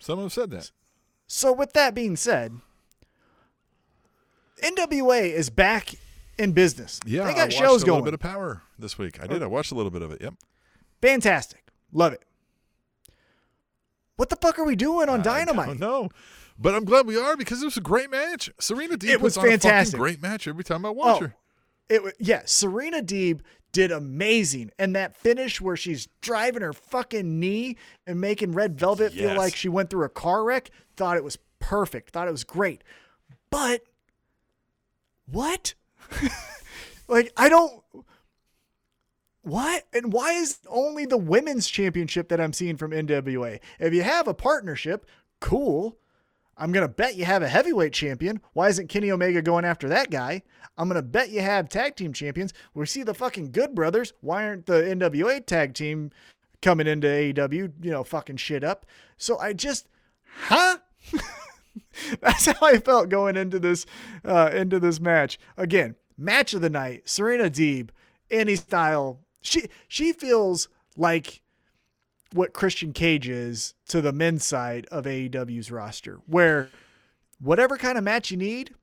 Some 0.00 0.18
have 0.20 0.32
said 0.32 0.50
that. 0.50 0.70
So, 1.26 1.52
with 1.52 1.74
that 1.74 1.94
being 1.94 2.16
said, 2.16 2.60
NWA 4.62 5.30
is 5.32 5.50
back 5.50 5.94
in 6.38 6.52
business. 6.52 7.00
Yeah, 7.04 7.24
they 7.24 7.30
I 7.30 7.34
got 7.34 7.42
watched 7.44 7.58
shows 7.58 7.82
a 7.82 7.86
going. 7.86 7.96
little 7.98 8.04
bit 8.04 8.14
of 8.14 8.20
Power 8.20 8.62
this 8.78 8.96
week. 8.98 9.22
I 9.22 9.26
did. 9.26 9.42
I 9.42 9.46
watched 9.46 9.72
a 9.72 9.74
little 9.74 9.90
bit 9.90 10.02
of 10.02 10.10
it. 10.12 10.22
Yep. 10.22 10.34
Fantastic. 11.00 11.64
Love 11.92 12.12
it. 12.14 12.22
What 14.16 14.28
the 14.28 14.36
fuck 14.36 14.58
are 14.58 14.64
we 14.64 14.76
doing 14.76 15.08
on 15.08 15.20
I 15.20 15.22
Dynamite? 15.22 15.66
don't 15.66 15.80
know. 15.80 16.08
But 16.58 16.74
I'm 16.74 16.84
glad 16.84 17.06
we 17.06 17.16
are 17.18 17.36
because 17.36 17.60
it 17.62 17.64
was 17.64 17.76
a 17.76 17.80
great 17.82 18.10
match. 18.10 18.50
Serena 18.60 18.96
Deeb 18.96 19.08
It 19.08 19.20
was 19.20 19.34
puts 19.34 19.38
on 19.38 19.46
a 19.48 19.50
fantastic. 19.52 19.98
great 19.98 20.22
match 20.22 20.46
every 20.46 20.62
time 20.64 20.84
I 20.84 20.90
oh, 20.90 20.92
watch 20.92 21.16
Oh, 21.22 21.26
her. 21.26 21.34
It 21.88 22.02
wa- 22.04 22.10
yeah, 22.20 22.42
Serena 22.44 23.02
Deeb 23.02 23.40
did 23.72 23.90
amazing, 23.90 24.70
and 24.78 24.94
that 24.94 25.16
finish 25.16 25.60
where 25.60 25.76
she's 25.76 26.06
driving 26.20 26.62
her 26.62 26.72
fucking 26.74 27.40
knee 27.40 27.76
and 28.06 28.20
making 28.20 28.52
Red 28.52 28.78
Velvet 28.78 29.12
feel 29.14 29.34
like 29.34 29.56
she 29.56 29.68
went 29.68 29.88
through 29.90 30.04
a 30.04 30.08
car 30.10 30.44
wreck. 30.44 30.70
Thought 30.96 31.16
it 31.16 31.24
was 31.24 31.38
perfect. 31.58 32.10
Thought 32.10 32.28
it 32.28 32.32
was 32.32 32.44
great, 32.44 32.84
but 33.50 33.82
what? 35.26 35.74
like 37.08 37.32
I 37.36 37.48
don't. 37.48 37.82
What 39.42 39.84
and 39.92 40.12
why 40.12 40.34
is 40.34 40.60
only 40.68 41.04
the 41.04 41.18
women's 41.18 41.68
championship 41.68 42.28
that 42.28 42.40
I'm 42.40 42.52
seeing 42.52 42.76
from 42.76 42.92
NWA? 42.92 43.58
If 43.80 43.92
you 43.92 44.02
have 44.02 44.28
a 44.28 44.34
partnership, 44.34 45.06
cool. 45.40 45.98
I'm 46.56 46.70
gonna 46.70 46.88
bet 46.88 47.16
you 47.16 47.24
have 47.24 47.42
a 47.42 47.48
heavyweight 47.48 47.92
champion. 47.92 48.40
Why 48.52 48.68
isn't 48.68 48.88
Kenny 48.88 49.10
Omega 49.10 49.42
going 49.42 49.64
after 49.64 49.88
that 49.88 50.10
guy? 50.10 50.42
I'm 50.76 50.86
gonna 50.86 51.02
bet 51.02 51.30
you 51.30 51.40
have 51.40 51.68
tag 51.68 51.96
team 51.96 52.12
champions. 52.12 52.52
We 52.74 52.86
see 52.86 53.02
the 53.02 53.14
fucking 53.14 53.50
Good 53.52 53.74
Brothers. 53.74 54.12
Why 54.20 54.46
aren't 54.46 54.66
the 54.66 54.74
NWA 54.74 55.44
tag 55.44 55.74
team 55.74 56.10
coming 56.60 56.86
into 56.86 57.08
AEW? 57.08 57.72
You 57.82 57.90
know, 57.90 58.04
fucking 58.04 58.36
shit 58.36 58.62
up. 58.62 58.86
So 59.16 59.38
I 59.38 59.54
just, 59.54 59.88
huh? 60.44 60.78
That's 62.20 62.46
how 62.46 62.66
I 62.66 62.78
felt 62.78 63.08
going 63.08 63.36
into 63.36 63.58
this 63.58 63.86
uh, 64.24 64.50
into 64.52 64.78
this 64.80 65.00
match. 65.00 65.38
Again, 65.56 65.94
match 66.16 66.54
of 66.54 66.60
the 66.60 66.70
night. 66.70 67.08
Serena 67.08 67.44
Deeb, 67.50 67.90
any 68.30 68.56
style. 68.56 69.20
She 69.40 69.64
she 69.88 70.12
feels 70.12 70.68
like 70.96 71.40
what 72.32 72.52
Christian 72.52 72.92
Cage 72.92 73.28
is 73.28 73.74
to 73.88 74.00
the 74.00 74.12
men's 74.12 74.44
side 74.44 74.86
of 74.90 75.04
AEW's 75.04 75.70
roster, 75.70 76.20
where 76.26 76.70
whatever 77.40 77.76
kind 77.76 77.98
of 77.98 78.04
match 78.04 78.30
you 78.30 78.36
need, 78.36 78.74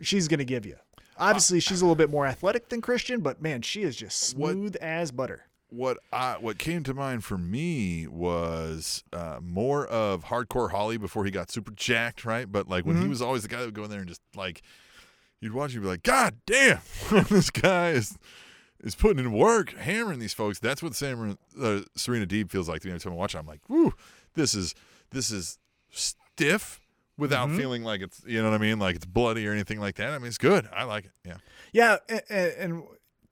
she's 0.00 0.28
going 0.28 0.38
to 0.38 0.44
give 0.44 0.64
you. 0.64 0.76
Obviously, 1.18 1.60
she's 1.60 1.80
a 1.80 1.84
little 1.84 1.94
bit 1.96 2.10
more 2.10 2.26
athletic 2.26 2.68
than 2.70 2.80
Christian, 2.80 3.20
but 3.20 3.40
man, 3.42 3.62
she 3.62 3.82
is 3.82 3.94
just 3.96 4.36
What- 4.36 4.52
smooth 4.52 4.76
as 4.76 5.10
butter. 5.12 5.46
What 5.74 5.98
I 6.12 6.34
what 6.40 6.58
came 6.58 6.82
to 6.84 6.94
mind 6.94 7.24
for 7.24 7.36
me 7.36 8.06
was 8.06 9.02
uh, 9.12 9.38
more 9.42 9.86
of 9.86 10.26
hardcore 10.26 10.70
Holly 10.70 10.96
before 10.98 11.24
he 11.24 11.30
got 11.30 11.50
super 11.50 11.72
jacked, 11.72 12.24
right? 12.24 12.50
But 12.50 12.68
like 12.68 12.86
when 12.86 13.00
he 13.02 13.08
was 13.08 13.20
always 13.20 13.42
the 13.42 13.48
guy 13.48 13.58
that 13.58 13.64
would 13.66 13.74
go 13.74 13.84
in 13.84 13.90
there 13.90 13.98
and 14.00 14.08
just 14.08 14.20
like 14.36 14.62
you'd 15.40 15.52
watch, 15.52 15.74
you'd 15.74 15.80
be 15.82 15.88
like, 15.88 16.02
God 16.04 16.36
damn, 16.46 16.78
this 17.28 17.50
guy 17.50 17.90
is 17.90 18.16
is 18.82 18.94
putting 18.94 19.18
in 19.24 19.32
work, 19.32 19.72
hammering 19.76 20.18
these 20.20 20.34
folks. 20.34 20.58
That's 20.58 20.82
what 20.82 20.94
Sam, 20.94 21.38
uh, 21.60 21.80
Serena 21.96 22.26
Deeb 22.26 22.50
feels 22.50 22.68
like 22.68 22.82
to 22.82 22.86
me 22.88 22.92
every 22.92 23.00
time 23.00 23.12
I 23.14 23.16
watch. 23.16 23.32
her. 23.32 23.38
I'm 23.40 23.46
like, 23.46 23.60
woo, 23.68 23.94
this 24.34 24.54
is 24.54 24.74
this 25.10 25.30
is 25.30 25.58
stiff 25.90 26.80
without 27.16 27.50
feeling 27.50 27.82
like 27.84 28.00
it's 28.00 28.22
you 28.26 28.42
know 28.42 28.50
what 28.50 28.54
I 28.54 28.58
mean, 28.58 28.78
like 28.78 28.96
it's 28.96 29.06
bloody 29.06 29.46
or 29.46 29.52
anything 29.52 29.80
like 29.80 29.96
that. 29.96 30.12
I 30.12 30.18
mean, 30.18 30.28
it's 30.28 30.38
good. 30.38 30.68
I 30.74 30.84
like 30.84 31.06
it. 31.06 31.12
Yeah. 31.24 31.36
Yeah, 31.72 31.96
a- 32.08 32.22
a- 32.32 32.62
and 32.62 32.82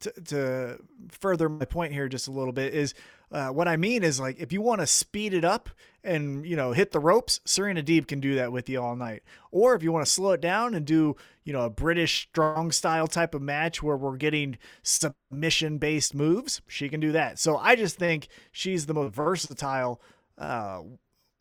to, 0.02 0.12
to 0.26 0.78
further 1.10 1.48
my 1.48 1.64
point 1.64 1.92
here 1.92 2.08
just 2.08 2.28
a 2.28 2.30
little 2.30 2.52
bit 2.52 2.74
is 2.74 2.94
uh, 3.30 3.48
what 3.48 3.66
I 3.66 3.76
mean 3.76 4.02
is 4.02 4.20
like 4.20 4.38
if 4.38 4.52
you 4.52 4.60
want 4.60 4.80
to 4.80 4.86
speed 4.86 5.32
it 5.32 5.44
up 5.44 5.70
and 6.04 6.44
you 6.44 6.56
know 6.56 6.72
hit 6.72 6.92
the 6.92 7.00
ropes, 7.00 7.40
Serena 7.44 7.82
Deeb 7.82 8.06
can 8.06 8.20
do 8.20 8.34
that 8.34 8.52
with 8.52 8.68
you 8.68 8.80
all 8.82 8.96
night. 8.96 9.22
Or 9.50 9.74
if 9.74 9.82
you 9.82 9.92
want 9.92 10.04
to 10.04 10.12
slow 10.12 10.32
it 10.32 10.40
down 10.40 10.74
and 10.74 10.84
do 10.84 11.16
you 11.44 11.52
know 11.52 11.62
a 11.62 11.70
British 11.70 12.28
strong 12.28 12.70
style 12.72 13.06
type 13.06 13.34
of 13.34 13.42
match 13.42 13.82
where 13.82 13.96
we're 13.96 14.16
getting 14.16 14.58
submission 14.82 15.78
based 15.78 16.14
moves, 16.14 16.60
she 16.66 16.88
can 16.88 17.00
do 17.00 17.12
that. 17.12 17.38
So 17.38 17.56
I 17.56 17.74
just 17.74 17.96
think 17.96 18.28
she's 18.50 18.86
the 18.86 18.94
most 18.94 19.14
versatile 19.14 20.00
uh, 20.36 20.82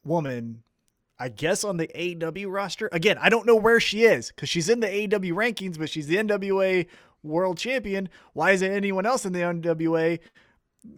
woman 0.04 0.64
I 1.22 1.30
guess 1.30 1.64
on 1.64 1.78
the 1.78 1.88
AEW 1.88 2.52
roster. 2.52 2.90
Again, 2.92 3.20
I 3.22 3.30
don't 3.30 3.46
know 3.46 3.56
where 3.56 3.80
she 3.80 4.06
is 4.06 4.30
because 4.30 4.50
she's 4.50 4.70
in 4.70 4.80
the 4.80 4.88
AEW 4.88 5.34
rankings, 5.34 5.78
but 5.78 5.88
she's 5.88 6.08
the 6.08 6.16
NWA 6.16 6.88
world 7.24 7.58
champion. 7.58 8.10
Why 8.34 8.52
isn't 8.52 8.72
anyone 8.72 9.06
else 9.06 9.26
in 9.26 9.34
the 9.34 9.40
NWA 9.40 10.20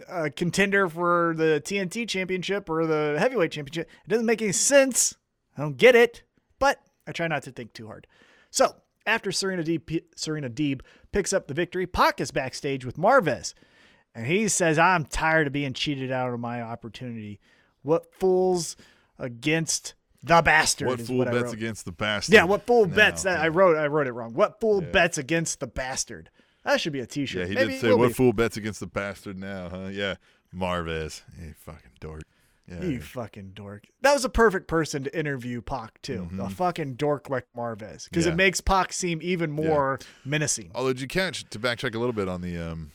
uh, 0.07 0.29
contender 0.35 0.87
for 0.87 1.33
the 1.35 1.61
TNT 1.63 2.07
championship 2.07 2.69
or 2.69 2.85
the 2.85 3.15
heavyweight 3.19 3.51
championship? 3.51 3.89
It 4.05 4.09
doesn't 4.09 4.25
make 4.25 4.41
any 4.41 4.51
sense. 4.51 5.15
I 5.57 5.61
don't 5.61 5.77
get 5.77 5.95
it, 5.95 6.23
but 6.59 6.79
I 7.07 7.11
try 7.11 7.27
not 7.27 7.43
to 7.43 7.51
think 7.51 7.73
too 7.73 7.87
hard. 7.87 8.07
So 8.49 8.75
after 9.05 9.31
Serena 9.31 9.63
Deeb, 9.63 10.03
Serena 10.15 10.49
Deeb 10.49 10.81
picks 11.11 11.33
up 11.33 11.47
the 11.47 11.53
victory, 11.53 11.85
Pac 11.85 12.21
is 12.21 12.31
backstage 12.31 12.85
with 12.85 12.97
Marvez. 12.97 13.53
And 14.15 14.27
he 14.27 14.47
says, 14.47 14.77
I'm 14.77 15.05
tired 15.05 15.47
of 15.47 15.53
being 15.53 15.73
cheated 15.73 16.11
out 16.11 16.33
of 16.33 16.39
my 16.39 16.61
opportunity. 16.61 17.39
What 17.81 18.13
fools 18.13 18.77
against 19.17 19.95
the 20.23 20.41
bastard? 20.41 20.87
What 20.87 20.99
is 20.99 21.07
fool 21.07 21.17
what 21.19 21.31
bets 21.31 21.51
against 21.53 21.85
the 21.85 21.91
bastard? 21.91 22.33
Yeah, 22.33 22.43
what 22.45 22.65
fool 22.65 22.85
No, 22.85 22.95
bets 22.95 23.23
that 23.23 23.39
yeah. 23.39 23.43
I 23.45 23.49
wrote 23.49 23.77
I 23.77 23.87
wrote 23.87 24.07
it 24.07 24.13
wrong. 24.13 24.33
What 24.33 24.59
fool 24.59 24.81
bets 24.81 25.17
against 25.17 25.59
the 25.59 25.67
bastard? 25.67 26.29
That 26.63 26.79
should 26.79 26.93
be 26.93 27.01
a 27.01 27.05
t-shirt. 27.05 27.41
Yeah, 27.41 27.47
he 27.47 27.55
Maybe 27.55 27.71
did 27.73 27.81
say, 27.81 27.93
"What 27.93 28.07
be. 28.07 28.13
fool 28.13 28.31
bets 28.33 28.55
against 28.55 28.79
the 28.79 28.87
bastard 28.87 29.37
now?" 29.37 29.67
Huh? 29.69 29.87
Yeah, 29.91 30.15
Marvez, 30.55 31.21
you 31.41 31.53
fucking 31.57 31.91
dork. 31.99 32.23
Yeah, 32.69 32.81
You 32.81 33.01
fucking 33.01 33.51
dork. 33.53 33.87
That 34.03 34.13
was 34.13 34.23
a 34.23 34.29
perfect 34.29 34.69
person 34.69 35.03
to 35.03 35.17
interview 35.19 35.61
Pac 35.61 36.01
too. 36.01 36.29
A 36.39 36.49
fucking 36.49 36.93
dork 36.93 37.29
like 37.29 37.45
Marvez, 37.57 38.05
because 38.05 38.23
Mm-hmm. 38.23 38.27
Yeah. 38.29 38.33
it 38.33 38.35
makes 38.37 38.61
Pac 38.61 38.93
seem 38.93 39.19
even 39.21 39.51
more 39.51 39.99
menacing. 40.23 40.71
Although, 40.73 40.93
did 40.93 41.01
you 41.01 41.07
catch 41.09 41.43
to 41.49 41.59
backtrack 41.59 41.93
a 41.93 41.99
little 41.99 42.13
bit 42.13 42.29
on 42.29 42.39
the 42.39 42.57
um, 42.57 42.91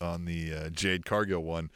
on 0.00 0.24
the 0.24 0.52
uh, 0.52 0.68
Jade 0.70 1.06
Cargill 1.06 1.44
one? 1.44 1.70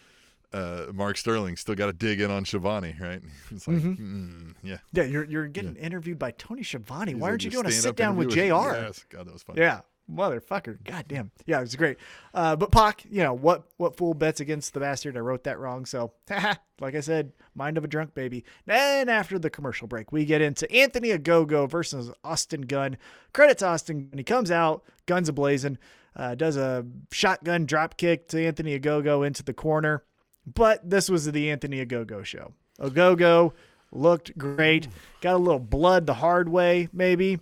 Uh, 0.55 0.93
Mark 0.93 1.17
Sterling 1.17 1.57
still 1.57 1.75
got 1.75 1.87
to 1.87 1.93
dig 1.93 2.21
in 2.21 2.31
on 2.31 2.45
Schiavone, 2.45 2.95
right? 3.01 3.21
It's 3.51 3.67
like, 3.67 3.79
mm, 3.79 4.55
yeah. 4.63 4.77
Yeah, 4.93 5.03
you're 5.03 5.25
you're 5.25 5.49
getting 5.49 5.75
interviewed 5.75 6.19
by 6.19 6.31
Tony. 6.31 6.63
He's 6.63 6.75
Why 6.75 7.29
aren't 7.29 7.45
you 7.45 7.51
doing 7.51 7.67
a 7.67 7.73
sit 7.73 7.97
down 7.97 8.17
with 8.17 8.31
Jr? 8.31 8.41
Yes, 8.41 9.05
God, 9.09 9.27
that 9.27 9.33
was 9.33 9.43
fun. 9.43 9.57
Yeah, 9.57 9.81
motherfucker. 10.11 10.83
God 10.85 11.07
damn. 11.09 11.33
Yeah, 11.45 11.59
it 11.59 11.63
was 11.63 11.77
great. 11.77 11.99
Uh, 12.33 12.55
but 12.55 12.71
Pac, 12.71 13.05
you 13.11 13.23
know 13.23 13.35
what? 13.35 13.65
What 13.79 13.97
fool 13.97 14.15
bets 14.15 14.41
against 14.41 14.75
the 14.75 14.81
bastard? 14.81 15.17
I 15.17 15.21
wrote 15.21 15.45
that 15.45 15.59
wrong. 15.59 15.87
So, 15.87 16.13
like 16.81 16.95
I 16.95 17.01
said, 17.01 17.33
mind 17.57 17.77
of 17.77 17.85
a 17.85 17.89
drunk 17.89 18.15
baby. 18.15 18.45
Then 18.67 19.09
after 19.09 19.39
the 19.39 19.51
commercial 19.51 19.89
break, 19.89 20.13
we 20.13 20.25
get 20.25 20.41
into 20.41 20.71
Anthony 20.71 21.09
Ogogo 21.09 21.69
versus 21.69 22.13
Austin 22.23 22.63
Gunn. 22.63 22.97
Credits 23.33 23.63
Austin, 23.63 24.09
and 24.13 24.21
he 24.21 24.25
comes 24.25 24.51
out, 24.53 24.85
guns 25.07 25.29
a 25.29 25.33
blazing, 25.33 25.79
uh, 26.17 26.37
does 26.37 26.57
a 26.57 26.87
shotgun 27.11 27.67
drop 27.67 27.97
kick 27.97 28.29
to 28.29 28.45
Anthony 28.45 28.79
Ogogo 28.79 29.27
into 29.27 29.43
the 29.43 29.55
corner. 29.55 30.05
But 30.47 30.89
this 30.89 31.09
was 31.09 31.31
the 31.31 31.51
Anthony 31.51 31.85
Ogogo 31.85 32.25
show. 32.25 32.53
Ogogo 32.79 33.53
looked 33.93 34.37
great. 34.37 34.89
Got 35.21 35.35
a 35.35 35.39
little 35.39 35.61
blood 35.61 36.07
the 36.07 36.15
hard 36.15 36.49
way, 36.49 36.89
maybe. 36.93 37.41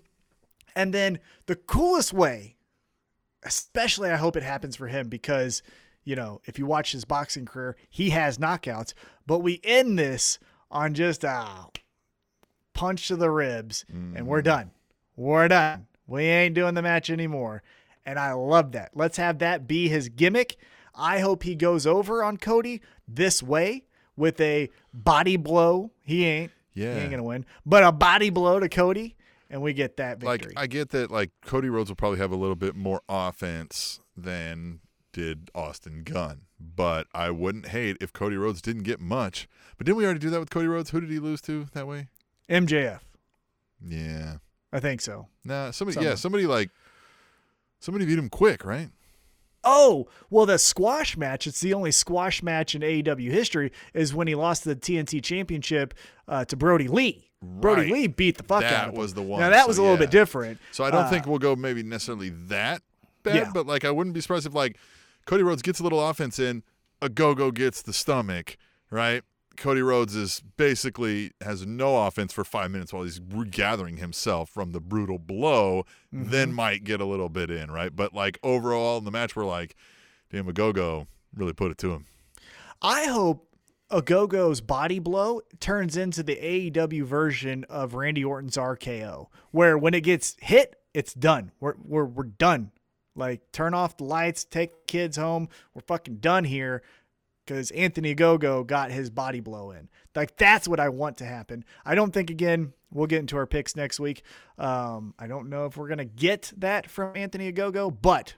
And 0.77 0.95
then 0.95 1.19
the 1.47 1.57
coolest 1.57 2.13
way, 2.13 2.57
especially 3.43 4.11
I 4.11 4.17
hope 4.17 4.37
it 4.37 4.43
happens 4.43 4.77
for 4.77 4.87
him 4.87 5.09
because, 5.09 5.63
you 6.05 6.15
know, 6.15 6.41
if 6.45 6.59
you 6.59 6.67
watch 6.67 6.93
his 6.93 7.05
boxing 7.05 7.45
career, 7.47 7.77
he 7.91 8.11
has 8.11 8.39
knockouts. 8.39 8.95
But 9.27 9.41
we 9.41 9.61
end 9.65 9.99
this 9.99 10.39
on 10.71 10.95
just 10.95 11.25
a 11.25 11.67
punch 12.73 13.09
to 13.09 13.17
the 13.17 13.31
ribs 13.31 13.85
and 13.89 14.27
we're 14.27 14.41
mm. 14.41 14.45
done. 14.45 14.71
We're 15.17 15.49
done. 15.49 15.87
We 16.07 16.25
ain't 16.25 16.55
doing 16.55 16.75
the 16.75 16.83
match 16.83 17.11
anymore. 17.11 17.63
And 18.05 18.19
I 18.19 18.33
love 18.33 18.73
that. 18.73 18.93
Let's 18.95 19.17
have 19.19 19.39
that 19.39 19.69
be 19.69 19.89
his 19.89 20.09
gimmick. 20.09 20.57
I 20.95 21.21
hope 21.21 21.43
he 21.43 21.55
goes 21.55 21.87
over 21.87 22.23
on 22.23 22.37
Cody 22.37 22.81
this 23.09 23.43
way 23.43 23.85
with 24.17 24.41
a 24.41 24.69
body 24.93 25.37
blow. 25.37 25.91
He 26.03 26.25
ain't. 26.27 26.53
Yeah. 26.75 26.95
He 26.95 27.01
ain't 27.01 27.11
gonna 27.11 27.23
win. 27.23 27.45
But 27.67 27.85
a 27.85 27.93
body 27.93 28.31
blow 28.31 28.61
to 28.61 28.69
Cody, 28.69 29.17
and 29.51 29.63
we 29.63 29.73
get 29.73 29.97
that 29.99 30.19
victory. 30.19 30.55
Like. 30.55 30.63
I 30.63 30.67
get 30.67 30.91
that. 30.91 31.11
Like 31.11 31.31
Cody 31.45 31.69
Rhodes 31.69 31.91
will 31.91 31.97
probably 31.97 32.19
have 32.19 32.33
a 32.33 32.37
little 32.37 32.57
bit 32.57 32.75
more 32.75 33.03
offense 33.09 34.01
than 34.17 34.81
did 35.13 35.51
Austin 35.55 36.03
Gunn. 36.05 36.43
But 36.59 37.07
I 37.15 37.31
wouldn't 37.31 37.69
hate 37.69 37.97
if 38.01 38.13
Cody 38.13 38.37
Rhodes 38.37 38.63
didn't 38.63 38.85
get 38.85 39.01
much. 39.01 39.49
But 39.77 39.87
didn't 39.87 39.99
we 39.99 40.05
already 40.05 40.21
do 40.21 40.31
that 40.31 40.41
with 40.41 40.51
Cody 40.51 40.69
Rhodes? 40.69 40.91
Who 40.91 41.01
did 41.01 41.11
he 41.11 41.19
lose 41.19 41.41
to 41.43 41.67
that 41.75 41.87
way? 41.87 42.09
MJF. 42.49 43.01
Yeah. 43.85 44.37
I 44.73 44.81
think 44.81 45.01
so. 45.01 45.27
Nah, 45.45 45.71
somebody 45.71 45.95
Someone. 45.95 46.11
yeah, 46.11 46.15
somebody 46.15 46.47
like 46.47 46.71
somebody 47.79 48.07
beat 48.07 48.19
him 48.19 48.31
quick, 48.31 48.65
right? 48.65 48.91
Oh, 49.65 50.09
well, 50.31 50.47
the 50.47 50.59
squash 50.59 51.17
match, 51.17 51.47
it's 51.47 51.61
the 51.61 51.73
only 51.75 51.93
squash 51.93 52.43
match 52.43 52.75
in 52.75 52.83
AEW 52.83 53.31
history, 53.31 53.71
is 53.95 54.13
when 54.15 54.27
he 54.27 54.35
lost 54.35 54.65
the 54.65 54.75
TNT 54.75 55.23
Championship 55.23 55.95
uh, 56.29 56.45
to 56.47 56.57
Brodie 56.57 56.89
Lee. 56.89 57.29
Brodie 57.43 57.83
Right. 57.83 57.93
Lee 57.93 58.07
beat 58.07 58.37
the 58.39 58.45
fuck 58.45 58.63
That 58.63 58.73
out 58.73 58.83
of 58.85 58.89
him. 58.91 58.95
That 58.95 59.01
was 59.01 59.15
the 59.15 59.23
one, 59.23 59.41
Now, 59.41 59.51
that 59.51 59.63
so 59.63 59.69
was 59.69 59.79
a 59.79 59.83
little 59.83 59.97
yeah. 59.97 60.01
bit 60.03 60.11
different. 60.11 60.59
So 60.73 60.85
I 60.85 60.91
don't 60.91 61.05
Uh, 61.05 61.11
think 61.11 61.27
we'll 61.27 61.39
go 61.39 61.57
maybe 61.57 61.83
necessarily 61.83 62.31
that 62.49 62.83
bad, 63.23 63.35
Yeah. 63.35 63.51
but 63.53 63.67
like 63.67 63.85
I 63.85 63.91
wouldn't 63.91 64.15
be 64.15 64.21
surprised 64.21 64.47
if 64.47 64.55
like 64.55 64.79
Cody 65.27 65.43
Rhodes 65.43 65.63
gets 65.63 65.81
a 65.81 65.83
little 65.83 66.05
offense 66.09 66.39
in, 66.39 66.63
Ogogo 67.01 67.53
gets 67.53 67.83
the 67.83 67.93
stomach, 67.93 68.57
right? 68.91 69.23
Cody 69.57 69.83
Rhodes 69.83 70.15
is 70.17 70.41
basically 70.57 71.33
has 71.41 71.67
no 71.67 72.07
offense 72.07 72.33
for 72.33 72.45
five 72.45 72.71
minutes 72.71 72.93
while 72.93 73.03
he's 73.05 73.21
regathering 73.21 73.99
himself 73.99 74.49
from 74.51 74.73
the 74.73 74.81
brutal 74.81 75.19
blow, 75.19 75.85
Mm-hmm. 76.15 76.31
then 76.31 76.53
might 76.53 76.85
get 76.85 77.01
a 77.01 77.07
little 77.07 77.29
bit 77.31 77.51
in, 77.51 77.71
right? 77.71 77.95
But 77.95 78.13
like 78.13 78.39
overall 78.43 78.99
in 78.99 79.05
the 79.05 79.11
match, 79.11 79.35
we're 79.35 79.47
like, 79.47 79.75
damn, 80.31 80.47
Ogogo 80.47 81.07
really 81.35 81.55
put 81.55 81.71
it 81.71 81.79
to 81.79 81.93
him. 81.93 82.05
I 82.83 83.05
hope 83.07 83.49
Ogogo's 83.91 84.61
body 84.61 84.99
blow 84.99 85.41
turns 85.61 85.97
into 85.97 86.23
the 86.23 86.37
AEW 86.37 87.05
version 87.05 87.65
of 87.71 87.95
Randy 87.95 88.25
Orton's 88.25 88.57
RKO, 88.57 89.27
where 89.53 89.77
when 89.79 89.95
it 89.95 90.03
gets 90.03 90.37
hit, 90.41 90.77
it's 90.95 91.15
done. 91.15 91.53
We're 91.61 91.75
we're 91.83 92.05
we're 92.05 92.25
done. 92.25 92.73
Like 93.15 93.53
turn 93.53 93.75
off 93.75 93.97
the 93.99 94.05
lights, 94.05 94.45
take 94.45 94.87
kids 94.87 95.17
home. 95.17 95.49
We're 95.75 95.83
fucking 95.83 96.17
done 96.17 96.45
here 96.45 96.83
because 97.53 97.71
Anthony 97.73 98.15
Ogogo 98.15 98.67
got 98.67 98.91
his 98.91 99.11
body 99.11 99.41
blow 99.41 99.73
in. 99.73 99.89
Like 100.15 100.37
that's 100.37 100.67
what 100.67 100.81
I 100.81 100.89
want 100.89 101.19
to 101.19 101.25
happen. 101.25 101.65
I 101.85 101.95
don't 101.95 102.13
think 102.13 102.31
again. 102.31 102.73
We'll 102.91 103.07
get 103.07 103.21
into 103.21 103.37
our 103.37 103.47
picks 103.47 103.77
next 103.77 104.01
week. 104.01 104.23
Um, 104.59 105.15
I 105.19 105.27
don't 105.27 105.49
know 105.49 105.67
if 105.67 105.77
we're 105.77 105.89
gonna 105.89 106.05
get 106.05 106.53
that 106.57 106.89
from 106.91 107.17
Anthony 107.17 107.53
Ogogo, 107.53 107.95
but 108.01 108.35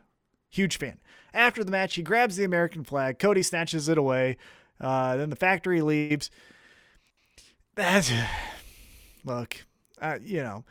huge 0.51 0.79
fan. 0.79 0.99
After 1.33 1.65
the 1.65 1.71
match, 1.71 1.95
he 1.95 2.03
grabs 2.03 2.37
the 2.37 2.45
American 2.45 2.85
flag. 2.85 3.19
Cody 3.19 3.43
snatches 3.43 3.89
it 3.89 3.99
away. 3.99 4.37
Uh, 4.81 5.17
then 5.17 5.31
the 5.31 5.37
factory 5.37 5.81
leaves. 5.81 6.31
That's 7.75 8.13
look, 9.25 9.65
uh, 10.01 10.19
you 10.23 10.43
know, 10.43 10.65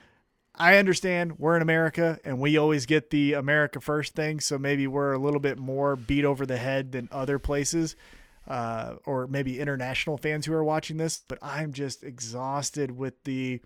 I 0.56 0.78
understand 0.78 1.40
we're 1.40 1.56
in 1.56 1.62
America 1.62 2.20
and 2.24 2.40
we 2.40 2.58
always 2.58 2.86
get 2.86 3.10
the 3.10 3.34
America 3.34 3.82
first 3.82 4.16
thing, 4.16 4.40
so 4.40 4.58
maybe 4.58 4.86
we're 4.86 5.14
a 5.14 5.18
little 5.18 5.40
bit 5.40 5.58
more 5.58 5.96
beat 5.96 6.26
over 6.26 6.46
the 6.46 6.58
head 6.58 6.92
than 6.92 7.10
other 7.12 7.40
places. 7.40 7.96
Uh, 8.48 8.96
or 9.06 9.26
maybe 9.28 9.60
international 9.60 10.18
fans 10.18 10.46
who 10.46 10.54
are 10.54 10.64
watching 10.64 10.98
this, 10.98 11.22
but 11.28 11.38
I'm 11.42 11.72
just 11.72 12.04
exhausted 12.04 12.92
with 12.92 13.24
the 13.24 13.62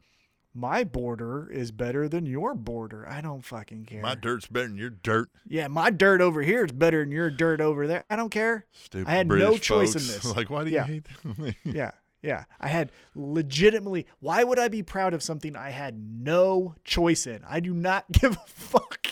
my 0.53 0.83
border 0.83 1.49
is 1.51 1.71
better 1.71 2.07
than 2.09 2.25
your 2.25 2.53
border. 2.55 3.07
I 3.07 3.21
don't 3.21 3.43
fucking 3.45 3.85
care. 3.85 4.01
My 4.01 4.15
dirt's 4.15 4.47
better 4.47 4.67
than 4.67 4.77
your 4.77 4.89
dirt. 4.89 5.29
Yeah, 5.47 5.67
my 5.67 5.89
dirt 5.91 6.19
over 6.21 6.41
here 6.41 6.65
is 6.65 6.71
better 6.71 6.99
than 7.01 7.11
your 7.11 7.29
dirt 7.29 7.61
over 7.61 7.85
there. 7.87 8.05
I 8.09 8.15
don't 8.15 8.29
care. 8.31 8.65
Stupid 8.71 9.07
I 9.07 9.13
had 9.15 9.27
British 9.27 9.47
no 9.49 9.57
choice 9.57 9.93
in 9.95 10.01
this. 10.01 10.25
Like, 10.35 10.49
why 10.49 10.63
do 10.63 10.69
Yeah. 10.71 10.85
you 10.87 10.93
hate 10.93 11.07
them? 11.23 11.55
Yeah, 11.63 11.91
yeah. 12.23 12.43
I 12.59 12.67
had 12.69 12.91
legitimately. 13.15 14.05
Why 14.19 14.43
would 14.43 14.57
I 14.59 14.67
be 14.67 14.83
proud 14.83 15.13
of 15.13 15.21
something 15.23 15.55
I 15.55 15.69
had 15.71 15.95
no 15.99 16.75
choice 16.83 17.25
in? 17.27 17.43
I 17.47 17.59
do 17.59 17.73
not 17.73 18.05
give 18.11 18.33
a 18.33 18.43
fuck. 18.47 19.07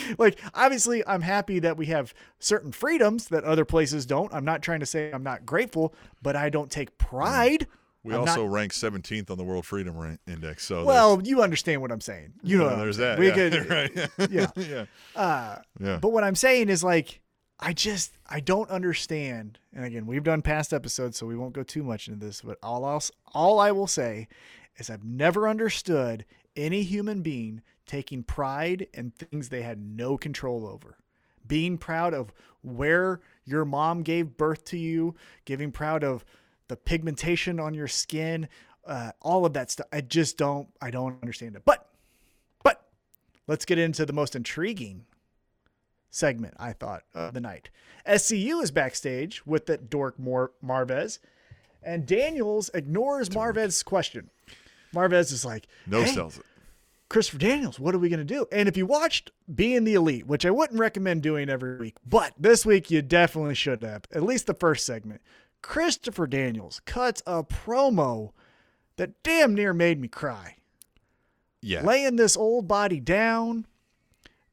like, 0.18 0.40
obviously, 0.54 1.06
I'm 1.06 1.22
happy 1.22 1.58
that 1.60 1.76
we 1.76 1.86
have 1.86 2.14
certain 2.38 2.72
freedoms 2.72 3.28
that 3.28 3.44
other 3.44 3.64
places 3.64 4.06
don't. 4.06 4.32
I'm 4.32 4.44
not 4.44 4.62
trying 4.62 4.80
to 4.80 4.86
say 4.86 5.10
I'm 5.12 5.22
not 5.22 5.46
grateful, 5.46 5.94
but 6.22 6.36
I 6.36 6.50
don't 6.50 6.70
take 6.70 6.96
pride. 6.98 7.66
we 8.04 8.14
I'm 8.14 8.20
also 8.20 8.44
not- 8.46 8.52
rank 8.52 8.72
17th 8.72 9.30
on 9.30 9.38
the 9.38 9.44
World 9.44 9.66
Freedom 9.66 10.18
Index. 10.26 10.64
So 10.64 10.84
well, 10.84 11.20
you 11.22 11.42
understand 11.42 11.82
what 11.82 11.92
I'm 11.92 12.00
saying. 12.00 12.32
You 12.42 12.58
know, 12.58 12.76
there's, 12.76 12.96
there's 12.96 12.96
that. 12.98 13.18
We 13.18 13.28
yeah. 13.28 13.34
could, 13.34 13.70
right. 14.18 14.30
yeah. 14.30 14.46
yeah. 14.56 14.84
Uh, 15.14 15.58
Yeah. 15.80 15.98
But 16.00 16.10
what 16.10 16.24
I'm 16.24 16.36
saying 16.36 16.68
is 16.68 16.82
like 16.82 17.20
I 17.64 17.72
just 17.72 18.18
I 18.28 18.40
don't 18.40 18.68
understand. 18.70 19.60
And 19.72 19.84
again, 19.84 20.04
we've 20.06 20.24
done 20.24 20.42
past 20.42 20.72
episodes, 20.72 21.16
so 21.16 21.26
we 21.26 21.36
won't 21.36 21.52
go 21.52 21.62
too 21.62 21.84
much 21.84 22.08
into 22.08 22.26
this. 22.26 22.42
But 22.42 22.58
all 22.60 22.84
else, 22.86 23.12
all 23.32 23.60
I 23.60 23.70
will 23.70 23.86
say 23.86 24.26
is 24.78 24.90
I've 24.90 25.04
never 25.04 25.48
understood 25.48 26.24
any 26.56 26.82
human 26.82 27.22
being 27.22 27.62
taking 27.86 28.22
pride 28.22 28.86
in 28.94 29.10
things 29.10 29.48
they 29.48 29.62
had 29.62 29.80
no 29.80 30.16
control 30.16 30.66
over. 30.66 30.98
Being 31.46 31.78
proud 31.78 32.14
of 32.14 32.32
where 32.62 33.20
your 33.44 33.64
mom 33.64 34.02
gave 34.02 34.36
birth 34.36 34.64
to 34.66 34.78
you, 34.78 35.14
giving 35.44 35.72
proud 35.72 36.04
of 36.04 36.24
the 36.68 36.76
pigmentation 36.76 37.58
on 37.58 37.74
your 37.74 37.88
skin, 37.88 38.48
uh, 38.86 39.12
all 39.20 39.44
of 39.44 39.52
that 39.54 39.70
stuff. 39.70 39.86
I 39.92 40.00
just 40.00 40.36
don't 40.38 40.68
I 40.80 40.90
don't 40.90 41.20
understand 41.20 41.56
it. 41.56 41.62
But 41.64 41.88
but 42.62 42.86
let's 43.46 43.64
get 43.64 43.78
into 43.78 44.06
the 44.06 44.12
most 44.12 44.36
intriguing 44.36 45.04
segment, 46.10 46.54
I 46.58 46.72
thought, 46.72 47.02
of 47.14 47.34
the 47.34 47.40
night. 47.40 47.70
SCU 48.06 48.62
is 48.62 48.70
backstage 48.70 49.44
with 49.46 49.66
that 49.66 49.90
dork 49.90 50.18
Mar- 50.18 50.52
Marvez, 50.64 51.18
and 51.82 52.06
Daniels 52.06 52.70
ignores 52.74 53.28
Marvez's 53.30 53.82
question. 53.82 54.30
Marvez 54.94 55.32
is 55.32 55.44
like, 55.44 55.66
No 55.86 56.02
hey, 56.02 56.12
sells 56.12 56.38
it. 56.38 56.44
Christopher 57.12 57.40
Daniels, 57.40 57.78
what 57.78 57.94
are 57.94 57.98
we 57.98 58.08
going 58.08 58.26
to 58.26 58.34
do? 58.34 58.46
And 58.50 58.70
if 58.70 58.76
you 58.78 58.86
watched 58.86 59.32
Being 59.54 59.84
the 59.84 59.92
Elite, 59.92 60.26
which 60.26 60.46
I 60.46 60.50
wouldn't 60.50 60.80
recommend 60.80 61.22
doing 61.22 61.50
every 61.50 61.76
week, 61.76 61.96
but 62.06 62.32
this 62.38 62.64
week 62.64 62.90
you 62.90 63.02
definitely 63.02 63.54
should 63.54 63.82
have, 63.82 64.04
at 64.14 64.22
least 64.22 64.46
the 64.46 64.54
first 64.54 64.86
segment, 64.86 65.20
Christopher 65.60 66.26
Daniels 66.26 66.80
cuts 66.86 67.22
a 67.26 67.44
promo 67.44 68.30
that 68.96 69.22
damn 69.22 69.54
near 69.54 69.74
made 69.74 70.00
me 70.00 70.08
cry 70.08 70.56
Yeah. 71.60 71.82
laying 71.84 72.16
this 72.16 72.34
old 72.34 72.66
body 72.66 72.98
down 72.98 73.66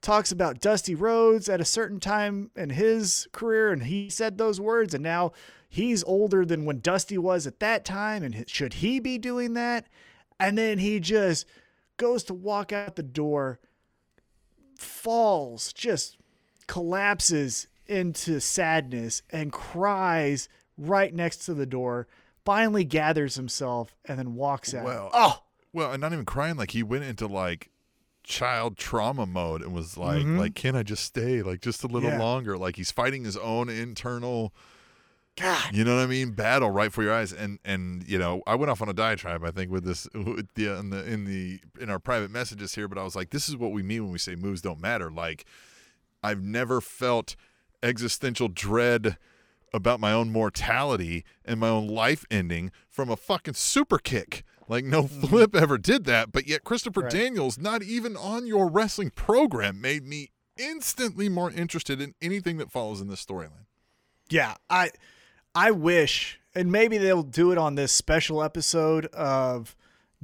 talks 0.02 0.30
about 0.30 0.60
Dusty 0.60 0.96
Rhodes 0.96 1.48
at 1.48 1.62
a 1.62 1.66
certain 1.66 2.02
time 2.02 2.52
in 2.58 2.72
his 2.72 3.30
career 3.32 3.72
and 3.72 3.84
he 3.84 4.10
said 4.10 4.38
those 4.38 4.60
words 4.60 4.94
and 4.94 5.02
now 5.02 5.32
he's 5.70 6.04
older 6.04 6.46
than 6.46 6.66
when 6.66 6.82
dusty 6.82 7.18
was 7.18 7.48
at 7.48 7.62
that 7.62 7.86
time 7.86 8.22
and 8.22 8.50
should 8.50 8.74
he 8.74 9.00
be 9.00 9.18
doing 9.18 9.54
that 9.54 9.88
and 10.42 10.58
then 10.58 10.80
he 10.80 11.00
just 11.00 11.46
goes 12.00 12.24
to 12.24 12.34
walk 12.34 12.74
out 12.74 12.96
the 12.96 13.04
door 13.04 13.60
falls 14.78 15.74
just 15.74 16.18
collapses 16.68 17.68
into 17.88 18.40
sadness 18.40 19.22
and 19.30 19.52
cries 19.52 20.48
right 20.78 21.14
next 21.14 21.38
to 21.40 21.54
the 21.54 21.66
door 21.66 22.08
finally 22.46 22.84
gathers 22.84 23.36
himself 23.36 23.96
and 24.06 24.18
then 24.18 24.36
walks 24.36 24.74
out 24.74 24.86
Well, 24.86 25.10
oh 25.14 25.44
Well, 25.74 25.92
and 25.92 26.02
not 26.02 26.14
even 26.14 26.26
crying. 26.26 26.56
Like 26.56 26.72
he 26.72 26.82
went 26.84 27.04
into 27.04 27.28
like 27.28 27.70
child 28.24 28.78
trauma 28.78 29.26
mode 29.26 29.62
and 29.62 29.74
was 29.74 29.98
like, 29.98 30.26
like, 30.26 30.56
can 30.56 30.76
I 30.76 30.84
just 30.84 31.04
stay 31.04 31.42
like 31.42 31.62
just 31.62 31.84
a 31.84 31.88
little 31.88 32.10
Mm-hmm. 32.10 32.20
Yeah. 32.20 32.26
longer? 32.26 32.58
Like 32.58 32.76
he's 32.76 32.92
fighting 32.92 33.24
his 33.26 33.38
own 33.38 33.70
internal, 33.70 34.54
god 35.40 35.70
you 35.72 35.84
know 35.84 35.96
what 35.96 36.04
I 36.04 36.08
mean, 36.08 36.32
battle 36.32 36.70
right 36.72 36.92
for 36.92 37.04
your 37.04 37.14
eyes. 37.14 37.32
And 37.32 37.60
and 37.64 38.08
you 38.08 38.18
know, 38.18 38.42
I 38.48 38.56
went 38.56 38.70
off 38.70 38.82
on 38.82 38.90
a 38.90 38.94
diatribe. 38.94 39.44
I 39.44 39.52
think 39.52 39.72
with 39.72 39.84
this 39.84 40.08
with 40.14 40.48
the 40.56 40.78
in 40.78 40.90
the 40.90 41.06
in 41.06 41.26
the 41.26 41.60
in 41.80 41.90
our 41.90 42.00
private 42.00 42.32
messages 42.32 42.76
here, 42.76 42.88
but 42.88 42.98
I 42.98 43.04
was 43.04 43.16
like, 43.16 43.30
this 43.30 43.50
is 43.50 43.58
what 43.58 43.72
we 43.72 43.84
mean 43.84 44.04
when 44.04 44.12
we 44.12 44.20
say 44.20 44.36
moves 44.36 44.62
don't 44.62 44.82
matter. 44.82 45.12
Like 45.12 45.46
I've 46.24 46.42
never 46.42 46.82
felt 46.82 47.36
existential 47.82 48.50
dread 48.50 49.18
about 49.74 50.00
my 50.00 50.12
own 50.12 50.32
mortality 50.32 51.24
and 51.46 51.60
my 51.60 51.70
own 51.70 51.88
life 51.88 52.26
ending 52.32 52.72
from 52.90 53.10
a 53.10 53.16
fucking 53.16 53.54
super 53.54 54.00
kick. 54.00 54.44
Like 54.68 54.86
no 54.86 55.04
mm-hmm. 55.04 55.22
flip 55.22 55.56
ever 55.56 55.78
did 55.78 56.06
that, 56.06 56.32
but 56.32 56.48
yet 56.48 56.64
Christopher 56.64 57.02
Right. 57.02 57.12
Daniels, 57.12 57.58
not 57.58 57.84
even 57.84 58.18
on 58.18 58.46
your 58.46 58.70
wrestling 58.70 59.12
program, 59.12 59.80
made 59.80 60.06
me 60.06 60.32
instantly 60.58 61.30
more 61.30 61.50
interested 61.50 62.02
in 62.02 62.14
anything 62.22 62.58
that 62.58 62.72
follows 62.72 63.00
in 63.02 63.08
this 63.08 63.24
storyline. 63.24 63.66
Yeah, 64.30 64.56
I 64.70 64.92
I 65.60 65.72
wish 65.72 66.40
and 66.56 66.72
maybe 66.72 66.98
they'll 66.98 67.22
do 67.22 67.52
it 67.52 67.58
on 67.58 67.76
this 67.76 67.92
special 67.92 68.42
episode 68.42 69.08
of 69.08 69.76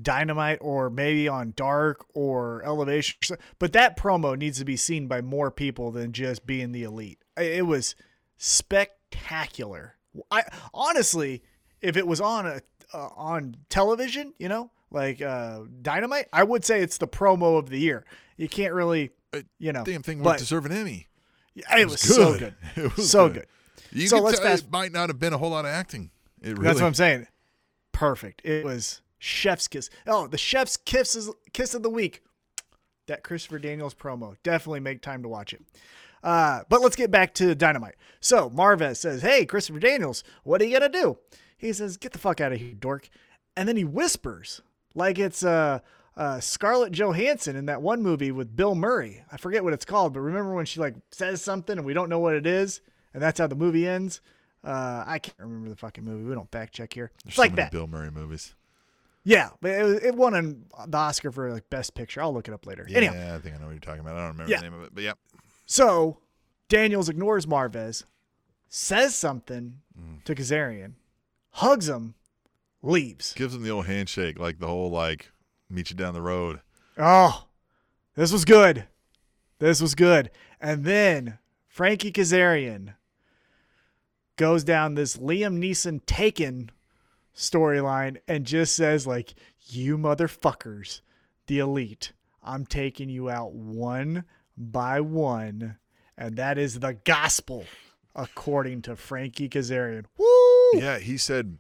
Dynamite 0.02 0.60
or 0.62 0.90
maybe 0.90 1.28
on 1.28 1.52
Dark 1.58 2.06
or 2.14 2.64
Elevation. 2.64 3.18
But 3.60 3.74
that 3.74 3.98
promo 3.98 4.38
needs 4.38 4.60
to 4.60 4.66
be 4.66 4.78
seen 4.78 5.08
by 5.08 5.20
more 5.20 5.52
people 5.52 5.92
than 5.92 6.14
just 6.14 6.46
being 6.46 6.72
the 6.72 6.84
elite. 6.84 7.20
It 7.36 7.66
was 7.66 7.96
spectacular. 8.38 9.96
I 10.32 10.44
honestly, 10.74 11.44
if 11.82 11.98
it 11.98 12.08
was 12.08 12.22
on 12.22 12.46
a 12.46 12.62
uh, 12.94 13.10
on 13.18 13.58
television, 13.68 14.34
you 14.40 14.48
know, 14.48 14.72
like 14.90 15.22
uh, 15.22 15.64
Dynamite, 15.82 16.28
I 16.32 16.44
would 16.44 16.64
say 16.64 16.80
it's 16.80 16.98
the 16.98 17.10
promo 17.10 17.60
of 17.60 17.70
the 17.70 17.78
year. 17.78 18.06
You 18.38 18.48
can't 18.48 18.74
really, 18.74 19.12
you 19.60 19.74
know, 19.74 19.84
Damn 19.84 20.02
thing 20.02 20.24
would 20.24 20.38
deserve 20.38 20.66
an 20.66 20.72
Emmy. 20.72 21.10
it 21.56 21.90
was 21.90 22.00
so 22.00 22.40
good, 22.40 22.56
It 22.78 22.96
was 22.96 23.12
so 23.12 23.28
good. 23.28 23.48
You 23.96 24.08
So 24.08 24.18
can 24.18 24.26
let's 24.26 24.40
tell 24.40 24.48
fast- 24.50 24.66
it 24.66 24.72
might 24.72 24.92
not 24.92 25.10
have 25.10 25.20
been 25.20 25.34
a 25.34 25.38
whole 25.38 25.50
lot 25.52 25.66
of 25.66 25.72
acting. 25.72 26.12
It 26.42 26.50
really, 26.58 26.64
That's 26.64 26.82
what 26.82 26.88
I'm 26.88 26.94
saying. 26.94 27.28
Perfect. 27.92 28.42
It 28.44 28.66
was 28.66 29.02
chef's 29.20 29.68
kiss. 29.68 29.90
Oh, 30.06 30.28
the 30.28 30.38
chef's 30.38 30.78
kiss 30.78 31.16
is 31.16 31.30
kiss 31.54 31.74
of 31.74 31.82
the 31.84 31.90
week. 31.90 32.22
That 33.08 33.24
Christopher 33.24 33.60
Daniels 33.60 33.94
promo. 33.94 34.36
Definitely 34.44 34.80
make 34.82 35.02
time 35.02 35.22
to 35.24 35.30
watch 35.30 35.54
it. 35.54 35.62
Uh, 36.24 36.64
but 36.70 36.82
let's 36.82 36.96
get 36.96 37.12
back 37.12 37.34
to 37.36 37.54
Dynamite. 37.54 37.96
So 38.20 38.50
Marvez 38.50 38.98
says, 38.98 39.22
Hey, 39.22 39.46
Christopher 39.46 39.80
Daniels, 39.80 40.24
what 40.44 40.60
are 40.62 40.66
you 40.66 40.80
to 40.80 40.90
do? 40.90 41.18
He 41.58 41.72
says, 41.72 41.98
Get 41.98 42.14
the 42.14 42.18
fuck 42.20 42.42
out 42.42 42.52
of 42.52 42.60
here, 42.60 42.74
dork. 42.74 43.10
And 43.56 43.70
then 43.70 43.78
he 43.78 43.84
whispers, 43.86 44.62
like 44.96 45.20
it's 45.20 45.44
uh, 45.44 45.80
uh, 46.18 46.40
Scarlett 46.40 46.92
Johansson 46.92 47.56
in 47.56 47.68
that 47.68 47.82
one 47.82 48.02
movie 48.02 48.32
with 48.32 48.56
Bill 48.56 48.74
Murray. 48.76 49.24
I 49.32 49.38
forget 49.38 49.64
what 49.64 49.74
it's 49.74 49.86
called, 49.86 50.14
but 50.14 50.22
remember 50.22 50.54
when 50.54 50.66
she 50.66 50.80
like 50.80 50.96
says 51.12 51.42
something 51.42 51.78
and 51.78 51.86
we 51.86 51.94
don't 51.94 52.10
know 52.10 52.20
what 52.20 52.34
it 52.36 52.46
is? 52.48 52.82
And 53.16 53.24
that's 53.24 53.40
how 53.40 53.48
the 53.48 53.56
movie 53.56 53.88
ends? 53.88 54.20
Uh, 54.62 55.06
I 55.08 55.20
can't 55.20 55.38
remember 55.40 55.70
the 55.70 55.78
fucking 55.78 56.04
movie. 56.04 56.26
We 56.26 56.36
don't 56.36 56.52
fact 56.52 56.74
check 56.74 56.94
here. 56.94 57.12
There's 57.24 57.28
it's 57.30 57.36
so 57.38 57.42
like 57.44 57.56
that. 57.56 57.72
Bill 57.72 57.88
Murray 57.88 58.12
movies. 58.12 58.54
Yeah, 59.24 59.52
but 59.62 59.72
it, 59.72 60.04
it 60.04 60.16
won 60.16 60.34
an, 60.34 60.66
the 60.88 60.98
Oscar 60.98 61.32
for 61.32 61.52
like 61.54 61.70
best 61.70 61.96
picture. 61.96 62.22
I'll 62.22 62.34
look 62.34 62.50
it 62.50 62.54
up 62.54 62.66
later. 62.68 62.86
Yeah, 62.90 62.98
Anyhow, 62.98 63.36
I 63.36 63.40
think 63.40 63.56
I 63.56 63.60
know 63.60 63.68
what 63.68 63.72
you're 63.72 63.80
talking 63.80 64.02
about. 64.02 64.16
I 64.18 64.20
don't 64.20 64.34
remember 64.34 64.52
Yeah. 64.52 64.58
the 64.58 64.64
name 64.70 64.74
of 64.74 64.84
it, 64.84 64.90
but 64.94 65.04
yeah. 65.04 65.14
so 65.66 66.18
Daniels 66.68 67.08
ignores 67.08 67.46
Marvez, 67.46 68.04
says 68.68 69.16
something 69.16 69.78
to 70.26 70.36
Kazarian, 70.36 70.96
hugs 71.52 71.88
him, 71.88 72.16
leaves. 72.84 73.34
Gives 73.34 73.56
him 73.56 73.64
the 73.64 73.72
old 73.72 73.86
handshake, 73.86 74.38
like 74.38 74.60
the 74.60 74.68
whole 74.68 74.92
like 74.92 75.32
meet 75.70 75.90
you 75.90 75.96
down 75.96 76.14
the 76.14 76.22
road. 76.22 76.60
Oh, 76.98 77.46
this 78.16 78.32
was 78.34 78.44
good. 78.46 78.86
This 79.60 79.80
was 79.82 79.96
good. 79.96 80.30
And 80.60 80.84
then 80.84 81.38
Frankie 81.68 82.12
Kazarian 82.12 82.96
goes 84.38 84.64
down 84.64 84.96
this 84.96 85.18
Liam 85.18 85.58
Neeson 85.60 86.06
taken 86.06 86.72
storyline 87.36 88.18
and 88.28 88.46
just 88.46 88.76
says 88.76 89.06
like, 89.08 89.34
"You 89.68 89.98
motherfuckers, 89.98 91.02
the 91.48 91.60
elite, 91.60 92.14
I'm 92.44 92.66
taking 92.66 93.10
you 93.10 93.30
out 93.30 93.54
one 93.54 94.26
by 94.58 95.02
one." 95.02 95.78
And 96.18 96.38
that 96.38 96.58
is 96.58 96.80
the 96.80 96.94
gospel 96.94 97.66
according 98.16 98.82
to 98.84 98.96
Frankie 98.96 99.50
Kazarian. 99.50 100.06
Woo! 100.18 100.80
Yeah, 100.80 101.00
he 101.00 101.18
said 101.18 101.58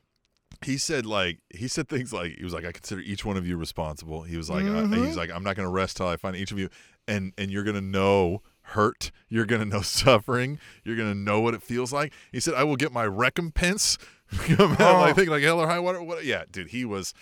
he 0.61 0.77
said 0.77 1.05
like 1.05 1.39
he 1.49 1.67
said 1.67 1.89
things 1.89 2.13
like 2.13 2.37
he 2.37 2.43
was 2.43 2.53
like 2.53 2.65
I 2.65 2.71
consider 2.71 3.01
each 3.01 3.25
one 3.25 3.35
of 3.37 3.45
you 3.45 3.57
responsible. 3.57 4.23
He 4.23 4.37
was 4.37 4.49
like 4.49 4.63
uh, 4.63 4.83
Mhm. 4.83 5.05
he's 5.05 5.17
like 5.17 5.29
I'm 5.29 5.43
not 5.43 5.55
going 5.57 5.67
to 5.67 5.71
rest 5.71 5.97
till 5.97 6.07
I 6.07 6.15
find 6.15 6.35
each 6.35 6.51
of 6.51 6.57
you 6.59 6.69
and 7.07 7.33
and 7.37 7.51
you're 7.51 7.63
going 7.63 7.75
to 7.75 7.81
know 7.81 8.41
hurt, 8.67 9.11
you're 9.29 9.45
going 9.45 9.61
to 9.61 9.67
know 9.67 9.81
suffering, 9.83 10.59
you're 10.83 10.95
going 10.95 11.11
to 11.11 11.17
know 11.17 11.41
what 11.41 11.53
it 11.53 11.63
feels 11.63 11.91
like. 11.93 12.13
He 12.31 12.39
said 12.39 12.53
I 12.53 12.63
will 12.63 12.75
get 12.75 12.91
my 12.91 13.05
recompense. 13.05 13.97
Out, 14.49 14.59
like 14.59 14.79
Oh. 14.79 15.13
think 15.13 15.29
like 15.29 15.43
hell 15.43 15.59
or 15.59 15.67
high 15.67 15.79
water. 15.79 16.01
What, 16.01 16.25
yeah, 16.25 16.43
dude, 16.51 16.69
he 16.69 16.83
was 16.85 17.13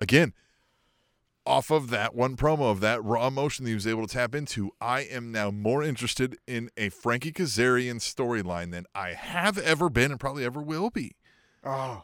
again 0.00 0.32
off 1.46 1.70
of 1.70 1.90
that 1.90 2.14
one 2.14 2.36
promo 2.36 2.70
of 2.70 2.80
that 2.80 3.02
raw 3.02 3.26
emotion 3.26 3.64
that 3.64 3.70
he 3.70 3.74
was 3.74 3.86
able 3.86 4.06
to 4.06 4.12
tap 4.14 4.34
into, 4.34 4.70
I 4.80 5.00
am 5.00 5.32
now 5.32 5.50
more 5.50 5.82
interested 5.82 6.38
in 6.46 6.70
a 6.76 6.90
Frankie 6.90 7.32
Kazarian 7.32 7.96
storyline 7.96 8.70
than 8.70 8.86
I 8.94 9.14
have 9.14 9.58
ever 9.58 9.88
been 9.88 10.10
and 10.10 10.20
probably 10.20 10.44
ever 10.44 10.60
will 10.62 10.90
be. 10.90 11.16
Oh, 11.64 12.02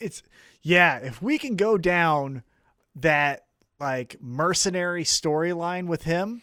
it's 0.00 0.22
yeah. 0.62 0.98
If 0.98 1.22
we 1.22 1.38
can 1.38 1.54
go 1.54 1.78
down 1.78 2.42
that 2.96 3.44
like 3.78 4.16
mercenary 4.20 5.04
storyline 5.04 5.86
with 5.86 6.02
him, 6.02 6.42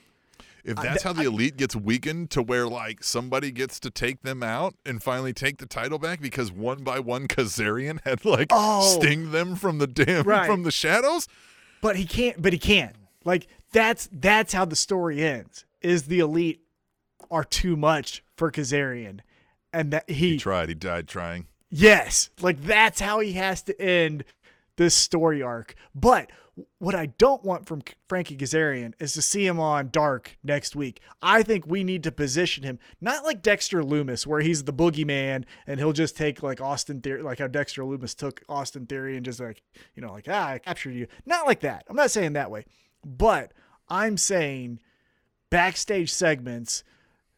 If 0.66 0.80
uh, 0.80 0.82
that's 0.82 1.04
how 1.04 1.14
the 1.14 1.24
elite 1.24 1.58
gets 1.58 1.76
weakened 1.76 2.32
to 2.32 2.42
where 2.42 2.68
like 2.68 3.04
somebody 3.04 3.52
gets 3.52 3.80
to 3.82 3.90
take 3.92 4.24
them 4.24 4.42
out 4.44 4.74
and 4.86 5.02
finally 5.02 5.32
take 5.32 5.60
the 5.60 5.66
title 5.68 6.00
back 6.00 6.20
because 6.22 6.52
one 6.52 6.84
by 6.84 7.00
one 7.00 7.28
Kazarian 7.28 8.00
had 8.04 8.26
like 8.26 8.48
Oh. 8.52 8.98
sting 9.00 9.32
them 9.32 9.56
from 9.56 9.78
the 9.78 9.88
damn 9.88 10.24
Right. 10.26 10.48
from 10.48 10.64
the 10.64 10.72
shadows. 10.72 11.28
but 11.82 11.96
he 11.98 12.06
can't. 12.06 12.42
But 12.42 12.52
he 12.54 12.60
can't. 12.60 12.96
Like 13.24 13.48
that's 13.72 14.10
that's 14.12 14.54
how 14.54 14.66
the 14.66 14.76
story 14.76 15.24
ends. 15.24 15.66
Is 15.82 16.04
the 16.04 16.20
elite 16.20 16.62
are 17.30 17.44
too 17.44 17.76
much 17.76 18.24
for 18.38 18.52
Kazarian, 18.52 19.20
and 19.72 19.92
that 19.92 20.10
He 20.10 20.32
he 20.32 20.38
tried, 20.38 20.70
he 20.70 20.76
died 20.76 21.08
trying. 21.08 21.46
Yes, 21.70 22.30
like 22.42 22.62
that's 22.62 23.00
how 23.02 23.20
he 23.20 23.34
has 23.34 23.62
to 23.64 23.80
end 23.82 24.24
this 24.78 24.94
story 24.96 25.42
arc. 25.42 25.76
But 25.94 26.32
what 26.78 26.96
I 26.96 27.08
don't 27.08 27.44
want 27.44 27.68
from 27.68 27.82
Frankie 28.08 28.38
Kazarian 28.38 28.94
is 29.00 29.14
to 29.14 29.22
see 29.22 29.46
him 29.46 29.60
on 29.60 29.90
Dark 29.90 30.38
next 30.44 30.76
week. 30.76 31.02
I 31.22 31.44
think 31.44 31.68
we 31.68 31.84
need 31.84 32.04
to 32.04 32.12
position 32.12 32.64
him 32.64 32.80
not 33.02 33.26
like 33.26 33.42
Dexter 33.42 33.82
Lumis, 33.82 34.26
where 34.26 34.42
he's 34.42 34.64
the 34.64 34.74
boogeyman 34.74 35.44
and 35.68 35.80
he'll 35.80 35.94
just 35.94 36.16
take 36.16 36.42
like 36.42 36.62
Austin 36.62 37.02
Theory, 37.02 37.22
like 37.22 37.40
how 37.40 37.48
Dexter 37.48 37.84
Lumis 37.84 38.16
took 38.16 38.42
Austin 38.48 38.86
Theory 38.86 39.18
and 39.18 39.26
just 39.26 39.40
like 39.40 39.62
you 39.96 40.02
know, 40.02 40.14
like 40.14 40.28
ah, 40.30 40.50
I 40.52 40.60
captured 40.60 40.96
you. 40.96 41.08
Not 41.26 41.46
like 41.46 41.60
that. 41.62 41.86
I'm 41.90 41.96
not 41.96 42.12
saying 42.12 42.34
that 42.34 42.52
way, 42.52 42.66
but 43.04 43.52
I'm 43.90 44.18
saying 44.18 44.80
backstage 45.50 46.12
segments 46.12 46.84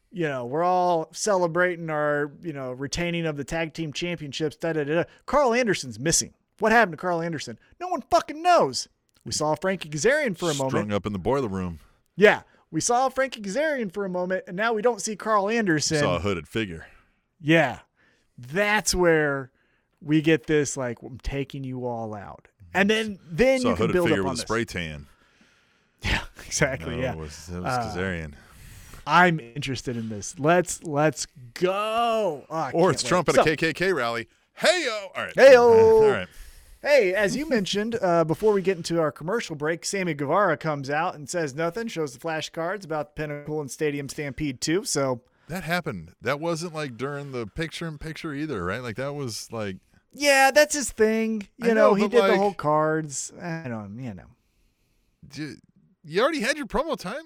you 0.09 0.28
know, 0.28 0.45
we're 0.45 0.63
all 0.63 1.09
celebrating 1.11 1.89
our, 1.89 2.32
you 2.41 2.53
know, 2.53 2.72
retaining 2.72 3.26
of 3.26 3.36
the 3.36 3.43
tag 3.43 3.74
team 3.74 3.91
championships. 3.91 4.55
Da, 4.55 4.74
da, 4.74 4.84
da, 4.84 4.95
da. 4.95 5.03
Karl 5.26 5.53
Anderson's 5.53 5.99
missing. 5.99 6.34
What 6.59 6.72
happened 6.72 6.93
to 6.93 6.97
Karl 6.97 7.22
Anderson? 7.22 7.59
No 7.80 7.88
one 7.89 8.01
fucking 8.09 8.41
knows. 8.41 8.88
We 9.28 9.34
saw 9.34 9.55
Frankie 9.55 9.89
Kazarian 9.89 10.38
for 10.38 10.49
a 10.49 10.53
Strung 10.53 10.57
moment. 10.57 10.71
Strung 10.71 10.93
up 10.93 11.05
in 11.05 11.11
the 11.11 11.19
boiler 11.19 11.49
room. 11.49 11.80
Yeah, 12.15 12.43
we 12.71 12.80
saw 12.80 13.09
Frankie 13.09 13.41
Kazarian 13.41 13.91
for 13.91 14.05
a 14.05 14.09
moment, 14.09 14.45
and 14.47 14.55
now 14.55 14.71
we 14.71 14.82
don't 14.82 15.01
see 15.01 15.17
Karl 15.17 15.49
Anderson. 15.49 15.97
Saw 15.99 16.15
a 16.15 16.19
hooded 16.19 16.47
figure. 16.47 16.88
Yeah, 17.41 17.80
that's 18.38 18.95
where 18.95 19.51
we 20.01 20.21
get 20.21 20.47
this 20.47 20.78
like 20.78 21.01
I'm 21.03 21.17
taking 21.17 21.65
you 21.65 21.86
all 21.86 22.15
out, 22.15 22.47
and 22.73 22.89
then 22.89 23.19
then 23.30 23.59
Saw 23.59 23.71
you 23.71 23.75
can 23.75 23.91
build 23.91 24.07
figure 24.07 24.21
up 24.23 24.28
on 24.28 24.32
with 24.36 24.39
a 24.39 24.43
spray 24.43 24.63
tan. 24.63 25.07
Yeah, 26.03 26.21
exactly. 26.45 26.95
No, 26.95 27.01
yeah, 27.01 27.11
it 27.13 27.17
was, 27.17 27.49
it 27.49 27.59
was 27.59 27.65
Uh, 27.65 27.80
Kazarian. 27.93 28.34
I'm 29.05 29.39
interested 29.41 29.97
in 29.97 30.07
this. 30.07 30.39
Let's 30.39 30.82
let's 30.86 31.25
go. 31.53 32.45
Oh, 32.49 32.69
Or 32.71 32.91
it's 32.91 33.03
wait. 33.03 33.09
Trump 33.09 33.28
at 33.30 33.36
So- 33.36 33.41
a 33.41 33.45
KKK 33.45 33.93
rally. 33.93 34.30
Hey 34.53 34.86
yo! 34.86 35.07
All 35.15 35.23
right. 35.25 35.34
Hey-o. 35.36 36.03
All 36.05 36.09
right. 36.09 36.28
Hey, 36.82 37.13
as 37.13 37.36
you 37.36 37.49
mentioned, 37.49 37.97
uh, 38.01 38.23
before 38.23 38.53
we 38.53 38.61
get 38.61 38.78
into 38.78 38.99
our 38.99 39.11
commercial 39.11 39.55
break, 39.55 39.84
Sammy 39.84 40.13
Guevara 40.13 40.57
comes 40.57 40.89
out 40.89 41.15
and 41.15 41.28
says 41.28 41.55
nothing, 41.55 41.88
shows 41.88 42.13
the 42.13 42.19
flashcards 42.19 42.86
about 42.86 43.15
the 43.15 43.21
Pinnacle 43.21 43.59
and 43.61 43.71
Stadium 43.71 44.07
Stampede 44.07 44.61
2. 44.61 44.84
So, 44.84 45.21
That 45.47 45.63
happened. 45.63 46.13
That 46.21 46.39
wasn't 46.39 46.75
like 46.75 46.95
during 46.95 47.32
the 47.32 47.47
picture 47.47 47.88
in 47.88 47.97
picture 47.97 48.34
either, 48.34 48.63
right? 48.63 48.84
Like 48.84 48.97
that 48.97 49.15
was 49.15 49.51
like 49.51 49.78
yeah, 50.13 50.51
that's 50.51 50.73
his 50.73 50.91
thing. 50.91 51.47
You 51.57 51.67
know, 51.67 51.89
know, 51.89 51.93
he 51.93 52.07
did 52.07 52.23
the 52.23 52.38
whole 52.38 52.53
cards. 52.53 53.32
I 53.39 53.67
don't, 53.67 53.99
you 53.99 54.13
know. 54.13 54.23
you, 55.34 55.55
you 56.03 56.21
already 56.21 56.41
had 56.41 56.57
your 56.57 56.65
promo 56.65 56.97
time. 56.97 57.23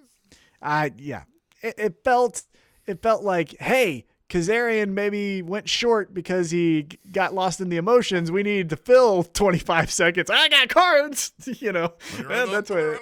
I 0.61 0.91
yeah. 0.97 1.23
It, 1.61 1.75
it 1.77 1.95
felt 2.03 2.43
it 2.85 3.01
felt 3.01 3.23
like, 3.23 3.55
hey, 3.59 4.05
Kazarian 4.31 4.91
maybe 4.93 5.41
went 5.41 5.67
short 5.67 6.13
because 6.13 6.51
he 6.51 6.87
got 7.11 7.33
lost 7.33 7.59
in 7.59 7.67
the 7.67 7.75
emotions. 7.75 8.31
We 8.31 8.43
need 8.43 8.69
to 8.69 8.77
fill 8.77 9.23
25 9.23 9.91
seconds. 10.01 10.29
I 10.29 10.47
got 10.47 10.69
cards, 10.69 11.33
you 11.59 11.73
know. 11.73 11.93
And 12.17 12.49
that's 12.51 12.69
what 12.69 13.01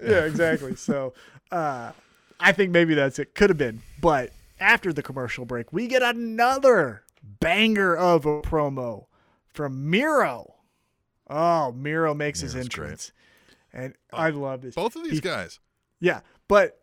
yeah, 0.00 0.24
exactly. 0.24 0.74
So 0.76 1.12
uh, 1.52 1.92
I 2.40 2.52
think 2.52 2.70
maybe 2.70 2.94
that's 2.94 3.18
it. 3.18 3.34
Could 3.34 3.50
have 3.50 3.58
been. 3.58 3.82
But 4.00 4.30
after 4.58 4.90
the 4.90 5.02
commercial 5.02 5.44
break, 5.44 5.70
we 5.70 5.86
get 5.86 6.02
another 6.02 7.02
banger 7.40 7.94
of 7.94 8.24
a 8.24 8.40
promo 8.40 9.04
from 9.52 9.90
Miro. 9.90 10.54
Oh, 11.28 11.72
Miro 11.72 12.14
makes 12.14 12.40
his 12.40 12.54
Miro's 12.54 12.68
great. 12.70 12.84
entrance. 12.84 13.12
And 13.74 13.94
I 14.12 14.30
love 14.30 14.62
this. 14.62 14.74
Both 14.74 14.96
of 14.96 15.04
these 15.04 15.12
He- 15.14 15.20
guys. 15.20 15.60
Yeah, 16.00 16.20
but 16.48 16.80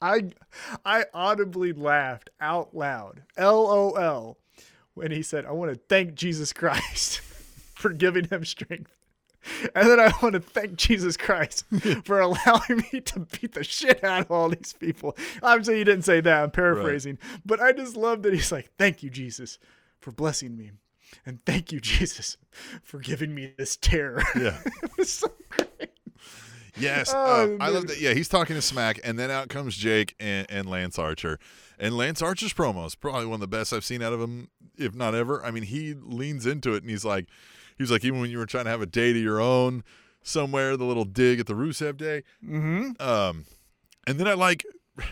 I 0.00 0.30
I 0.84 1.04
audibly 1.12 1.72
laughed 1.72 2.30
out 2.40 2.74
loud. 2.74 3.22
LOL 3.38 4.38
when 4.94 5.10
he 5.10 5.22
said, 5.22 5.44
"I 5.44 5.52
want 5.52 5.72
to 5.72 5.80
thank 5.88 6.14
Jesus 6.14 6.52
Christ 6.52 7.20
for 7.74 7.90
giving 7.90 8.26
him 8.28 8.44
strength." 8.44 8.96
And 9.74 9.88
then 9.88 9.98
I 9.98 10.12
want 10.22 10.34
to 10.34 10.40
thank 10.40 10.76
Jesus 10.76 11.16
Christ 11.16 11.64
for 12.04 12.20
allowing 12.20 12.84
me 12.92 13.00
to 13.00 13.20
beat 13.20 13.54
the 13.54 13.64
shit 13.64 14.04
out 14.04 14.20
of 14.22 14.30
all 14.30 14.50
these 14.50 14.74
people. 14.78 15.16
Obviously, 15.42 15.78
he 15.78 15.84
didn't 15.84 16.04
say 16.04 16.20
that. 16.20 16.42
I'm 16.42 16.50
paraphrasing. 16.50 17.18
But 17.46 17.58
I 17.58 17.72
just 17.72 17.96
love 17.96 18.22
that 18.22 18.34
he's 18.34 18.52
like, 18.52 18.70
Thank 18.78 19.02
you, 19.02 19.08
Jesus, 19.08 19.58
for 19.98 20.12
blessing 20.12 20.56
me. 20.58 20.72
And 21.26 21.44
thank 21.44 21.72
you, 21.72 21.80
Jesus, 21.80 22.36
for 22.82 22.98
giving 22.98 23.34
me 23.34 23.54
this 23.56 23.76
terror. 23.76 24.22
Yeah. 24.36 24.60
it 24.64 24.90
was 24.98 25.10
so 25.10 25.32
great. 25.48 25.90
Yes, 26.78 27.12
Oh, 27.14 27.56
uh, 27.60 27.64
I 27.64 27.68
love 27.70 27.86
that. 27.88 28.00
Yeah, 28.00 28.14
he's 28.14 28.28
talking 28.28 28.56
to 28.56 28.62
Smack, 28.62 29.00
and 29.04 29.18
then 29.18 29.30
out 29.30 29.48
comes 29.48 29.76
Jake 29.76 30.14
and, 30.20 30.46
and 30.50 30.68
Lance 30.68 30.98
Archer. 30.98 31.38
And 31.78 31.96
Lance 31.96 32.20
Archer's 32.22 32.52
promo 32.52 32.86
is 32.86 32.94
probably 32.94 33.26
one 33.26 33.34
of 33.34 33.40
the 33.40 33.48
best 33.48 33.72
I've 33.72 33.84
seen 33.84 34.02
out 34.02 34.12
of 34.12 34.20
him, 34.20 34.48
if 34.76 34.94
not 34.94 35.14
ever. 35.14 35.44
I 35.44 35.50
mean, 35.50 35.62
he 35.64 35.94
leans 35.94 36.46
into 36.46 36.74
it, 36.74 36.82
and 36.82 36.90
he's 36.90 37.04
like, 37.04 37.26
he's 37.78 37.90
like, 37.90 38.04
even 38.04 38.20
when 38.20 38.30
you 38.30 38.38
were 38.38 38.46
trying 38.46 38.64
to 38.64 38.70
have 38.70 38.82
a 38.82 38.86
day 38.86 39.12
to 39.12 39.18
your 39.18 39.40
own 39.40 39.82
somewhere, 40.22 40.76
the 40.76 40.84
little 40.84 41.04
dig 41.04 41.40
at 41.40 41.46
the 41.46 41.54
Rusev 41.54 41.96
Day. 41.96 42.22
Mm-hmm. 42.44 43.00
Um, 43.00 43.46
and 44.06 44.18
then 44.18 44.28
I 44.28 44.34
like 44.34 44.64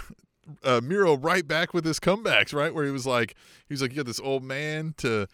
uh, 0.65 0.81
Miro 0.83 1.17
right 1.17 1.47
back 1.47 1.73
with 1.75 1.85
his 1.85 1.99
comebacks, 1.99 2.55
right 2.55 2.75
where 2.75 2.85
he 2.85 2.91
was 2.91 3.07
like, 3.07 3.35
he 3.67 3.75
was 3.75 3.83
like, 3.83 3.93
you 3.93 3.97
got 3.97 4.07
this 4.07 4.21
old 4.21 4.45
man 4.45 4.95
to 4.99 5.27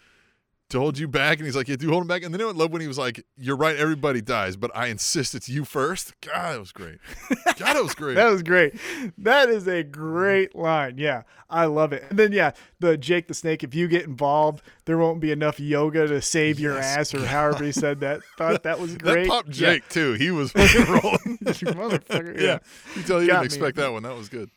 to 0.71 0.79
hold 0.81 0.99
you 0.99 1.07
back, 1.07 1.39
and 1.39 1.47
he's 1.47 1.55
like, 1.55 1.69
"Yeah, 1.69 1.77
do 1.77 1.89
hold 1.91 2.03
him 2.03 2.09
back." 2.09 2.23
And 2.23 2.33
then 2.35 2.41
I 2.41 2.45
love 2.51 2.71
when 2.73 2.81
he 2.81 2.89
was 2.89 2.97
like, 2.99 3.25
"You're 3.37 3.57
right, 3.57 3.77
everybody 3.77 4.21
dies, 4.21 4.57
but 4.57 4.71
I 4.75 4.87
insist 4.87 5.35
it's 5.35 5.49
you 5.49 5.65
first. 5.65 6.19
God, 6.21 6.57
it 6.57 6.59
was 6.59 6.73
great. 6.73 6.99
God, 7.59 7.77
it 7.77 7.83
was 7.83 7.95
great. 7.95 8.15
That 8.15 8.31
was 8.31 8.43
great. 8.43 8.75
That 9.19 9.49
is 9.51 9.69
a 9.69 9.83
great 9.83 10.55
line. 10.57 10.95
Yeah, 10.99 11.23
I 11.51 11.67
love 11.67 11.93
it. 11.93 12.05
And 12.09 12.19
then 12.19 12.33
yeah, 12.33 12.53
the 12.81 12.97
Jake 12.97 13.29
the 13.29 13.35
Snake. 13.35 13.63
If 13.63 13.75
you 13.75 13.89
get 13.89 14.05
involved, 14.05 14.63
there 14.87 14.97
won't 14.99 15.21
be 15.21 15.31
enough 15.33 15.61
yoga 15.61 16.07
to 16.07 16.23
save 16.23 16.59
your 16.59 16.79
ass, 16.79 17.15
or 17.15 17.25
however 17.27 17.63
he 17.65 17.73
said 17.73 18.01
that. 18.01 18.23
Thought 18.39 18.63
that 18.63 18.81
was 18.81 18.97
great. 18.97 19.25
that 19.25 19.29
popped 19.29 19.49
Yeah. 19.49 19.75
Jake 19.75 19.89
too. 19.91 20.15
He 20.15 20.31
was 20.31 20.51
fucking 20.53 20.87
rolling. 20.87 21.39
Motherfucker. 21.45 22.41
yeah, 22.41 22.59
you 22.97 23.03
tell 23.03 23.21
you 23.21 23.29
Got 23.29 23.41
didn't 23.41 23.41
me. 23.43 23.47
expect 23.47 23.77
that 23.77 23.93
one. 23.93 24.03
That 24.05 24.17
was 24.17 24.29
good. 24.29 24.51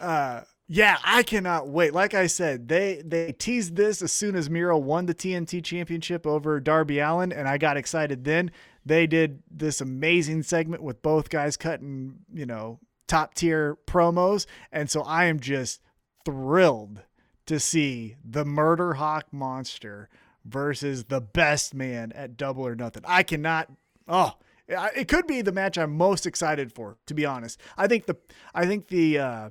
Uh, 0.00 0.42
yeah, 0.66 0.98
I 1.04 1.22
cannot 1.22 1.68
wait. 1.68 1.92
Like 1.92 2.14
I 2.14 2.26
said, 2.26 2.68
they 2.68 3.02
they 3.04 3.32
teased 3.32 3.76
this 3.76 4.00
as 4.02 4.12
soon 4.12 4.34
as 4.34 4.48
Miro 4.48 4.78
won 4.78 5.06
the 5.06 5.14
TNT 5.14 5.62
championship 5.62 6.26
over 6.26 6.60
Darby 6.60 7.00
Allin, 7.00 7.32
and 7.32 7.48
I 7.48 7.58
got 7.58 7.76
excited 7.76 8.24
then. 8.24 8.50
They 8.86 9.06
did 9.06 9.42
this 9.50 9.80
amazing 9.80 10.42
segment 10.42 10.82
with 10.82 11.02
both 11.02 11.30
guys 11.30 11.56
cutting, 11.56 12.16
you 12.32 12.44
know, 12.44 12.80
top 13.06 13.34
tier 13.34 13.78
promos. 13.86 14.46
And 14.72 14.90
so 14.90 15.02
I 15.02 15.24
am 15.24 15.40
just 15.40 15.80
thrilled 16.24 17.02
to 17.46 17.60
see 17.60 18.16
the 18.24 18.44
Murder 18.44 18.94
Hawk 18.94 19.26
monster 19.32 20.08
versus 20.44 21.04
the 21.04 21.20
best 21.20 21.74
man 21.74 22.12
at 22.12 22.36
double 22.36 22.66
or 22.66 22.74
nothing. 22.74 23.02
I 23.06 23.22
cannot, 23.22 23.70
oh, 24.08 24.32
it 24.68 25.08
could 25.08 25.26
be 25.26 25.42
the 25.42 25.52
match 25.52 25.78
I'm 25.78 25.96
most 25.96 26.26
excited 26.26 26.72
for, 26.72 26.98
to 27.06 27.14
be 27.14 27.24
honest. 27.24 27.60
I 27.76 27.86
think 27.86 28.06
the, 28.06 28.16
I 28.54 28.66
think 28.66 28.88
the, 28.88 29.18
uh, 29.18 29.50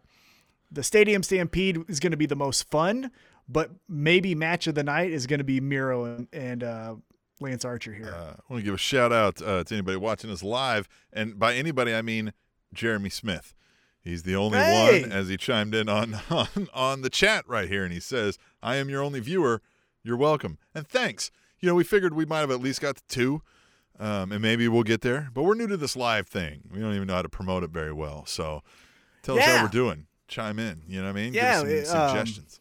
the 0.73 0.83
Stadium 0.83 1.23
Stampede 1.23 1.79
is 1.87 1.99
going 1.99 2.11
to 2.11 2.17
be 2.17 2.25
the 2.25 2.35
most 2.35 2.69
fun, 2.69 3.11
but 3.47 3.71
maybe 3.87 4.35
match 4.35 4.67
of 4.67 4.75
the 4.75 4.83
night 4.83 5.11
is 5.11 5.27
going 5.27 5.37
to 5.37 5.43
be 5.43 5.61
Miro 5.61 6.05
and, 6.05 6.27
and 6.33 6.63
uh, 6.63 6.95
Lance 7.39 7.63
Archer 7.63 7.93
here. 7.93 8.07
Uh, 8.07 8.33
I 8.33 8.53
want 8.53 8.61
to 8.61 8.63
give 8.63 8.73
a 8.73 8.77
shout 8.77 9.13
out 9.13 9.41
uh, 9.41 9.63
to 9.63 9.75
anybody 9.75 9.97
watching 9.97 10.31
us 10.31 10.41
live, 10.43 10.87
and 11.11 11.37
by 11.37 11.53
anybody 11.53 11.93
I 11.93 12.01
mean 12.01 12.33
Jeremy 12.73 13.09
Smith. 13.09 13.53
He's 14.01 14.23
the 14.23 14.35
only 14.35 14.57
Hey! 14.57 15.03
one, 15.03 15.11
as 15.11 15.29
he 15.29 15.37
chimed 15.37 15.73
in 15.73 15.87
on, 15.87 16.19
on 16.29 16.67
on 16.73 17.01
the 17.01 17.09
chat 17.09 17.47
right 17.47 17.69
here, 17.69 17.83
and 17.85 17.93
he 17.93 18.01
says, 18.01 18.37
"I 18.61 18.75
am 18.75 18.89
your 18.89 19.01
only 19.01 19.21
viewer. 19.21 19.61
You're 20.03 20.17
welcome, 20.17 20.57
and 20.75 20.85
thanks." 20.87 21.31
You 21.59 21.69
know, 21.69 21.75
we 21.75 21.85
figured 21.85 22.13
we 22.13 22.25
might 22.25 22.39
have 22.39 22.51
at 22.51 22.59
least 22.59 22.81
got 22.81 22.97
to 22.97 23.03
two, 23.07 23.41
um, 23.97 24.33
and 24.33 24.41
maybe 24.41 24.67
we'll 24.67 24.83
get 24.83 24.99
there. 24.99 25.29
But 25.33 25.43
we're 25.43 25.53
new 25.55 25.67
to 25.67 25.77
this 25.77 25.95
live 25.95 26.27
thing. 26.27 26.63
We 26.69 26.79
don't 26.79 26.93
even 26.93 27.07
know 27.07 27.13
how 27.13 27.21
to 27.21 27.29
promote 27.29 27.63
it 27.63 27.69
very 27.69 27.93
well. 27.93 28.25
So, 28.25 28.61
tell 29.21 29.37
us 29.39 29.45
how 29.45 29.63
we're 29.63 29.69
doing. 29.69 30.07
Chime 30.27 30.59
in. 30.59 30.81
You 30.87 31.01
know 31.01 31.07
what 31.07 31.17
I 31.17 31.21
mean? 31.21 31.33
Yeah, 31.33 31.63
Give 31.63 31.85
some 31.85 32.01
um, 32.01 32.09
suggestions. 32.17 32.59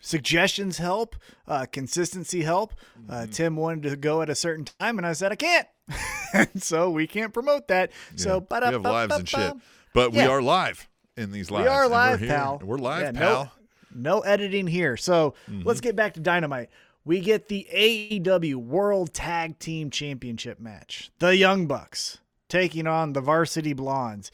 Suggestions 0.00 0.78
help, 0.78 1.16
uh, 1.48 1.66
consistency 1.72 2.42
help. 2.42 2.74
Mm-hmm. 3.00 3.10
Uh, 3.10 3.26
Tim 3.26 3.56
wanted 3.56 3.90
to 3.90 3.96
go 3.96 4.22
at 4.22 4.30
a 4.30 4.34
certain 4.36 4.64
time, 4.64 4.98
and 4.98 5.06
I 5.06 5.14
said 5.14 5.32
I 5.32 5.36
can't, 5.36 5.66
and 6.32 6.62
so 6.62 6.90
we 6.90 7.06
can't 7.08 7.34
promote 7.34 7.68
that. 7.68 7.90
So, 8.14 8.46
Yeah, 8.50 8.58
we 8.68 8.72
have 8.72 8.82
lives 8.82 9.14
and 9.16 9.28
shit, 9.28 9.52
but 9.94 10.12
we 10.12 10.20
are 10.20 10.40
live 10.40 10.88
in 11.16 11.32
these 11.32 11.50
lives. 11.50 11.64
We 11.64 11.68
are 11.68 11.86
we're 11.86 11.90
live, 11.90 12.20
here. 12.20 12.28
pal. 12.28 12.60
We're 12.62 12.76
live, 12.78 13.02
Yeah, 13.02 13.10
no- 13.12 13.20
pal. 13.20 13.52
No 13.98 14.20
editing 14.20 14.66
here. 14.66 14.96
So 14.98 15.34
Mm-hmm. 15.50 15.66
let's 15.66 15.80
get 15.80 15.96
back 15.96 16.12
to 16.14 16.20
Dynamite. 16.20 16.68
We 17.06 17.20
get 17.20 17.48
the 17.48 17.66
AEW 17.72 18.56
World 18.56 19.14
Tag 19.14 19.58
Team 19.58 19.90
Championship 19.90 20.60
match. 20.60 21.10
The 21.18 21.34
Young 21.34 21.66
Bucks 21.66 22.18
taking 22.48 22.86
on 22.86 23.14
the 23.14 23.22
Varsity 23.22 23.72
Blondes. 23.72 24.30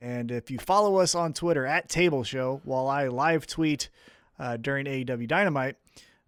And 0.00 0.30
if 0.30 0.50
you 0.50 0.58
follow 0.58 0.96
us 0.96 1.14
on 1.14 1.32
Twitter 1.32 1.66
at 1.66 1.88
Table 1.88 2.24
Show, 2.24 2.60
while 2.64 2.88
I 2.88 3.08
live 3.08 3.46
tweet 3.46 3.90
uh, 4.38 4.56
during 4.56 4.86
AEW 4.86 5.28
Dynamite, 5.28 5.76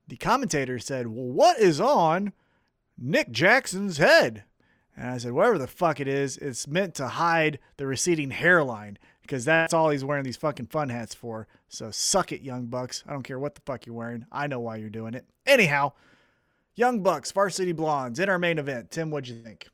the 0.08 0.16
commentator 0.16 0.78
said, 0.78 1.06
Well, 1.06 1.24
what 1.24 1.58
is 1.58 1.80
on 1.80 2.32
Nick 2.98 3.30
Jackson's 3.30 3.96
head? 3.96 4.44
And 4.94 5.08
I 5.08 5.18
said, 5.18 5.32
Whatever 5.32 5.58
the 5.58 5.66
fuck 5.66 6.00
it 6.00 6.08
is, 6.08 6.36
it's 6.36 6.68
meant 6.68 6.94
to 6.96 7.08
hide 7.08 7.58
the 7.78 7.86
receding 7.86 8.30
hairline 8.30 8.98
because 9.22 9.46
that's 9.46 9.72
all 9.72 9.88
he's 9.88 10.04
wearing 10.04 10.24
these 10.24 10.36
fucking 10.36 10.66
fun 10.66 10.90
hats 10.90 11.14
for. 11.14 11.48
So 11.68 11.90
suck 11.90 12.32
it, 12.32 12.42
Young 12.42 12.66
Bucks. 12.66 13.02
I 13.08 13.12
don't 13.12 13.22
care 13.22 13.38
what 13.38 13.54
the 13.54 13.62
fuck 13.62 13.86
you're 13.86 13.94
wearing. 13.94 14.26
I 14.30 14.48
know 14.48 14.60
why 14.60 14.76
you're 14.76 14.90
doing 14.90 15.14
it. 15.14 15.24
Anyhow, 15.46 15.92
Young 16.74 17.02
Bucks, 17.02 17.32
Varsity 17.32 17.72
Blondes 17.72 18.18
in 18.18 18.28
our 18.28 18.38
main 18.38 18.58
event. 18.58 18.90
Tim, 18.90 19.10
what'd 19.10 19.28
you 19.28 19.42
think? 19.42 19.68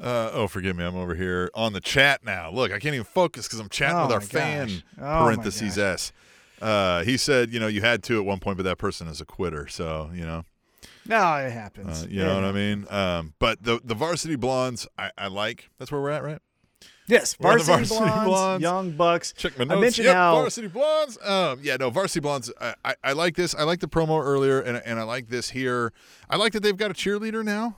Uh, 0.00 0.30
oh, 0.32 0.46
forgive 0.46 0.76
me. 0.76 0.84
I'm 0.84 0.96
over 0.96 1.14
here 1.14 1.50
on 1.54 1.72
the 1.72 1.80
chat 1.80 2.24
now. 2.24 2.50
Look, 2.50 2.70
I 2.72 2.78
can't 2.78 2.94
even 2.94 3.04
focus 3.04 3.46
because 3.48 3.58
I'm 3.58 3.68
chatting 3.68 3.96
Oh 3.96 4.02
with 4.06 4.12
our 4.12 4.20
fan. 4.20 4.82
Oh 4.98 5.24
parentheses. 5.24 5.76
S. 5.76 6.12
Uh, 6.62 7.02
he 7.04 7.16
said, 7.16 7.52
you 7.52 7.58
know, 7.60 7.66
you 7.68 7.80
had 7.80 8.02
to 8.04 8.18
at 8.18 8.24
one 8.24 8.38
point, 8.40 8.56
but 8.56 8.62
that 8.64 8.78
person 8.78 9.06
is 9.08 9.20
a 9.20 9.24
quitter. 9.24 9.66
So, 9.68 10.10
you 10.12 10.24
know, 10.26 10.44
No, 11.06 11.34
it 11.36 11.50
happens. 11.52 12.04
uh, 12.04 12.06
you 12.08 12.22
know 12.24 12.34
what 12.36 12.44
I 12.44 12.52
mean. 12.52 12.86
Um, 12.90 13.34
but 13.38 13.62
the 13.62 13.80
the 13.84 13.94
varsity 13.94 14.36
blondes, 14.36 14.86
I, 14.98 15.10
I 15.18 15.26
like. 15.28 15.68
That's 15.78 15.90
where 15.92 16.00
we're 16.00 16.10
at, 16.10 16.22
right? 16.22 16.38
Yes, 17.08 17.36
We're 17.40 17.52
on 17.52 17.58
the 17.58 17.64
Varsity, 17.64 17.88
Varsity 17.94 18.10
Blondes, 18.10 18.28
Blondes. 18.28 18.62
Young 18.62 18.90
Bucks. 18.92 19.32
Check 19.32 19.56
my 19.58 19.64
I 19.64 19.68
notes. 19.68 19.80
mentioned 19.80 20.04
yep, 20.06 20.14
how 20.16 20.34
varsity 20.34 20.68
blondes. 20.68 21.16
Um, 21.24 21.58
yeah, 21.62 21.76
no, 21.80 21.88
varsity 21.88 22.20
blondes. 22.20 22.52
I, 22.60 22.74
I, 22.84 22.94
I 23.02 23.12
like 23.12 23.34
this. 23.34 23.54
I 23.54 23.62
like 23.62 23.80
the 23.80 23.88
promo 23.88 24.22
earlier, 24.22 24.60
and 24.60 24.76
and 24.84 25.00
I 25.00 25.04
like 25.04 25.28
this 25.28 25.50
here. 25.50 25.92
I 26.28 26.36
like 26.36 26.52
that 26.52 26.62
they've 26.62 26.76
got 26.76 26.90
a 26.90 26.94
cheerleader 26.94 27.42
now. 27.42 27.76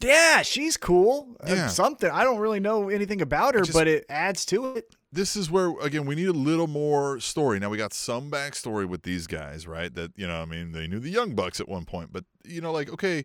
Yeah, 0.00 0.42
she's 0.42 0.76
cool. 0.76 1.36
Uh, 1.42 1.46
Yeah. 1.54 1.66
something. 1.68 2.10
I 2.10 2.22
don't 2.24 2.38
really 2.38 2.60
know 2.60 2.88
anything 2.90 3.22
about 3.22 3.54
her, 3.54 3.60
just- 3.62 3.72
but 3.76 3.88
it 3.88 4.04
adds 4.08 4.44
to 4.46 4.76
it. 4.76 4.94
this 5.12 5.34
is 5.36 5.50
where 5.50 5.70
again 5.80 6.04
we 6.04 6.14
need 6.14 6.28
a 6.28 6.32
little 6.32 6.66
more 6.66 7.18
story. 7.20 7.58
Now 7.58 7.70
we 7.70 7.78
got 7.78 7.94
some 7.94 8.30
backstory 8.30 8.86
with 8.86 9.02
these 9.02 9.26
guys, 9.26 9.66
right? 9.66 9.94
That 9.94 10.12
you 10.16 10.26
know, 10.26 10.42
I 10.42 10.44
mean, 10.44 10.72
they 10.72 10.86
knew 10.86 10.98
the 10.98 11.08
Young 11.10 11.34
Bucks 11.34 11.58
at 11.60 11.68
one 11.68 11.86
point, 11.86 12.12
but 12.12 12.24
you 12.44 12.60
know, 12.60 12.70
like 12.72 12.90
okay, 12.90 13.24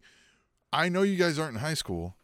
I 0.71 0.87
know 0.87 1.01
you 1.01 1.17
guys 1.17 1.37
aren't 1.37 1.55
in 1.55 1.59
high 1.61 1.73
school, 1.73 2.15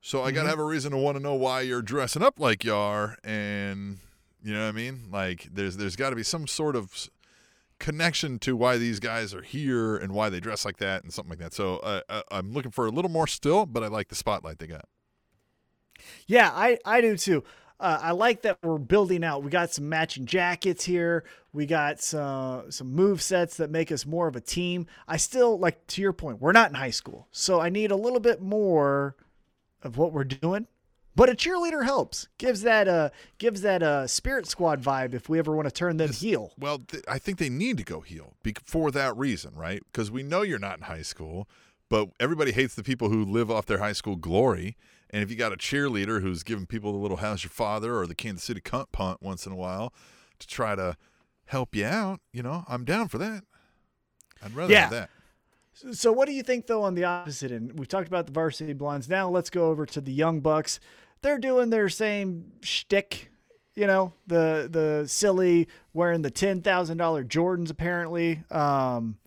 so 0.00 0.22
I 0.22 0.30
gotta 0.30 0.48
have 0.48 0.58
a 0.58 0.64
reason 0.64 0.92
to 0.92 0.96
want 0.96 1.16
to 1.18 1.22
know 1.22 1.34
why 1.34 1.60
you're 1.60 1.82
dressing 1.82 2.22
up 2.22 2.40
like 2.40 2.64
you 2.64 2.74
are, 2.74 3.18
and 3.22 3.98
you 4.42 4.54
know 4.54 4.62
what 4.62 4.68
I 4.68 4.72
mean? 4.72 5.08
Like 5.12 5.48
there's 5.52 5.76
there's 5.76 5.96
got 5.96 6.10
to 6.10 6.16
be 6.16 6.22
some 6.22 6.46
sort 6.46 6.74
of 6.76 7.10
connection 7.78 8.38
to 8.40 8.56
why 8.56 8.78
these 8.78 9.00
guys 9.00 9.34
are 9.34 9.42
here 9.42 9.96
and 9.96 10.12
why 10.12 10.28
they 10.30 10.40
dress 10.40 10.64
like 10.64 10.78
that 10.78 11.02
and 11.02 11.12
something 11.12 11.30
like 11.30 11.38
that. 11.38 11.52
So 11.52 11.76
uh, 11.78 12.00
uh, 12.08 12.22
I'm 12.30 12.52
looking 12.52 12.70
for 12.70 12.86
a 12.86 12.90
little 12.90 13.10
more 13.10 13.26
still, 13.26 13.66
but 13.66 13.82
I 13.82 13.88
like 13.88 14.08
the 14.08 14.14
spotlight 14.14 14.58
they 14.58 14.66
got. 14.66 14.86
Yeah, 16.26 16.50
I, 16.52 16.78
I 16.84 17.00
do 17.00 17.16
too. 17.16 17.44
Uh, 17.78 17.98
I 18.00 18.12
like 18.12 18.42
that 18.42 18.58
we're 18.62 18.78
building 18.78 19.22
out. 19.22 19.42
We 19.42 19.50
got 19.50 19.70
some 19.70 19.88
matching 19.88 20.24
jackets 20.24 20.84
here. 20.84 21.24
We 21.52 21.66
got 21.66 22.00
some 22.00 22.70
some 22.70 22.94
move 22.94 23.20
sets 23.20 23.58
that 23.58 23.70
make 23.70 23.92
us 23.92 24.06
more 24.06 24.28
of 24.28 24.36
a 24.36 24.40
team. 24.40 24.86
I 25.06 25.18
still 25.18 25.58
like 25.58 25.86
to 25.88 26.00
your 26.00 26.14
point. 26.14 26.40
We're 26.40 26.52
not 26.52 26.70
in 26.70 26.74
high 26.74 26.90
school, 26.90 27.28
so 27.32 27.60
I 27.60 27.68
need 27.68 27.90
a 27.90 27.96
little 27.96 28.20
bit 28.20 28.40
more 28.40 29.16
of 29.82 29.98
what 29.98 30.12
we're 30.12 30.24
doing. 30.24 30.66
But 31.16 31.30
a 31.30 31.34
cheerleader 31.34 31.84
helps. 31.84 32.28
Gives 32.38 32.60
that 32.62 32.86
uh 32.86 33.08
gives 33.38 33.62
that 33.62 33.82
uh 33.82 34.06
spirit 34.06 34.46
squad 34.46 34.82
vibe 34.82 35.14
if 35.14 35.28
we 35.28 35.38
ever 35.38 35.56
want 35.56 35.66
to 35.66 35.72
turn 35.72 35.96
them 35.96 36.12
heel. 36.12 36.52
Well, 36.58 36.80
th- 36.80 37.02
I 37.08 37.18
think 37.18 37.38
they 37.38 37.48
need 37.48 37.78
to 37.78 37.84
go 37.84 38.00
heel 38.02 38.34
bec 38.42 38.60
for 38.64 38.90
that 38.92 39.16
reason, 39.16 39.54
right? 39.54 39.82
Because 39.90 40.10
we 40.10 40.22
know 40.22 40.42
you're 40.42 40.58
not 40.58 40.76
in 40.76 40.84
high 40.84 41.02
school, 41.02 41.48
but 41.88 42.10
everybody 42.20 42.52
hates 42.52 42.74
the 42.74 42.84
people 42.84 43.08
who 43.08 43.24
live 43.24 43.50
off 43.50 43.64
their 43.66 43.78
high 43.78 43.94
school 43.94 44.16
glory. 44.16 44.76
And 45.08 45.22
if 45.22 45.30
you 45.30 45.36
got 45.36 45.52
a 45.52 45.56
cheerleader 45.56 46.20
who's 46.20 46.42
giving 46.42 46.66
people 46.66 46.92
the 46.92 46.98
little 46.98 47.16
"How's 47.16 47.42
your 47.44 47.50
father?" 47.50 47.96
or 47.98 48.06
the 48.06 48.14
Kansas 48.14 48.44
City 48.44 48.60
cunt 48.60 48.92
punt 48.92 49.22
once 49.22 49.46
in 49.46 49.52
a 49.52 49.56
while 49.56 49.94
to 50.38 50.46
try 50.46 50.74
to 50.74 50.96
help 51.46 51.74
you 51.74 51.86
out, 51.86 52.20
you 52.32 52.42
know, 52.42 52.64
I'm 52.68 52.84
down 52.84 53.08
for 53.08 53.16
that. 53.18 53.42
I'd 54.42 54.54
rather 54.54 54.72
Yeah. 54.72 54.80
have 54.82 54.90
that. 54.90 55.10
So 55.92 56.10
what 56.10 56.26
do 56.26 56.32
you 56.32 56.42
think 56.42 56.66
though 56.66 56.82
on 56.82 56.94
the 56.94 57.04
opposite 57.04 57.52
end? 57.52 57.78
We've 57.78 57.88
talked 57.88 58.08
about 58.08 58.26
the 58.26 58.32
varsity 58.32 58.72
blondes. 58.72 59.08
Now 59.08 59.28
let's 59.28 59.50
go 59.50 59.70
over 59.70 59.86
to 59.86 60.00
the 60.00 60.12
young 60.12 60.40
bucks. 60.40 60.80
They're 61.22 61.38
doing 61.38 61.70
their 61.70 61.88
same 61.88 62.52
shtick, 62.62 63.30
you 63.74 63.86
know, 63.86 64.12
the 64.26 64.68
the 64.70 65.08
silly 65.08 65.68
wearing 65.92 66.22
the 66.22 66.30
ten 66.30 66.62
thousand 66.62 66.98
dollar 66.98 67.24
Jordans 67.24 67.70
apparently. 67.70 68.42
Um, 68.50 69.18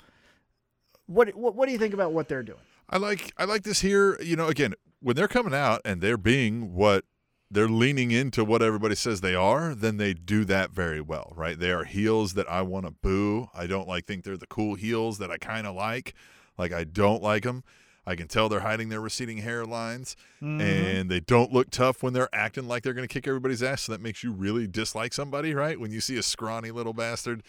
what, 1.07 1.35
what 1.35 1.55
what 1.55 1.65
do 1.65 1.71
you 1.71 1.79
think 1.79 1.93
about 1.93 2.11
what 2.11 2.27
they're 2.27 2.43
doing? 2.43 2.59
I 2.89 2.97
like 2.97 3.33
I 3.37 3.45
like 3.45 3.63
this 3.63 3.81
here. 3.81 4.19
You 4.21 4.35
know, 4.35 4.47
again, 4.47 4.73
when 5.01 5.15
they're 5.15 5.27
coming 5.27 5.53
out 5.53 5.81
and 5.85 6.01
they're 6.01 6.17
being 6.17 6.73
what 6.73 7.05
they're 7.51 7.67
leaning 7.67 8.11
into 8.11 8.45
what 8.45 8.61
everybody 8.61 8.95
says 8.95 9.21
they 9.21 9.33
are, 9.33 9.73
then 9.73 9.97
they 9.97 10.13
do 10.13 10.45
that 10.45 10.69
very 10.69 11.01
well, 11.01 11.33
right? 11.35 11.59
They 11.59 11.71
are 11.71 11.83
heels 11.83 12.33
that 12.33 12.49
I 12.49 12.61
want 12.61 12.85
to 12.85 12.91
boo. 12.91 13.49
I 13.55 13.65
don't 13.65 13.87
like 13.87 14.05
think 14.05 14.23
they're 14.23 14.37
the 14.37 14.45
cool 14.47 14.75
heels 14.75 15.17
that 15.17 15.31
I 15.31 15.37
kind 15.37 15.65
of 15.65 15.75
like. 15.75 16.13
Like 16.57 16.71
I 16.71 16.83
don't 16.83 17.23
like 17.23 17.43
them. 17.43 17.63
I 18.09 18.15
can 18.15 18.27
tell 18.27 18.49
they're 18.49 18.61
hiding 18.61 18.89
their 18.89 19.01
receding 19.01 19.43
hairlines, 19.43 20.15
mm-hmm. 20.41 20.59
and 20.59 21.11
they 21.11 21.19
don't 21.19 21.53
look 21.53 21.69
tough 21.69 22.01
when 22.01 22.13
they're 22.13 22.33
acting 22.33 22.67
like 22.67 22.81
they're 22.81 22.95
going 22.95 23.07
to 23.07 23.13
kick 23.13 23.27
everybody's 23.27 23.61
ass. 23.61 23.83
So 23.83 23.91
that 23.91 24.01
makes 24.01 24.23
you 24.23 24.31
really 24.31 24.65
dislike 24.65 25.13
somebody, 25.13 25.53
right? 25.53 25.79
When 25.79 25.91
you 25.91 26.01
see 26.01 26.17
a 26.17 26.23
scrawny 26.23 26.71
little 26.71 26.93
bastard 26.93 27.43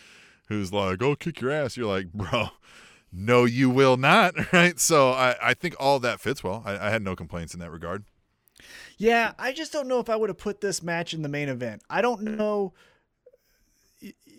who's 0.48 0.70
like, 0.70 1.02
"Oh, 1.02 1.16
kick 1.16 1.40
your 1.40 1.50
ass," 1.50 1.78
you're 1.78 1.86
like, 1.86 2.12
"Bro, 2.12 2.48
no, 3.10 3.46
you 3.46 3.70
will 3.70 3.96
not," 3.96 4.34
right? 4.52 4.78
So 4.78 5.12
I, 5.12 5.34
I 5.42 5.54
think 5.54 5.76
all 5.80 5.98
that 6.00 6.20
fits 6.20 6.44
well. 6.44 6.62
I, 6.66 6.88
I 6.88 6.90
had 6.90 7.00
no 7.00 7.16
complaints 7.16 7.54
in 7.54 7.60
that 7.60 7.70
regard. 7.70 8.04
Yeah, 8.98 9.32
I 9.38 9.52
just 9.52 9.72
don't 9.72 9.88
know 9.88 9.98
if 9.98 10.10
I 10.10 10.16
would 10.16 10.28
have 10.28 10.36
put 10.36 10.60
this 10.60 10.82
match 10.82 11.14
in 11.14 11.22
the 11.22 11.28
main 11.30 11.48
event. 11.48 11.82
I 11.88 12.02
don't 12.02 12.20
know. 12.20 12.74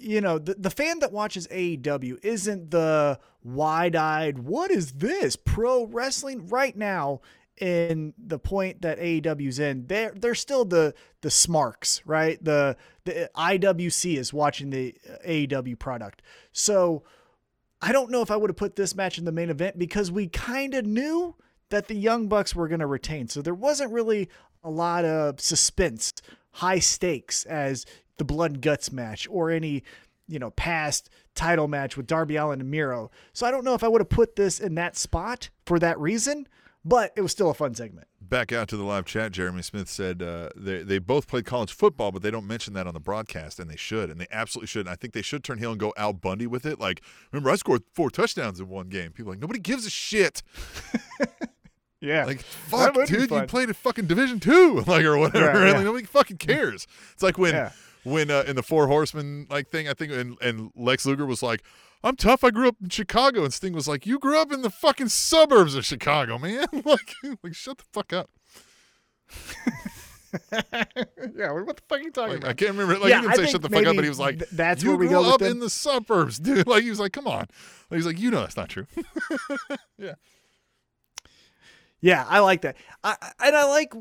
You 0.02 0.22
know, 0.22 0.38
the, 0.38 0.56
the 0.56 0.70
fan 0.70 1.00
that 1.00 1.12
watches 1.12 1.48
AEW 1.48 2.24
isn't 2.24 2.72
the 2.72 3.20
wide 3.44 3.96
eyed, 3.96 4.40
what 4.40 4.72
is 4.72 4.94
this? 4.94 5.36
Pro 5.36 5.86
wrestling 5.86 6.48
right 6.48 6.76
now 6.76 7.22
in 7.60 8.14
the 8.18 8.40
point 8.40 8.82
that 8.82 9.00
AEW's 9.00 9.60
in, 9.60 9.86
they're 9.86 10.14
they're 10.16 10.36
still 10.36 10.66
the 10.66 10.94
the 11.22 11.30
smarks, 11.30 12.02
right? 12.06 12.44
The 12.44 12.76
the 13.06 13.30
IWC 13.36 14.18
is 14.18 14.34
watching 14.34 14.72
the 14.72 14.96
AEW 15.26 15.78
product. 15.78 16.22
So 16.52 17.04
I 17.82 17.92
don't 17.92 18.12
know 18.12 18.22
if 18.22 18.32
I 18.32 18.36
would 18.36 18.50
have 18.50 18.58
put 18.58 18.76
this 18.76 18.96
match 18.96 19.18
in 19.18 19.26
the 19.26 19.32
main 19.32 19.50
event 19.50 19.78
because 19.78 20.12
we 20.12 20.28
kind 20.28 20.74
of 20.74 20.86
knew 20.86 21.36
that 21.70 21.88
the 21.88 21.96
Young 21.96 22.28
Bucks 22.28 22.56
were 22.56 22.68
going 22.68 22.80
to 22.80 22.88
retain. 22.88 23.28
So 23.28 23.42
there 23.42 23.56
wasn't 23.56 23.92
really 23.92 24.30
a 24.64 24.70
lot 24.70 25.06
of 25.06 25.40
suspense, 25.40 26.12
high 26.52 26.80
stakes 26.80 27.46
as 27.46 27.86
the 28.22 28.26
blood 28.26 28.52
and 28.52 28.62
guts 28.62 28.92
match 28.92 29.28
or 29.32 29.50
any, 29.50 29.82
you 30.28 30.38
know, 30.38 30.52
past 30.52 31.10
title 31.34 31.68
match 31.68 31.98
with 31.98 32.06
Darby 32.06 32.36
Allin 32.36 32.62
and 32.62 32.70
Miro. 32.70 33.10
So 33.34 33.48
I 33.48 33.52
don't 33.52 33.66
know 33.66 33.74
if 33.74 33.84
I 33.84 33.88
would 33.88 34.00
have 34.00 34.10
put 34.10 34.36
this 34.36 34.60
in 34.60 34.76
that 34.76 34.96
spot 34.96 35.50
for 35.66 35.80
that 35.80 36.00
reason, 36.00 36.48
but 36.86 37.14
it 37.16 37.22
was 37.22 37.32
still 37.32 37.50
a 37.50 37.56
fun 37.56 37.74
segment. 37.74 38.08
Back 38.22 38.52
out 38.52 38.68
to 38.68 38.78
the 38.78 38.84
live 38.84 39.06
chat, 39.06 39.32
Jeremy 39.32 39.64
Smith 39.64 39.90
said 39.90 40.22
uh, 40.22 40.50
they 40.56 40.84
they 40.84 41.00
both 41.00 41.28
played 41.28 41.46
college 41.46 41.74
football, 41.74 42.12
but 42.12 42.22
they 42.22 42.30
don't 42.30 42.46
mention 42.46 42.76
that 42.76 42.86
on 42.86 42.94
the 42.94 43.00
broadcast, 43.00 43.60
and 43.60 43.68
they 43.68 43.76
should, 43.76 44.12
and 44.12 44.22
they 44.22 44.28
absolutely 44.32 44.68
should. 44.68 44.86
And 44.86 44.90
I 44.90 44.96
think 44.96 45.14
they 45.14 45.24
should 45.24 45.44
turn 45.44 45.58
heel 45.58 45.72
and 45.72 45.80
go 45.80 45.92
Al 45.98 46.14
Bundy 46.14 46.46
with 46.46 46.68
it. 46.68 46.80
Like, 46.80 47.02
remember, 47.32 47.50
I 47.50 47.56
scored 47.56 47.82
four 47.92 48.12
touchdowns 48.12 48.60
in 48.60 48.70
one 48.70 48.88
game. 48.88 49.14
People 49.14 49.32
are 49.32 49.34
like 49.34 49.42
nobody 49.42 49.60
gives 49.60 49.88
a 49.88 49.90
shit. 49.90 50.44
Yeah. 52.02 52.26
Like, 52.26 52.42
fuck, 52.42 52.96
dude, 53.06 53.30
you 53.30 53.42
played 53.44 53.70
at 53.70 53.76
fucking 53.76 54.08
Division 54.08 54.40
Two, 54.40 54.82
like 54.88 55.06
or 55.06 55.18
whatever. 55.18 55.60
Right, 55.60 55.74
Like, 55.76 55.86
nobody 55.86 56.06
fucking 56.06 56.38
cares. 56.38 56.88
It's 57.14 57.24
like 57.24 57.38
when 57.38 57.54
Yeah. 57.54 57.72
When 58.04 58.32
uh, 58.32 58.44
in 58.48 58.56
the 58.56 58.64
Four 58.64 58.88
Horsemen 58.88 59.48
like 59.50 59.68
thing, 59.70 59.88
I 59.88 59.94
think, 59.94 60.12
and, 60.12 60.38
and 60.42 60.72
Lex 60.76 61.06
Luger 61.06 61.26
was 61.26 61.42
like, 61.44 61.64
"I'm 62.04 62.16
tough. 62.16 62.44
I 62.44 62.50
grew 62.52 62.68
up 62.68 62.76
in 62.82 62.90
Chicago," 62.90 63.44
and 63.44 63.54
Sting 63.54 63.74
was 63.74 63.88
like, 63.88 64.06
"You 64.06 64.20
grew 64.20 64.40
up 64.40 64.52
in 64.52 64.62
the 64.62 64.70
fucking 64.70 65.10
suburbs 65.10 65.76
of 65.76 65.86
Chicago, 65.86 66.38
man. 66.38 66.66
like, 66.86 67.14
like 67.44 67.54
shut 67.54 67.78
the 67.78 67.84
fuck 67.94 68.14
up." 68.14 68.30
yeah, 70.52 71.52
what 71.52 71.76
the 71.78 71.82
fuck 71.90 72.00
are 72.00 72.02
you 72.02 72.12
talking 72.12 72.30
Like, 72.34 72.38
about? 72.40 72.50
I 72.50 72.54
can't 72.54 72.72
remember. 72.72 72.98
Like, 73.00 73.10
Yeah, 73.10 73.22
he 73.22 73.28
didn't 73.28 73.46
say 73.46 73.52
shut 73.52 73.62
the 73.62 73.70
fuck 73.70 73.86
up, 73.86 73.96
but 73.96 74.04
he 74.04 74.10
was 74.10 74.20
like, 74.20 74.40
th- 74.40 74.52
that's 74.52 74.84
you 74.84 74.90
where 74.90 74.98
we 74.98 75.08
grew 75.08 75.22
go 75.24 75.34
up 75.34 75.42
in 75.42 75.60
the 75.60 75.70
suburbs, 75.70 76.40
dude. 76.40 76.68
Like, 76.68 76.84
he 76.84 76.90
was 76.90 77.00
like, 77.00 77.12
come 77.14 77.28
on. 77.28 77.48
Like, 77.90 77.98
he's 77.98 78.06
like, 78.06 78.20
you 78.20 78.32
know, 78.32 78.42
that's 78.42 78.56
not 78.58 78.70
true. 78.70 78.88
yeah. 79.98 80.14
Yeah, 82.00 82.26
I 82.28 82.40
like 82.40 82.62
that. 82.62 82.78
I, 83.04 83.16
I- 83.22 83.48
and 83.48 83.56
I 83.56 83.66
like, 83.66 83.94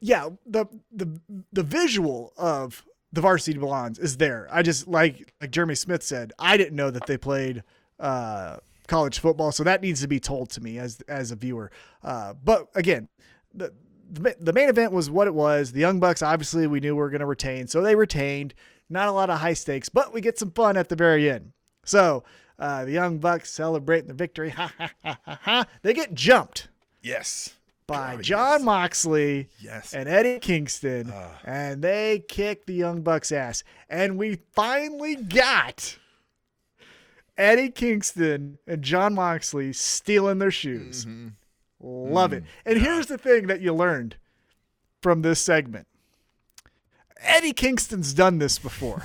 yeah, 0.00 0.28
the 0.44 0.66
the 0.92 1.18
the 1.52 1.62
visual 1.62 2.32
of 2.36 2.84
the 3.16 3.22
varsity 3.22 3.58
blondes 3.58 3.98
is 3.98 4.18
there. 4.18 4.46
I 4.52 4.62
just 4.62 4.86
like 4.86 5.32
like 5.40 5.50
Jeremy 5.50 5.74
Smith 5.74 6.02
said. 6.02 6.32
I 6.38 6.56
didn't 6.56 6.76
know 6.76 6.90
that 6.90 7.06
they 7.06 7.16
played 7.16 7.64
uh, 7.98 8.58
college 8.86 9.18
football, 9.18 9.52
so 9.52 9.64
that 9.64 9.80
needs 9.80 10.02
to 10.02 10.06
be 10.06 10.20
told 10.20 10.50
to 10.50 10.60
me 10.60 10.78
as 10.78 11.00
as 11.08 11.32
a 11.32 11.36
viewer. 11.36 11.72
Uh, 12.04 12.34
but 12.34 12.68
again, 12.74 13.08
the 13.54 13.72
the 14.12 14.36
the 14.38 14.52
main 14.52 14.68
event 14.68 14.92
was 14.92 15.10
what 15.10 15.26
it 15.26 15.34
was. 15.34 15.72
The 15.72 15.80
Young 15.80 15.98
Bucks, 15.98 16.20
obviously, 16.20 16.66
we 16.66 16.78
knew 16.78 16.94
we 16.94 17.00
were 17.00 17.10
going 17.10 17.20
to 17.20 17.26
retain, 17.26 17.66
so 17.66 17.80
they 17.80 17.96
retained. 17.96 18.54
Not 18.88 19.08
a 19.08 19.12
lot 19.12 19.30
of 19.30 19.40
high 19.40 19.54
stakes, 19.54 19.88
but 19.88 20.12
we 20.12 20.20
get 20.20 20.38
some 20.38 20.52
fun 20.52 20.76
at 20.76 20.88
the 20.88 20.94
very 20.94 21.28
end. 21.28 21.52
So 21.84 22.22
uh, 22.58 22.84
the 22.84 22.92
Young 22.92 23.18
Bucks 23.18 23.50
celebrating 23.50 24.06
the 24.06 24.14
victory. 24.14 24.50
Ha 24.50 24.72
ha 24.78 24.90
ha 25.02 25.18
ha 25.24 25.38
ha! 25.42 25.66
They 25.82 25.92
get 25.92 26.14
jumped 26.14 26.68
Yes. 27.02 27.55
By 27.86 28.14
God, 28.16 28.22
John 28.22 28.52
yes. 28.58 28.62
Moxley 28.64 29.48
Yes. 29.60 29.94
and 29.94 30.08
Eddie 30.08 30.38
Kingston, 30.40 31.10
Ah. 31.14 31.38
and 31.44 31.82
they 31.82 32.24
kick 32.28 32.66
the 32.66 32.74
Young 32.74 33.02
Bucks' 33.02 33.30
ass. 33.32 33.62
And 33.88 34.18
we 34.18 34.40
finally 34.54 35.16
got 35.16 35.98
Eddie 37.38 37.70
Kingston 37.70 38.58
and 38.66 38.82
John 38.82 39.14
Moxley 39.14 39.72
stealing 39.72 40.38
their 40.38 40.50
shoes. 40.50 41.04
Mm-hmm. 41.04 41.28
Love 41.80 42.30
Mm, 42.32 42.38
it. 42.38 42.44
And 42.64 42.78
here's 42.80 43.06
the 43.06 43.18
thing 43.18 43.46
that 43.46 43.60
you 43.60 43.72
learned 43.74 44.16
from 45.02 45.22
this 45.22 45.40
segment 45.40 45.86
Eddie 47.18 47.52
Kingston's 47.52 48.12
done 48.14 48.38
this 48.38 48.58
before. 48.58 49.04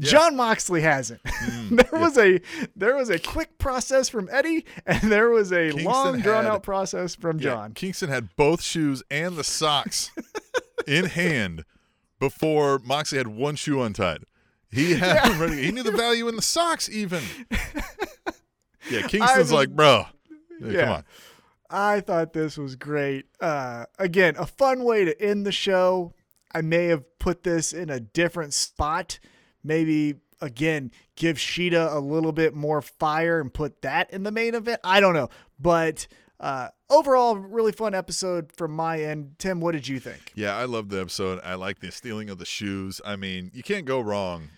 John 0.00 0.36
Moxley 0.36 0.80
hasn't. 0.80 1.20
there 1.70 2.00
was 2.00 2.18
a 2.18 2.40
there 2.76 2.96
was 2.96 3.10
a 3.10 3.18
quick 3.18 3.58
process 3.58 4.08
from 4.08 4.28
Eddie, 4.32 4.64
and 4.86 5.12
there 5.12 5.30
was 5.30 5.52
a 5.52 5.70
Kingston 5.70 5.84
long 5.84 6.20
drawn 6.20 6.46
out 6.46 6.62
process 6.62 7.14
from 7.14 7.38
Yeah, 7.38 7.50
John. 7.50 7.72
Kingston 7.74 8.08
had 8.08 8.34
both 8.36 8.62
shoes 8.62 9.02
and 9.10 9.36
the 9.36 9.44
socks 9.44 10.10
in 10.86 11.06
hand 11.06 11.64
before 12.18 12.78
Moxley 12.80 13.18
had 13.18 13.28
one 13.28 13.56
shoe 13.56 13.82
untied. 13.82 14.24
He 14.72 14.94
had 14.94 15.30
them 15.30 15.40
ready. 15.40 15.62
He 15.62 15.72
knew 15.72 15.82
the 15.82 15.92
value 15.92 16.28
in 16.28 16.36
the 16.36 16.42
socks 16.42 16.88
even. 16.88 17.22
Yeah, 18.90 19.06
Kingston's 19.06 19.50
mean, 19.50 19.58
like, 19.58 19.70
bro, 19.70 20.06
yeah, 20.60 20.70
yeah. 20.70 20.84
come 20.84 20.92
on. 20.94 21.04
I 21.70 22.00
thought 22.00 22.32
this 22.32 22.58
was 22.58 22.74
great. 22.74 23.26
Uh, 23.40 23.84
again, 23.98 24.34
a 24.36 24.46
fun 24.46 24.82
way 24.82 25.04
to 25.04 25.22
end 25.22 25.46
the 25.46 25.52
show. 25.52 26.14
I 26.52 26.62
may 26.62 26.86
have 26.86 27.04
put 27.18 27.44
this 27.44 27.72
in 27.72 27.90
a 27.90 28.00
different 28.00 28.54
spot. 28.54 29.20
Maybe 29.62 30.16
again 30.40 30.90
give 31.16 31.36
Shida 31.36 31.94
a 31.94 31.98
little 31.98 32.32
bit 32.32 32.54
more 32.54 32.80
fire 32.80 33.40
and 33.40 33.52
put 33.52 33.82
that 33.82 34.10
in 34.12 34.22
the 34.22 34.32
main 34.32 34.54
event. 34.54 34.80
I 34.82 35.00
don't 35.00 35.14
know, 35.14 35.28
but 35.58 36.06
uh, 36.38 36.68
overall, 36.88 37.36
really 37.36 37.72
fun 37.72 37.94
episode 37.94 38.52
from 38.52 38.72
my 38.72 39.02
end. 39.02 39.34
Tim, 39.38 39.60
what 39.60 39.72
did 39.72 39.86
you 39.86 40.00
think? 40.00 40.32
Yeah, 40.34 40.56
I 40.56 40.64
love 40.64 40.88
the 40.88 41.00
episode. 41.00 41.40
I 41.44 41.54
like 41.54 41.80
the 41.80 41.92
stealing 41.92 42.30
of 42.30 42.38
the 42.38 42.46
shoes. 42.46 43.00
I 43.04 43.16
mean, 43.16 43.50
you 43.52 43.62
can't 43.62 43.84
go 43.84 44.00
wrong 44.00 44.48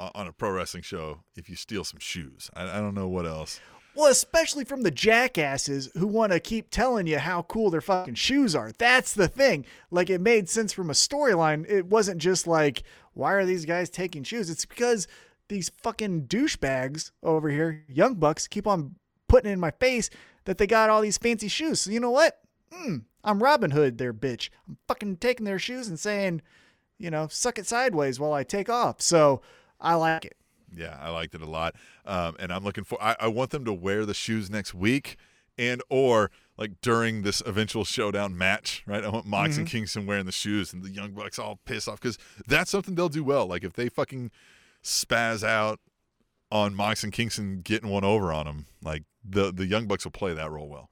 on 0.00 0.26
a 0.26 0.32
pro 0.32 0.50
wrestling 0.50 0.82
show 0.82 1.20
if 1.36 1.48
you 1.48 1.56
steal 1.56 1.84
some 1.84 2.00
shoes. 2.00 2.50
I, 2.54 2.78
I 2.78 2.80
don't 2.80 2.94
know 2.94 3.08
what 3.08 3.26
else. 3.26 3.60
Well, 3.94 4.10
especially 4.12 4.64
from 4.64 4.82
the 4.82 4.92
jackasses 4.92 5.90
who 5.96 6.06
want 6.06 6.30
to 6.30 6.38
keep 6.38 6.70
telling 6.70 7.08
you 7.08 7.18
how 7.18 7.42
cool 7.42 7.70
their 7.70 7.80
fucking 7.80 8.14
shoes 8.14 8.54
are. 8.54 8.70
That's 8.78 9.12
the 9.12 9.26
thing. 9.26 9.64
Like, 9.90 10.08
it 10.08 10.20
made 10.20 10.48
sense 10.48 10.72
from 10.72 10.88
a 10.88 10.92
storyline. 10.92 11.68
It 11.68 11.86
wasn't 11.86 12.18
just 12.20 12.46
like, 12.46 12.84
why 13.18 13.32
are 13.32 13.44
these 13.44 13.64
guys 13.64 13.90
taking 13.90 14.22
shoes? 14.22 14.48
It's 14.48 14.64
because 14.64 15.08
these 15.48 15.70
fucking 15.82 16.28
douchebags 16.28 17.10
over 17.22 17.50
here, 17.50 17.84
young 17.88 18.14
bucks, 18.14 18.46
keep 18.46 18.66
on 18.66 18.94
putting 19.26 19.50
in 19.50 19.58
my 19.58 19.72
face 19.72 20.08
that 20.44 20.58
they 20.58 20.68
got 20.68 20.88
all 20.88 21.00
these 21.00 21.18
fancy 21.18 21.48
shoes. 21.48 21.80
So, 21.80 21.90
you 21.90 21.98
know 21.98 22.12
what? 22.12 22.38
Hmm, 22.72 22.98
I'm 23.24 23.42
Robin 23.42 23.72
Hood, 23.72 23.98
there, 23.98 24.14
bitch. 24.14 24.50
I'm 24.68 24.78
fucking 24.86 25.16
taking 25.16 25.44
their 25.46 25.58
shoes 25.58 25.88
and 25.88 25.98
saying, 25.98 26.42
you 26.96 27.10
know, 27.10 27.26
suck 27.28 27.58
it 27.58 27.66
sideways 27.66 28.20
while 28.20 28.32
I 28.32 28.44
take 28.44 28.70
off. 28.70 29.02
So, 29.02 29.42
I 29.80 29.94
like 29.94 30.24
it. 30.24 30.36
Yeah, 30.72 30.96
I 31.00 31.10
liked 31.10 31.34
it 31.34 31.40
a 31.40 31.50
lot, 31.50 31.74
um, 32.04 32.36
and 32.38 32.52
I'm 32.52 32.62
looking 32.62 32.84
for. 32.84 33.02
I, 33.02 33.16
I 33.18 33.28
want 33.28 33.50
them 33.50 33.64
to 33.64 33.72
wear 33.72 34.04
the 34.04 34.14
shoes 34.14 34.50
next 34.50 34.74
week, 34.74 35.16
and 35.56 35.82
or 35.88 36.30
like 36.58 36.72
during 36.82 37.22
this 37.22 37.40
eventual 37.46 37.84
showdown 37.84 38.36
match, 38.36 38.82
right? 38.86 39.04
I 39.04 39.08
want 39.08 39.26
Mox 39.26 39.56
and 39.56 39.66
Kingston 39.66 40.04
wearing 40.06 40.26
the 40.26 40.32
shoes, 40.32 40.72
and 40.72 40.82
the 40.82 40.90
Young 40.90 41.12
Bucks 41.12 41.38
all 41.38 41.60
pissed 41.64 41.88
off 41.88 42.00
because 42.00 42.18
that's 42.46 42.70
something 42.70 42.94
they'll 42.96 43.08
do 43.08 43.24
well. 43.24 43.46
Like 43.46 43.62
if 43.64 43.72
they 43.74 43.88
fucking 43.88 44.30
spaz 44.82 45.42
out 45.46 45.80
on 46.50 46.74
Mox 46.74 47.04
and 47.04 47.12
Kingston 47.12 47.60
getting 47.62 47.90
one 47.90 48.04
over 48.04 48.32
on 48.32 48.46
them, 48.46 48.66
like 48.82 49.04
the 49.24 49.52
the 49.52 49.66
Young 49.66 49.86
Bucks 49.86 50.04
will 50.04 50.10
play 50.12 50.34
that 50.34 50.50
role 50.50 50.68
well. 50.68 50.90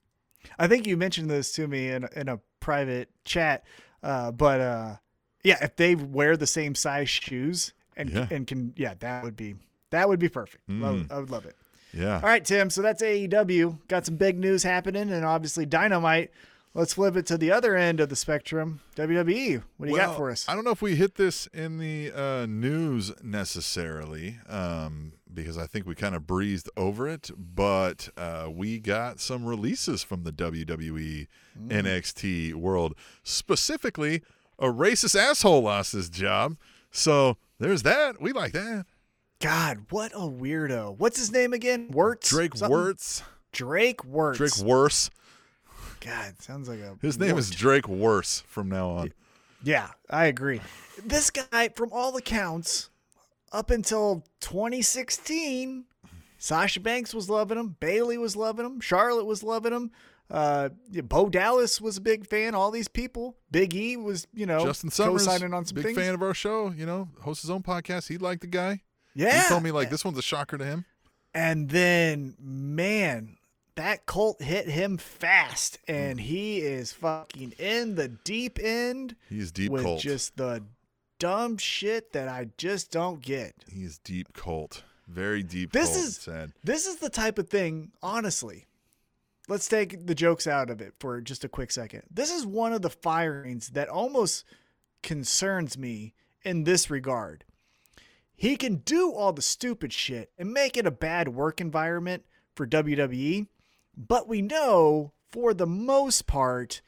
I 0.59 0.69
think 0.69 0.87
you 0.87 0.97
mentioned 0.97 1.29
this 1.29 1.53
to 1.53 1.67
me 1.67 1.89
in 1.89 2.07
in 2.15 2.29
a 2.29 2.39
private 2.61 3.11
chat, 3.25 3.65
uh, 4.03 4.31
but 4.33 4.61
uh, 4.61 4.97
yeah, 5.43 5.59
if 5.63 5.77
they 5.77 5.95
wear 5.97 6.37
the 6.37 6.47
same 6.47 6.75
size 6.75 7.09
shoes 7.11 7.73
and 7.97 8.11
Yeah. 8.11 8.27
and 8.31 8.47
can 8.47 8.73
yeah, 8.77 8.95
that 9.01 9.25
would 9.25 9.37
be 9.37 9.57
that 9.91 10.09
would 10.09 10.19
be 10.21 10.29
perfect. 10.29 10.63
Love, 10.69 11.07
I 11.11 11.19
would 11.19 11.31
love 11.31 11.45
it. 11.47 11.57
Yeah. 11.97 12.17
All 12.17 12.29
right, 12.29 12.45
Tim. 12.45 12.69
So 12.71 12.83
that's 12.83 13.03
AEW. 13.03 13.79
Got 13.89 14.07
some 14.07 14.17
big 14.17 14.39
news 14.39 14.63
happening, 14.63 15.11
and 15.11 15.25
obviously 15.25 15.65
Dynamite. 15.67 16.31
Let's 16.75 16.93
flip 16.93 17.17
it 17.17 17.25
to 17.27 17.39
the 17.39 17.51
other 17.53 17.75
end 17.75 18.01
of 18.01 18.11
the 18.11 18.17
spectrum. 18.17 18.81
WWE. 18.97 19.63
What 19.79 19.87
do 19.87 19.93
you 19.93 19.99
got 19.99 20.15
for 20.15 20.31
us? 20.31 20.47
I 20.47 20.55
don't 20.55 20.63
know 20.63 20.73
if 20.73 20.83
we 20.83 20.95
hit 20.95 21.15
this 21.15 21.47
in 21.55 21.79
the 21.79 22.13
uh, 22.13 22.45
news 22.45 23.13
necessarily, 23.23 24.39
um, 24.47 25.13
because 25.33 25.57
I 25.57 25.67
think 25.67 25.87
we 25.87 25.95
kind 25.95 26.15
of 26.15 26.27
breezed 26.27 26.69
over 26.77 27.09
it. 27.09 27.31
But 27.39 28.11
uh, 28.19 28.49
we 28.53 28.79
got 28.79 29.21
some 29.21 29.47
releases 29.47 30.03
from 30.03 30.25
the 30.25 30.33
WWE 30.33 31.29
Mm. 31.59 31.69
NXT 31.85 32.53
world. 32.53 32.95
Specifically, 33.23 34.21
a 34.59 34.67
racist 34.67 35.19
asshole 35.19 35.63
lost 35.63 35.93
his 35.93 36.11
job. 36.11 36.57
So 36.91 37.39
there's 37.59 37.83
that. 37.85 38.21
We 38.21 38.33
like 38.33 38.53
that. 38.53 38.85
God, 39.41 39.87
what 39.91 40.13
a 40.13 40.21
weirdo. 40.21 40.97
What's 40.99 41.19
his 41.19 41.31
name 41.31 41.53
again? 41.53 41.91
Wuertz. 41.93 42.29
Drake 42.29 42.57
Something? 42.57 42.77
Wuertz. 42.77 43.23
Drake 43.53 43.99
Wuertz. 43.99 44.37
Drake 44.37 44.59
Worse. 44.59 45.11
God, 46.01 46.41
sounds 46.41 46.69
like 46.69 46.79
a. 46.81 46.97
His 47.01 47.19
name 47.19 47.37
is. 47.37 47.51
Drake 47.51 47.89
Worse 47.89 48.43
from 48.47 48.69
now 48.69 48.91
on. 48.91 49.13
Yeah, 49.63 49.89
I 50.11 50.27
agree. 50.27 50.61
This 51.05 51.31
guy, 51.31 51.71
from 51.71 51.91
all 51.93 52.17
accounts, 52.17 52.91
up 53.53 53.71
until 53.71 54.25
2016, 54.41 55.85
Sasha 56.39 56.81
Banks 56.81 57.15
was 57.15 57.29
loving 57.29 57.59
him, 57.59 57.77
Bayley 57.81 58.19
was 58.19 58.37
loving 58.37 58.65
him, 58.65 58.81
Charlotte 58.81 59.25
was 59.25 59.43
loving 59.43 59.73
him. 59.73 59.91
Uh, 60.31 60.71
Bo 61.05 61.29
Dallas 61.29 61.81
was 61.81 61.99
a 61.99 62.01
big 62.01 62.27
fan. 62.27 62.55
All 62.55 62.73
these 62.73 62.89
people. 62.89 63.37
Big 63.53 63.75
E 63.75 63.97
was, 63.97 64.27
you 64.35 64.45
know, 64.45 64.65
Justin 64.65 64.91
Summers, 64.91 65.25
co-signing 65.25 65.55
on 65.55 65.65
some 65.65 65.77
big 65.77 65.85
things. 65.85 65.99
fan 65.99 66.15
of 66.15 66.23
our 66.23 66.35
show. 66.35 66.73
You 66.77 66.85
know, 66.85 67.09
hosts 67.21 67.43
his 67.43 67.51
own 67.51 67.63
podcast. 67.63 68.09
He 68.09 68.19
liked 68.19 68.41
the 68.41 68.49
guy. 68.49 68.83
Yeah. 69.17 69.43
He 69.43 69.49
told 69.49 69.63
me 69.63 69.73
like 69.73 69.91
this 69.91 70.05
one's 70.05 70.19
a 70.19 70.23
shocker 70.23 70.59
to 70.59 70.65
him. 70.65 70.85
And 71.35 71.69
then, 71.69 72.35
man, 72.41 73.37
that 73.75 74.07
cult 74.07 74.41
hit 74.41 74.69
him 74.69 74.97
fast, 74.97 75.79
and 75.87 76.19
hmm. 76.19 76.25
he 76.25 76.59
is 76.59 76.93
fucking 76.93 77.53
in 77.59 77.95
the 77.95 78.09
deep 78.09 78.59
end 78.61 79.17
He's 79.29 79.53
deep 79.53 79.71
with 79.71 79.83
cult. 79.83 80.01
just 80.01 80.37
the 80.37 80.63
dumb 81.19 81.59
shit 81.59 82.13
that 82.13 82.29
I 82.29 82.49
just 82.57 82.91
don't 82.91 83.21
get. 83.21 83.55
He 83.71 83.85
is 83.85 83.99
deep 83.99 84.33
cult. 84.33 84.83
Very 85.07 85.43
deep. 85.43 85.73
This 85.73 85.91
cult. 85.91 86.05
is- 86.05 86.17
sad. 86.17 86.53
This 86.65 86.87
is 86.87 86.97
the 86.97 87.11
type 87.11 87.39
of 87.39 87.49
thing, 87.49 87.93
honestly. 88.03 88.67
Let's 89.49 89.69
take 89.69 90.07
the 90.07 90.15
jokes 90.15 90.49
out 90.49 90.71
of 90.71 90.81
it 90.81 90.95
for 90.99 91.21
just 91.21 91.45
a 91.45 91.49
quick 91.49 91.71
second. 91.71 92.03
This 92.11 92.33
is 92.33 92.45
one 92.45 92.73
of 92.73 92.83
the 92.83 92.91
firings 92.91 93.69
that 93.71 93.89
almost 93.89 94.45
concerns 95.03 95.79
me 95.79 96.15
in 96.43 96.65
this 96.65 96.91
regard. 96.91 97.45
He 98.37 98.57
can 98.57 98.77
do 98.77 99.13
all 99.13 99.33
the 99.33 99.43
stupid 99.43 99.93
shit 99.93 100.31
and 100.39 100.53
make 100.53 100.77
it 100.77 100.87
a 100.87 100.91
bad 100.91 101.29
work 101.29 101.61
environment 101.61 102.25
for 102.55 102.67
WWE, 102.67 103.47
but 103.97 104.29
we 104.29 104.43
know 104.43 105.13
for 105.31 105.55
the 105.55 105.67
most 105.67 106.27
part 106.27 106.83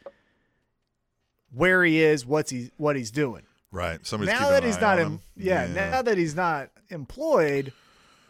where 1.53 1.85
he 1.85 2.03
is, 2.03 2.27
what's 2.27 2.51
he 2.51 2.71
what 2.77 2.97
he's 2.97 3.11
doing. 3.11 3.43
Right. 3.71 4.05
Somebody's 4.07 4.35
now 4.39 4.51
that 4.51 4.65
he's 4.65 4.81
not 4.81 4.99
em- 4.99 5.13
him. 5.13 5.21
yeah, 5.37 5.67
now 5.67 6.03
that 6.03 6.17
he's 6.17 6.35
not 6.35 6.71
employed, 6.91 7.73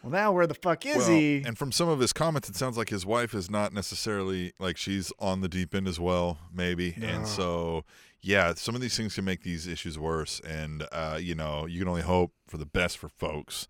well 0.03 0.11
now 0.11 0.31
where 0.31 0.47
the 0.47 0.53
fuck 0.53 0.85
is 0.85 0.97
Well, 0.97 1.09
he? 1.09 1.43
And 1.45 1.57
from 1.57 1.71
some 1.71 1.87
of 1.89 1.99
his 1.99 2.13
comments, 2.13 2.49
it 2.49 2.55
sounds 2.55 2.77
like 2.77 2.89
his 2.89 3.05
wife 3.05 3.33
is 3.33 3.49
not 3.49 3.73
necessarily 3.73 4.53
like 4.59 4.77
she's 4.77 5.11
on 5.19 5.41
the 5.41 5.47
deep 5.49 5.73
end 5.75 5.87
as 5.87 5.99
well, 5.99 6.39
maybe. 6.53 6.93
No. 6.97 7.07
And 7.07 7.27
so, 7.27 7.83
yeah, 8.21 8.53
some 8.55 8.75
of 8.75 8.81
these 8.81 8.95
things 8.97 9.15
can 9.15 9.25
make 9.25 9.43
these 9.43 9.67
issues 9.67 9.97
worse. 9.99 10.39
And 10.41 10.85
uh, 10.91 11.17
you 11.21 11.35
know, 11.35 11.65
you 11.65 11.79
can 11.79 11.87
only 11.87 12.01
hope 12.01 12.33
for 12.47 12.57
the 12.57 12.65
best 12.65 12.97
for 12.97 13.09
folks. 13.09 13.67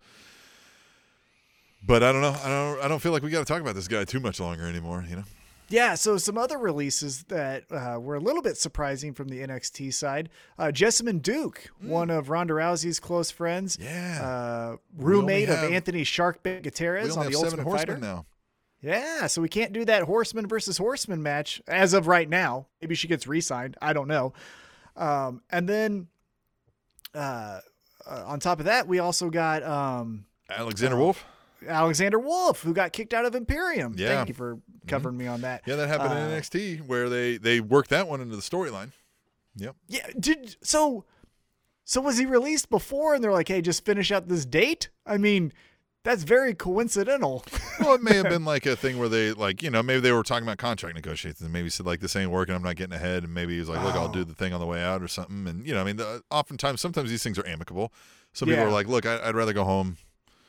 But 1.82 2.02
I 2.02 2.12
don't 2.12 2.20
know. 2.20 2.36
I 2.42 2.48
don't. 2.48 2.84
I 2.84 2.88
don't 2.88 2.98
feel 3.00 3.12
like 3.12 3.22
we 3.22 3.30
got 3.30 3.38
to 3.38 3.44
talk 3.50 3.60
about 3.62 3.74
this 3.74 3.88
guy 3.88 4.04
too 4.04 4.20
much 4.20 4.38
longer 4.40 4.66
anymore. 4.66 5.04
You 5.08 5.16
know. 5.16 5.24
Yeah, 5.70 5.94
so 5.94 6.18
some 6.18 6.36
other 6.36 6.58
releases 6.58 7.22
that 7.24 7.62
uh, 7.70 7.96
were 8.00 8.16
a 8.16 8.20
little 8.20 8.42
bit 8.42 8.56
surprising 8.56 9.14
from 9.14 9.28
the 9.28 9.38
NXT 9.38 9.94
side. 9.94 10.28
Uh, 10.58 10.64
Jessamyn 10.74 11.22
Duke, 11.22 11.70
one 11.80 12.10
of 12.10 12.28
Ronda 12.28 12.54
Rousey's 12.54 12.98
close 12.98 13.30
friends, 13.30 13.76
Mm. 13.76 13.84
Yeah. 13.84 14.20
uh, 14.20 14.76
roommate 14.96 15.48
only 15.48 15.66
of 15.66 15.72
Anthony 15.72 16.02
Sharkbait 16.02 16.56
we 16.56 16.60
Gutierrez 16.62 17.16
on 17.16 17.30
the 17.30 17.36
Ultimate 17.38 17.64
Fighter. 17.64 17.98
now. 17.98 18.26
Yeah, 18.82 19.26
so 19.26 19.42
we 19.42 19.48
can't 19.48 19.72
do 19.72 19.84
that 19.84 20.04
horseman 20.04 20.46
versus 20.46 20.78
horseman 20.78 21.22
match 21.22 21.60
as 21.68 21.92
of 21.92 22.06
right 22.06 22.28
now. 22.28 22.66
Maybe 22.80 22.94
she 22.94 23.08
gets 23.08 23.26
re-signed. 23.26 23.76
I 23.82 23.92
don't 23.92 24.08
know. 24.08 24.32
Um, 24.96 25.42
and 25.50 25.68
then 25.68 26.08
uh, 27.14 27.60
uh, 28.06 28.22
on 28.26 28.40
top 28.40 28.58
of 28.58 28.64
that, 28.66 28.88
we 28.88 28.98
also 28.98 29.28
got 29.30 29.62
um, 29.62 30.24
Alexander 30.48 30.96
Uh, 30.96 31.00
Wolf. 31.00 31.24
Alexander 31.68 32.18
Wolf, 32.18 32.62
who 32.62 32.72
got 32.72 32.92
kicked 32.94 33.12
out 33.12 33.26
of 33.26 33.34
Imperium. 33.34 33.94
Yeah. 33.96 34.06
Mm-hmm. 34.08 34.16
Thank 34.16 34.28
you 34.28 34.34
for 34.34 34.58
covering 34.86 35.18
me 35.18 35.26
on 35.26 35.42
that. 35.42 35.62
Yeah, 35.66 35.76
that 35.76 35.88
happened 35.88 36.14
uh, 36.14 36.16
in 36.16 36.40
NXT 36.40 36.86
where 36.86 37.10
they 37.10 37.36
they 37.36 37.60
worked 37.60 37.90
that 37.90 38.08
one 38.08 38.22
into 38.22 38.34
the 38.34 38.42
storyline. 38.42 38.92
Yep. 39.56 39.76
Yeah, 39.88 40.06
did 40.18 40.56
so 40.62 41.04
so 41.84 42.00
was 42.00 42.16
he 42.16 42.24
released 42.24 42.70
before 42.70 43.14
and 43.14 43.22
they're 43.22 43.32
like, 43.32 43.48
"Hey, 43.48 43.60
just 43.60 43.84
finish 43.84 44.10
out 44.10 44.28
this 44.28 44.46
date?" 44.46 44.88
I 45.04 45.18
mean, 45.18 45.52
that's 46.04 46.22
very 46.22 46.54
coincidental. 46.54 47.44
Well, 47.80 47.94
it 47.94 48.02
may 48.02 48.14
have 48.14 48.28
been 48.30 48.44
like 48.44 48.66
a 48.66 48.76
thing 48.76 48.98
where 48.98 49.08
they 49.08 49.32
like, 49.32 49.62
you 49.62 49.70
know, 49.70 49.82
maybe 49.82 50.00
they 50.00 50.12
were 50.12 50.22
talking 50.22 50.44
about 50.44 50.58
contract 50.58 50.94
negotiations 50.94 51.40
and 51.42 51.52
maybe 51.52 51.68
said 51.70 51.86
like 51.86 52.00
this 52.00 52.16
ain't 52.16 52.30
working, 52.30 52.54
I'm 52.54 52.62
not 52.62 52.76
getting 52.76 52.94
ahead, 52.94 53.24
and 53.24 53.34
maybe 53.34 53.54
he 53.54 53.60
was 53.60 53.68
like, 53.68 53.82
look, 53.84 53.94
I'll 53.94 54.08
do 54.08 54.24
the 54.24 54.34
thing 54.34 54.52
on 54.52 54.60
the 54.60 54.66
way 54.66 54.82
out 54.82 55.02
or 55.02 55.08
something, 55.08 55.46
and 55.46 55.66
you 55.66 55.74
know, 55.74 55.80
I 55.80 55.84
mean, 55.84 55.96
the, 55.96 56.22
oftentimes, 56.30 56.80
sometimes 56.80 57.10
these 57.10 57.22
things 57.22 57.38
are 57.38 57.46
amicable. 57.46 57.92
Some 58.32 58.48
people 58.48 58.62
Yeah. 58.62 58.68
are 58.68 58.72
like, 58.72 58.86
look, 58.88 59.06
I, 59.06 59.20
I'd 59.28 59.34
rather 59.34 59.52
go 59.52 59.64
home. 59.64 59.96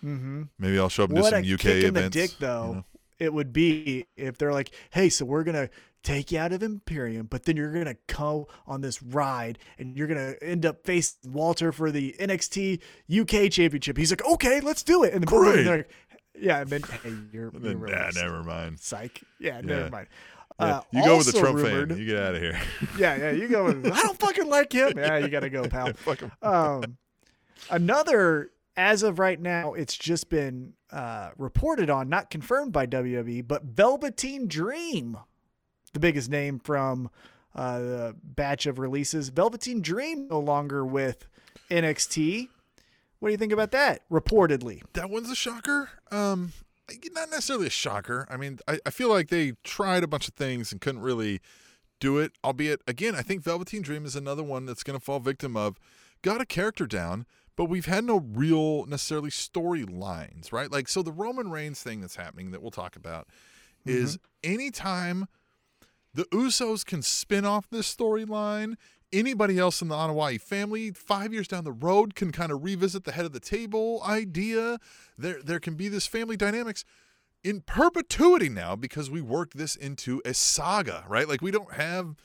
mm-hmm. 0.03 0.43
Maybe 0.59 0.77
I'll 0.79 0.89
show 0.89 1.03
up 1.03 1.09
and 1.09 1.17
do 1.17 1.21
What 1.23 1.33
a 1.33 1.43
some 1.43 1.53
UK 1.53 1.59
kick 1.59 1.83
in 1.85 1.93
the 1.93 1.99
events. 2.01 2.15
dick 2.15 2.31
you 2.31 2.37
though 2.39 2.73
know? 2.73 2.85
It 3.21 3.33
would 3.33 3.53
be 3.53 4.07
if 4.17 4.37
they're 4.37 4.51
like, 4.53 4.71
"Hey, 4.89 5.09
so 5.09 5.23
we're 5.25 5.43
going 5.43 5.55
to 5.55 5.69
take 6.03 6.31
you 6.31 6.39
out 6.39 6.51
of 6.51 6.63
Imperium, 6.63 7.27
but 7.27 7.43
then 7.43 7.55
you're 7.55 7.71
going 7.71 7.85
to 7.85 7.97
go 8.07 8.47
on 8.65 8.81
this 8.81 9.03
ride 9.03 9.59
and 9.77 9.95
you're 9.95 10.07
going 10.07 10.17
to 10.33 10.43
end 10.43 10.65
up 10.65 10.83
facing 10.83 11.31
Walter 11.31 11.71
for 11.71 11.91
the 11.91 12.15
NXT 12.19 12.81
UK 13.09 13.51
championship." 13.51 13.97
He's 13.97 14.11
like, 14.11 14.25
"Okay, 14.25 14.59
let's 14.61 14.83
do 14.83 15.03
it." 15.03 15.13
And 15.13 15.23
then 15.23 15.29
boom, 15.29 15.43
Great. 15.43 15.59
and 15.59 15.67
they're 15.67 15.77
like, 15.77 15.91
yeah, 16.39 16.61
and 16.61 16.69
then 16.69 16.81
hey, 16.81 17.13
you're, 17.31 17.49
And 17.49 17.63
you're 17.63 17.75
nah, 17.87 18.09
never 18.15 18.41
mind. 18.43 18.79
Psych. 18.79 19.21
Yeah, 19.39 19.55
Yeah. 19.57 19.61
never 19.61 19.89
mind. 19.89 20.07
Yeah, 20.59 20.65
Uh, 20.77 20.81
you 20.91 21.03
go 21.03 21.17
with 21.17 21.31
the 21.31 21.39
Trump 21.39 21.57
rumored- 21.57 21.89
fan. 21.89 21.97
You 21.99 22.05
get 22.05 22.19
out 22.23 22.35
of 22.35 22.41
here. 22.41 22.59
Yeah, 22.97 23.15
yeah, 23.17 23.31
you 23.31 23.47
go. 23.47 23.65
With, 23.65 23.85
I 23.85 24.01
don't 24.01 24.17
fucking 24.19 24.47
like 24.49 24.71
him. 24.73 24.93
Yeah, 24.97 25.17
you 25.17 25.27
gotta 25.27 25.49
go, 25.49 25.67
pal. 25.67 25.91
Um, 26.41 26.97
another, 27.69 28.51
as 28.77 29.03
of 29.03 29.19
right 29.19 29.39
now, 29.39 29.73
it's 29.73 29.97
just 29.97 30.29
been 30.29 30.73
uh, 30.91 31.31
reported 31.37 31.89
on, 31.89 32.09
not 32.09 32.29
confirmed 32.29 32.73
by 32.73 32.85
WWE, 32.85 33.47
but 33.47 33.63
Velveteen 33.63 34.47
Dream, 34.47 35.17
the 35.93 35.99
biggest 35.99 36.29
name 36.29 36.59
from 36.59 37.09
uh, 37.55 37.79
the 37.79 38.15
batch 38.23 38.65
of 38.65 38.79
releases. 38.79 39.29
Velveteen 39.29 39.81
Dream 39.81 40.27
no 40.27 40.39
longer 40.39 40.85
with 40.85 41.27
NXT. 41.69 42.49
What 43.19 43.29
do 43.29 43.31
you 43.31 43.37
think 43.37 43.53
about 43.53 43.71
that? 43.71 44.01
Reportedly, 44.09 44.81
that 44.93 45.09
one's 45.09 45.29
a 45.29 45.35
shocker. 45.35 45.89
Um, 46.11 46.53
not 47.13 47.29
necessarily 47.29 47.67
a 47.67 47.71
shocker. 47.71 48.27
I 48.29 48.37
mean, 48.37 48.59
I, 48.67 48.79
I 48.85 48.89
feel 48.89 49.09
like 49.09 49.29
they 49.29 49.53
tried 49.63 50.03
a 50.03 50.07
bunch 50.07 50.27
of 50.27 50.33
things 50.33 50.71
and 50.71 50.81
couldn't 50.81 51.01
really 51.01 51.39
do 51.99 52.17
it. 52.17 52.33
Albeit, 52.43 52.81
again, 52.87 53.15
I 53.15 53.21
think 53.21 53.43
Velveteen 53.43 53.81
Dream 53.81 54.05
is 54.05 54.15
another 54.15 54.43
one 54.43 54.65
that's 54.65 54.83
going 54.83 54.97
to 54.99 55.03
fall 55.03 55.19
victim 55.19 55.55
of 55.55 55.77
got 56.21 56.41
a 56.41 56.45
character 56.45 56.85
down, 56.85 57.25
but 57.55 57.65
we've 57.65 57.85
had 57.85 58.03
no 58.03 58.19
real 58.33 58.85
necessarily 58.85 59.29
storylines, 59.29 60.51
right? 60.51 60.71
Like, 60.71 60.87
so 60.87 61.01
the 61.01 61.11
Roman 61.11 61.51
Reigns 61.51 61.81
thing 61.81 62.01
that's 62.01 62.15
happening 62.15 62.51
that 62.51 62.61
we'll 62.61 62.71
talk 62.71 62.95
about 62.95 63.27
is 63.85 64.17
mm-hmm. 64.17 64.51
anytime 64.51 65.27
the 66.13 66.25
Usos 66.25 66.85
can 66.85 67.01
spin 67.01 67.45
off 67.45 67.69
this 67.69 67.93
storyline. 67.93 68.75
Anybody 69.13 69.59
else 69.59 69.81
in 69.81 69.89
the 69.89 69.95
Anoa'i 69.95 70.39
family, 70.39 70.91
five 70.91 71.33
years 71.33 71.47
down 71.47 71.65
the 71.65 71.71
road, 71.71 72.15
can 72.15 72.31
kind 72.31 72.51
of 72.51 72.63
revisit 72.63 73.03
the 73.03 73.11
head 73.11 73.25
of 73.25 73.33
the 73.33 73.41
table 73.41 74.01
idea. 74.05 74.79
There, 75.17 75.41
there 75.43 75.59
can 75.59 75.75
be 75.75 75.89
this 75.89 76.07
family 76.07 76.37
dynamics 76.37 76.85
in 77.43 77.61
perpetuity 77.61 78.47
now 78.47 78.75
because 78.75 79.09
we 79.09 79.21
worked 79.21 79.57
this 79.57 79.75
into 79.75 80.21
a 80.23 80.33
saga, 80.33 81.03
right? 81.09 81.27
Like 81.27 81.41
we 81.41 81.51
don't 81.51 81.73
have, 81.73 82.15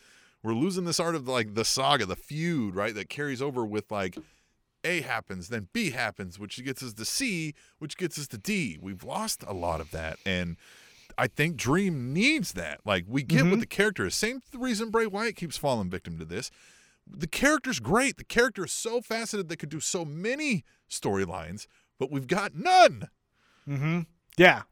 we're 0.44 0.54
losing 0.54 0.84
this 0.84 1.00
art 1.00 1.16
of 1.16 1.26
like 1.26 1.54
the 1.54 1.64
saga, 1.64 2.06
the 2.06 2.16
feud, 2.16 2.76
right? 2.76 2.94
That 2.94 3.08
carries 3.08 3.42
over 3.42 3.64
with 3.66 3.90
like 3.90 4.16
A 4.84 5.00
happens, 5.00 5.48
then 5.48 5.68
B 5.72 5.90
happens, 5.90 6.38
which 6.38 6.62
gets 6.64 6.82
us 6.82 6.92
to 6.94 7.04
C, 7.04 7.54
which 7.78 7.96
gets 7.96 8.18
us 8.18 8.28
to 8.28 8.38
D. 8.38 8.78
We've 8.80 9.04
lost 9.04 9.44
a 9.46 9.52
lot 9.52 9.80
of 9.80 9.90
that, 9.90 10.18
and 10.24 10.56
I 11.18 11.26
think 11.26 11.56
Dream 11.56 12.12
needs 12.12 12.52
that. 12.52 12.80
Like 12.84 13.04
we 13.08 13.22
get 13.22 13.46
what 13.46 13.60
the 13.60 13.66
character 13.66 14.06
is. 14.06 14.14
Same 14.14 14.40
reason 14.54 14.90
Bray 14.90 15.06
Wyatt 15.06 15.36
keeps 15.36 15.56
falling 15.56 15.90
victim 15.90 16.18
to 16.18 16.24
this. 16.24 16.50
The 17.06 17.26
character's 17.26 17.80
great. 17.80 18.16
The 18.16 18.24
character 18.24 18.64
is 18.64 18.72
so 18.72 19.00
faceted 19.00 19.48
that 19.48 19.58
could 19.58 19.68
do 19.68 19.80
so 19.80 20.04
many 20.04 20.64
storylines, 20.90 21.66
but 21.98 22.10
we've 22.10 22.26
got 22.26 22.54
none. 22.54 23.08
Mm-hmm. 23.68 24.00
Yeah. 24.36 24.62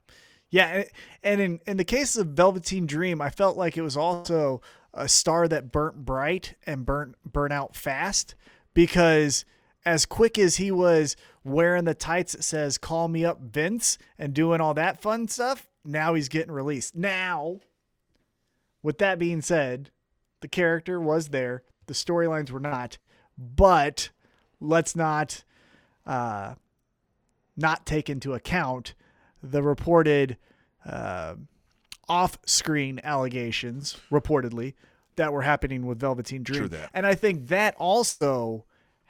Yeah. 0.50 0.84
And 1.22 1.40
in, 1.40 1.60
in 1.66 1.76
the 1.76 1.84
case 1.84 2.16
of 2.16 2.28
Velveteen 2.28 2.86
Dream, 2.86 3.20
I 3.20 3.30
felt 3.30 3.56
like 3.56 3.76
it 3.76 3.82
was 3.82 3.96
also 3.96 4.60
a 4.92 5.08
star 5.08 5.48
that 5.48 5.72
burnt 5.72 6.04
bright 6.04 6.54
and 6.66 6.84
burnt 6.86 7.16
burnt 7.24 7.52
out 7.52 7.74
fast 7.74 8.34
because 8.74 9.44
as 9.86 10.06
quick 10.06 10.38
as 10.38 10.56
he 10.56 10.70
was 10.70 11.16
wearing 11.42 11.84
the 11.84 11.94
tights 11.94 12.32
that 12.32 12.42
says 12.42 12.78
call 12.78 13.08
me 13.08 13.24
up 13.24 13.40
Vince 13.40 13.98
and 14.18 14.32
doing 14.32 14.60
all 14.60 14.74
that 14.74 15.02
fun 15.02 15.28
stuff, 15.28 15.68
now 15.84 16.14
he's 16.14 16.28
getting 16.28 16.52
released. 16.52 16.96
Now, 16.96 17.60
with 18.82 18.98
that 18.98 19.18
being 19.18 19.42
said, 19.42 19.90
the 20.40 20.48
character 20.48 21.00
was 21.00 21.28
there, 21.28 21.62
the 21.86 21.94
storylines 21.94 22.50
were 22.50 22.60
not, 22.60 22.98
but 23.38 24.10
let's 24.60 24.96
not 24.96 25.44
uh 26.06 26.54
not 27.56 27.86
take 27.86 28.10
into 28.10 28.34
account 28.34 28.94
the 29.42 29.62
reported 29.62 30.36
uh, 30.84 31.34
off-screen 32.08 33.00
allegations, 33.04 33.96
reportedly, 34.10 34.74
that 35.16 35.32
were 35.32 35.42
happening 35.42 35.86
with 35.86 36.00
Velveteen 36.00 36.42
Dream. 36.42 36.60
True 36.60 36.68
that. 36.68 36.90
And 36.92 37.06
I 37.06 37.14
think 37.14 37.48
that 37.48 37.76
also 37.78 38.64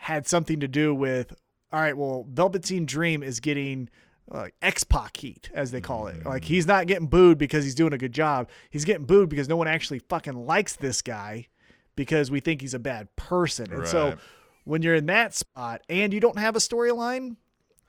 had 0.04 0.26
something 0.26 0.60
to 0.60 0.68
do 0.68 0.94
with, 0.94 1.32
all 1.72 1.80
right, 1.80 1.96
well, 1.96 2.26
Velveteen 2.30 2.84
Dream 2.84 3.22
is 3.22 3.40
getting 3.40 3.88
uh, 4.30 4.48
X-Pac 4.60 5.16
heat, 5.16 5.48
as 5.54 5.70
they 5.70 5.80
call 5.80 6.08
it. 6.08 6.26
Like 6.26 6.44
he's 6.44 6.66
not 6.66 6.86
getting 6.86 7.06
booed 7.06 7.38
because 7.38 7.64
he's 7.64 7.74
doing 7.74 7.94
a 7.94 7.98
good 7.98 8.12
job. 8.12 8.50
He's 8.68 8.84
getting 8.84 9.06
booed 9.06 9.30
because 9.30 9.48
no 9.48 9.56
one 9.56 9.66
actually 9.66 10.00
fucking 10.00 10.34
likes 10.46 10.76
this 10.76 11.00
guy 11.00 11.48
because 11.96 12.30
we 12.30 12.40
think 12.40 12.60
he's 12.60 12.74
a 12.74 12.78
bad 12.78 13.08
person. 13.16 13.72
And 13.72 13.88
so 13.88 14.16
when 14.64 14.82
you're 14.82 14.94
in 14.94 15.06
that 15.06 15.34
spot 15.34 15.80
and 15.88 16.12
you 16.12 16.20
don't 16.20 16.38
have 16.38 16.54
a 16.54 16.58
storyline, 16.60 17.36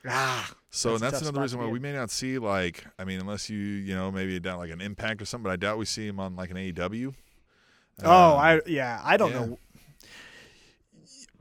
Ah, 0.07 0.53
So 0.69 0.97
That's 0.97 1.13
that's, 1.13 1.21
another 1.23 1.41
reason 1.41 1.59
why 1.59 1.67
we 1.67 1.79
may 1.79 1.91
not 1.91 2.11
see 2.11 2.37
like 2.37 2.85
I 2.99 3.03
mean 3.05 3.19
unless 3.19 3.49
you 3.49 3.57
you 3.57 3.95
know 3.95 4.11
maybe 4.11 4.39
down 4.39 4.59
like 4.59 4.69
an 4.71 4.79
Impact 4.79 5.21
or 5.21 5.25
something, 5.25 5.43
but 5.43 5.51
I 5.51 5.55
doubt 5.57 5.79
we 5.79 5.85
see 5.85 6.07
him 6.07 6.19
on 6.19 6.35
like 6.35 6.51
an 6.51 6.57
AEW. 6.57 7.13
Oh, 8.03 8.33
Um, 8.33 8.39
I 8.39 8.61
yeah, 8.67 9.01
I 9.03 9.17
don't 9.17 9.31
yeah. 9.31 9.45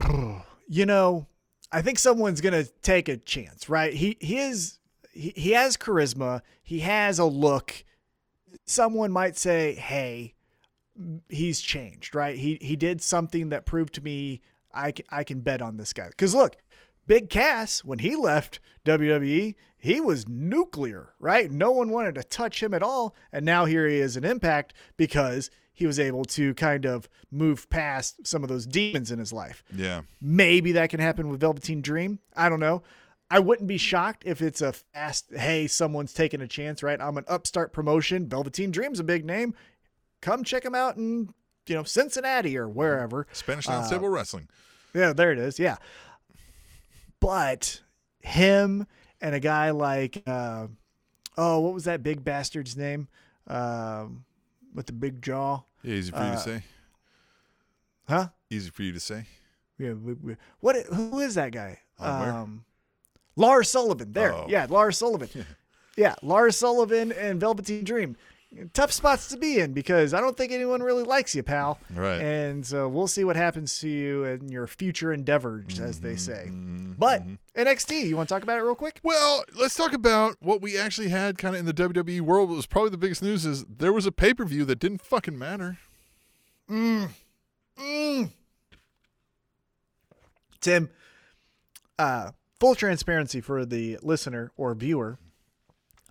know. 0.09 0.43
You 0.67 0.87
know, 0.87 1.27
I 1.73 1.83
think 1.83 1.99
someone's 1.99 2.41
gonna 2.41 2.65
take 2.83 3.09
a 3.09 3.17
chance, 3.17 3.69
right? 3.69 3.93
He 3.93 4.17
he 4.21 4.39
is 4.39 4.79
he, 5.13 5.33
he 5.37 5.51
has 5.53 5.77
charisma. 5.77 6.43
He 6.63 6.81
has 6.81 7.19
a 7.19 7.25
look. 7.25 7.85
Someone 8.67 9.13
might 9.13 9.37
say, 9.37 9.75
"Hey, 9.75 10.35
he's 11.29 11.61
changed," 11.61 12.15
right? 12.15 12.37
He 12.37 12.59
he 12.61 12.77
did 12.77 13.03
something 13.03 13.49
that 13.51 13.67
proved 13.67 13.95
to 13.95 14.01
me 14.01 14.41
I 14.75 14.93
I 15.11 15.25
can 15.25 15.41
bet 15.41 15.63
on 15.63 15.77
this 15.77 15.93
guy. 15.93 16.09
Because 16.09 16.35
look, 16.35 16.57
Big 17.07 17.31
Cass 17.31 17.85
when 17.85 18.01
he 18.01 18.17
left 18.17 18.61
WWE, 18.85 19.55
he 19.77 20.01
was 20.01 20.29
nuclear, 20.29 21.15
right? 21.19 21.51
No 21.51 21.71
one 21.71 21.91
wanted 21.91 22.15
to 22.17 22.25
touch 22.25 22.63
him 22.63 22.75
at 22.75 22.83
all, 22.83 23.15
and 23.33 23.45
now 23.45 23.65
here 23.65 23.87
he 23.87 23.97
is 23.97 24.17
in 24.17 24.25
Impact 24.25 24.75
because 24.97 25.51
he 25.75 25.87
was 25.87 25.99
able 25.99 26.25
to 26.25 26.55
kind 26.55 26.87
of 26.87 27.09
move 27.31 27.69
past 27.69 28.27
some 28.27 28.43
of 28.45 28.49
those 28.49 28.65
demons 28.67 29.11
in 29.11 29.19
his 29.19 29.33
life. 29.33 29.63
yeah. 29.75 30.03
Maybe 30.23 30.73
that 30.73 30.89
can 30.89 31.01
happen 31.01 31.29
with 31.29 31.41
Velveteen 31.41 31.83
Dream. 31.83 32.21
I 32.37 32.49
don't 32.49 32.61
know. 32.61 32.83
I 33.31 33.41
wouldn't 33.41 33.67
be 33.67 33.79
shocked 33.79 34.23
if 34.25 34.41
it's 34.41 34.61
a 34.63 34.73
fast, 34.73 35.27
hey, 35.35 35.67
someone's 35.67 36.13
taking 36.15 36.41
a 36.41 36.47
chance, 36.47 36.83
right? 36.83 37.01
I'm 37.01 37.17
an 37.19 37.25
upstart 37.27 37.73
promotion. 37.73 38.29
Velveteen 38.29 38.71
Dream's 38.71 39.01
a 39.01 39.05
big 39.05 39.25
name. 39.25 39.55
Come 40.21 40.45
check 40.45 40.65
him 40.65 40.75
out 40.75 40.97
in, 40.97 41.35
you 41.67 41.75
know, 41.75 41.83
Cincinnati 41.83 42.57
or 42.57 42.69
wherever. 42.69 43.27
Spanish 43.33 43.69
Uh, 43.69 43.73
Announce 43.73 43.91
Table 43.91 44.09
Wrestling. 44.09 44.49
Yeah, 44.95 45.13
there 45.13 45.33
it 45.33 45.39
is. 45.39 45.59
Yeah. 45.59 45.77
But 47.21 47.81
him 48.21 48.87
and 49.21 49.35
a 49.35 49.41
guy 49.41 49.71
like, 49.71 50.23
uh, 50.27 50.69
oh, 51.37 51.61
what 51.61 51.75
was 51.75 51.85
that 51.85 52.03
big 52.03 52.23
bastard's 52.23 52.77
name? 52.77 53.09
Um, 53.47 54.25
with 54.75 54.87
the 54.87 54.93
big 54.93 55.23
jaw. 55.23 55.61
Yeah, 55.83 55.95
easy 55.95 56.11
for 56.11 56.19
you 56.19 56.25
uh, 56.25 56.35
to 56.35 56.41
say. 56.41 56.63
Huh? 58.09 58.29
Easy 58.51 58.71
for 58.71 58.83
you 58.83 58.93
to 58.93 59.01
say. 59.01 59.27
Yeah. 59.79 59.93
we- 59.93 60.15
we- 60.15 60.37
What? 60.61 60.77
Who 60.87 61.21
is 61.21 61.35
that 61.37 61.53
guy? 61.53 61.81
On? 61.99 62.29
Um, 62.29 62.65
Lars 63.37 63.69
Sullivan. 63.71 64.13
There. 64.13 64.33
Oh. 64.35 64.47
Yeah, 64.49 64.67
Lars 64.69 64.99
Sullivan. 64.99 65.29
yeah, 65.97 66.15
Lars 66.23 66.57
Sullivan 66.57 67.13
and 67.13 67.41
Velveteen 67.41 67.85
Dream. 67.85 68.17
Tough 68.73 68.93
spots 68.93 69.29
to 69.29 69.37
be 69.37 69.59
in 69.61 69.73
because 69.73 70.15
I 70.15 70.21
don't 70.21 70.37
think 70.37 70.53
anyone 70.53 70.83
really 70.83 71.03
likes 71.03 71.35
you, 71.35 71.43
pal. 71.43 71.79
Right. 71.95 72.21
And 72.21 72.65
so 72.65 72.89
we'll 72.89 73.07
see 73.07 73.25
what 73.25 73.37
happens 73.37 73.79
to 73.81 73.89
you 73.89 74.25
in 74.25 74.49
your 74.49 74.67
future 74.67 75.13
endeavors, 75.13 75.81
as 75.81 75.99
Mm-hmm, 75.99 76.07
they 76.07 76.17
say. 76.17 76.51
But 76.99 77.23
NXT, 77.57 78.07
you 78.07 78.17
want 78.17 78.29
to 78.29 78.35
talk 78.35 78.43
about 78.43 78.59
it 78.59 78.63
real 78.63 78.75
quick? 78.75 79.01
Well, 79.03 79.45
let's 79.59 79.75
talk 79.75 79.93
about 79.93 80.37
what 80.41 80.63
we 80.63 80.79
actually 80.79 81.09
had 81.09 81.39
kind 81.39 81.55
of 81.55 81.61
in 81.61 81.67
the 81.67 81.75
WWE 81.75 82.21
world. 82.21 82.49
What 82.49 82.57
was 82.57 82.67
probably 82.67 82.91
the 82.91 82.99
biggest 82.99 83.23
news 83.23 83.45
is 83.45 83.65
there 83.65 83.93
was 83.93 84.07
a 84.07 84.13
pay 84.13 84.33
per 84.35 84.45
view 84.45 84.65
that 84.67 84.79
didn't 84.79 85.03
fucking 85.03 85.39
matter. 85.39 85.79
Mm. 86.71 87.09
Mm. 87.79 88.31
Tim, 90.61 90.91
uh, 91.99 92.31
full 92.59 92.75
transparency 92.75 93.41
for 93.41 93.67
the 93.67 93.99
listener 94.03 94.51
or 94.57 94.75
viewer 94.75 95.19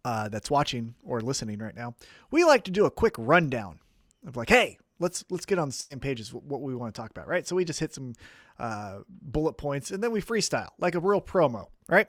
uh, 0.06 0.30
that's 0.30 0.52
watching 0.52 0.96
or 1.04 1.22
listening 1.22 1.60
right 1.60 1.76
now. 1.76 1.96
We 2.32 2.44
like 2.44 2.64
to 2.66 2.72
do 2.72 2.86
a 2.86 2.92
quick 2.92 3.16
rundown 3.18 3.80
of 4.26 4.36
like, 4.36 4.50
hey, 4.50 4.78
let's 5.00 5.24
let's 5.30 5.46
get 5.46 5.60
on 5.60 5.70
the 5.70 5.74
same 5.74 6.00
page 6.00 6.20
as 6.20 6.34
what 6.34 6.62
we 6.62 6.76
want 6.76 6.94
to 6.94 7.02
talk 7.02 7.12
about, 7.12 7.28
right? 7.28 7.48
So 7.48 7.56
we 7.56 7.66
just 7.66 7.80
hit 7.80 7.94
some 7.94 8.14
uh, 8.60 9.00
bullet 9.10 9.54
points 9.54 9.92
and 9.92 10.04
then 10.04 10.12
we 10.12 10.22
freestyle 10.22 10.70
like 10.80 10.96
a 10.96 11.00
real 11.00 11.22
promo, 11.22 11.68
right? 11.88 12.08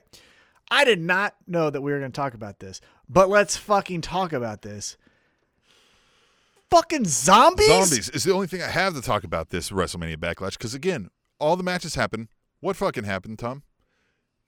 I 0.70 0.84
did 0.84 1.00
not 1.00 1.34
know 1.46 1.70
that 1.70 1.82
we 1.82 1.92
were 1.92 1.98
going 1.98 2.10
to 2.10 2.16
talk 2.16 2.34
about 2.34 2.58
this, 2.58 2.80
but 3.08 3.28
let's 3.28 3.56
fucking 3.56 4.00
talk 4.00 4.32
about 4.32 4.62
this. 4.62 4.96
Fucking 6.70 7.04
zombies? 7.04 7.68
Zombies 7.68 8.08
is 8.08 8.24
the 8.24 8.32
only 8.32 8.46
thing 8.46 8.62
I 8.62 8.68
have 8.68 8.94
to 8.94 9.02
talk 9.02 9.24
about 9.24 9.50
this 9.50 9.70
WrestleMania 9.70 10.16
backlash 10.16 10.52
because 10.52 10.74
again, 10.74 11.10
all 11.38 11.56
the 11.56 11.62
matches 11.62 11.94
happened. 11.94 12.28
What 12.60 12.76
fucking 12.76 13.04
happened, 13.04 13.38
Tom? 13.38 13.62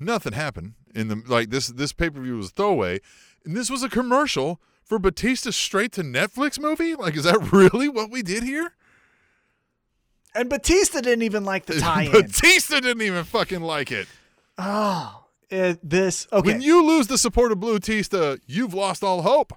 Nothing 0.01 0.33
happened 0.33 0.75
in 0.95 1.09
the 1.09 1.23
like 1.27 1.51
this. 1.51 1.69
This 1.69 1.93
pay 1.93 2.11
per 2.11 2.21
view 2.21 2.37
was 2.37 2.49
a 2.49 2.51
throwaway, 2.51 3.01
and 3.47 3.57
this 3.57 3.71
was 3.71 3.83
a 3.83 3.89
commercial 3.89 4.61
for 4.85 4.99
Batista's 4.99 5.57
straight 5.57 5.93
to 5.93 6.03
Netflix 6.03 6.61
movie. 6.61 6.95
Like, 6.95 7.17
is 7.17 7.25
that 7.25 7.39
really 7.53 7.89
what 7.89 8.11
we 8.11 8.23
did 8.23 8.43
here? 8.43 8.73
And 10.35 10.51
Batista 10.51 11.01
didn't 11.01 11.23
even 11.23 11.45
like 11.45 11.65
the 11.67 11.75
tie-in. 11.81 12.13
Batista 12.13 12.81
didn't 12.81 13.03
even 13.03 13.25
fucking 13.25 13.63
like 13.63 13.91
it. 13.91 14.07
oh, 14.59 15.25
it, 15.49 15.79
this 15.89 16.27
okay. 16.33 16.53
When 16.53 16.61
you 16.61 16.85
lose 16.85 17.07
the 17.07 17.17
support 17.17 17.53
of 17.53 17.61
Blue 17.61 17.79
Tista, 17.79 18.41
you've 18.47 18.75
lost 18.75 19.05
all 19.05 19.23
hope. 19.23 19.53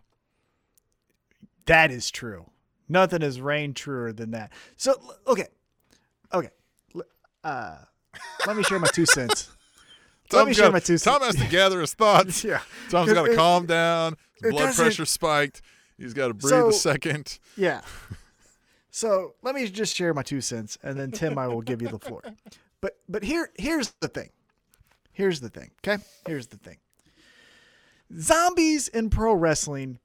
That 1.66 1.91
is 1.91 2.11
true. 2.11 2.52
Nothing 2.88 3.22
has 3.22 3.41
reigned 3.41 3.76
truer 3.76 4.14
than 4.14 4.32
that. 4.32 4.52
So 4.78 4.95
okay, 5.28 5.48
okay. 6.32 6.49
Uh, 7.44 7.78
let 8.45 8.56
me 8.56 8.64
share 8.64 8.80
my 8.80 8.88
two 8.88 9.06
cents. 9.06 9.49
Let 10.31 10.47
me 10.47 10.53
share 10.53 10.72
my 10.72 10.80
two 10.80 10.97
Tom 10.97 11.22
has 11.22 11.35
to 11.35 11.47
gather 11.47 11.81
his 11.81 11.93
thoughts. 11.93 12.43
Yeah. 12.43 12.61
Tom's 12.89 13.14
got 13.14 13.26
to 13.26 13.35
calm 13.35 13.65
down. 13.65 14.15
His 14.41 14.51
blood 14.51 14.76
pressure 14.76 15.06
spiked. 15.06 15.61
He's 15.97 16.14
got 16.14 16.27
to 16.30 16.34
breathe 16.34 16.51
So- 16.51 16.69
a 16.69 16.73
second. 16.73 17.39
Yeah. 17.57 17.81
So 18.91 19.35
let 19.43 19.53
me 19.56 19.68
just 19.68 19.95
share 19.95 20.14
my 20.14 20.23
two 20.23 20.41
cents, 20.41 20.77
and 20.84 20.99
then 20.99 21.11
Tim, 21.11 21.38
I 21.38 21.47
will 21.47 21.61
give 21.61 21.81
you 21.81 21.88
the 21.89 21.99
floor. 21.99 22.22
But 22.81 22.97
but 23.07 23.23
here 23.23 23.49
here's 23.57 23.91
the 23.99 24.07
thing. 24.07 24.30
Here's 25.14 25.39
the 25.41 25.49
thing. 25.49 25.72
Okay. 25.85 26.01
Here's 26.26 26.47
the 26.47 26.57
thing. 26.57 26.77
Zombies 28.18 28.88
in 28.88 29.10
pro 29.10 29.34
wrestling 29.34 29.99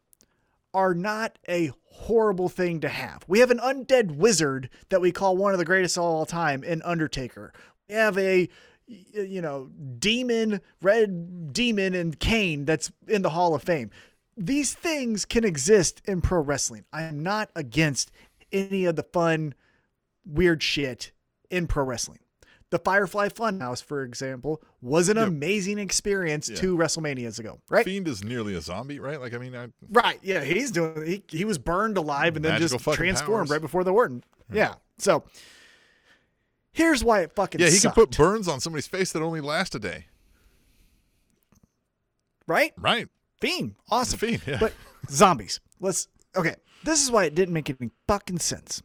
are 0.74 0.94
not 0.94 1.38
a 1.48 1.70
horrible 1.86 2.48
thing 2.48 2.80
to 2.80 2.88
have. 2.88 3.24
We 3.28 3.38
have 3.38 3.50
an 3.50 3.58
undead 3.58 4.16
wizard 4.16 4.68
that 4.90 5.00
we 5.00 5.12
call 5.12 5.36
one 5.36 5.52
of 5.52 5.58
the 5.58 5.64
greatest 5.64 5.96
of 5.96 6.02
all 6.04 6.26
time 6.26 6.62
in 6.64 6.82
Undertaker. 6.82 7.52
We 7.88 7.94
have 7.94 8.18
a 8.18 8.48
you 8.86 9.40
know 9.40 9.70
demon, 9.98 10.60
red 10.82 11.52
demon, 11.52 11.94
and 11.94 12.18
Kane 12.18 12.64
that's 12.64 12.90
in 13.08 13.22
the 13.22 13.30
Hall 13.30 13.54
of 13.54 13.62
Fame. 13.62 13.90
These 14.36 14.74
things 14.74 15.24
can 15.24 15.44
exist 15.44 16.02
in 16.06 16.20
pro 16.20 16.40
wrestling. 16.40 16.84
I 16.92 17.02
am 17.02 17.22
not 17.22 17.50
against 17.54 18.10
any 18.52 18.84
of 18.84 18.96
the 18.96 19.04
fun, 19.04 19.54
weird 20.26 20.62
shit 20.62 21.12
in 21.50 21.66
pro 21.66 21.84
wrestling. 21.84 22.18
The 22.70 22.78
Firefly 22.80 23.28
Funhouse, 23.28 23.80
for 23.84 24.02
example, 24.02 24.60
was 24.82 25.08
an 25.08 25.16
Yep. 25.16 25.28
amazing 25.28 25.78
experience 25.78 26.48
Yeah. 26.48 26.56
two 26.56 26.76
WrestleManias 26.76 27.38
ago, 27.38 27.60
right? 27.70 27.84
Fiend 27.84 28.08
is 28.08 28.24
nearly 28.24 28.54
a 28.56 28.60
zombie, 28.60 28.98
right? 28.98 29.20
Like, 29.20 29.32
I 29.32 29.38
mean, 29.38 29.54
I, 29.54 29.68
Right. 29.90 30.18
Yeah, 30.22 30.42
he's 30.42 30.72
doing. 30.72 31.06
He 31.06 31.22
he 31.28 31.44
was 31.44 31.58
burned 31.58 31.96
alive 31.96 32.34
and 32.34 32.44
then 32.44 32.60
just 32.60 32.76
transformed 32.80 33.48
powers. 33.48 33.50
right 33.50 33.60
before 33.60 33.84
the 33.84 33.92
Orton. 33.92 34.24
Hmm. 34.50 34.56
Yeah. 34.56 34.74
So 34.98 35.22
here's 36.74 37.02
why 37.02 37.20
it 37.20 37.34
fucking 37.34 37.60
yeah, 37.60 37.68
he 37.68 37.76
sucked, 37.76 37.94
can 37.94 38.06
put 38.06 38.16
burns 38.16 38.46
on 38.46 38.60
somebody's 38.60 38.86
face 38.86 39.12
that 39.12 39.22
only 39.22 39.40
last 39.40 39.74
a 39.74 39.78
day. 39.78 40.06
right. 42.46 42.74
Right. 42.76 43.08
Fiend, 43.40 43.76
awesome. 43.90 44.18
Fiend, 44.18 44.42
yeah. 44.46 44.58
But 44.60 44.74
zombies. 45.10 45.60
Let's. 45.80 46.08
Okay. 46.36 46.54
This 46.84 47.02
is 47.02 47.10
why 47.10 47.24
it 47.24 47.34
didn't 47.34 47.54
make 47.54 47.70
any 47.70 47.90
fucking 48.06 48.40
sense. 48.40 48.82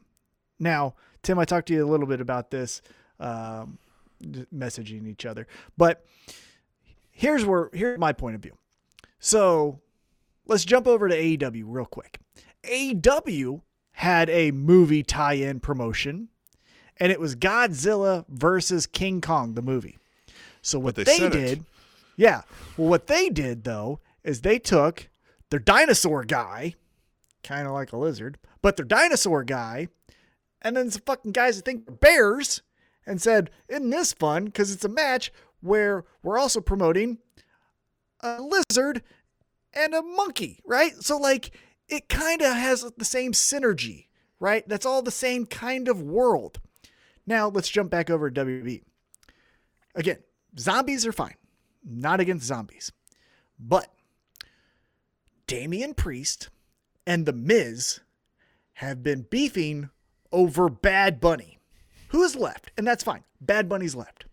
Now, 0.60 0.96
Tim, 1.24 1.38
I 1.38 1.46
talked 1.46 1.68
to 1.68 1.74
you 1.74 1.86
a 1.86 1.90
little 1.90 2.08
bit 2.08 2.22
about 2.22 2.52
this, 2.52 2.82
um, 3.20 3.78
messaging 4.24 5.08
each 5.08 5.26
other, 5.26 5.48
but 5.78 6.06
here's 7.12 7.46
where 7.46 7.70
here's 7.74 8.00
my 8.00 8.14
point 8.14 8.36
of 8.36 8.42
view. 8.42 8.58
So 9.20 9.82
let's 10.48 10.64
jump 10.66 10.88
over 10.88 11.10
to 11.10 11.16
AEW 11.16 11.64
real 11.66 11.86
quick. 11.86 12.20
AEW 12.64 13.62
had 13.92 14.30
a 14.30 14.52
movie 14.52 15.04
tie-in 15.04 15.60
promotion, 15.60 16.30
and 17.00 17.12
it 17.12 17.20
was 17.20 17.36
Godzilla 17.36 18.26
versus 18.28 18.86
King 18.86 19.22
Kong, 19.22 19.54
the 19.54 19.62
movie. 19.62 19.98
So 20.62 20.80
what 20.80 20.96
they 20.96 21.04
they, 21.04 21.18
said 21.18 21.36
it. 21.36 21.46
did, 21.46 21.66
yeah. 22.18 22.42
Well, 22.78 22.90
what 22.90 23.08
they 23.08 23.30
did 23.30 23.64
though 23.64 24.00
is 24.24 24.42
they 24.42 24.60
took 24.60 25.10
their 25.50 25.60
dinosaur 25.60 26.24
guy, 26.24 26.76
kind 27.44 27.66
of 27.66 27.74
like 27.74 27.94
a 27.94 27.98
lizard, 27.98 28.38
but 28.62 28.76
their 28.76 28.86
dinosaur 28.86 29.44
guy, 29.44 29.88
and 30.62 30.76
then 30.76 30.92
some 30.92 31.02
fucking 31.06 31.32
guys 31.32 31.56
that 31.56 31.66
think 31.66 31.86
they're 31.86 31.96
bears, 31.96 32.62
and 33.06 33.22
said, 33.22 33.50
"Isn't 33.68 33.90
this 33.90 34.14
fun? 34.14 34.46
Because 34.46 34.72
it's 34.72 34.86
a 34.86 34.90
match 34.90 35.32
where 35.62 36.06
we're 36.24 36.38
also 36.38 36.62
promoting 36.62 37.20
a 38.22 38.42
lizard 38.42 39.02
and 39.74 39.94
a 39.94 40.02
monkey, 40.02 40.60
right? 40.66 40.94
So 41.02 41.18
like 41.18 41.52
it 41.88 42.10
kind 42.10 42.42
of 42.42 42.54
has 42.56 42.90
the 42.98 43.06
same 43.06 43.32
synergy, 43.32 44.08
right? 44.40 44.68
That's 44.68 44.86
all 44.86 45.02
the 45.02 45.12
same 45.12 45.46
kind 45.46 45.88
of 45.88 46.02
world. 46.02 46.60
Now 47.30 47.48
let's 47.48 47.70
jump 47.70 47.92
back 47.92 48.10
over 48.10 48.32
to 48.32 48.44
WB. 48.44 48.82
Again, 49.94 50.18
zombies 50.58 51.06
are 51.06 51.12
fine. 51.12 51.36
Not 51.86 52.20
against 52.20 52.48
zombies. 52.48 52.92
But 53.60 53.94
Damian 55.46 55.94
Priest 55.94 56.50
and 57.06 57.28
The 57.28 57.34
Miz 57.34 58.00
have 58.74 59.04
been 59.04 59.28
beefing 59.30 59.92
over 60.32 60.70
Bad 60.70 61.22
Bunny. 61.22 61.60
Who 62.10 62.24
is 62.24 62.36
left? 62.36 62.72
And 62.76 62.88
that's 62.88 63.04
fine. 63.04 63.24
Bad 63.40 63.70
Bunny's 63.70 63.96
left. 63.96 64.26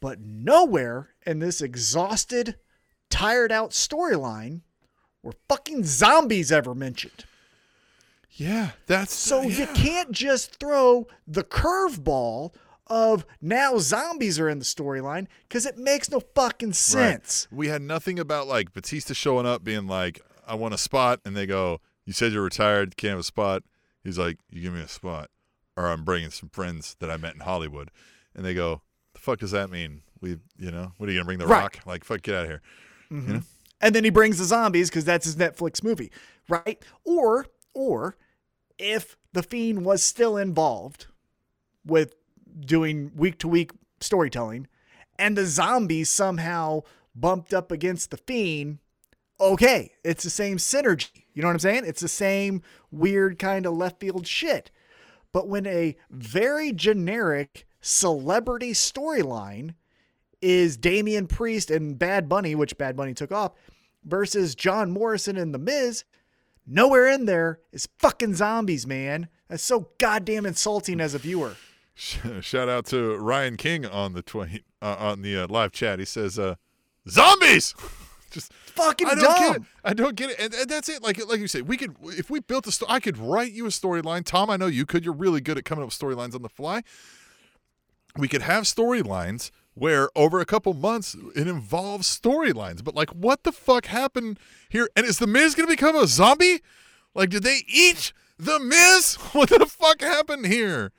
But 0.00 0.20
nowhere 0.20 1.10
in 1.24 1.38
this 1.38 1.62
exhausted, 1.62 2.56
tired 3.10 3.52
out 3.52 3.70
storyline 3.70 4.62
were 5.22 5.34
fucking 5.48 5.84
zombies 5.84 6.50
ever 6.50 6.74
mentioned. 6.74 7.26
Yeah, 8.36 8.70
that's 8.86 9.14
So 9.14 9.42
you 9.42 9.66
can't 9.68 10.10
just 10.10 10.56
throw 10.56 11.06
the 11.26 11.44
curveball 11.44 12.52
of 12.88 13.24
now 13.40 13.78
zombies 13.78 14.38
are 14.38 14.48
in 14.48 14.58
the 14.58 14.64
storyline 14.64 15.26
because 15.48 15.64
it 15.66 15.78
makes 15.78 16.10
no 16.10 16.20
fucking 16.34 16.68
Right. 16.70 16.76
sense. 16.76 17.48
We 17.50 17.68
had 17.68 17.80
nothing 17.80 18.18
about 18.18 18.46
like 18.46 18.72
Batista 18.72 19.14
showing 19.14 19.46
up, 19.46 19.62
being 19.64 19.86
like, 19.86 20.20
"I 20.46 20.54
want 20.54 20.74
a 20.74 20.78
spot," 20.78 21.20
and 21.24 21.36
they 21.36 21.46
go, 21.46 21.80
"You 22.04 22.12
said 22.12 22.32
you're 22.32 22.42
retired, 22.42 22.96
can't 22.96 23.12
have 23.12 23.20
a 23.20 23.22
spot." 23.22 23.62
He's 24.02 24.18
like, 24.18 24.38
"You 24.50 24.60
give 24.62 24.74
me 24.74 24.82
a 24.82 24.88
spot, 24.88 25.30
or 25.76 25.86
I'm 25.86 26.04
bringing 26.04 26.30
some 26.30 26.50
friends 26.50 26.96
that 26.98 27.10
I 27.10 27.16
met 27.16 27.34
in 27.34 27.40
Hollywood," 27.40 27.90
and 28.34 28.44
they 28.44 28.52
go, 28.52 28.82
"The 29.14 29.20
fuck 29.20 29.38
does 29.38 29.52
that 29.52 29.70
mean? 29.70 30.02
We, 30.20 30.38
you 30.58 30.70
know, 30.70 30.92
what 30.98 31.08
are 31.08 31.12
you 31.12 31.18
gonna 31.18 31.26
bring 31.26 31.38
the 31.38 31.46
Right. 31.46 31.62
Rock? 31.62 31.78
Like, 31.86 32.04
fuck, 32.04 32.20
get 32.22 32.34
out 32.34 32.42
of 32.44 32.50
here." 32.50 32.62
You 33.10 33.16
mm-hmm. 33.16 33.32
know? 33.34 33.42
And 33.80 33.94
then 33.94 34.04
he 34.04 34.10
brings 34.10 34.38
the 34.38 34.44
zombies 34.44 34.88
because 34.90 35.04
that's 35.04 35.24
his 35.26 35.36
Netflix 35.36 35.82
movie, 35.82 36.10
right? 36.48 36.82
Or, 37.04 37.46
or 37.74 38.16
if 38.78 39.16
the 39.32 39.42
fiend 39.42 39.84
was 39.84 40.02
still 40.02 40.36
involved 40.36 41.06
with 41.84 42.14
doing 42.60 43.10
week 43.14 43.38
to 43.38 43.48
week 43.48 43.72
storytelling, 44.00 44.66
and 45.18 45.36
the 45.36 45.46
zombies 45.46 46.10
somehow 46.10 46.82
bumped 47.14 47.54
up 47.54 47.70
against 47.70 48.10
the 48.10 48.16
fiend, 48.16 48.78
okay, 49.40 49.92
it's 50.04 50.24
the 50.24 50.30
same 50.30 50.56
synergy. 50.56 51.24
You 51.32 51.42
know 51.42 51.48
what 51.48 51.54
I'm 51.54 51.60
saying? 51.60 51.84
It's 51.86 52.00
the 52.00 52.08
same 52.08 52.62
weird 52.90 53.38
kind 53.38 53.66
of 53.66 53.74
left 53.74 54.00
field 54.00 54.26
shit. 54.26 54.70
But 55.32 55.48
when 55.48 55.66
a 55.66 55.96
very 56.10 56.72
generic 56.72 57.66
celebrity 57.80 58.72
storyline 58.72 59.74
is 60.40 60.76
Damian 60.76 61.26
Priest 61.26 61.70
and 61.70 61.98
Bad 61.98 62.28
Bunny, 62.28 62.54
which 62.54 62.78
Bad 62.78 62.96
Bunny 62.96 63.14
took 63.14 63.32
off, 63.32 63.52
versus 64.04 64.54
John 64.54 64.90
Morrison 64.90 65.36
and 65.36 65.52
The 65.52 65.58
Miz, 65.58 66.04
nowhere 66.66 67.08
in 67.08 67.26
there 67.26 67.60
is 67.72 67.88
fucking 67.98 68.34
zombies, 68.34 68.86
man. 68.86 69.28
That's 69.48 69.62
so 69.62 69.88
goddamn 69.98 70.46
insulting 70.46 71.00
as 71.00 71.14
a 71.14 71.18
viewer. 71.18 71.56
Shout 71.94 72.68
out 72.68 72.86
to 72.86 73.16
Ryan 73.18 73.56
King 73.56 73.86
on 73.86 74.14
the 74.14 74.22
tweet 74.22 74.64
uh, 74.82 74.96
on 74.98 75.22
the 75.22 75.38
uh, 75.38 75.46
live 75.48 75.72
chat. 75.72 75.98
He 75.98 76.04
says, 76.04 76.38
uh, 76.38 76.56
"Zombies." 77.08 77.74
Just 78.30 78.52
Fucking 78.52 79.06
I 79.06 79.14
don't 79.14 79.22
dumb. 79.22 79.52
get 79.52 79.56
it. 79.56 79.62
I 79.84 79.94
don't 79.94 80.16
get 80.16 80.30
it, 80.30 80.40
and, 80.40 80.52
and 80.54 80.68
that's 80.68 80.88
it. 80.88 81.04
Like 81.04 81.24
like 81.28 81.38
you 81.38 81.46
say, 81.46 81.62
we 81.62 81.76
could 81.76 81.94
if 82.02 82.30
we 82.30 82.40
built 82.40 82.66
a 82.66 82.72
story, 82.72 82.90
I 82.90 82.98
could 82.98 83.16
write 83.16 83.52
you 83.52 83.66
a 83.66 83.68
storyline. 83.68 84.24
Tom, 84.24 84.50
I 84.50 84.56
know 84.56 84.66
you 84.66 84.84
could. 84.84 85.04
You're 85.04 85.14
really 85.14 85.40
good 85.40 85.56
at 85.56 85.64
coming 85.64 85.84
up 85.84 85.86
with 85.86 85.96
storylines 85.96 86.34
on 86.34 86.42
the 86.42 86.48
fly. 86.48 86.82
We 88.16 88.26
could 88.26 88.42
have 88.42 88.64
storylines 88.64 89.52
where 89.74 90.08
over 90.16 90.40
a 90.40 90.46
couple 90.46 90.72
months 90.74 91.16
it 91.34 91.46
involves 91.48 92.06
storylines. 92.18 92.82
But 92.84 92.94
like, 92.94 93.10
what 93.10 93.42
the 93.44 93.52
fuck 93.52 93.86
happened 93.86 94.38
here? 94.68 94.88
And 94.96 95.04
is 95.06 95.18
the 95.18 95.26
Miz 95.26 95.54
gonna 95.54 95.68
become 95.68 95.96
a 95.96 96.06
zombie? 96.06 96.60
Like, 97.14 97.30
did 97.30 97.42
they 97.42 97.60
eat 97.68 98.12
the 98.38 98.58
Miz? 98.58 99.14
What 99.32 99.50
the 99.50 99.66
fuck 99.66 100.00
happened 100.00 100.46
here? 100.46 100.92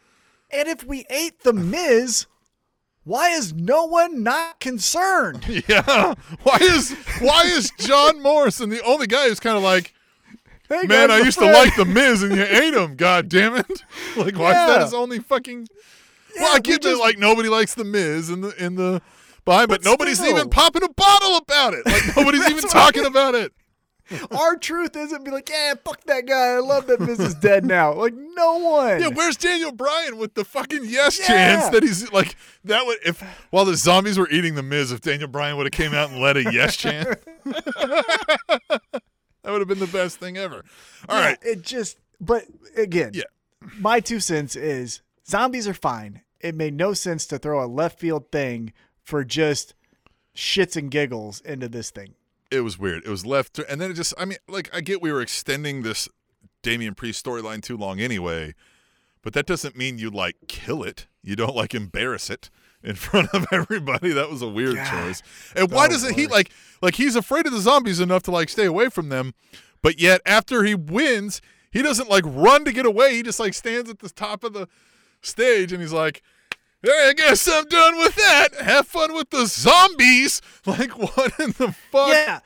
And 0.52 0.68
if 0.68 0.84
we 0.86 1.06
ate 1.10 1.42
The 1.42 1.54
Miz, 1.54 2.28
why 3.04 3.30
is 3.30 3.54
no 3.54 3.86
one 3.86 4.24
not 4.24 4.60
concerned? 4.60 5.46
Yeah. 5.68 6.14
Why 6.44 6.58
is 6.62 6.92
why 7.20 7.44
is 7.46 7.72
John 7.80 8.22
Morrison 8.22 8.70
the 8.70 8.82
only 8.84 9.08
guy 9.08 9.28
who's 9.28 9.40
kind 9.40 9.58
of 9.58 9.64
like, 9.64 9.94
Hey, 10.70 10.84
man, 10.88 11.12
I 11.12 11.20
used 11.20 11.38
friend. 11.38 11.54
to 11.54 11.60
like 11.60 11.76
the 11.76 11.86
Miz 11.86 12.24
and 12.24 12.36
you 12.36 12.44
ate 12.44 12.74
him. 12.74 12.96
God 12.96 13.30
damn 13.30 13.56
it! 13.56 13.84
Like, 14.18 14.38
why 14.38 14.50
is 14.52 14.56
that 14.68 14.82
his 14.82 14.94
only 14.94 15.20
fucking? 15.20 15.68
Yeah, 16.36 16.42
well, 16.44 16.56
I 16.56 16.60
get 16.60 16.82
that 16.82 16.90
just- 16.90 17.02
like 17.02 17.18
nobody 17.18 17.50
likes 17.50 17.74
the 17.76 17.86
Miz 17.86 18.30
in 18.30 18.42
the 18.42 18.50
in 18.64 18.76
the 18.76 19.02
behind, 19.46 19.70
but, 19.70 19.82
But 19.84 19.86
nobody's 19.90 20.18
still. 20.20 20.30
even 20.36 20.50
popping 20.50 20.84
a 20.84 20.90
bottle 20.90 21.38
about 21.38 21.74
it. 21.74 21.86
Like 21.86 22.16
nobody's 22.18 22.46
even 22.50 22.64
talking 22.70 23.04
right. 23.04 23.12
about 23.12 23.36
it. 23.36 23.54
Our 24.32 24.56
truth 24.56 24.96
isn't 24.96 25.24
be 25.26 25.32
like, 25.32 25.50
yeah, 25.50 25.74
fuck 25.84 26.04
that 26.04 26.28
guy. 26.28 26.54
I 26.54 26.60
love 26.60 26.86
that 26.88 27.00
Miz 27.02 27.20
is 27.20 27.34
dead 27.34 27.66
now. 27.66 27.92
Like, 27.94 28.14
no 28.14 28.58
one. 28.60 29.02
Yeah, 29.02 29.08
where's 29.08 29.36
Daniel 29.36 29.72
Bryan 29.72 30.18
with 30.18 30.36
the 30.36 30.46
fucking 30.46 30.82
yes 30.84 31.18
Yeah. 31.20 31.26
chance 31.26 31.70
that 31.70 31.82
he's 31.82 32.12
like 32.12 32.36
that 32.66 32.86
would 32.86 33.00
if 33.04 33.22
while 33.50 33.66
the 33.66 33.76
zombies 33.76 34.20
were 34.20 34.30
eating 34.30 34.54
the 34.54 34.62
Miz, 34.62 34.92
if 34.92 35.02
Daniel 35.02 35.28
Bryan 35.28 35.58
would 35.58 35.66
have 35.66 35.72
came 35.72 35.96
out 35.96 36.12
and 36.12 36.22
led 36.22 36.38
a 36.38 36.44
yes 36.54 36.76
chant, 36.78 37.18
that 37.46 38.82
would 39.46 39.60
have 39.62 39.68
been 39.68 39.80
the 39.80 39.88
best 39.88 40.20
thing 40.20 40.38
ever. 40.38 40.64
All 41.10 41.18
Yeah, 41.20 41.26
right, 41.26 41.38
It 41.42 41.62
just, 41.62 41.98
but 42.20 42.44
again, 42.78 43.12
Yeah. 43.14 43.24
my 43.80 44.00
two 44.00 44.20
cents 44.20 44.56
is 44.56 45.02
zombies 45.28 45.68
are 45.68 45.74
fine. 45.74 46.22
It 46.46 46.56
made 46.56 46.76
no 46.76 46.94
sense 46.94 47.26
to 47.28 47.38
throw 47.38 47.64
a 47.64 47.68
left 47.68 48.00
field 48.00 48.32
thing 48.32 48.72
for 49.04 49.24
just 49.24 49.74
shits 50.36 50.76
and 50.76 50.92
giggles 50.92 51.42
into 51.42 51.68
this 51.68 51.90
thing. 51.92 52.14
it 52.52 52.62
was 52.62 52.78
weird. 52.78 53.04
It 53.06 53.10
was 53.10 53.26
left, 53.26 53.58
and 53.60 53.82
then 53.82 53.92
it 53.92 53.96
just. 53.96 54.14
I 54.18 54.26
mean, 54.26 54.38
like 54.48 54.70
I 54.74 54.82
get 54.82 55.02
we 55.02 55.12
were 55.12 55.22
extending 55.22 55.82
this 55.82 56.08
Damian 56.62 56.94
Priest 56.96 57.24
storyline 57.26 57.62
too 57.62 57.78
long 57.78 58.00
anyway, 58.00 58.54
but 59.22 59.34
that 59.34 59.46
doesn't 59.46 59.76
mean 59.76 59.98
you 59.98 60.10
like 60.10 60.36
kill 60.48 60.84
it. 60.84 61.08
You 61.24 61.36
don't 61.36 61.56
like 61.56 61.74
embarrass 61.74 62.30
it 62.30 62.50
in 62.84 62.96
front 63.08 63.30
of 63.34 63.48
everybody. 63.52 64.12
That 64.12 64.30
was 64.30 64.42
a 64.42 64.48
weird 64.48 64.76
God. 64.76 64.90
choice. 64.90 65.24
And 65.56 65.72
why 65.72 65.88
doesn't 65.88 66.14
he 66.16 66.28
like 66.28 66.52
like 66.82 66.96
he's 66.96 67.16
afraid 67.16 67.46
of 67.48 67.54
the 67.54 67.62
zombies 67.62 68.00
enough 68.00 68.24
to 68.24 68.32
like 68.32 68.50
stay 68.50 68.66
away 68.66 68.90
from 68.90 69.10
them, 69.10 69.34
but 69.82 70.00
yet 70.00 70.22
after 70.26 70.64
he 70.64 70.76
wins, 70.76 71.42
he 71.72 71.82
doesn't 71.82 72.10
like 72.10 72.24
run 72.28 72.66
to 72.66 72.72
get 72.72 72.86
away. 72.86 73.16
He 73.16 73.24
just 73.24 73.40
like 73.40 73.54
stands 73.54 73.90
at 73.90 74.00
the 74.00 74.10
top 74.10 74.44
of 74.44 74.54
the 74.54 74.68
stage 75.22 75.72
and 75.74 75.82
he's 75.82 75.94
like. 75.94 76.22
"Hey, 76.86 77.08
I 77.10 77.14
guess 77.14 77.48
I'm 77.48 77.66
done 77.66 77.98
with 77.98 78.16
that. 78.16 78.50
Have 78.62 78.88
fun 78.88 79.14
with 79.14 79.30
the 79.30 79.46
zombies. 79.48 80.42
Like 80.68 80.98
what 80.98 81.40
in 81.40 81.52
the 81.52 81.76
fuck? 81.92 82.10
Yeah. 82.10 82.40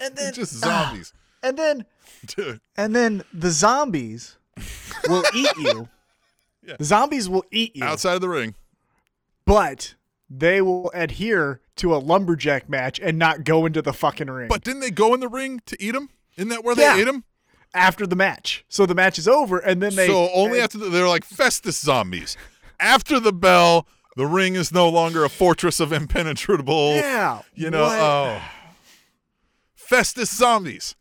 And 0.00 0.16
then 0.16 0.32
just 0.32 0.64
ah, 0.64 0.86
zombies, 0.88 1.12
and 1.42 1.58
then 1.58 1.84
dude. 2.26 2.60
and 2.78 2.96
then 2.96 3.24
the 3.32 3.50
zombies 3.50 4.38
will 5.06 5.22
eat 5.34 5.54
you. 5.58 5.88
Yeah. 6.66 6.76
The 6.78 6.84
zombies 6.84 7.28
will 7.28 7.44
eat 7.50 7.76
you, 7.76 7.84
Outside 7.84 8.14
of 8.14 8.22
the 8.22 8.30
ring, 8.30 8.54
but 9.44 9.96
they 10.30 10.62
will 10.62 10.90
adhere 10.94 11.60
to 11.76 11.94
a 11.94 11.98
lumberjack 11.98 12.70
match 12.70 12.98
and 13.00 13.18
not 13.18 13.44
go 13.44 13.66
into 13.66 13.82
the 13.82 13.92
fucking 13.92 14.30
ring. 14.30 14.48
but 14.48 14.64
didn't 14.64 14.80
they 14.80 14.90
go 14.90 15.12
in 15.12 15.20
the 15.20 15.28
ring 15.28 15.60
to 15.66 15.76
eat 15.78 15.94
him? 15.94 16.08
Isn't 16.36 16.48
that 16.48 16.64
where 16.64 16.74
Yeah. 16.74 16.94
they 16.94 17.02
ate 17.02 17.08
him? 17.08 17.24
after 17.74 18.06
the 18.06 18.16
match. 18.16 18.64
So 18.68 18.86
the 18.86 18.94
match 18.94 19.18
is 19.18 19.28
over 19.28 19.58
and 19.58 19.82
then 19.82 19.94
they 19.94 20.06
so 20.06 20.30
only 20.34 20.60
after 20.60 20.78
the, 20.78 20.88
they're 20.88 21.06
like 21.08 21.24
Festus 21.24 21.78
zombies. 21.78 22.36
After 22.80 23.18
the 23.20 23.32
bell, 23.32 23.86
the 24.16 24.26
ring 24.26 24.54
is 24.54 24.72
no 24.72 24.88
longer 24.88 25.24
a 25.24 25.28
fortress 25.28 25.80
of 25.80 25.92
impenetrable. 25.92 26.94
Yeah. 26.94 27.42
you 27.54 27.70
know. 27.70 27.82
what- 27.84 28.00
Oh, 28.00 28.40
Festus 29.74 30.30
zombies. 30.36 30.94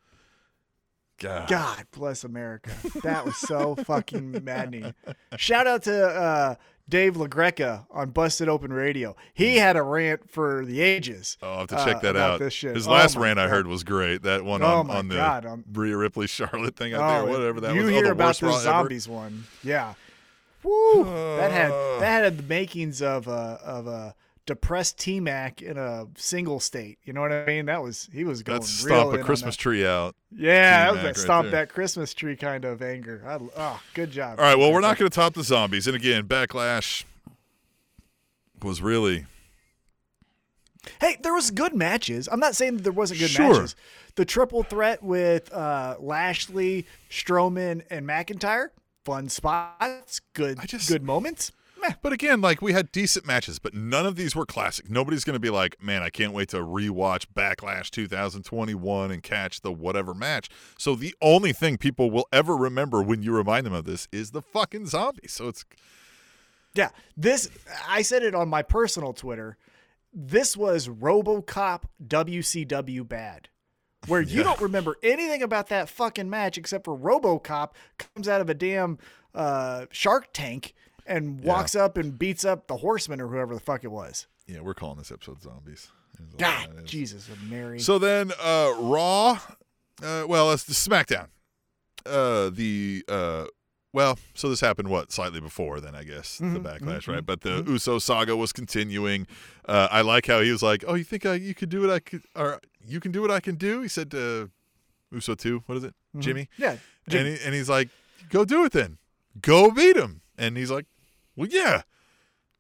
God. 1.18 1.48
God 1.48 1.86
bless 1.92 2.24
America. 2.26 2.72
That 3.04 3.26
was 3.26 3.38
so 3.38 3.76
fucking 3.76 4.44
maddening. 4.44 4.94
Shout 5.38 5.66
out 5.66 5.84
to 5.84 6.06
uh, 6.08 6.56
Dave 6.90 7.14
LaGreca 7.16 7.86
on 7.90 8.10
Busted 8.10 8.50
Open 8.50 8.74
Radio. 8.74 9.16
He 9.34 9.56
had 9.58 9.78
a 9.78 9.82
rant 9.82 10.30
for 10.30 10.66
the 10.66 10.82
ages. 10.82 11.38
Oh, 11.42 11.52
I'll 11.54 11.60
have 11.60 11.68
to 11.70 11.78
uh, 11.78 11.86
check 11.86 12.02
that 12.02 12.12
about 12.18 12.32
out. 12.34 12.40
This 12.42 12.54
shit. 12.54 12.76
His 12.76 12.86
Oh 12.86 12.92
last 12.92 13.16
rant 13.16 13.40
I 13.40 13.48
heard 13.48 13.66
was 13.66 13.86
great. 13.86 14.24
That 14.24 14.44
one 14.44 14.62
Oh 14.62 14.66
on, 14.82 14.90
on 14.92 15.08
the 15.08 15.16
God, 15.16 15.46
um, 15.46 15.64
Rhea 15.72 15.96
Ripley 15.96 16.28
Charlotte 16.28 16.76
thing 16.76 16.94
out 16.94 17.08
there, 17.08 17.22
Oh, 17.22 17.26
whatever 17.32 17.62
that 17.62 17.74
you 17.76 17.82
was. 17.84 17.90
oh, 17.90 17.94
hear 17.94 18.04
the 18.04 18.12
about 18.12 18.36
the 18.36 18.48
Raw 18.48 18.54
ever. 18.56 18.62
zombies 18.64 19.08
one? 19.08 19.46
Yeah. 19.64 19.94
Woo! 20.66 21.04
that 21.06 21.52
had 21.52 21.72
that 22.02 22.24
had 22.24 22.38
the 22.40 22.44
makings 22.44 23.02
of 23.02 23.28
a 23.28 23.60
of 23.64 23.88
a 23.88 24.16
depressed 24.46 24.98
T 25.00 25.20
Mac 25.20 25.62
in 25.62 25.78
a 25.78 26.08
single 26.18 26.60
state. 26.60 26.98
You 27.04 27.14
know 27.14 27.22
what 27.22 27.32
I 27.32 27.46
mean? 27.46 27.66
That 27.68 27.82
was 27.82 28.10
he 28.12 28.24
was 28.24 28.44
going 28.44 28.60
That's 28.60 28.70
stomp 28.70 29.14
a 29.14 29.20
Christmas 29.24 29.56
tree 29.56 29.86
out. 29.86 30.16
Yeah, 30.32 30.86
that 30.86 30.92
was 30.92 31.00
T-Mac 31.00 31.04
that 31.04 31.20
right 31.20 31.24
stomp 31.24 31.52
there. 31.52 31.62
that 31.62 31.70
Christmas 31.70 32.14
tree 32.14 32.36
kind 32.36 32.66
of 32.66 32.82
anger. 32.82 33.24
I, 33.26 33.40
oh, 33.58 33.82
good 33.94 34.12
job. 34.12 34.40
All 34.40 34.46
right, 34.46 34.58
well, 34.58 34.72
we're 34.74 34.82
not 34.82 34.98
going 34.98 35.10
to 35.10 35.16
top 35.16 35.34
the 35.34 35.44
zombies. 35.44 35.88
And 35.88 35.96
again, 35.96 36.26
Backlash 36.26 37.04
was 38.62 38.82
really 38.82 39.26
Hey, 41.02 41.18
there 41.24 41.34
was 41.34 41.50
good 41.52 41.74
matches. 41.74 42.30
I'm 42.32 42.40
not 42.40 42.56
saying 42.56 42.78
that 42.78 42.84
there 42.84 42.92
wasn't 42.92 43.20
good 43.20 43.30
Sure. 43.32 43.54
matches. 43.54 43.76
The 44.16 44.26
triple 44.26 44.64
threat 44.64 45.02
with 45.02 45.52
uh, 45.52 45.96
Lashley, 46.00 46.86
Strowman, 47.10 47.82
and 47.90 48.08
McIntyre, 48.08 48.70
fun 49.06 49.30
spots, 49.30 50.19
good, 50.34 50.60
I 50.60 50.65
just- 50.65 50.90
good 50.90 51.03
moments. 51.03 51.52
Meh. 51.82 51.94
But 52.02 52.14
again, 52.14 52.40
like 52.41 52.61
we 52.61 52.72
had 52.73 52.91
decent 52.91 53.27
matches, 53.27 53.60
but 53.60 53.73
none 53.73 54.06
of 54.06 54.15
these 54.15 54.34
were 54.36 54.45
classic. 54.45 54.90
Nobody's 54.90 55.23
going 55.26 55.36
to 55.36 55.40
be 55.41 55.49
like, 55.49 55.82
man, 55.84 56.02
I 56.02 56.10
can't 56.10 56.32
wait 56.34 56.49
to 56.49 56.57
rewatch 56.57 57.26
Backlash 57.36 57.90
2021 57.91 59.11
and 59.11 59.22
catch 59.22 59.60
the 59.61 59.72
whatever 59.73 60.14
match. 60.14 60.49
So 60.77 60.95
the 60.95 61.14
only 61.22 61.52
thing 61.53 61.77
people 61.77 62.10
will 62.10 62.27
ever 62.32 62.56
remember 62.56 63.03
when 63.03 63.22
you 63.23 63.34
remind 63.34 63.65
them 63.65 63.73
of 63.73 63.84
this 63.86 64.07
is 64.11 64.32
the 64.32 64.41
fucking 64.41 64.88
zombie. 64.88 65.27
So 65.27 65.49
it's 65.49 65.65
Yeah, 66.73 66.90
this 67.18 67.49
I 67.88 68.02
said 68.02 68.23
it 68.23 68.34
on 68.34 68.48
my 68.49 68.61
personal 68.64 69.11
Twitter. 69.14 69.57
This 70.14 70.56
was 70.56 70.88
RoboCop 70.88 71.84
WCW 72.07 73.07
bad. 73.07 73.49
Where 74.07 74.22
you 74.22 74.38
Yeah. 74.40 74.44
don't 74.44 74.61
remember 74.61 74.98
anything 75.03 75.41
about 75.44 75.68
that 75.69 75.90
fucking 75.90 76.30
match 76.30 76.57
except 76.57 76.86
for 76.86 76.98
RoboCop 76.98 77.72
comes 77.98 78.27
out 78.27 78.41
of 78.41 78.49
a 78.49 78.53
damn 78.53 78.98
uh, 79.34 79.86
shark 79.91 80.30
tank 80.34 80.73
and 81.06 81.41
walks 81.44 81.76
up 81.76 81.98
and 81.98 82.18
beats 82.18 82.44
up 82.45 82.68
the 82.68 82.77
horseman 82.77 83.22
or 83.22 83.27
whoever 83.27 83.53
the 83.53 83.60
fuck 83.60 83.84
it 83.84 83.91
was. 83.91 84.27
Yeah, 84.48 84.61
we're 84.61 84.73
calling 84.73 84.98
this 84.98 85.11
episode 85.11 85.41
zombies. 85.41 85.90
God. 86.38 86.86
Jesus, 86.86 87.30
Mary. 87.49 87.80
So 87.80 87.99
then, 87.99 88.32
uh, 88.41 88.73
Raw. 88.80 89.40
Uh, 90.02 90.23
well, 90.27 90.52
it's 90.52 90.64
the 90.64 90.73
SmackDown. 90.73 91.27
Uh, 92.06 92.49
the 92.52 93.03
uh, 93.10 93.45
well, 93.96 94.20
so 94.34 94.50
this 94.50 94.60
happened 94.60 94.90
what 94.90 95.12
slightly 95.12 95.40
before 95.40 95.80
then, 95.80 95.96
I 95.96 96.04
guess 96.04 96.38
the 96.38 96.46
Mhm, 96.46 96.64
backlash, 96.64 97.04
mhm, 97.06 97.14
right? 97.14 97.26
But 97.26 97.42
the 97.42 97.64
Uso 97.66 97.98
saga 98.00 98.36
was 98.36 98.52
continuing. 98.52 99.26
Uh, 99.66 99.88
I 99.90 100.02
like 100.02 100.28
how 100.28 100.42
he 100.42 100.52
was 100.52 100.62
like, 100.62 100.84
"Oh, 100.88 100.94
you 100.96 101.04
think 101.06 101.26
I, 101.26 101.36
you 101.36 101.54
could 101.56 101.70
do 101.70 101.82
what 101.82 101.90
I 101.90 102.00
could, 102.00 102.24
or 102.36 102.60
you 102.86 103.00
can 103.00 103.12
do 103.12 103.22
what 103.22 103.32
I 103.32 103.40
can 103.40 103.56
do?" 103.56 103.82
He 103.82 103.88
said 103.88 104.12
to 104.12 104.52
Uso 105.12 105.34
two. 105.36 105.64
What 105.66 105.78
is 105.78 105.84
it, 105.86 105.96
Mhm. 106.16 106.22
Jimmy? 106.22 106.50
Yeah. 106.58 106.78
Jimmy. 107.08 107.30
And, 107.30 107.38
he, 107.40 107.46
and 107.46 107.56
he's 107.56 107.70
like, 107.70 107.90
"Go 108.30 108.44
do 108.46 108.66
it 108.66 108.72
then. 108.74 108.98
Go 109.42 109.72
beat 109.72 109.96
him." 109.96 110.22
And 110.38 110.58
he's 110.58 110.70
like, 110.72 110.86
"Well, 111.36 111.48
yeah, 111.50 111.84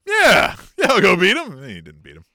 yeah, 0.07 0.55
yeah, 0.77 0.87
I'll 0.89 1.01
go 1.01 1.15
beat 1.17 1.35
him." 1.37 1.57
And 1.57 1.69
he 1.69 1.81
didn't 1.81 2.01
beat 2.03 2.15
him. 2.15 2.25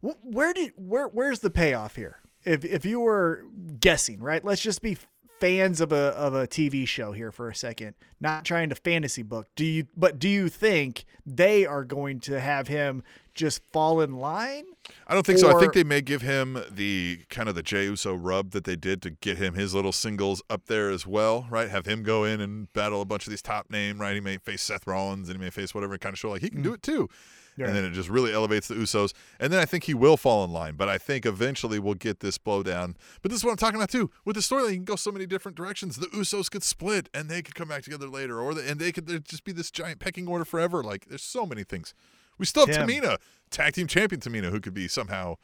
Where 0.00 0.52
did 0.52 0.72
where 0.76 1.08
where's 1.08 1.40
the 1.40 1.50
payoff 1.50 1.96
here? 1.96 2.20
If 2.44 2.64
if 2.64 2.84
you 2.84 3.00
were 3.00 3.44
guessing, 3.80 4.20
right? 4.20 4.44
Let's 4.44 4.60
just 4.60 4.82
be 4.82 4.98
fans 5.38 5.80
of 5.80 5.92
a 5.92 5.96
of 5.96 6.34
a 6.34 6.46
TV 6.46 6.86
show 6.86 7.12
here 7.12 7.30
for 7.30 7.48
a 7.48 7.54
second, 7.54 7.94
not 8.20 8.44
trying 8.44 8.68
to 8.68 8.74
fantasy 8.74 9.22
book. 9.22 9.48
Do 9.54 9.64
you 9.64 9.86
but 9.96 10.18
do 10.18 10.28
you 10.28 10.48
think 10.48 11.04
they 11.24 11.66
are 11.66 11.84
going 11.84 12.20
to 12.20 12.40
have 12.40 12.68
him 12.68 13.02
just 13.34 13.62
fall 13.72 14.00
in 14.00 14.16
line? 14.16 14.64
I 15.06 15.14
don't 15.14 15.26
think 15.26 15.38
so. 15.38 15.54
I 15.54 15.60
think 15.60 15.74
they 15.74 15.84
may 15.84 16.00
give 16.00 16.22
him 16.22 16.62
the 16.70 17.20
kind 17.28 17.48
of 17.48 17.54
the 17.54 17.62
Jey 17.62 17.84
Uso 17.84 18.14
rub 18.14 18.52
that 18.52 18.64
they 18.64 18.76
did 18.76 19.02
to 19.02 19.10
get 19.10 19.36
him 19.36 19.54
his 19.54 19.74
little 19.74 19.92
singles 19.92 20.42
up 20.48 20.66
there 20.66 20.90
as 20.90 21.06
well, 21.06 21.46
right? 21.50 21.68
Have 21.68 21.86
him 21.86 22.02
go 22.02 22.24
in 22.24 22.40
and 22.40 22.72
battle 22.72 23.02
a 23.02 23.04
bunch 23.04 23.26
of 23.26 23.30
these 23.30 23.42
top 23.42 23.70
name, 23.70 24.00
right? 24.00 24.14
He 24.14 24.20
may 24.20 24.38
face 24.38 24.62
Seth 24.62 24.86
Rollins 24.86 25.28
and 25.28 25.38
he 25.38 25.44
may 25.44 25.50
face 25.50 25.74
whatever 25.74 25.98
kind 25.98 26.12
of 26.12 26.18
show 26.18 26.30
like 26.30 26.42
he 26.42 26.50
can 26.50 26.62
do 26.62 26.70
mm. 26.70 26.74
it 26.74 26.82
too. 26.82 27.08
Yeah. 27.56 27.68
And 27.68 27.76
then 27.76 27.84
it 27.84 27.92
just 27.92 28.10
really 28.10 28.32
elevates 28.32 28.68
the 28.68 28.74
Usos. 28.74 29.14
And 29.40 29.52
then 29.52 29.60
I 29.60 29.64
think 29.64 29.84
he 29.84 29.94
will 29.94 30.16
fall 30.16 30.44
in 30.44 30.52
line, 30.52 30.74
but 30.76 30.88
I 30.88 30.98
think 30.98 31.24
eventually 31.24 31.78
we'll 31.78 31.94
get 31.94 32.20
this 32.20 32.36
blowdown. 32.36 32.96
But 33.22 33.30
this 33.30 33.38
is 33.40 33.44
what 33.44 33.50
I'm 33.50 33.56
talking 33.56 33.76
about 33.76 33.90
too. 33.90 34.10
With 34.26 34.36
the 34.36 34.42
storyline, 34.42 34.70
you 34.70 34.76
can 34.76 34.84
go 34.84 34.96
so 34.96 35.10
many 35.10 35.26
different 35.26 35.56
directions. 35.56 35.96
The 35.96 36.06
Usos 36.08 36.50
could 36.50 36.62
split 36.62 37.08
and 37.14 37.30
they 37.30 37.40
could 37.40 37.54
come 37.54 37.68
back 37.68 37.82
together 37.82 38.08
later, 38.08 38.40
or 38.40 38.52
the, 38.52 38.68
and 38.68 38.78
they 38.78 38.92
could 38.92 39.24
just 39.24 39.44
be 39.44 39.52
this 39.52 39.70
giant 39.70 40.00
pecking 40.00 40.28
order 40.28 40.44
forever. 40.44 40.82
Like 40.82 41.06
there's 41.06 41.22
so 41.22 41.46
many 41.46 41.64
things. 41.64 41.94
We 42.38 42.44
still 42.44 42.66
have. 42.66 42.76
Tamina, 42.76 43.16
tag 43.50 43.72
team 43.72 43.86
champion 43.86 44.20
Tamina, 44.20 44.50
who 44.50 44.60
could 44.60 44.74
be 44.74 44.86
somehow 44.86 45.36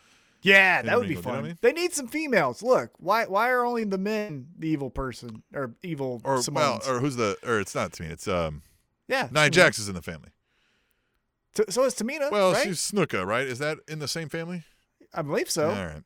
Yeah, 0.42 0.82
that 0.82 0.98
would 0.98 1.08
be 1.08 1.14
Intermingled, 1.14 1.24
you 1.24 1.30
know 1.30 1.36
fun. 1.36 1.44
I 1.44 1.48
mean? 1.48 1.58
They 1.62 1.72
need 1.72 1.92
some 1.94 2.08
females. 2.08 2.62
Look, 2.62 2.90
why 2.98 3.24
why 3.24 3.48
are 3.50 3.64
only 3.64 3.84
the 3.84 3.96
men 3.98 4.48
the 4.58 4.68
evil 4.68 4.90
person 4.90 5.42
or 5.54 5.74
evil 5.82 6.20
or 6.24 6.42
well, 6.52 6.82
or 6.86 6.98
who's 7.00 7.16
the 7.16 7.38
or 7.42 7.60
it's 7.60 7.74
not 7.74 7.92
Tamina, 7.92 8.10
it's 8.10 8.28
um 8.28 8.62
yeah, 9.08 9.28
Nia 9.30 9.48
Jax 9.50 9.78
is 9.78 9.88
in 9.88 9.94
the 9.94 10.02
family. 10.02 10.30
T- 11.54 11.64
so 11.68 11.84
is 11.84 11.94
Tamina. 11.94 12.30
Well, 12.30 12.52
right? 12.52 12.62
she's 12.64 12.78
Snuka, 12.78 13.26
right? 13.26 13.46
Is 13.46 13.58
that 13.58 13.78
in 13.88 13.98
the 13.98 14.08
same 14.08 14.28
family? 14.28 14.62
I 15.14 15.22
believe 15.22 15.50
so. 15.50 15.68
All 15.70 15.86
right. 15.86 16.02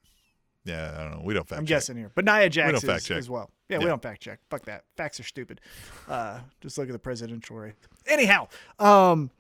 Yeah, 0.64 0.94
I 0.98 1.02
don't 1.04 1.10
know. 1.12 1.22
We 1.24 1.32
don't 1.34 1.48
fact 1.48 1.60
I'm 1.60 1.64
check. 1.64 1.76
guessing 1.76 1.96
here, 1.96 2.10
but 2.14 2.24
Nia 2.24 2.48
Jax 2.50 2.66
we 2.66 2.72
don't 2.72 2.82
is, 2.82 2.90
fact 2.90 3.04
check. 3.06 3.18
as 3.18 3.30
well. 3.30 3.50
Yeah, 3.68 3.78
we 3.78 3.84
don't 3.84 4.02
fact 4.02 4.20
check. 4.20 4.40
Fuck 4.50 4.64
that. 4.64 4.82
Facts 4.96 5.20
are 5.20 5.24
stupid. 5.24 5.60
Uh, 6.08 6.40
just 6.60 6.76
look 6.76 6.88
at 6.88 6.92
the 6.92 6.98
presidential 6.98 7.56
race. 7.56 7.74
Anyhow, 8.06 8.48
um, 8.80 9.30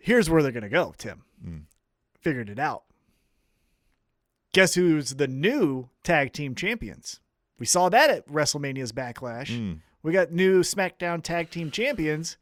here's 0.00 0.28
where 0.28 0.42
they're 0.42 0.50
gonna 0.52 0.68
go. 0.68 0.94
Tim 0.98 1.22
Mm. 1.46 1.62
figured 2.20 2.50
it 2.50 2.58
out. 2.58 2.82
Guess 4.52 4.74
who's 4.74 5.14
the 5.14 5.28
new 5.28 5.88
tag 6.02 6.32
team 6.32 6.56
champions? 6.56 7.20
We 7.58 7.66
saw 7.66 7.88
that 7.90 8.10
at 8.10 8.26
WrestleMania's 8.26 8.90
Backlash. 8.92 9.46
Mm. 9.48 9.78
We 10.02 10.12
got 10.12 10.32
new 10.32 10.62
SmackDown 10.62 11.22
tag 11.22 11.50
team 11.50 11.70
champions. 11.70 12.36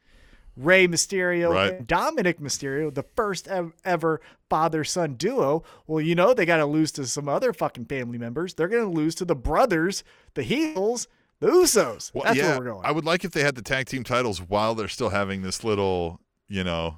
Rey 0.58 0.88
Mysterio 0.88 1.52
Right. 1.54 1.74
and 1.74 1.86
Dominic 1.86 2.40
Mysterio, 2.40 2.92
the 2.92 3.04
first 3.14 3.48
ever 3.84 4.20
father 4.50 4.82
son 4.84 5.14
duo. 5.14 5.62
Well, 5.86 6.00
you 6.00 6.14
know, 6.14 6.34
they 6.34 6.44
got 6.44 6.56
to 6.56 6.66
lose 6.66 6.90
to 6.92 7.06
some 7.06 7.28
other 7.28 7.52
fucking 7.52 7.84
family 7.86 8.18
members. 8.18 8.54
They're 8.54 8.68
going 8.68 8.84
to 8.84 8.90
lose 8.90 9.14
to 9.16 9.24
the 9.24 9.36
brothers, 9.36 10.02
the 10.34 10.42
heels, 10.42 11.06
the 11.40 11.46
Usos. 11.46 12.12
Well, 12.12 12.24
That's 12.24 12.36
yeah, 12.36 12.48
where 12.50 12.58
we're 12.58 12.72
going. 12.72 12.84
I 12.84 12.90
would 12.90 13.04
like 13.04 13.24
if 13.24 13.30
they 13.30 13.42
had 13.42 13.54
the 13.54 13.62
tag 13.62 13.86
team 13.86 14.02
titles 14.02 14.40
while 14.40 14.74
they're 14.74 14.88
still 14.88 15.10
having 15.10 15.42
this 15.42 15.62
little, 15.62 16.20
you 16.48 16.64
know, 16.64 16.96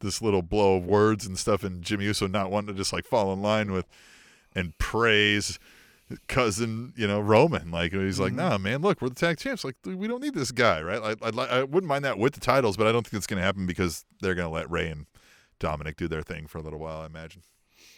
this 0.00 0.20
little 0.20 0.42
blow 0.42 0.76
of 0.76 0.84
words 0.86 1.26
and 1.26 1.38
stuff, 1.38 1.62
and 1.62 1.82
Jimmy 1.82 2.04
Uso 2.06 2.26
not 2.26 2.50
wanting 2.50 2.68
to 2.68 2.74
just 2.74 2.92
like 2.92 3.04
fall 3.04 3.32
in 3.32 3.40
line 3.40 3.70
with 3.72 3.86
and 4.54 4.76
praise 4.78 5.58
cousin, 6.26 6.92
you 6.96 7.06
know, 7.06 7.20
Roman. 7.20 7.70
Like 7.70 7.92
he's 7.92 8.18
like, 8.20 8.32
Mm-hmm. 8.32 8.48
nah, 8.48 8.58
man, 8.58 8.80
look, 8.82 9.00
we're 9.02 9.08
the 9.08 9.14
tag 9.14 9.38
champs. 9.38 9.64
Like 9.64 9.76
we 9.84 10.06
don't 10.08 10.22
need 10.22 10.34
this 10.34 10.50
guy, 10.50 10.80
right? 10.82 11.00
Like, 11.02 11.18
I'd 11.22 11.38
I 11.38 11.62
wouldn't 11.64 11.88
mind 11.88 12.04
that 12.04 12.18
with 12.18 12.34
the 12.34 12.40
titles, 12.40 12.76
but 12.76 12.86
I 12.86 12.92
don't 12.92 13.06
think 13.06 13.14
it's 13.14 13.26
going 13.26 13.38
to 13.38 13.44
happen 13.44 13.66
because 13.66 14.04
they're 14.20 14.34
going 14.34 14.48
to 14.48 14.54
let 14.54 14.70
Rey 14.70 14.88
and 14.88 15.06
Dominic 15.58 15.96
do 15.96 16.08
their 16.08 16.22
thing 16.22 16.46
for 16.46 16.58
a 16.58 16.62
little 16.62 16.78
while. 16.78 17.00
I 17.00 17.06
imagine. 17.06 17.42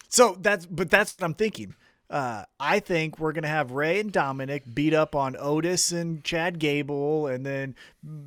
So 0.09 0.37
that's 0.41 0.67
but 0.67 0.91
that's 0.91 1.15
what 1.19 1.25
I'm 1.25 1.35
thinking. 1.35 1.75
Uh, 2.11 2.45
I 2.59 2.81
think 2.81 3.21
we're 3.21 3.33
gonna 3.33 3.47
have 3.47 3.71
Rey 3.71 4.01
and 4.01 4.11
Dominic 4.11 4.65
beat 4.75 4.93
up 4.93 5.15
on 5.15 5.37
Otis 5.39 5.93
and 5.93 6.25
Chad 6.25 6.59
Gable, 6.59 7.29
and 7.29 7.47
then 7.47 7.77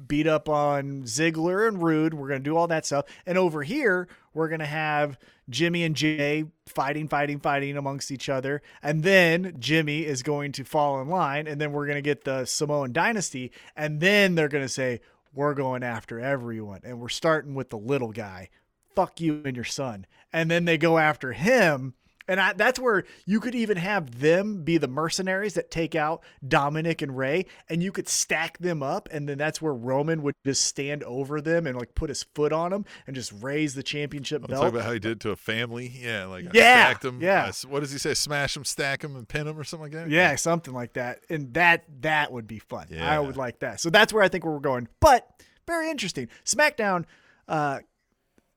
beat 0.08 0.26
up 0.26 0.48
on 0.48 1.04
Ziggler 1.04 1.68
and 1.68 1.84
Roode. 1.84 2.14
We're 2.14 2.30
gonna 2.30 2.40
do 2.40 2.56
all 2.56 2.68
that 2.68 2.86
stuff, 2.86 3.06
and 3.26 3.38
over 3.38 3.64
here 3.64 4.08
we're 4.34 4.48
gonna 4.48 4.66
have 4.66 5.20
Jimmy 5.50 5.84
and 5.84 5.98
Jey 5.98 6.46
fighting, 6.66 7.10
fighting, 7.10 7.42
fighting 7.42 7.76
amongst 7.76 8.10
each 8.10 8.30
other, 8.30 8.62
and 8.82 9.04
then 9.04 9.54
Jimmy 9.60 10.06
is 10.06 10.24
going 10.24 10.54
to 10.54 10.64
fall 10.64 11.02
in 11.02 11.10
line, 11.10 11.46
and 11.46 11.60
then 11.60 11.74
we're 11.74 11.88
gonna 11.88 12.02
get 12.02 12.24
the 12.24 12.46
Samoan 12.46 12.94
Dynasty, 12.94 13.52
and 13.76 14.00
then 14.00 14.36
they're 14.36 14.48
gonna 14.48 14.70
say 14.70 15.02
we're 15.34 15.54
going 15.54 15.84
after 15.84 16.22
everyone, 16.22 16.80
and 16.86 17.02
we're 17.02 17.10
starting 17.10 17.54
with 17.54 17.70
the 17.70 17.78
little 17.78 18.14
guy 18.14 18.50
fuck 18.96 19.20
you 19.20 19.42
and 19.46 19.56
your 19.56 19.66
son. 19.66 20.06
And 20.32 20.50
then 20.50 20.66
they 20.66 20.78
go 20.78 20.98
after 20.98 21.34
him. 21.34 21.96
And 22.28 22.40
I, 22.40 22.54
that's 22.54 22.80
where 22.80 23.04
you 23.26 23.40
could 23.42 23.54
even 23.56 23.76
have 23.78 24.20
them 24.20 24.64
be 24.64 24.78
the 24.78 24.88
mercenaries 24.88 25.56
that 25.56 25.70
take 25.70 25.94
out 25.94 26.24
Dominic 26.48 27.02
and 27.02 27.18
Rey, 27.18 27.46
and 27.68 27.84
you 27.84 27.92
could 27.92 28.08
stack 28.08 28.58
them 28.60 28.82
up, 28.82 29.10
and 29.12 29.28
then 29.28 29.38
that's 29.38 29.62
where 29.62 29.74
Roman 29.74 30.22
would 30.24 30.36
just 30.46 30.64
stand 30.64 31.04
over 31.04 31.42
them 31.42 31.68
and 31.68 31.78
like 31.78 31.96
put 31.96 32.10
his 32.10 32.24
foot 32.24 32.54
on 32.54 32.72
them 32.72 32.86
and 33.08 33.16
just 33.16 33.34
raise 33.42 33.76
the 33.76 33.84
championship 33.84 34.42
I'll 34.44 34.48
belt. 34.48 34.62
talk 34.62 34.74
about 34.74 34.86
how 34.86 34.94
he 34.94 35.00
did 35.00 35.20
to 35.22 35.32
a 35.32 35.36
family. 35.36 35.92
Yeah, 36.02 36.26
like 36.26 36.46
I 36.46 36.50
Yeah, 36.54 36.86
stacked 36.90 37.06
him. 37.06 37.22
yeah. 37.22 37.52
What 37.68 37.82
does 37.82 37.92
he 37.92 37.98
say? 37.98 38.14
Smash 38.14 38.54
them, 38.54 38.64
stack 38.64 39.02
them, 39.02 39.16
and 39.16 39.28
pin 39.28 39.46
them, 39.46 39.60
or 39.60 39.64
something 39.66 39.92
like 39.92 40.04
that. 40.04 40.10
Yeah, 40.10 40.36
something 40.36 40.74
like 40.74 40.94
that. 40.94 41.20
And 41.30 41.54
that 41.56 41.84
that 42.02 42.32
would 42.32 42.48
be 42.48 42.60
fun. 42.60 42.88
Yeah. 42.90 43.10
I 43.10 43.20
would 43.20 43.36
like 43.38 43.60
that. 43.60 43.80
So 43.82 43.90
that's 43.90 44.14
where 44.14 44.24
I 44.24 44.30
think 44.30 44.46
we're 44.46 44.60
going. 44.60 44.88
But 45.02 45.28
very 45.68 45.90
interesting. 45.90 46.30
SmackDown 46.46 47.06
uh 47.48 47.80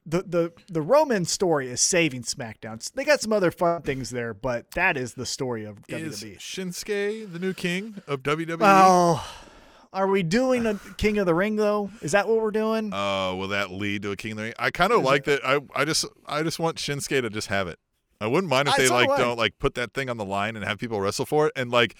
the 0.06 0.22
the 0.22 0.52
the 0.68 0.80
Roman 0.80 1.24
story 1.24 1.68
is 1.68 1.80
saving 1.80 2.22
SmackDown. 2.22 2.90
They 2.92 3.04
got 3.04 3.20
some 3.20 3.32
other 3.32 3.50
fun 3.50 3.82
things 3.82 4.10
there, 4.10 4.32
but 4.32 4.70
that 4.72 4.96
is 4.96 5.14
the 5.14 5.26
story 5.26 5.64
of 5.64 5.78
Is 5.88 6.22
WWE. 6.22 6.38
Shinsuke 6.38 7.32
the 7.32 7.38
new 7.38 7.52
king 7.52 7.96
of 8.06 8.22
WWE? 8.22 8.58
Oh, 8.60 9.26
are 9.92 10.06
we 10.06 10.22
doing 10.22 10.66
a 10.66 10.78
King 10.96 11.18
of 11.18 11.26
the 11.26 11.34
Ring 11.34 11.56
though? 11.56 11.90
Is 12.02 12.12
that 12.12 12.28
what 12.28 12.40
we're 12.40 12.50
doing? 12.50 12.92
Uh, 12.92 13.34
will 13.34 13.48
that 13.48 13.70
lead 13.70 14.02
to 14.02 14.12
a 14.12 14.16
King 14.16 14.32
of 14.32 14.36
the 14.38 14.42
Ring? 14.44 14.54
I 14.58 14.70
kind 14.70 14.92
of 14.92 15.02
like 15.02 15.24
that. 15.24 15.40
I 15.44 15.60
I 15.74 15.84
just 15.84 16.04
I 16.26 16.42
just 16.42 16.58
want 16.58 16.76
Shinsuke 16.76 17.20
to 17.22 17.30
just 17.30 17.48
have 17.48 17.66
it. 17.66 17.78
I 18.20 18.26
wouldn't 18.26 18.50
mind 18.50 18.68
if 18.68 18.74
I- 18.74 18.78
they 18.78 18.88
like 18.88 19.08
do 19.08 19.16
don't 19.16 19.38
like 19.38 19.58
put 19.58 19.74
that 19.74 19.92
thing 19.92 20.08
on 20.08 20.16
the 20.16 20.24
line 20.24 20.56
and 20.56 20.64
have 20.64 20.78
people 20.78 21.00
wrestle 21.00 21.26
for 21.26 21.46
it. 21.48 21.52
And 21.56 21.70
like 21.70 21.96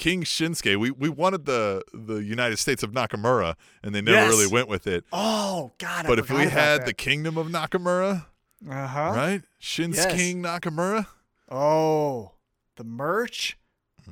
King 0.00 0.22
Shinsuke, 0.24 0.78
we 0.78 0.90
we 0.90 1.10
wanted 1.10 1.44
the 1.44 1.82
the 1.92 2.16
United 2.24 2.56
States 2.58 2.82
of 2.82 2.92
Nakamura, 2.92 3.54
and 3.82 3.94
they 3.94 4.00
never 4.00 4.16
Yes. 4.16 4.30
really 4.30 4.46
went 4.46 4.66
with 4.66 4.86
it. 4.86 5.04
oh 5.12 5.72
God! 5.76 6.06
but 6.06 6.18
if 6.18 6.30
we 6.30 6.44
had 6.46 6.86
the 6.86 6.94
Kingdom 6.94 7.36
of 7.36 7.48
Nakamura, 7.48 8.24
uh 8.68 8.86
huh, 8.86 9.12
right? 9.14 9.42
Shinsuke 9.60 9.96
Yes. 9.96 10.14
King 10.14 10.42
Nakamura. 10.42 11.06
oh 11.50 12.32
the 12.76 12.84
merch, 12.84 13.58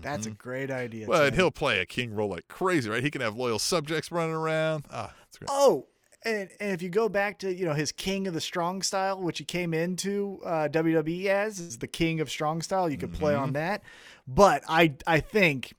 that's 0.03 0.27
a 0.27 0.31
great 0.31 0.71
idea. 0.71 1.03
Mm-hmm. 1.05 1.11
Well, 1.11 1.25
and 1.25 1.35
he'll 1.35 1.51
play 1.51 1.79
a 1.81 1.87
king 1.87 2.15
role 2.15 2.29
like 2.29 2.47
crazy, 2.49 2.91
right? 2.91 3.03
He 3.03 3.11
can 3.11 3.23
have 3.23 3.35
loyal 3.35 3.59
subjects 3.59 4.13
running 4.13 4.35
around. 4.35 4.85
Ah, 4.93 5.15
that's 5.25 5.39
great. 5.39 5.49
Oh, 5.51 5.87
and, 6.25 6.49
and 6.61 6.73
if 6.73 6.83
you 6.83 6.89
go 6.89 7.09
back 7.09 7.39
to 7.41 7.53
you 7.55 7.65
know 7.65 7.75
his 7.75 7.93
King 7.93 8.27
of 8.27 8.35
the 8.35 8.41
Strong 8.41 8.83
Style, 8.83 9.21
which 9.21 9.39
he 9.39 9.45
came 9.45 9.73
into 9.75 10.41
uh, 10.45 10.69
WWE 10.69 11.27
as, 11.27 11.61
is 11.61 11.79
the 11.79 11.87
King 11.87 12.21
of 12.21 12.29
Strong 12.31 12.63
Style. 12.63 12.91
You 12.91 12.99
could 12.99 13.13
play 13.13 13.35
Mm-hmm. 13.35 13.43
on 13.43 13.53
that, 13.55 13.83
but 14.27 14.63
I 14.69 14.95
I 15.07 15.21
think 15.21 15.75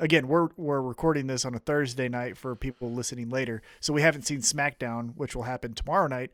again 0.00 0.26
we're 0.28 0.48
we're 0.56 0.80
recording 0.80 1.26
this 1.26 1.44
on 1.44 1.54
a 1.54 1.58
Thursday 1.58 2.08
night 2.08 2.36
for 2.36 2.54
people 2.56 2.90
listening 2.92 3.28
later, 3.30 3.62
so 3.80 3.92
we 3.92 4.02
haven't 4.02 4.22
seen 4.22 4.40
SmackDown, 4.40 5.12
which 5.16 5.36
will 5.36 5.42
happen 5.44 5.74
tomorrow 5.74 6.06
night. 6.06 6.30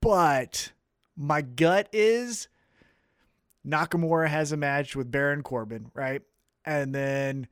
But 0.00 0.72
my 1.16 1.42
gut 1.42 1.88
is 1.92 2.48
Nakamura 3.66 4.28
has 4.28 4.52
a 4.52 4.56
match 4.56 4.96
with 4.96 5.10
Baron 5.10 5.42
Corbin, 5.42 5.90
right? 5.94 6.22
And 6.64 6.94
then 6.94 7.48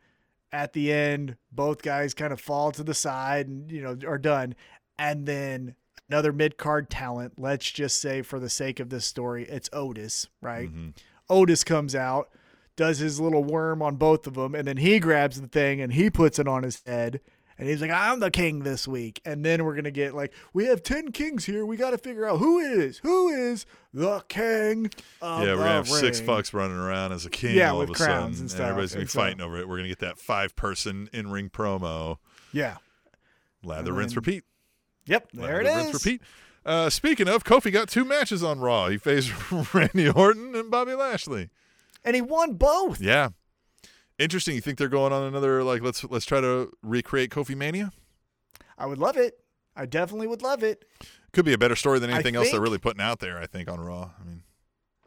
at 0.52 0.72
the 0.72 0.92
end, 0.92 1.36
both 1.52 1.82
guys 1.82 2.14
kind 2.14 2.32
of 2.32 2.40
fall 2.40 2.72
to 2.72 2.82
the 2.82 2.94
side 2.94 3.48
and 3.48 3.70
you 3.70 3.82
know 3.82 3.96
are 4.08 4.18
done. 4.18 4.54
And 4.98 5.26
then 5.26 5.74
another 6.08 6.32
mid 6.32 6.56
card 6.56 6.88
talent, 6.90 7.34
let's 7.36 7.70
just 7.70 8.00
say 8.00 8.22
for 8.22 8.38
the 8.38 8.50
sake 8.50 8.80
of 8.80 8.90
this 8.90 9.04
story, 9.04 9.44
it's 9.44 9.68
Otis, 9.72 10.28
right? 10.40 10.68
Mm-hmm. 10.68 10.90
Otis 11.28 11.64
comes 11.64 11.94
out, 11.94 12.28
does 12.76 12.98
his 12.98 13.20
little 13.20 13.44
worm 13.44 13.82
on 13.82 13.96
both 13.96 14.26
of 14.26 14.34
them, 14.34 14.54
and 14.54 14.66
then 14.66 14.76
he 14.78 14.98
grabs 15.00 15.40
the 15.40 15.48
thing 15.48 15.80
and 15.80 15.92
he 15.92 16.08
puts 16.10 16.38
it 16.38 16.46
on 16.48 16.62
his 16.62 16.82
head. 16.86 17.20
And 17.58 17.66
he's 17.70 17.80
like, 17.80 17.90
I'm 17.90 18.20
the 18.20 18.30
king 18.30 18.64
this 18.64 18.86
week. 18.86 19.18
And 19.24 19.42
then 19.42 19.64
we're 19.64 19.74
gonna 19.74 19.90
get 19.90 20.14
like, 20.14 20.34
we 20.52 20.66
have 20.66 20.82
ten 20.82 21.10
kings 21.10 21.46
here. 21.46 21.64
We 21.64 21.78
got 21.78 21.92
to 21.92 21.98
figure 21.98 22.26
out 22.26 22.38
who 22.38 22.58
is 22.58 22.98
who 22.98 23.28
is 23.30 23.64
the 23.94 24.20
king. 24.28 24.90
Of 25.22 25.42
yeah, 25.42 25.52
we're 25.54 25.60
gonna 25.60 25.70
have 25.70 25.88
six 25.88 26.20
fucks 26.20 26.52
running 26.52 26.76
around 26.76 27.12
as 27.12 27.24
a 27.24 27.30
king 27.30 27.56
Yeah, 27.56 27.72
all 27.72 27.78
with 27.78 27.88
of 27.88 27.96
a 27.96 27.98
crowns 27.98 28.36
sudden, 28.36 28.40
and 28.42 28.50
stuff, 28.50 28.60
everybody's 28.60 28.90
gonna 28.92 29.00
be 29.00 29.02
and 29.04 29.10
so- 29.10 29.18
fighting 29.20 29.40
over 29.40 29.56
it. 29.58 29.68
We're 29.68 29.76
gonna 29.78 29.88
get 29.88 30.00
that 30.00 30.18
five 30.18 30.54
person 30.54 31.08
in 31.14 31.30
ring 31.30 31.48
promo. 31.48 32.18
Yeah. 32.52 32.76
Lather, 33.64 33.94
rinse, 33.94 34.14
repeat. 34.14 34.44
Yep. 35.06 35.32
There 35.32 35.60
it 35.60 35.66
Lather, 35.66 35.92
repeat. 35.92 36.22
Uh, 36.64 36.90
speaking 36.90 37.28
of, 37.28 37.44
Kofi 37.44 37.72
got 37.72 37.88
two 37.88 38.04
matches 38.04 38.42
on 38.42 38.58
Raw. 38.58 38.88
He 38.88 38.98
faced 38.98 39.32
Randy 39.74 40.08
Orton 40.08 40.54
and 40.54 40.70
Bobby 40.70 40.94
Lashley. 40.94 41.50
And 42.04 42.16
he 42.16 42.22
won 42.22 42.54
both. 42.54 43.00
Yeah, 43.00 43.30
interesting. 44.18 44.54
You 44.54 44.60
think 44.60 44.78
they're 44.78 44.88
going 44.88 45.12
on 45.12 45.22
another 45.22 45.62
like 45.62 45.82
let's 45.82 46.04
let's 46.04 46.26
try 46.26 46.40
to 46.40 46.72
recreate 46.82 47.30
Kofi 47.30 47.56
Mania? 47.56 47.92
I 48.78 48.86
would 48.86 48.98
love 48.98 49.16
it. 49.16 49.38
I 49.76 49.86
definitely 49.86 50.26
would 50.26 50.42
love 50.42 50.62
it. 50.62 50.84
Could 51.32 51.44
be 51.44 51.52
a 51.52 51.58
better 51.58 51.76
story 51.76 51.98
than 51.98 52.10
anything 52.10 52.34
else 52.34 52.50
they're 52.50 52.60
really 52.60 52.78
putting 52.78 53.02
out 53.02 53.20
there. 53.20 53.38
I 53.38 53.46
think 53.46 53.70
on 53.70 53.78
Raw. 53.80 54.10
I 54.20 54.24
mean, 54.24 54.42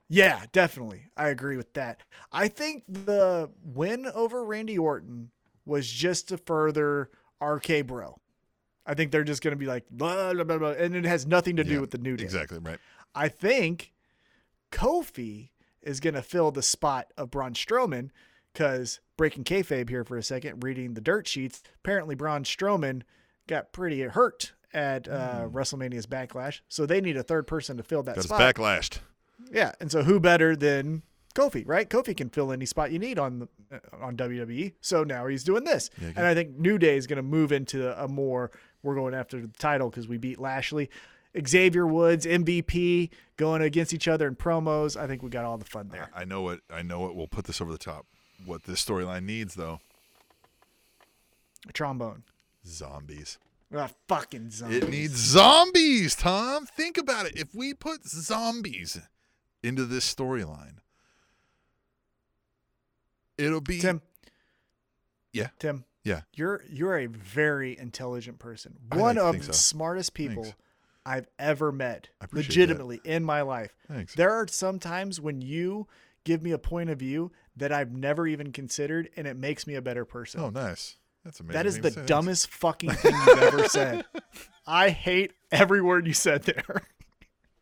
Yeah, 0.07 0.43
definitely. 0.51 1.07
I 1.17 1.29
agree 1.29 1.57
with 1.57 1.73
that. 1.73 2.01
I 2.31 2.47
think 2.47 2.83
the 2.87 3.49
win 3.63 4.05
over 4.13 4.45
Randy 4.45 4.77
Orton 4.77 5.31
was 5.65 5.91
just 5.91 6.29
to 6.29 6.37
further 6.37 7.09
RK 7.41 7.85
Bro. 7.87 8.19
I 8.89 8.95
think 8.95 9.11
they're 9.11 9.23
just 9.23 9.41
going 9.43 9.51
to 9.51 9.57
be 9.57 9.67
like, 9.67 9.85
blah, 9.91 10.33
blah, 10.33 10.43
blah, 10.43 10.57
blah, 10.57 10.69
and 10.71 10.95
it 10.95 11.05
has 11.05 11.27
nothing 11.27 11.55
to 11.57 11.63
do 11.63 11.73
Yeah, 11.75 11.79
with 11.81 11.91
the 11.91 11.97
New 11.99 12.17
Day. 12.17 12.23
exactly 12.23 12.57
right. 12.59 12.79
I 13.13 13.27
think 13.27 13.93
Kofi 14.71 15.49
is 15.81 15.99
going 15.99 16.13
to 16.15 16.21
fill 16.21 16.51
the 16.51 16.61
spot 16.61 17.11
of 17.17 17.31
Braun 17.31 17.53
Strowman 17.53 18.09
because 18.53 18.99
breaking 19.17 19.43
kayfabe 19.43 19.89
here 19.89 20.03
for 20.03 20.17
a 20.17 20.23
second, 20.23 20.63
reading 20.63 20.93
the 20.93 21.01
dirt 21.01 21.27
sheets. 21.27 21.61
Apparently, 21.83 22.15
Braun 22.15 22.43
Strowman 22.43 23.03
got 23.47 23.71
pretty 23.73 24.01
hurt 24.01 24.53
at 24.73 25.07
uh, 25.07 25.47
WrestleMania's 25.51 26.05
Backlash, 26.05 26.61
so 26.67 26.85
they 26.85 27.01
need 27.01 27.17
a 27.17 27.23
third 27.23 27.47
person 27.47 27.77
to 27.77 27.83
fill 27.83 28.03
that 28.03 28.15
Got 28.15 28.23
spot. 28.25 28.41
backlashed. 28.55 28.99
Yeah, 29.51 29.71
and 29.79 29.91
so 29.91 30.03
who 30.03 30.19
better 30.19 30.55
than 30.55 31.01
Kofi, 31.33 31.63
right? 31.65 31.89
Kofi 31.89 32.15
can 32.15 32.29
fill 32.29 32.51
any 32.51 32.65
spot 32.65 32.91
you 32.91 32.99
need 32.99 33.17
on 33.17 33.39
the, 33.39 33.47
uh, 33.71 33.79
on 34.05 34.15
WWE. 34.17 34.73
So 34.81 35.03
now 35.03 35.25
he's 35.27 35.43
doing 35.43 35.63
this, 35.63 35.89
Yeah, 35.99 36.09
and 36.15 36.19
I 36.25 36.33
think 36.35 36.57
New 36.57 36.77
Day 36.77 36.97
is 36.97 37.07
going 37.07 37.17
to 37.17 37.23
move 37.23 37.51
into 37.51 37.91
a 38.03 38.07
more 38.07 38.51
we're 38.83 38.95
going 38.95 39.13
after 39.13 39.41
the 39.41 39.47
title 39.59 39.89
because 39.89 40.07
we 40.07 40.17
beat 40.17 40.39
Lashley. 40.39 40.89
Xavier 41.47 41.85
Woods, 41.85 42.25
MVP, 42.25 43.09
going 43.37 43.61
against 43.61 43.93
each 43.93 44.07
other 44.07 44.27
in 44.27 44.35
promos. 44.35 44.99
I 44.99 45.05
think 45.07 45.21
we 45.21 45.29
got 45.29 45.45
all 45.45 45.57
the 45.57 45.65
fun 45.65 45.89
there. 45.89 46.09
I 46.15 46.25
know 46.25 46.41
what 46.41 46.61
I 46.71 46.81
know 46.81 46.99
what 46.99 47.15
will 47.15 47.27
put 47.27 47.45
this 47.45 47.61
over 47.61 47.71
the 47.71 47.77
top. 47.77 48.05
What 48.45 48.63
this 48.63 48.83
storyline 48.83 49.23
needs 49.25 49.55
though, 49.55 49.79
a 51.67 51.71
Trombone. 51.73 52.23
zombies. 52.65 53.37
Ah, 53.75 53.89
fucking 54.07 54.49
zombies. 54.49 54.83
It 54.83 54.89
needs 54.89 55.15
zombies, 55.15 56.15
Tom. 56.15 56.65
Think 56.65 56.97
about 56.97 57.27
it. 57.27 57.33
If 57.35 57.53
we 57.53 57.75
put 57.75 58.07
zombies 58.07 58.99
into 59.61 59.85
this 59.85 60.11
storyline, 60.11 60.77
it'll 63.37 63.61
be 63.61 63.79
Tim. 63.79 64.01
Yeah. 65.31 65.49
Tim. 65.59 65.85
Yeah. 66.09 66.21
You're 66.33 66.63
you're 66.67 66.97
a 66.97 67.05
very 67.05 67.77
intelligent 67.77 68.39
person. 68.39 68.77
One 68.91 69.17
like 69.17 69.25
of 69.25 69.37
the 69.37 69.45
so. 69.45 69.51
smartest 69.51 70.15
people 70.15 70.43
Thanks. 70.43 70.57
I've 71.05 71.27
ever 71.37 71.71
met. 71.71 72.09
Appreciate 72.19 72.47
that. 72.47 72.59
Legitimately 72.59 73.01
in 73.03 73.23
my 73.23 73.41
life. 73.41 73.75
Thanks. 73.87 74.15
There 74.15 74.31
are 74.31 74.47
some 74.47 74.79
times 74.79 75.21
when 75.21 75.41
you 75.41 75.87
give 76.23 76.41
me 76.41 76.51
a 76.51 76.57
point 76.57 76.89
of 76.89 76.97
view 76.97 77.31
that 77.55 77.71
I've 77.71 77.91
never 77.91 78.25
even 78.25 78.51
considered 78.51 79.09
and 79.15 79.27
it 79.27 79.37
makes 79.37 79.67
me 79.67 79.75
a 79.75 79.83
better 79.83 80.03
person. 80.03 80.41
Oh, 80.41 80.49
nice. 80.49 80.95
That's 81.23 81.39
amazing. 81.41 81.53
that 81.53 81.65
is 81.67 81.79
the 81.79 81.91
dumbest 82.03 82.47
fucking 82.51 82.91
thing 82.91 83.13
you've 83.13 83.39
ever 83.39 83.67
said. 83.67 84.05
I 84.65 84.89
hate 84.89 85.33
every 85.51 85.81
word 85.81 86.07
you 86.07 86.13
said 86.13 86.43
there. 86.43 86.81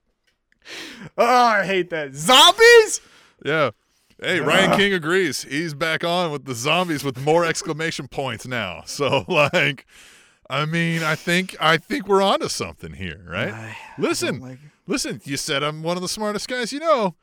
oh, 1.18 1.26
I 1.26 1.66
hate 1.66 1.90
that. 1.90 2.16
Zombies? 2.16 3.02
Yeah. 3.44 3.72
Hey, 4.22 4.40
Ryan 4.40 4.78
King 4.78 4.94
agrees. 4.94 5.44
He's 5.44 5.74
back 5.74 6.04
on 6.04 6.32
with 6.32 6.46
the 6.46 6.56
zombies 6.56 7.04
with 7.04 7.20
more 7.20 7.46
exclamation 7.46 8.08
points 8.08 8.48
now. 8.48 8.84
So 8.88 9.26
like 9.28 9.86
I 10.50 10.66
mean, 10.66 11.04
I 11.04 11.16
think 11.16 11.56
I 11.60 11.78
think 11.78 12.08
we're 12.08 12.22
onto 12.22 12.48
something 12.48 12.94
here, 12.94 13.24
right? 13.28 13.54
I- 13.54 13.78
listen. 13.98 14.40
like- 14.40 14.60
Listen, 14.90 15.20
you 15.26 15.36
said 15.36 15.64
I'm 15.64 15.84
one 15.84 15.98
of 15.98 16.02
the 16.02 16.08
smartest 16.08 16.48
guys 16.48 16.72
you 16.72 16.80
know. 16.80 17.16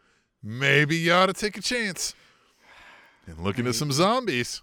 Maybe 0.43 0.97
you 0.97 1.13
ought 1.15 1.27
to 1.27 1.33
take 1.33 1.57
a 1.57 1.63
chance 1.63 2.15
and 3.27 3.39
look 3.39 3.59
into 3.59 3.73
some 3.73 3.91
zombies. 3.91 4.61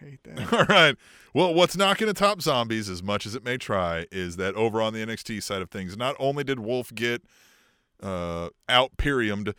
I 0.00 0.04
hate 0.04 0.20
that. 0.36 0.52
All 0.52 0.64
right. 0.66 0.96
Well, 1.34 1.52
what's 1.52 1.76
not 1.76 1.98
going 1.98 2.14
to 2.14 2.16
top 2.16 2.40
zombies, 2.40 2.88
as 2.88 3.02
much 3.02 3.26
as 3.26 3.34
it 3.34 3.42
may 3.42 3.56
try, 3.56 4.06
is 4.12 4.36
that 4.36 4.54
over 4.54 4.80
on 4.80 4.92
the 4.92 5.04
NXT 5.04 5.42
side 5.42 5.62
of 5.62 5.70
things, 5.70 5.96
not 5.96 6.14
only 6.20 6.44
did 6.44 6.60
Wolf 6.60 6.94
get 6.94 7.22
uh, 8.00 8.50
out 8.68 8.96
periumed, 8.96 9.54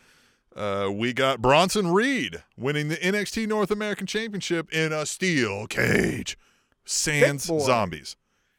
uh, 0.55 0.89
we 0.91 1.13
got 1.13 1.41
Bronson 1.41 1.91
Reed 1.91 2.43
winning 2.57 2.89
the 2.89 2.97
NXT 2.97 3.47
North 3.47 3.71
American 3.71 4.07
Championship 4.07 4.71
in 4.73 4.91
a 4.93 5.05
steel 5.05 5.67
cage. 5.67 6.37
Sans 6.85 7.43
zombies. 7.43 8.15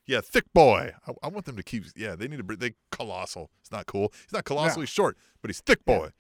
Yeah, 0.07 0.21
thick 0.23 0.45
boy. 0.53 0.93
I, 1.07 1.13
I 1.23 1.29
want 1.29 1.47
them 1.47 1.57
to 1.57 1.63
keep. 1.63 1.85
Yeah, 1.97 2.15
they 2.17 2.29
need 2.29 2.47
to. 2.47 2.57
They 2.57 2.75
colossal. 2.91 3.51
It's 3.61 3.73
not 3.73 3.87
cool. 3.87 4.13
He's 4.25 4.33
not 4.33 4.45
colossally 4.45 4.87
short, 4.87 5.17
but 5.41 5.49
he's 5.51 5.61
thick 5.61 5.85
boy. 5.85 6.11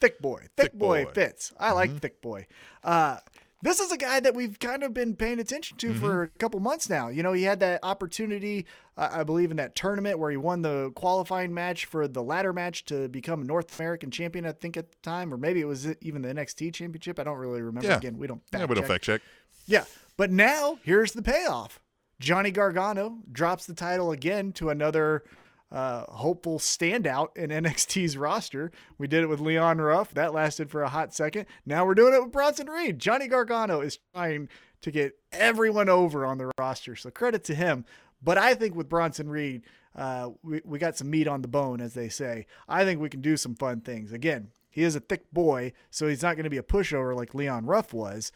Thick 0.00 0.20
boy. 0.20 0.40
Thick, 0.40 0.50
Thick 0.56 0.72
boy, 0.74 1.04
boy. 1.04 1.04
Mm-hmm. 1.04 1.14
fits. 1.14 1.52
I 1.58 1.72
like 1.72 1.98
thick 2.00 2.20
boy. 2.20 2.46
Uh, 2.82 3.18
this 3.64 3.80
is 3.80 3.90
a 3.90 3.96
guy 3.96 4.20
that 4.20 4.34
we've 4.34 4.58
kind 4.58 4.82
of 4.82 4.94
been 4.94 5.16
paying 5.16 5.40
attention 5.40 5.76
to 5.78 5.94
for 5.94 6.26
Mm-hmm. 6.26 6.34
a 6.36 6.38
couple 6.38 6.60
months 6.60 6.88
now. 6.88 7.08
You 7.08 7.22
know, 7.22 7.32
he 7.32 7.42
had 7.44 7.60
that 7.60 7.80
opportunity, 7.82 8.66
uh, 8.96 9.08
I 9.10 9.24
believe, 9.24 9.50
in 9.50 9.56
that 9.56 9.74
tournament 9.74 10.18
where 10.18 10.30
he 10.30 10.36
won 10.36 10.62
the 10.62 10.92
qualifying 10.94 11.52
match 11.54 11.86
for 11.86 12.06
the 12.06 12.22
ladder 12.22 12.52
match 12.52 12.84
to 12.86 13.08
become 13.08 13.42
North 13.44 13.78
American 13.80 14.10
champion, 14.10 14.46
I 14.46 14.52
think, 14.52 14.76
at 14.76 14.90
the 14.90 14.96
time, 15.02 15.32
or 15.32 15.36
maybe 15.38 15.60
it 15.60 15.66
was 15.66 15.88
even 16.02 16.22
the 16.22 16.28
NXT 16.32 16.74
championship. 16.74 17.18
I 17.18 17.24
don't 17.24 17.38
really 17.38 17.62
remember. 17.62 17.88
Yeah. 17.88 17.96
Again, 17.96 18.18
we 18.18 18.26
don't. 18.26 18.42
Yeah, 18.52 18.66
we 18.66 18.74
don't 18.74 18.82
check. 18.84 18.86
fact 18.86 19.04
check. 19.04 19.20
Yeah, 19.66 19.84
but 20.16 20.30
now 20.30 20.78
here's 20.82 21.12
the 21.12 21.22
payoff. 21.22 21.80
Johnny 22.20 22.50
Gargano 22.50 23.18
drops 23.32 23.66
the 23.66 23.74
title 23.74 24.12
again 24.12 24.52
to 24.52 24.68
another 24.70 25.24
uh, 25.70 26.04
hopeful 26.08 26.58
standout 26.58 27.36
in 27.36 27.50
NXT's 27.64 28.16
roster. 28.16 28.70
We 28.98 29.06
did 29.06 29.22
it 29.22 29.28
with 29.28 29.40
Leon 29.40 29.78
Ruff. 29.78 30.14
That 30.14 30.34
lasted 30.34 30.70
for 30.70 30.82
a 30.82 30.88
hot 30.88 31.14
second. 31.14 31.46
Now 31.66 31.84
we're 31.84 31.94
doing 31.94 32.14
it 32.14 32.22
with 32.22 32.32
Bronson 32.32 32.68
Reed. 32.68 32.98
Johnny 32.98 33.28
Gargano 33.28 33.80
is 33.80 33.98
trying 34.14 34.48
to 34.82 34.90
get 34.90 35.18
everyone 35.32 35.88
over 35.88 36.26
on 36.26 36.38
the 36.38 36.50
roster. 36.58 36.94
So 36.96 37.10
credit 37.10 37.44
to 37.44 37.54
him. 37.54 37.84
But 38.22 38.38
I 38.38 38.54
think 38.54 38.74
with 38.74 38.88
Bronson 38.88 39.28
Reed, 39.28 39.62
uh, 39.94 40.30
we, 40.42 40.60
we 40.64 40.78
got 40.78 40.96
some 40.96 41.10
meat 41.10 41.28
on 41.28 41.42
the 41.42 41.48
bone, 41.48 41.80
as 41.80 41.94
they 41.94 42.08
say. 42.08 42.46
I 42.68 42.84
think 42.84 43.00
we 43.00 43.10
can 43.10 43.20
do 43.20 43.36
some 43.36 43.54
fun 43.54 43.80
things. 43.80 44.12
Again, 44.12 44.48
he 44.70 44.82
is 44.82 44.96
a 44.96 45.00
thick 45.00 45.30
boy, 45.32 45.72
so 45.90 46.08
he's 46.08 46.22
not 46.22 46.36
going 46.36 46.44
to 46.44 46.50
be 46.50 46.56
a 46.56 46.62
pushover 46.62 47.14
like 47.14 47.34
Leon 47.34 47.66
Ruff 47.66 47.92
was. 47.92 48.32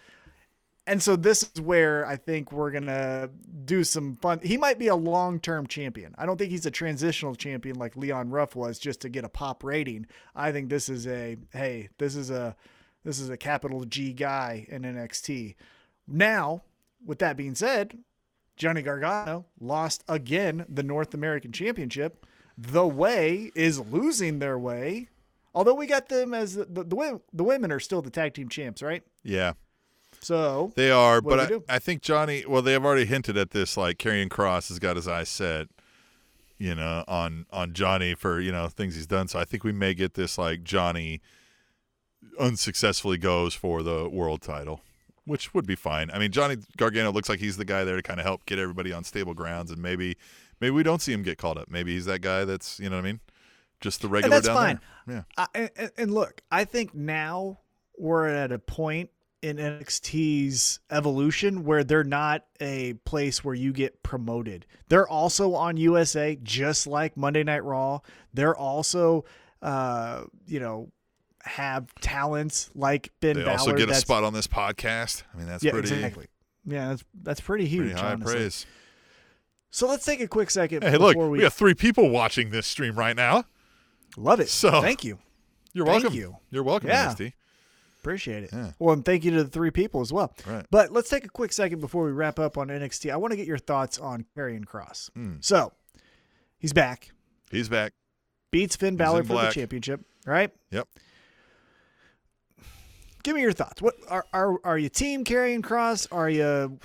And 0.89 1.02
so 1.02 1.16
this 1.16 1.43
is 1.43 1.60
where 1.60 2.06
I 2.06 2.16
think 2.16 2.51
we're 2.51 2.70
gonna 2.70 3.28
do 3.66 3.85
some 3.85 4.16
fun. 4.16 4.40
He 4.43 4.56
might 4.56 4.78
be 4.78 4.86
a 4.86 4.97
long-term 4.97 5.66
champion. 5.66 6.15
I 6.16 6.24
don't 6.24 6.39
think 6.39 6.51
he's 6.51 6.65
a 6.65 6.70
transitional 6.70 7.35
champion 7.35 7.77
like 7.77 7.94
Leon 7.94 8.31
Ruff 8.31 8.56
was 8.56 8.78
just 8.78 9.02
to 9.02 9.10
get 9.10 9.23
a 9.23 9.28
pop 9.28 9.62
rating. 9.62 10.06
I 10.35 10.51
think 10.51 10.70
this 10.70 10.89
is 10.89 11.06
a 11.06 11.36
hey, 11.52 11.90
this 11.98 12.16
is 12.16 12.31
a 12.31 12.56
this 13.05 13.20
is 13.20 13.28
a 13.28 13.36
capital 13.36 13.85
G 13.85 14.15
guy 14.15 14.66
in 14.70 14.82
NXT. 14.82 15.56
Now, 16.06 16.62
with 17.05 17.19
that 17.19 17.36
being 17.36 17.55
said, 17.55 17.98
Johnny 18.56 18.81
Gargano 18.81 19.44
lost 19.60 20.02
again 20.09 20.65
the 20.70 20.82
North 20.82 21.12
American 21.12 21.52
Championship. 21.52 22.24
The 22.56 22.86
Way 22.86 23.52
is 23.55 23.78
losing 23.78 24.39
their 24.39 24.59
way. 24.59 25.10
Although 25.55 25.74
we 25.74 25.86
got 25.86 26.09
them 26.09 26.32
as 26.32 26.55
the 26.55 26.65
the, 26.65 26.85
the, 26.85 27.20
the 27.35 27.44
women 27.44 27.70
are 27.73 27.81
still 27.81 28.01
the 28.01 28.09
tag 28.09 28.32
team 28.32 28.48
champs, 28.48 28.82
right? 28.82 29.02
Yeah. 29.23 29.52
So 30.20 30.73
They 30.74 30.90
are, 30.90 31.20
What 31.20 31.36
but 31.36 31.39
we 31.39 31.45
I, 31.45 31.47
do? 31.59 31.65
I 31.69 31.78
think 31.78 32.03
Johnny. 32.03 32.45
Well, 32.47 32.62
they 32.62 32.73
have 32.73 32.85
already 32.85 33.05
hinted 33.07 33.36
at 33.36 33.51
this. 33.51 33.77
Like 33.77 33.99
Karrion 33.99 34.28
Kross 34.28 34.69
has 34.69 34.78
got 34.78 34.97
his 34.97 35.07
eyes 35.09 35.28
set, 35.28 35.69
you 36.59 36.74
know, 36.74 37.05
on 37.07 37.47
on 37.51 37.73
Johnny 37.73 38.15
for 38.15 38.40
you 38.40 38.53
know 38.53 38.69
things 38.69 38.95
he's 38.95 39.07
done. 39.07 39.28
So 39.28 39.39
I 39.39 39.45
think 39.45 39.65
we 39.65 39.73
may 39.73 39.95
get 39.95 40.15
this 40.15 40.36
like 40.39 40.65
Johnny 40.65 41.20
unsuccessfully 42.39 43.19
goes 43.19 43.55
for 43.55 43.82
the 43.82 44.09
world 44.09 44.43
title, 44.43 44.81
which 45.24 45.55
would 45.55 45.66
be 45.66 45.74
fine. 45.77 46.11
I 46.12 46.19
mean, 46.19 46.32
Johnny 46.32 46.57
Gargano 46.77 47.12
looks 47.12 47.28
like 47.28 47.40
he's 47.40 47.57
the 47.57 47.65
guy 47.65 47.85
there 47.85 47.97
to 47.97 48.03
kind 48.03 48.20
of 48.20 48.27
help 48.27 48.45
get 48.47 48.59
everybody 48.59 48.93
on 48.93 49.05
stable 49.05 49.35
grounds, 49.35 49.70
and 49.70 49.81
maybe 49.81 50.16
maybe 50.61 50.73
we 50.73 50.82
don't 50.82 51.01
see 51.01 51.12
him 51.12 51.23
get 51.23 51.39
called 51.39 51.59
up. 51.59 51.70
Maybe 51.70 51.95
he's 51.95 52.07
that 52.07 52.20
guy 52.20 52.45
that's 52.45 52.78
you 52.81 52.90
know 52.90 52.97
what 52.97 53.05
I 53.05 53.09
mean, 53.12 53.20
just 53.81 54.03
the 54.03 54.09
regular 54.09 54.36
that's 54.36 54.47
down 54.49 54.57
fine. 54.57 54.81
there. 55.07 55.27
I, 55.36 55.47
and, 55.55 55.90
and 55.97 56.15
look, 56.15 56.43
I 56.51 56.65
think 56.65 56.95
now 56.95 57.61
we're 57.97 58.27
at 58.28 58.53
a 58.53 58.59
point 58.59 59.11
in 59.43 59.56
NXT's 59.59 60.81
evolution 60.90 61.65
where 61.65 61.85
they're 61.85 62.05
not 62.05 62.44
a 62.60 62.94
place 63.05 63.44
where 63.44 63.55
you 63.55 63.73
get 63.73 64.02
promoted. 64.02 64.66
They're 64.89 65.09
also 65.09 65.55
on 65.55 65.77
USA, 65.77 66.36
just 66.43 66.86
like 66.86 67.16
Monday 67.16 67.44
Night 67.44 67.62
Raw. 67.65 68.01
They're 68.35 68.56
also, 68.56 69.24
uh, 69.62 70.24
you 70.47 70.60
know, 70.60 70.90
have 71.44 71.86
talents 72.01 72.70
like 72.74 73.12
Ben. 73.20 73.36
They 73.36 73.44
Balor. 73.44 73.52
also 73.59 73.73
get 73.74 73.89
a 73.89 73.94
spot 73.94 74.24
on 74.24 74.32
this 74.32 74.47
podcast. 74.47 75.23
I 75.32 75.39
mean, 75.39 75.47
that's 75.47 75.62
yeah, 75.62 75.70
pretty 75.73 75.93
exactly. 75.94 76.27
Yeah, 76.66 76.89
that's 76.89 77.05
that's 77.23 77.40
pretty 77.40 77.66
huge. 77.66 77.93
pretty 77.93 78.01
high 78.01 78.12
honestly. 78.12 78.35
praise. 78.35 78.66
So 79.70 79.86
let's 79.86 80.05
take 80.05 80.20
a 80.20 80.28
quick 80.28 80.51
second 80.51 80.82
Hey, 80.82 80.97
look, 80.97 81.15
before 81.15 81.28
we 81.31 81.39
we, 81.39 81.43
got 81.44 81.52
three 81.52 81.74
people 81.74 82.09
watching 82.10 82.51
this 82.51 82.66
stream 82.66 82.94
right 82.97 83.15
now. 83.15 83.44
love 84.16 84.40
it. 84.40 84.48
So- 84.48 84.81
thank 84.82 85.05
you. 85.05 85.19
You're 85.74 85.85
Thank 85.86 86.02
welcome. 86.05 86.19
you. 86.19 86.36
You're 86.51 86.62
welcome, 86.62 86.89
Yeah. 86.89 87.15
NXT. 87.15 87.32
Appreciate 88.09 88.44
it. 88.44 88.51
Yeah. 88.52 88.70
Well, 88.78 88.94
and 88.94 89.05
thank 89.05 89.24
you 89.24 89.30
to 89.32 89.44
the 89.44 89.51
three 89.51 89.70
people 89.70 90.01
as 90.01 90.12
well. 90.12 90.32
Right. 90.47 90.64
But 90.70 90.93
let's 90.93 91.10
take 91.10 91.24
a 91.24 91.28
quick 91.28 91.52
second 91.52 91.80
before 91.80 92.05
we 92.05 92.12
wrap 92.12 92.39
up 92.39 92.56
on 92.56 92.68
NXT. 92.68 93.12
I 93.12 93.16
want 93.16 93.32
to 93.32 93.36
get 93.36 93.47
your 93.47 93.59
thoughts 93.59 93.98
on 93.98 94.24
Karrion 94.36 94.64
Kross. 94.64 95.10
Hmm. 95.12 95.36
So 95.40 95.72
he's 96.59 96.72
back, 96.72 97.10
He's 97.51 97.68
back. 97.68 97.93
beats 98.51 98.76
Finn 98.76 98.89
in 98.94 98.97
Balor 98.97 99.24
for 99.24 99.35
the 99.35 99.51
championship, 99.51 100.01
right? 100.26 100.51
Yep. 100.70 100.89
Give 103.22 103.35
me 103.35 103.43
your 103.43 103.52
thoughts. 103.52 103.82
What 103.82 103.94
are 104.09 104.24
are, 104.32 104.59
are 104.64 104.78
you 104.78 104.89
team 104.89 105.24
Karrion 105.24 105.60
Kross? 105.60 106.06
Are 106.10 106.30
you 106.30 106.78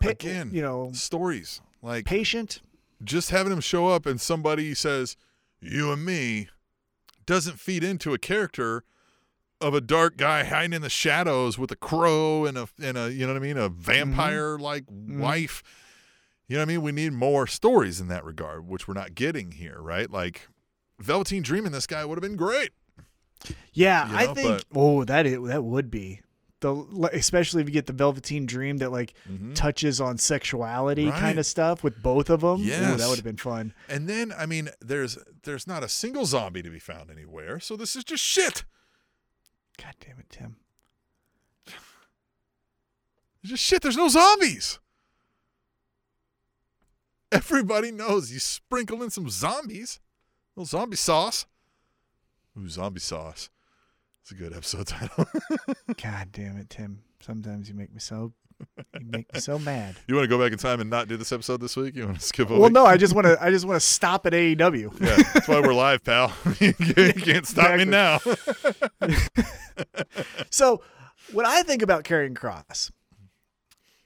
pa- 0.00 0.10
Again, 0.10 0.50
you 0.52 0.62
know 0.62 0.90
Stories 0.92 1.60
like 1.82 2.04
patient? 2.04 2.60
just 3.02 3.30
having 3.30 3.52
him 3.52 3.60
show 3.60 3.88
up 3.88 4.06
and 4.06 4.20
somebody 4.20 4.74
says 4.74 5.16
you 5.60 5.92
and 5.92 6.04
me 6.04 6.48
doesn't 7.26 7.58
feed 7.60 7.82
into 7.84 8.12
a 8.12 8.18
character 8.18 8.84
of 9.60 9.74
a 9.74 9.80
dark 9.80 10.16
guy 10.16 10.44
hiding 10.44 10.72
in 10.72 10.82
the 10.82 10.90
shadows 10.90 11.58
with 11.58 11.70
a 11.72 11.76
crow 11.76 12.44
and 12.44 12.56
a 12.56 12.68
and 12.80 12.96
a 12.96 13.12
you 13.12 13.26
know 13.26 13.32
what 13.32 13.42
I 13.42 13.44
mean 13.44 13.56
a 13.56 13.68
vampire 13.68 14.56
like 14.58 14.84
wife. 14.90 15.62
You 16.46 16.56
know 16.56 16.62
what 16.62 16.68
I 16.70 16.72
mean? 16.72 16.82
We 16.82 16.92
need 16.92 17.12
more 17.12 17.46
stories 17.46 18.00
in 18.00 18.08
that 18.08 18.24
regard, 18.24 18.66
which 18.66 18.88
we're 18.88 18.94
not 18.94 19.14
getting 19.14 19.52
here, 19.52 19.80
right? 19.80 20.10
Like 20.10 20.48
Velveteen 20.98 21.42
Dream 21.42 21.66
in 21.66 21.72
this 21.72 21.86
guy 21.86 22.04
would 22.04 22.16
have 22.16 22.22
been 22.22 22.36
great. 22.36 22.70
Yeah, 23.72 24.08
You 24.10 24.16
I 24.16 24.24
know, 24.26 24.34
think. 24.34 24.64
Oh, 24.74 25.04
that 25.04 25.26
is, 25.26 25.46
that 25.48 25.62
would 25.62 25.90
be 25.90 26.20
the 26.60 27.10
especially 27.12 27.62
if 27.62 27.68
you 27.68 27.72
get 27.72 27.86
the 27.86 27.92
Velveteen 27.92 28.46
Dream 28.46 28.78
that 28.78 28.90
like 28.90 29.14
touches 29.54 30.00
on 30.00 30.18
sexuality 30.18 31.02
Mm-hmm. 31.02 31.10
Right. 31.12 31.20
kind 31.20 31.38
of 31.38 31.46
stuff 31.46 31.84
with 31.84 32.02
both 32.02 32.30
of 32.30 32.40
them. 32.40 32.60
Yes. 32.62 32.98
that 33.00 33.08
would 33.08 33.16
have 33.16 33.24
been 33.24 33.36
fun. 33.36 33.74
And 33.88 34.08
then 34.08 34.32
I 34.36 34.46
mean, 34.46 34.70
there's 34.80 35.18
there's 35.44 35.66
not 35.66 35.84
a 35.84 35.88
single 35.88 36.24
zombie 36.24 36.62
to 36.62 36.70
be 36.70 36.78
found 36.80 37.10
anywhere, 37.10 37.60
so 37.60 37.76
this 37.76 37.94
is 37.94 38.04
just 38.04 38.22
shit. 38.24 38.64
God 39.82 39.94
damn 40.00 40.18
it, 40.18 40.28
Tim. 40.28 40.56
Just 43.44 43.62
shit. 43.62 43.82
There's 43.82 43.96
no 43.96 44.08
zombies. 44.08 44.78
Everybody 47.30 47.92
knows 47.92 48.32
you 48.32 48.38
sprinkle 48.38 49.02
in 49.02 49.10
some 49.10 49.28
zombies. 49.28 50.00
little 50.56 50.66
zombie 50.66 50.96
sauce. 50.96 51.46
Ooh, 52.58 52.68
zombie 52.68 53.00
sauce. 53.00 53.50
It's 54.22 54.30
a 54.32 54.34
good 54.34 54.52
episode 54.54 54.86
title. 54.88 55.26
God 56.02 56.32
damn 56.32 56.56
it, 56.56 56.70
Tim. 56.70 57.02
Sometimes 57.20 57.68
you 57.68 57.74
make 57.74 57.92
me 57.92 58.00
so 58.00 58.32
you 58.94 59.06
make 59.06 59.32
me 59.32 59.40
so 59.40 59.58
mad. 59.58 59.96
you 60.06 60.14
want 60.14 60.24
to 60.24 60.28
go 60.28 60.42
back 60.42 60.52
in 60.52 60.58
time 60.58 60.80
and 60.80 60.90
not 60.90 61.08
do 61.08 61.16
this 61.16 61.32
episode 61.32 61.60
this 61.60 61.76
week? 61.76 61.94
You 61.94 62.06
want 62.06 62.20
to 62.20 62.24
skip 62.24 62.46
over? 62.50 62.54
Well, 62.60 62.68
week? 62.68 62.74
no, 62.74 62.84
I 62.86 62.96
just 62.96 63.14
want 63.14 63.26
to 63.26 63.42
I 63.42 63.50
just 63.50 63.64
want 63.64 63.80
to 63.80 63.86
stop 63.86 64.26
at 64.26 64.32
AEW. 64.32 65.00
Yeah, 65.08 65.16
that's 65.32 65.48
why 65.48 65.60
we're 65.60 65.74
live, 65.74 66.04
pal. 66.04 66.32
you 66.60 66.72
can't 66.74 67.46
stop 67.46 67.76
me 67.76 67.84
now. 67.84 68.18
So, 70.50 70.82
what 71.32 71.46
I 71.46 71.62
think 71.62 71.82
about 71.82 72.02
Karrion 72.04 72.34
Kross 72.34 72.90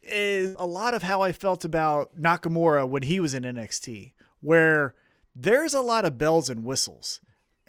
is 0.03 0.55
a 0.59 0.67
lot 0.67 0.93
of 0.93 1.03
how 1.03 1.23
I 1.23 1.33
felt 1.33 1.65
about 1.65 2.21
Nakamura 2.21 2.87
when 2.87 3.03
he 3.05 3.21
was 3.21 3.33
in 3.33 3.45
NXT, 3.45 4.13
where 4.41 4.95
there's 5.35 5.73
a 5.73 5.81
lot 5.81 6.05
of 6.05 6.19
bells 6.19 6.51
and 6.51 6.65
whistles. 6.65 7.21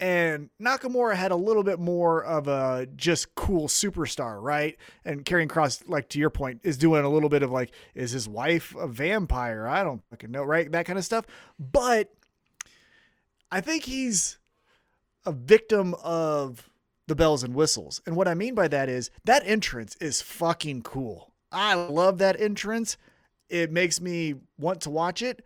And 0.03 0.49
Nakamura 0.61 1.15
had 1.15 1.31
a 1.31 1.35
little 1.37 1.63
bit 1.63 1.79
more 1.79 2.25
of 2.25 2.49
a 2.49 2.89
just 2.97 3.35
cool 3.35 3.69
superstar, 3.69 4.41
right? 4.41 4.75
And 5.05 5.23
Karrion 5.23 5.47
Kross, 5.47 5.81
like 5.87 6.09
to 6.09 6.19
your 6.19 6.29
point, 6.29 6.59
is 6.63 6.77
doing 6.77 7.05
a 7.05 7.09
little 7.09 7.29
bit 7.29 7.41
of 7.41 7.51
like, 7.51 7.71
is 7.95 8.11
his 8.11 8.27
wife 8.27 8.75
a 8.75 8.85
vampire? 8.85 9.65
I 9.65 9.81
don't 9.81 10.03
fucking 10.09 10.29
know, 10.29 10.43
right? 10.43 10.69
That 10.69 10.85
kind 10.85 10.99
of 10.99 11.05
stuff. 11.05 11.25
But 11.57 12.11
I 13.49 13.61
think 13.61 13.85
he's 13.85 14.39
a 15.25 15.31
victim 15.31 15.95
of 16.03 16.69
the 17.07 17.15
bells 17.15 17.41
and 17.41 17.55
whistles. 17.55 18.01
And 18.05 18.17
what 18.17 18.27
I 18.27 18.33
mean 18.33 18.55
by 18.55 18.67
that 18.67 18.89
is 18.89 19.09
that 19.23 19.43
entrance 19.45 19.95
is 20.01 20.21
fucking 20.21 20.81
cool. 20.81 21.31
I 21.49 21.75
love 21.75 22.17
that 22.17 22.37
entrance. 22.41 22.97
It 23.47 23.71
makes 23.71 24.01
me 24.01 24.35
want 24.59 24.81
to 24.81 24.89
watch 24.89 25.21
it, 25.21 25.45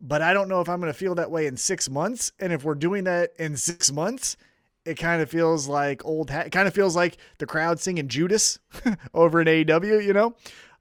but 0.00 0.22
I 0.22 0.32
don't 0.32 0.48
know 0.48 0.60
if 0.60 0.68
I'm 0.68 0.80
going 0.80 0.92
to 0.92 0.98
feel 0.98 1.14
that 1.16 1.30
way 1.30 1.46
in 1.46 1.56
six 1.56 1.90
months. 1.90 2.32
And 2.38 2.52
if 2.52 2.64
we're 2.64 2.74
doing 2.74 3.04
that 3.04 3.32
in 3.38 3.56
six 3.56 3.92
months, 3.92 4.36
it 4.84 4.94
kind 4.94 5.20
of 5.20 5.30
feels 5.30 5.68
like 5.68 6.04
old 6.04 6.30
hat. 6.30 6.46
It 6.46 6.50
kind 6.50 6.66
of 6.66 6.74
feels 6.74 6.96
like 6.96 7.18
the 7.38 7.46
crowd 7.46 7.80
singing 7.80 8.08
Judas 8.08 8.58
over 9.14 9.40
in 9.40 9.46
AEW, 9.46 10.04
you 10.04 10.12
know? 10.12 10.34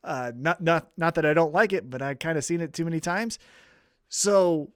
Uh, 0.03 0.31
not, 0.35 0.61
not, 0.61 0.87
not 0.97 1.15
that 1.15 1.25
I 1.25 1.33
don't 1.33 1.53
like 1.53 1.73
it, 1.73 1.89
but 1.89 2.01
I 2.01 2.13
kind 2.13 2.37
of 2.37 2.45
seen 2.45 2.61
it 2.61 2.73
too 2.73 2.85
many 2.85 3.01
times. 3.01 3.37
So 4.07 4.71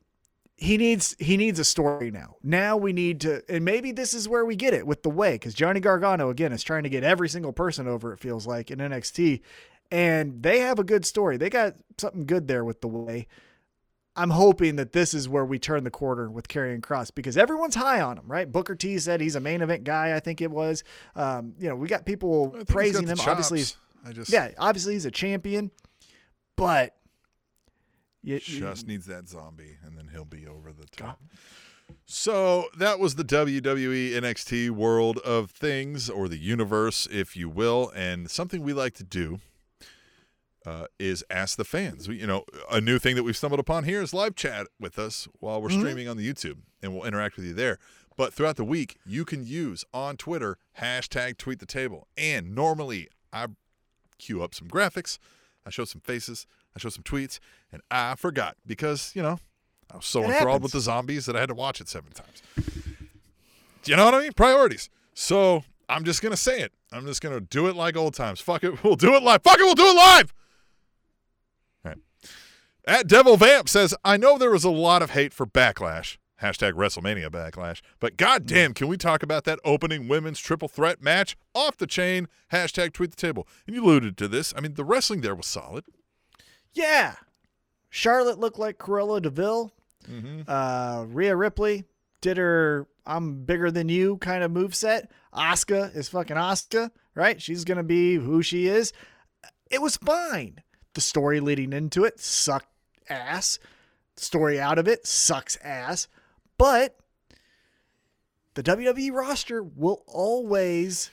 he 0.56 0.78
needs 0.78 1.15
he 1.20 1.38
needs 1.38 1.60
a 1.60 1.64
story 1.64 2.11
now. 2.11 2.36
Now 2.44 2.78
we 2.78 2.94
need 2.94 3.22
to, 3.22 3.44
and 3.49 3.65
maybe 3.65 3.91
this 3.91 4.14
is 4.14 4.30
where 4.30 4.45
we 4.45 4.56
get 4.56 4.74
it 4.74 4.86
with 4.86 5.03
the 5.03 5.10
way, 5.10 5.34
because 5.34 5.53
Johnny 5.53 5.80
Gargano 5.80 6.30
again 6.30 6.52
is 6.52 6.64
trying 6.64 6.84
to 6.84 6.90
get 6.90 7.03
every 7.03 7.28
single 7.30 7.52
person 7.53 7.88
over. 7.88 8.14
It 8.14 8.20
feels 8.20 8.45
like 8.45 8.70
in 8.70 8.80
NXT, 8.80 9.41
and 9.91 10.44
they 10.44 10.60
have 10.60 10.80
a 10.80 10.84
good 10.84 11.06
story. 11.06 11.38
They 11.38 11.49
got 11.49 11.76
something 11.98 12.26
good 12.26 12.48
there 12.48 12.64
with 12.64 12.82
the 12.82 12.88
way. 12.88 13.28
I'm 14.15 14.30
hoping 14.30 14.76
that 14.76 14.91
this 14.91 15.14
is 15.14 15.27
where 15.27 15.44
we 15.45 15.57
turn 15.57 15.84
the 15.84 15.90
corner 15.91 16.30
with 16.30 16.48
Karrion 16.48 16.81
Kross 16.81 17.14
because 17.14 17.35
everyone's 17.38 17.76
high 17.76 17.99
on 18.02 18.18
him, 18.18 18.26
right? 18.27 18.49
Booker 18.52 18.76
T 18.76 18.99
said 18.99 19.22
he's 19.22 19.35
a 19.35 19.40
main 19.40 19.61
event 19.61 19.84
guy. 19.84 20.15
I 20.15 20.19
think 20.19 20.40
it 20.41 20.52
was. 20.52 20.84
Um, 21.15 21.53
you 21.60 21.68
know, 21.68 21.76
we 21.76 21.88
got 21.88 22.06
people 22.06 22.52
I 22.53 22.57
he's 22.60 22.65
got 22.65 22.73
praising 22.73 23.07
him. 23.07 23.18
Obviously. 23.19 23.64
I 24.06 24.11
just 24.11 24.31
yeah, 24.31 24.52
obviously 24.60 24.94
he's 24.94 25.06
a 25.06 25.11
champion, 25.11 25.72
but 26.56 26.95
you, 28.22 28.35
you- 28.44 28.60
just 28.60 28.88
needs 28.88 29.06
that 29.07 29.27
zombie, 29.30 29.77
and 29.84 29.98
then 29.98 30.10
he'll 30.11 30.26
be 30.26 30.45
over 30.45 30.72
the 30.72 30.85
top. 30.95 31.19
So 32.06 32.65
that 32.77 32.99
was 32.99 33.15
the 33.15 33.23
WWE 33.23 34.11
NXT 34.14 34.72
world 34.72 35.19
of 35.19 35.52
things, 35.52 36.10
or 36.10 36.27
the 36.27 36.38
universe, 36.38 37.07
if 37.11 37.35
you 37.35 37.49
will. 37.49 37.91
And 37.95 38.30
something 38.30 38.61
we 38.61 38.73
like 38.73 38.94
to 38.95 39.03
do 39.03 39.40
uh, 40.65 40.85
is 40.99 41.23
ask 41.30 41.57
the 41.57 41.64
fans. 41.65 42.07
We, 42.07 42.18
you 42.19 42.27
know, 42.27 42.45
a 42.72 42.80
new 42.80 42.99
thing 42.99 43.15
that 43.15 43.23
we've 43.23 43.35
stumbled 43.38 43.60
upon 43.60 43.84
here 43.84 44.02
is 44.02 44.14
live 44.14 44.35
chat 44.35 44.68
with 44.80 44.98
us 44.98 45.27
while 45.40 45.61
we're 45.61 45.69
streaming 45.69 46.07
on 46.07 46.18
the 46.18 46.27
YouTube, 46.31 46.57
and 46.81 46.94
we'll 46.94 47.06
interact 47.06 47.35
with 47.35 47.45
you 47.45 47.53
there. 47.53 47.80
But 48.15 48.34
throughout 48.34 48.56
the 48.57 48.64
week, 48.64 48.98
you 49.06 49.26
can 49.26 49.45
use 49.45 49.84
on 49.94 50.18
Twitter 50.18 50.57
hashtag 50.80 51.38
tweet 51.38 51.60
the 51.60 51.65
table. 51.65 52.07
And 52.15 52.53
normally, 52.53 53.10
I 53.34 53.48
cue 54.19 54.44
up 54.44 54.53
some 54.53 54.68
graphics, 54.68 55.18
I 55.65 55.69
show 55.72 55.84
some 55.85 56.02
faces, 56.02 56.45
I 56.76 56.80
show 56.80 56.90
some 56.90 57.03
tweets, 57.03 57.40
and 57.72 57.81
I 57.91 58.15
forgot 58.15 58.56
because 58.65 59.11
you 59.15 59.22
know 59.23 59.40
I 59.91 59.98
was 59.98 60.06
so 60.06 60.22
It 60.22 60.26
enthralled 60.27 60.45
happens. 60.48 60.64
with 60.64 60.72
the 60.73 60.80
zombies 60.81 61.26
that 61.26 61.35
I 61.35 61.40
had 61.40 61.49
to 61.49 61.56
watch 61.56 61.81
it 61.81 61.90
seven 61.90 62.11
times. 62.11 62.41
Do 62.56 63.91
you 63.91 63.98
know 63.98 64.06
what 64.06 64.14
I 64.14 64.19
mean? 64.19 64.31
Priorities. 64.34 64.90
So 65.14 65.64
I'm 65.90 66.03
just 66.06 66.22
gonna 66.22 66.38
say 66.38 66.61
it. 66.61 66.72
I'm 66.91 67.06
just 67.06 67.22
gonna 67.22 67.41
do 67.41 67.68
it 67.68 67.76
like 67.76 67.98
old 67.98 68.14
times. 68.14 68.40
Fuck 68.40 68.64
it, 68.64 68.84
we'll 68.84 68.95
do 68.95 69.15
it 69.15 69.23
live. 69.23 69.41
Fuck 69.44 69.60
it, 69.60 69.64
we'll 69.64 69.73
do 69.76 69.85
it 69.88 69.95
live. 69.95 70.34
At 72.86 73.08
Devil 73.08 73.38
Vamp 73.38 73.70
says, 73.70 73.96
I 74.04 74.18
know 74.18 74.38
there 74.38 74.52
was 74.52 74.66
a 74.66 74.70
lot 74.70 75.02
of 75.02 75.12
hate 75.12 75.34
for 75.34 75.46
Backlash. 75.46 76.18
Hashtag 76.42 76.74
WrestleMania 76.74 77.30
Backlash. 77.30 77.82
But 78.02 78.18
goddamn, 78.18 78.74
can 78.74 78.90
we 78.90 78.98
talk 78.98 79.24
about 79.24 79.46
that 79.46 79.60
opening 79.64 80.10
women's 80.10 80.40
triple 80.40 80.68
threat 80.68 81.02
match? 81.02 81.38
Off 81.56 81.78
the 81.78 81.88
chain. 81.88 82.28
Hashtag 82.52 82.92
tweet 82.92 83.12
the 83.12 83.16
table. 83.16 83.48
And 83.66 83.76
you 83.76 83.84
alluded 83.86 84.18
to 84.18 84.28
this. 84.28 84.54
I 84.58 84.60
mean, 84.60 84.74
the 84.74 84.84
wrestling 84.84 85.22
there 85.22 85.36
was 85.36 85.48
solid. 85.48 85.86
Yeah. 86.74 87.16
Charlotte 87.90 88.40
looked 88.40 88.60
like 88.60 88.78
Cruella 88.78 89.22
de 89.22 89.30
Vil. 89.30 89.72
Mm-hmm. 90.10 90.42
Uh, 90.46 91.06
Rhea 91.06 91.36
Ripley 91.38 91.86
did 92.20 92.36
her 92.36 92.88
I'm 93.06 93.44
bigger 93.44 93.72
than 93.72 93.90
you 93.90 94.18
kind 94.18 94.44
of 94.44 94.52
move 94.52 94.76
set. 94.76 95.12
Asuka 95.34 95.96
is 95.96 96.10
fucking 96.10 96.38
Asuka, 96.38 96.92
right? 97.16 97.42
She's 97.42 97.64
going 97.66 97.78
to 97.78 97.84
be 97.84 98.16
who 98.16 98.42
she 98.42 98.68
is. 98.68 98.94
It 99.70 99.82
was 99.82 99.98
fine. 99.98 100.62
The 100.94 101.02
story 101.02 101.40
leading 101.40 101.74
into 101.74 102.04
it 102.04 102.20
sucked 102.20 102.68
ass. 103.10 103.60
Story 104.16 104.60
out 104.60 104.78
of 104.78 104.88
it 104.88 105.06
sucks 105.08 105.58
ass. 105.64 106.08
But 106.58 106.98
the 108.54 108.64
WWE 108.64 109.12
roster 109.12 109.64
will 109.64 110.04
always 110.08 111.10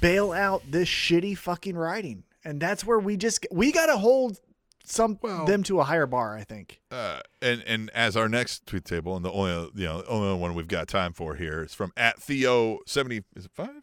bail 0.00 0.32
out 0.32 0.62
this 0.70 0.88
shitty 0.88 1.36
fucking 1.36 1.76
writing. 1.76 2.24
And 2.44 2.60
that's 2.60 2.84
where 2.84 2.98
we 3.00 3.16
just 3.16 3.46
we 3.50 3.72
got 3.72 3.86
to 3.86 3.96
hold 3.96 4.38
some 4.84 5.18
Well- 5.20 5.44
them 5.44 5.62
to 5.64 5.80
a 5.80 5.84
higher 5.84 6.06
bar, 6.06 6.36
I 6.36 6.44
think. 6.44 6.80
Uh, 6.90 7.20
and 7.42 7.62
and 7.66 7.90
as 7.90 8.16
our 8.16 8.28
next 8.28 8.64
tweet 8.66 8.84
table, 8.84 9.16
and 9.16 9.24
the 9.24 9.32
only 9.32 9.70
you 9.74 9.84
know 9.86 10.02
only 10.06 10.38
one 10.40 10.54
we've 10.54 10.68
got 10.68 10.88
time 10.88 11.12
for 11.12 11.34
here 11.34 11.62
is 11.64 11.74
from 11.74 11.92
at 11.96 12.22
Theo 12.22 12.78
seventy 12.86 13.22
is 13.36 13.46
it 13.46 13.50
five? 13.52 13.82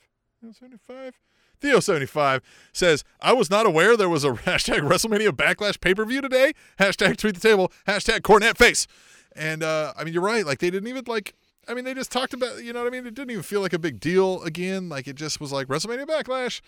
Seventy 0.53 0.77
five. 0.77 1.19
Theo 1.59 1.79
seventy 1.79 2.05
five 2.05 2.41
says, 2.73 3.03
"I 3.21 3.33
was 3.33 3.49
not 3.49 3.65
aware 3.65 3.95
there 3.97 4.09
was 4.09 4.23
a 4.23 4.29
hashtag 4.31 4.81
WrestleMania 4.81 5.29
Backlash 5.29 5.79
pay 5.79 5.93
per 5.93 6.05
view 6.05 6.21
today. 6.21 6.53
Hashtag 6.79 7.17
tweet 7.17 7.35
the 7.35 7.41
table. 7.41 7.71
Hashtag 7.87 8.23
Cornet 8.23 8.57
face." 8.57 8.87
And 9.35 9.63
uh, 9.63 9.93
I 9.97 10.03
mean, 10.03 10.13
you're 10.13 10.23
right. 10.23 10.45
Like 10.45 10.59
they 10.59 10.69
didn't 10.69 10.87
even 10.87 11.03
like. 11.07 11.33
I 11.67 11.73
mean, 11.73 11.83
they 11.83 11.93
just 11.93 12.11
talked 12.11 12.33
about. 12.33 12.63
You 12.63 12.73
know 12.73 12.83
what 12.83 12.87
I 12.87 12.91
mean? 12.91 13.05
It 13.05 13.15
didn't 13.15 13.31
even 13.31 13.43
feel 13.43 13.61
like 13.61 13.73
a 13.73 13.79
big 13.79 13.99
deal 13.99 14.41
again. 14.43 14.89
Like 14.89 15.07
it 15.07 15.15
just 15.15 15.41
was 15.41 15.51
like 15.51 15.67
WrestleMania 15.67 16.05
Backlash. 16.05 16.61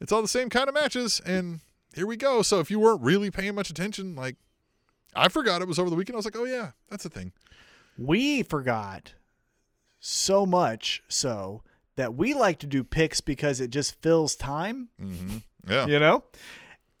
It's 0.00 0.12
all 0.12 0.22
the 0.22 0.28
same 0.28 0.50
kind 0.50 0.68
of 0.68 0.74
matches, 0.74 1.20
and 1.24 1.60
here 1.94 2.06
we 2.06 2.16
go. 2.16 2.42
So 2.42 2.60
if 2.60 2.70
you 2.70 2.78
weren't 2.80 3.02
really 3.02 3.30
paying 3.30 3.54
much 3.54 3.70
attention, 3.70 4.14
like 4.14 4.36
I 5.14 5.28
forgot 5.28 5.62
it 5.62 5.68
was 5.68 5.78
over 5.78 5.90
the 5.90 5.96
weekend. 5.96 6.16
I 6.16 6.18
was 6.18 6.24
like, 6.24 6.36
oh 6.36 6.44
yeah, 6.44 6.72
that's 6.90 7.04
a 7.04 7.08
thing. 7.08 7.32
We 7.96 8.42
forgot 8.42 9.14
so 10.00 10.44
much 10.44 11.02
so 11.08 11.62
that 11.96 12.14
we 12.14 12.34
like 12.34 12.58
to 12.60 12.66
do 12.66 12.82
picks 12.84 13.20
because 13.20 13.60
it 13.60 13.70
just 13.70 14.00
fills 14.02 14.34
time, 14.36 14.88
hmm 14.98 15.38
Yeah. 15.68 15.86
you 15.86 15.98
know? 15.98 16.24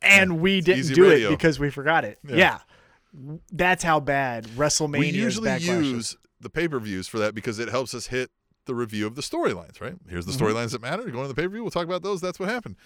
And 0.02 0.40
we 0.40 0.60
didn't 0.60 0.94
do 0.94 1.08
radio. 1.08 1.28
it 1.28 1.32
because 1.32 1.58
we 1.58 1.70
forgot 1.70 2.04
it. 2.04 2.18
Yeah. 2.26 2.36
Yeah. 2.36 2.58
That's 3.52 3.82
how 3.84 4.00
bad 4.00 4.44
WrestleMania 4.48 4.98
we 4.98 5.10
usually 5.10 5.56
use 5.58 6.16
the 6.40 6.50
pay 6.50 6.68
per 6.68 6.78
views 6.80 7.08
for 7.08 7.18
that 7.20 7.34
because 7.34 7.58
it 7.58 7.68
helps 7.68 7.94
us 7.94 8.08
hit 8.08 8.30
the 8.66 8.74
review 8.74 9.06
of 9.06 9.14
the 9.14 9.22
storylines, 9.22 9.80
right? 9.80 9.94
Here's 10.08 10.26
the 10.26 10.32
storylines 10.32 10.72
that 10.72 10.82
matter. 10.82 11.04
Going 11.04 11.24
to 11.24 11.28
the 11.28 11.34
pay 11.34 11.44
per 11.46 11.48
view, 11.50 11.62
we'll 11.62 11.70
talk 11.70 11.84
about 11.84 12.02
those. 12.02 12.20
That's 12.20 12.38
what 12.40 12.48
happened. 12.48 12.76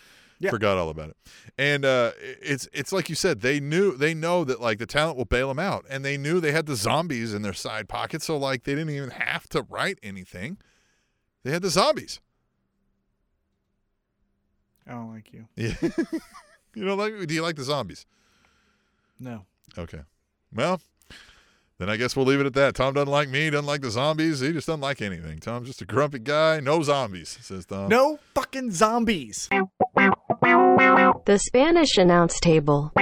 Yeah. 0.41 0.51
Forgot 0.51 0.77
all 0.79 0.89
about 0.91 1.09
it. 1.11 1.17
And 1.57 1.85
uh, 1.85 2.13
it's 2.21 2.69
it's 2.73 2.93
like 2.93 3.09
you 3.09 3.17
said, 3.17 3.41
they 3.41 3.59
knew 3.59 3.97
they 3.97 4.15
know 4.15 4.45
that 4.45 4.61
like 4.61 4.79
the 4.79 4.87
talent 4.87 5.17
will 5.17 5.25
bail 5.25 5.49
them 5.49 5.59
out, 5.59 5.85
and 5.91 6.05
they 6.05 6.17
knew 6.17 6.39
they 6.41 6.53
had 6.53 6.67
the 6.67 6.77
zombies 6.77 7.35
in 7.35 7.43
their 7.43 7.53
side 7.55 7.89
pocket, 7.89 8.23
so 8.23 8.37
like 8.37 8.63
they 8.63 8.75
didn't 8.77 8.95
even 8.95 9.11
have 9.11 9.49
to 9.49 9.63
write 9.69 9.99
anything. 10.03 10.59
They 11.45 11.53
had 11.53 11.63
the 11.63 11.71
zombies. 11.71 12.21
I 14.87 14.93
don't 14.93 15.13
like 15.13 15.33
you. 15.33 15.47
Yeah. 15.57 15.75
you 16.75 16.85
know, 16.85 16.95
like 16.95 17.27
do 17.27 17.35
you 17.35 17.43
like 17.43 17.57
the 17.57 17.65
zombies? 17.65 18.07
No. 19.21 19.45
Okay. 19.77 20.01
Well, 20.53 20.81
then 21.79 21.89
I 21.91 21.97
guess 21.97 22.17
we'll 22.17 22.27
leave 22.27 22.41
it 22.41 22.47
at 22.47 22.55
that. 22.55 22.75
Tom 22.75 22.95
doesn't 22.95 23.11
like 23.11 23.29
me, 23.29 23.51
doesn't 23.51 23.67
like 23.67 23.83
the 23.83 23.91
zombies. 23.91 24.41
He 24.41 24.53
just 24.53 24.67
doesn't 24.67 24.81
like 24.81 25.01
anything. 25.03 25.39
Tom's 25.39 25.69
just 25.69 25.83
a 25.83 25.85
grumpy 25.85 26.19
guy. 26.19 26.61
No 26.61 26.83
zombies, 26.83 27.39
says 27.41 27.67
Tom. 27.67 27.89
No 27.89 28.19
fucking 28.35 28.73
zombies. 28.73 29.49
The 29.51 31.39
Spanish 31.39 31.97
announce 31.99 32.41
table. 32.41 32.93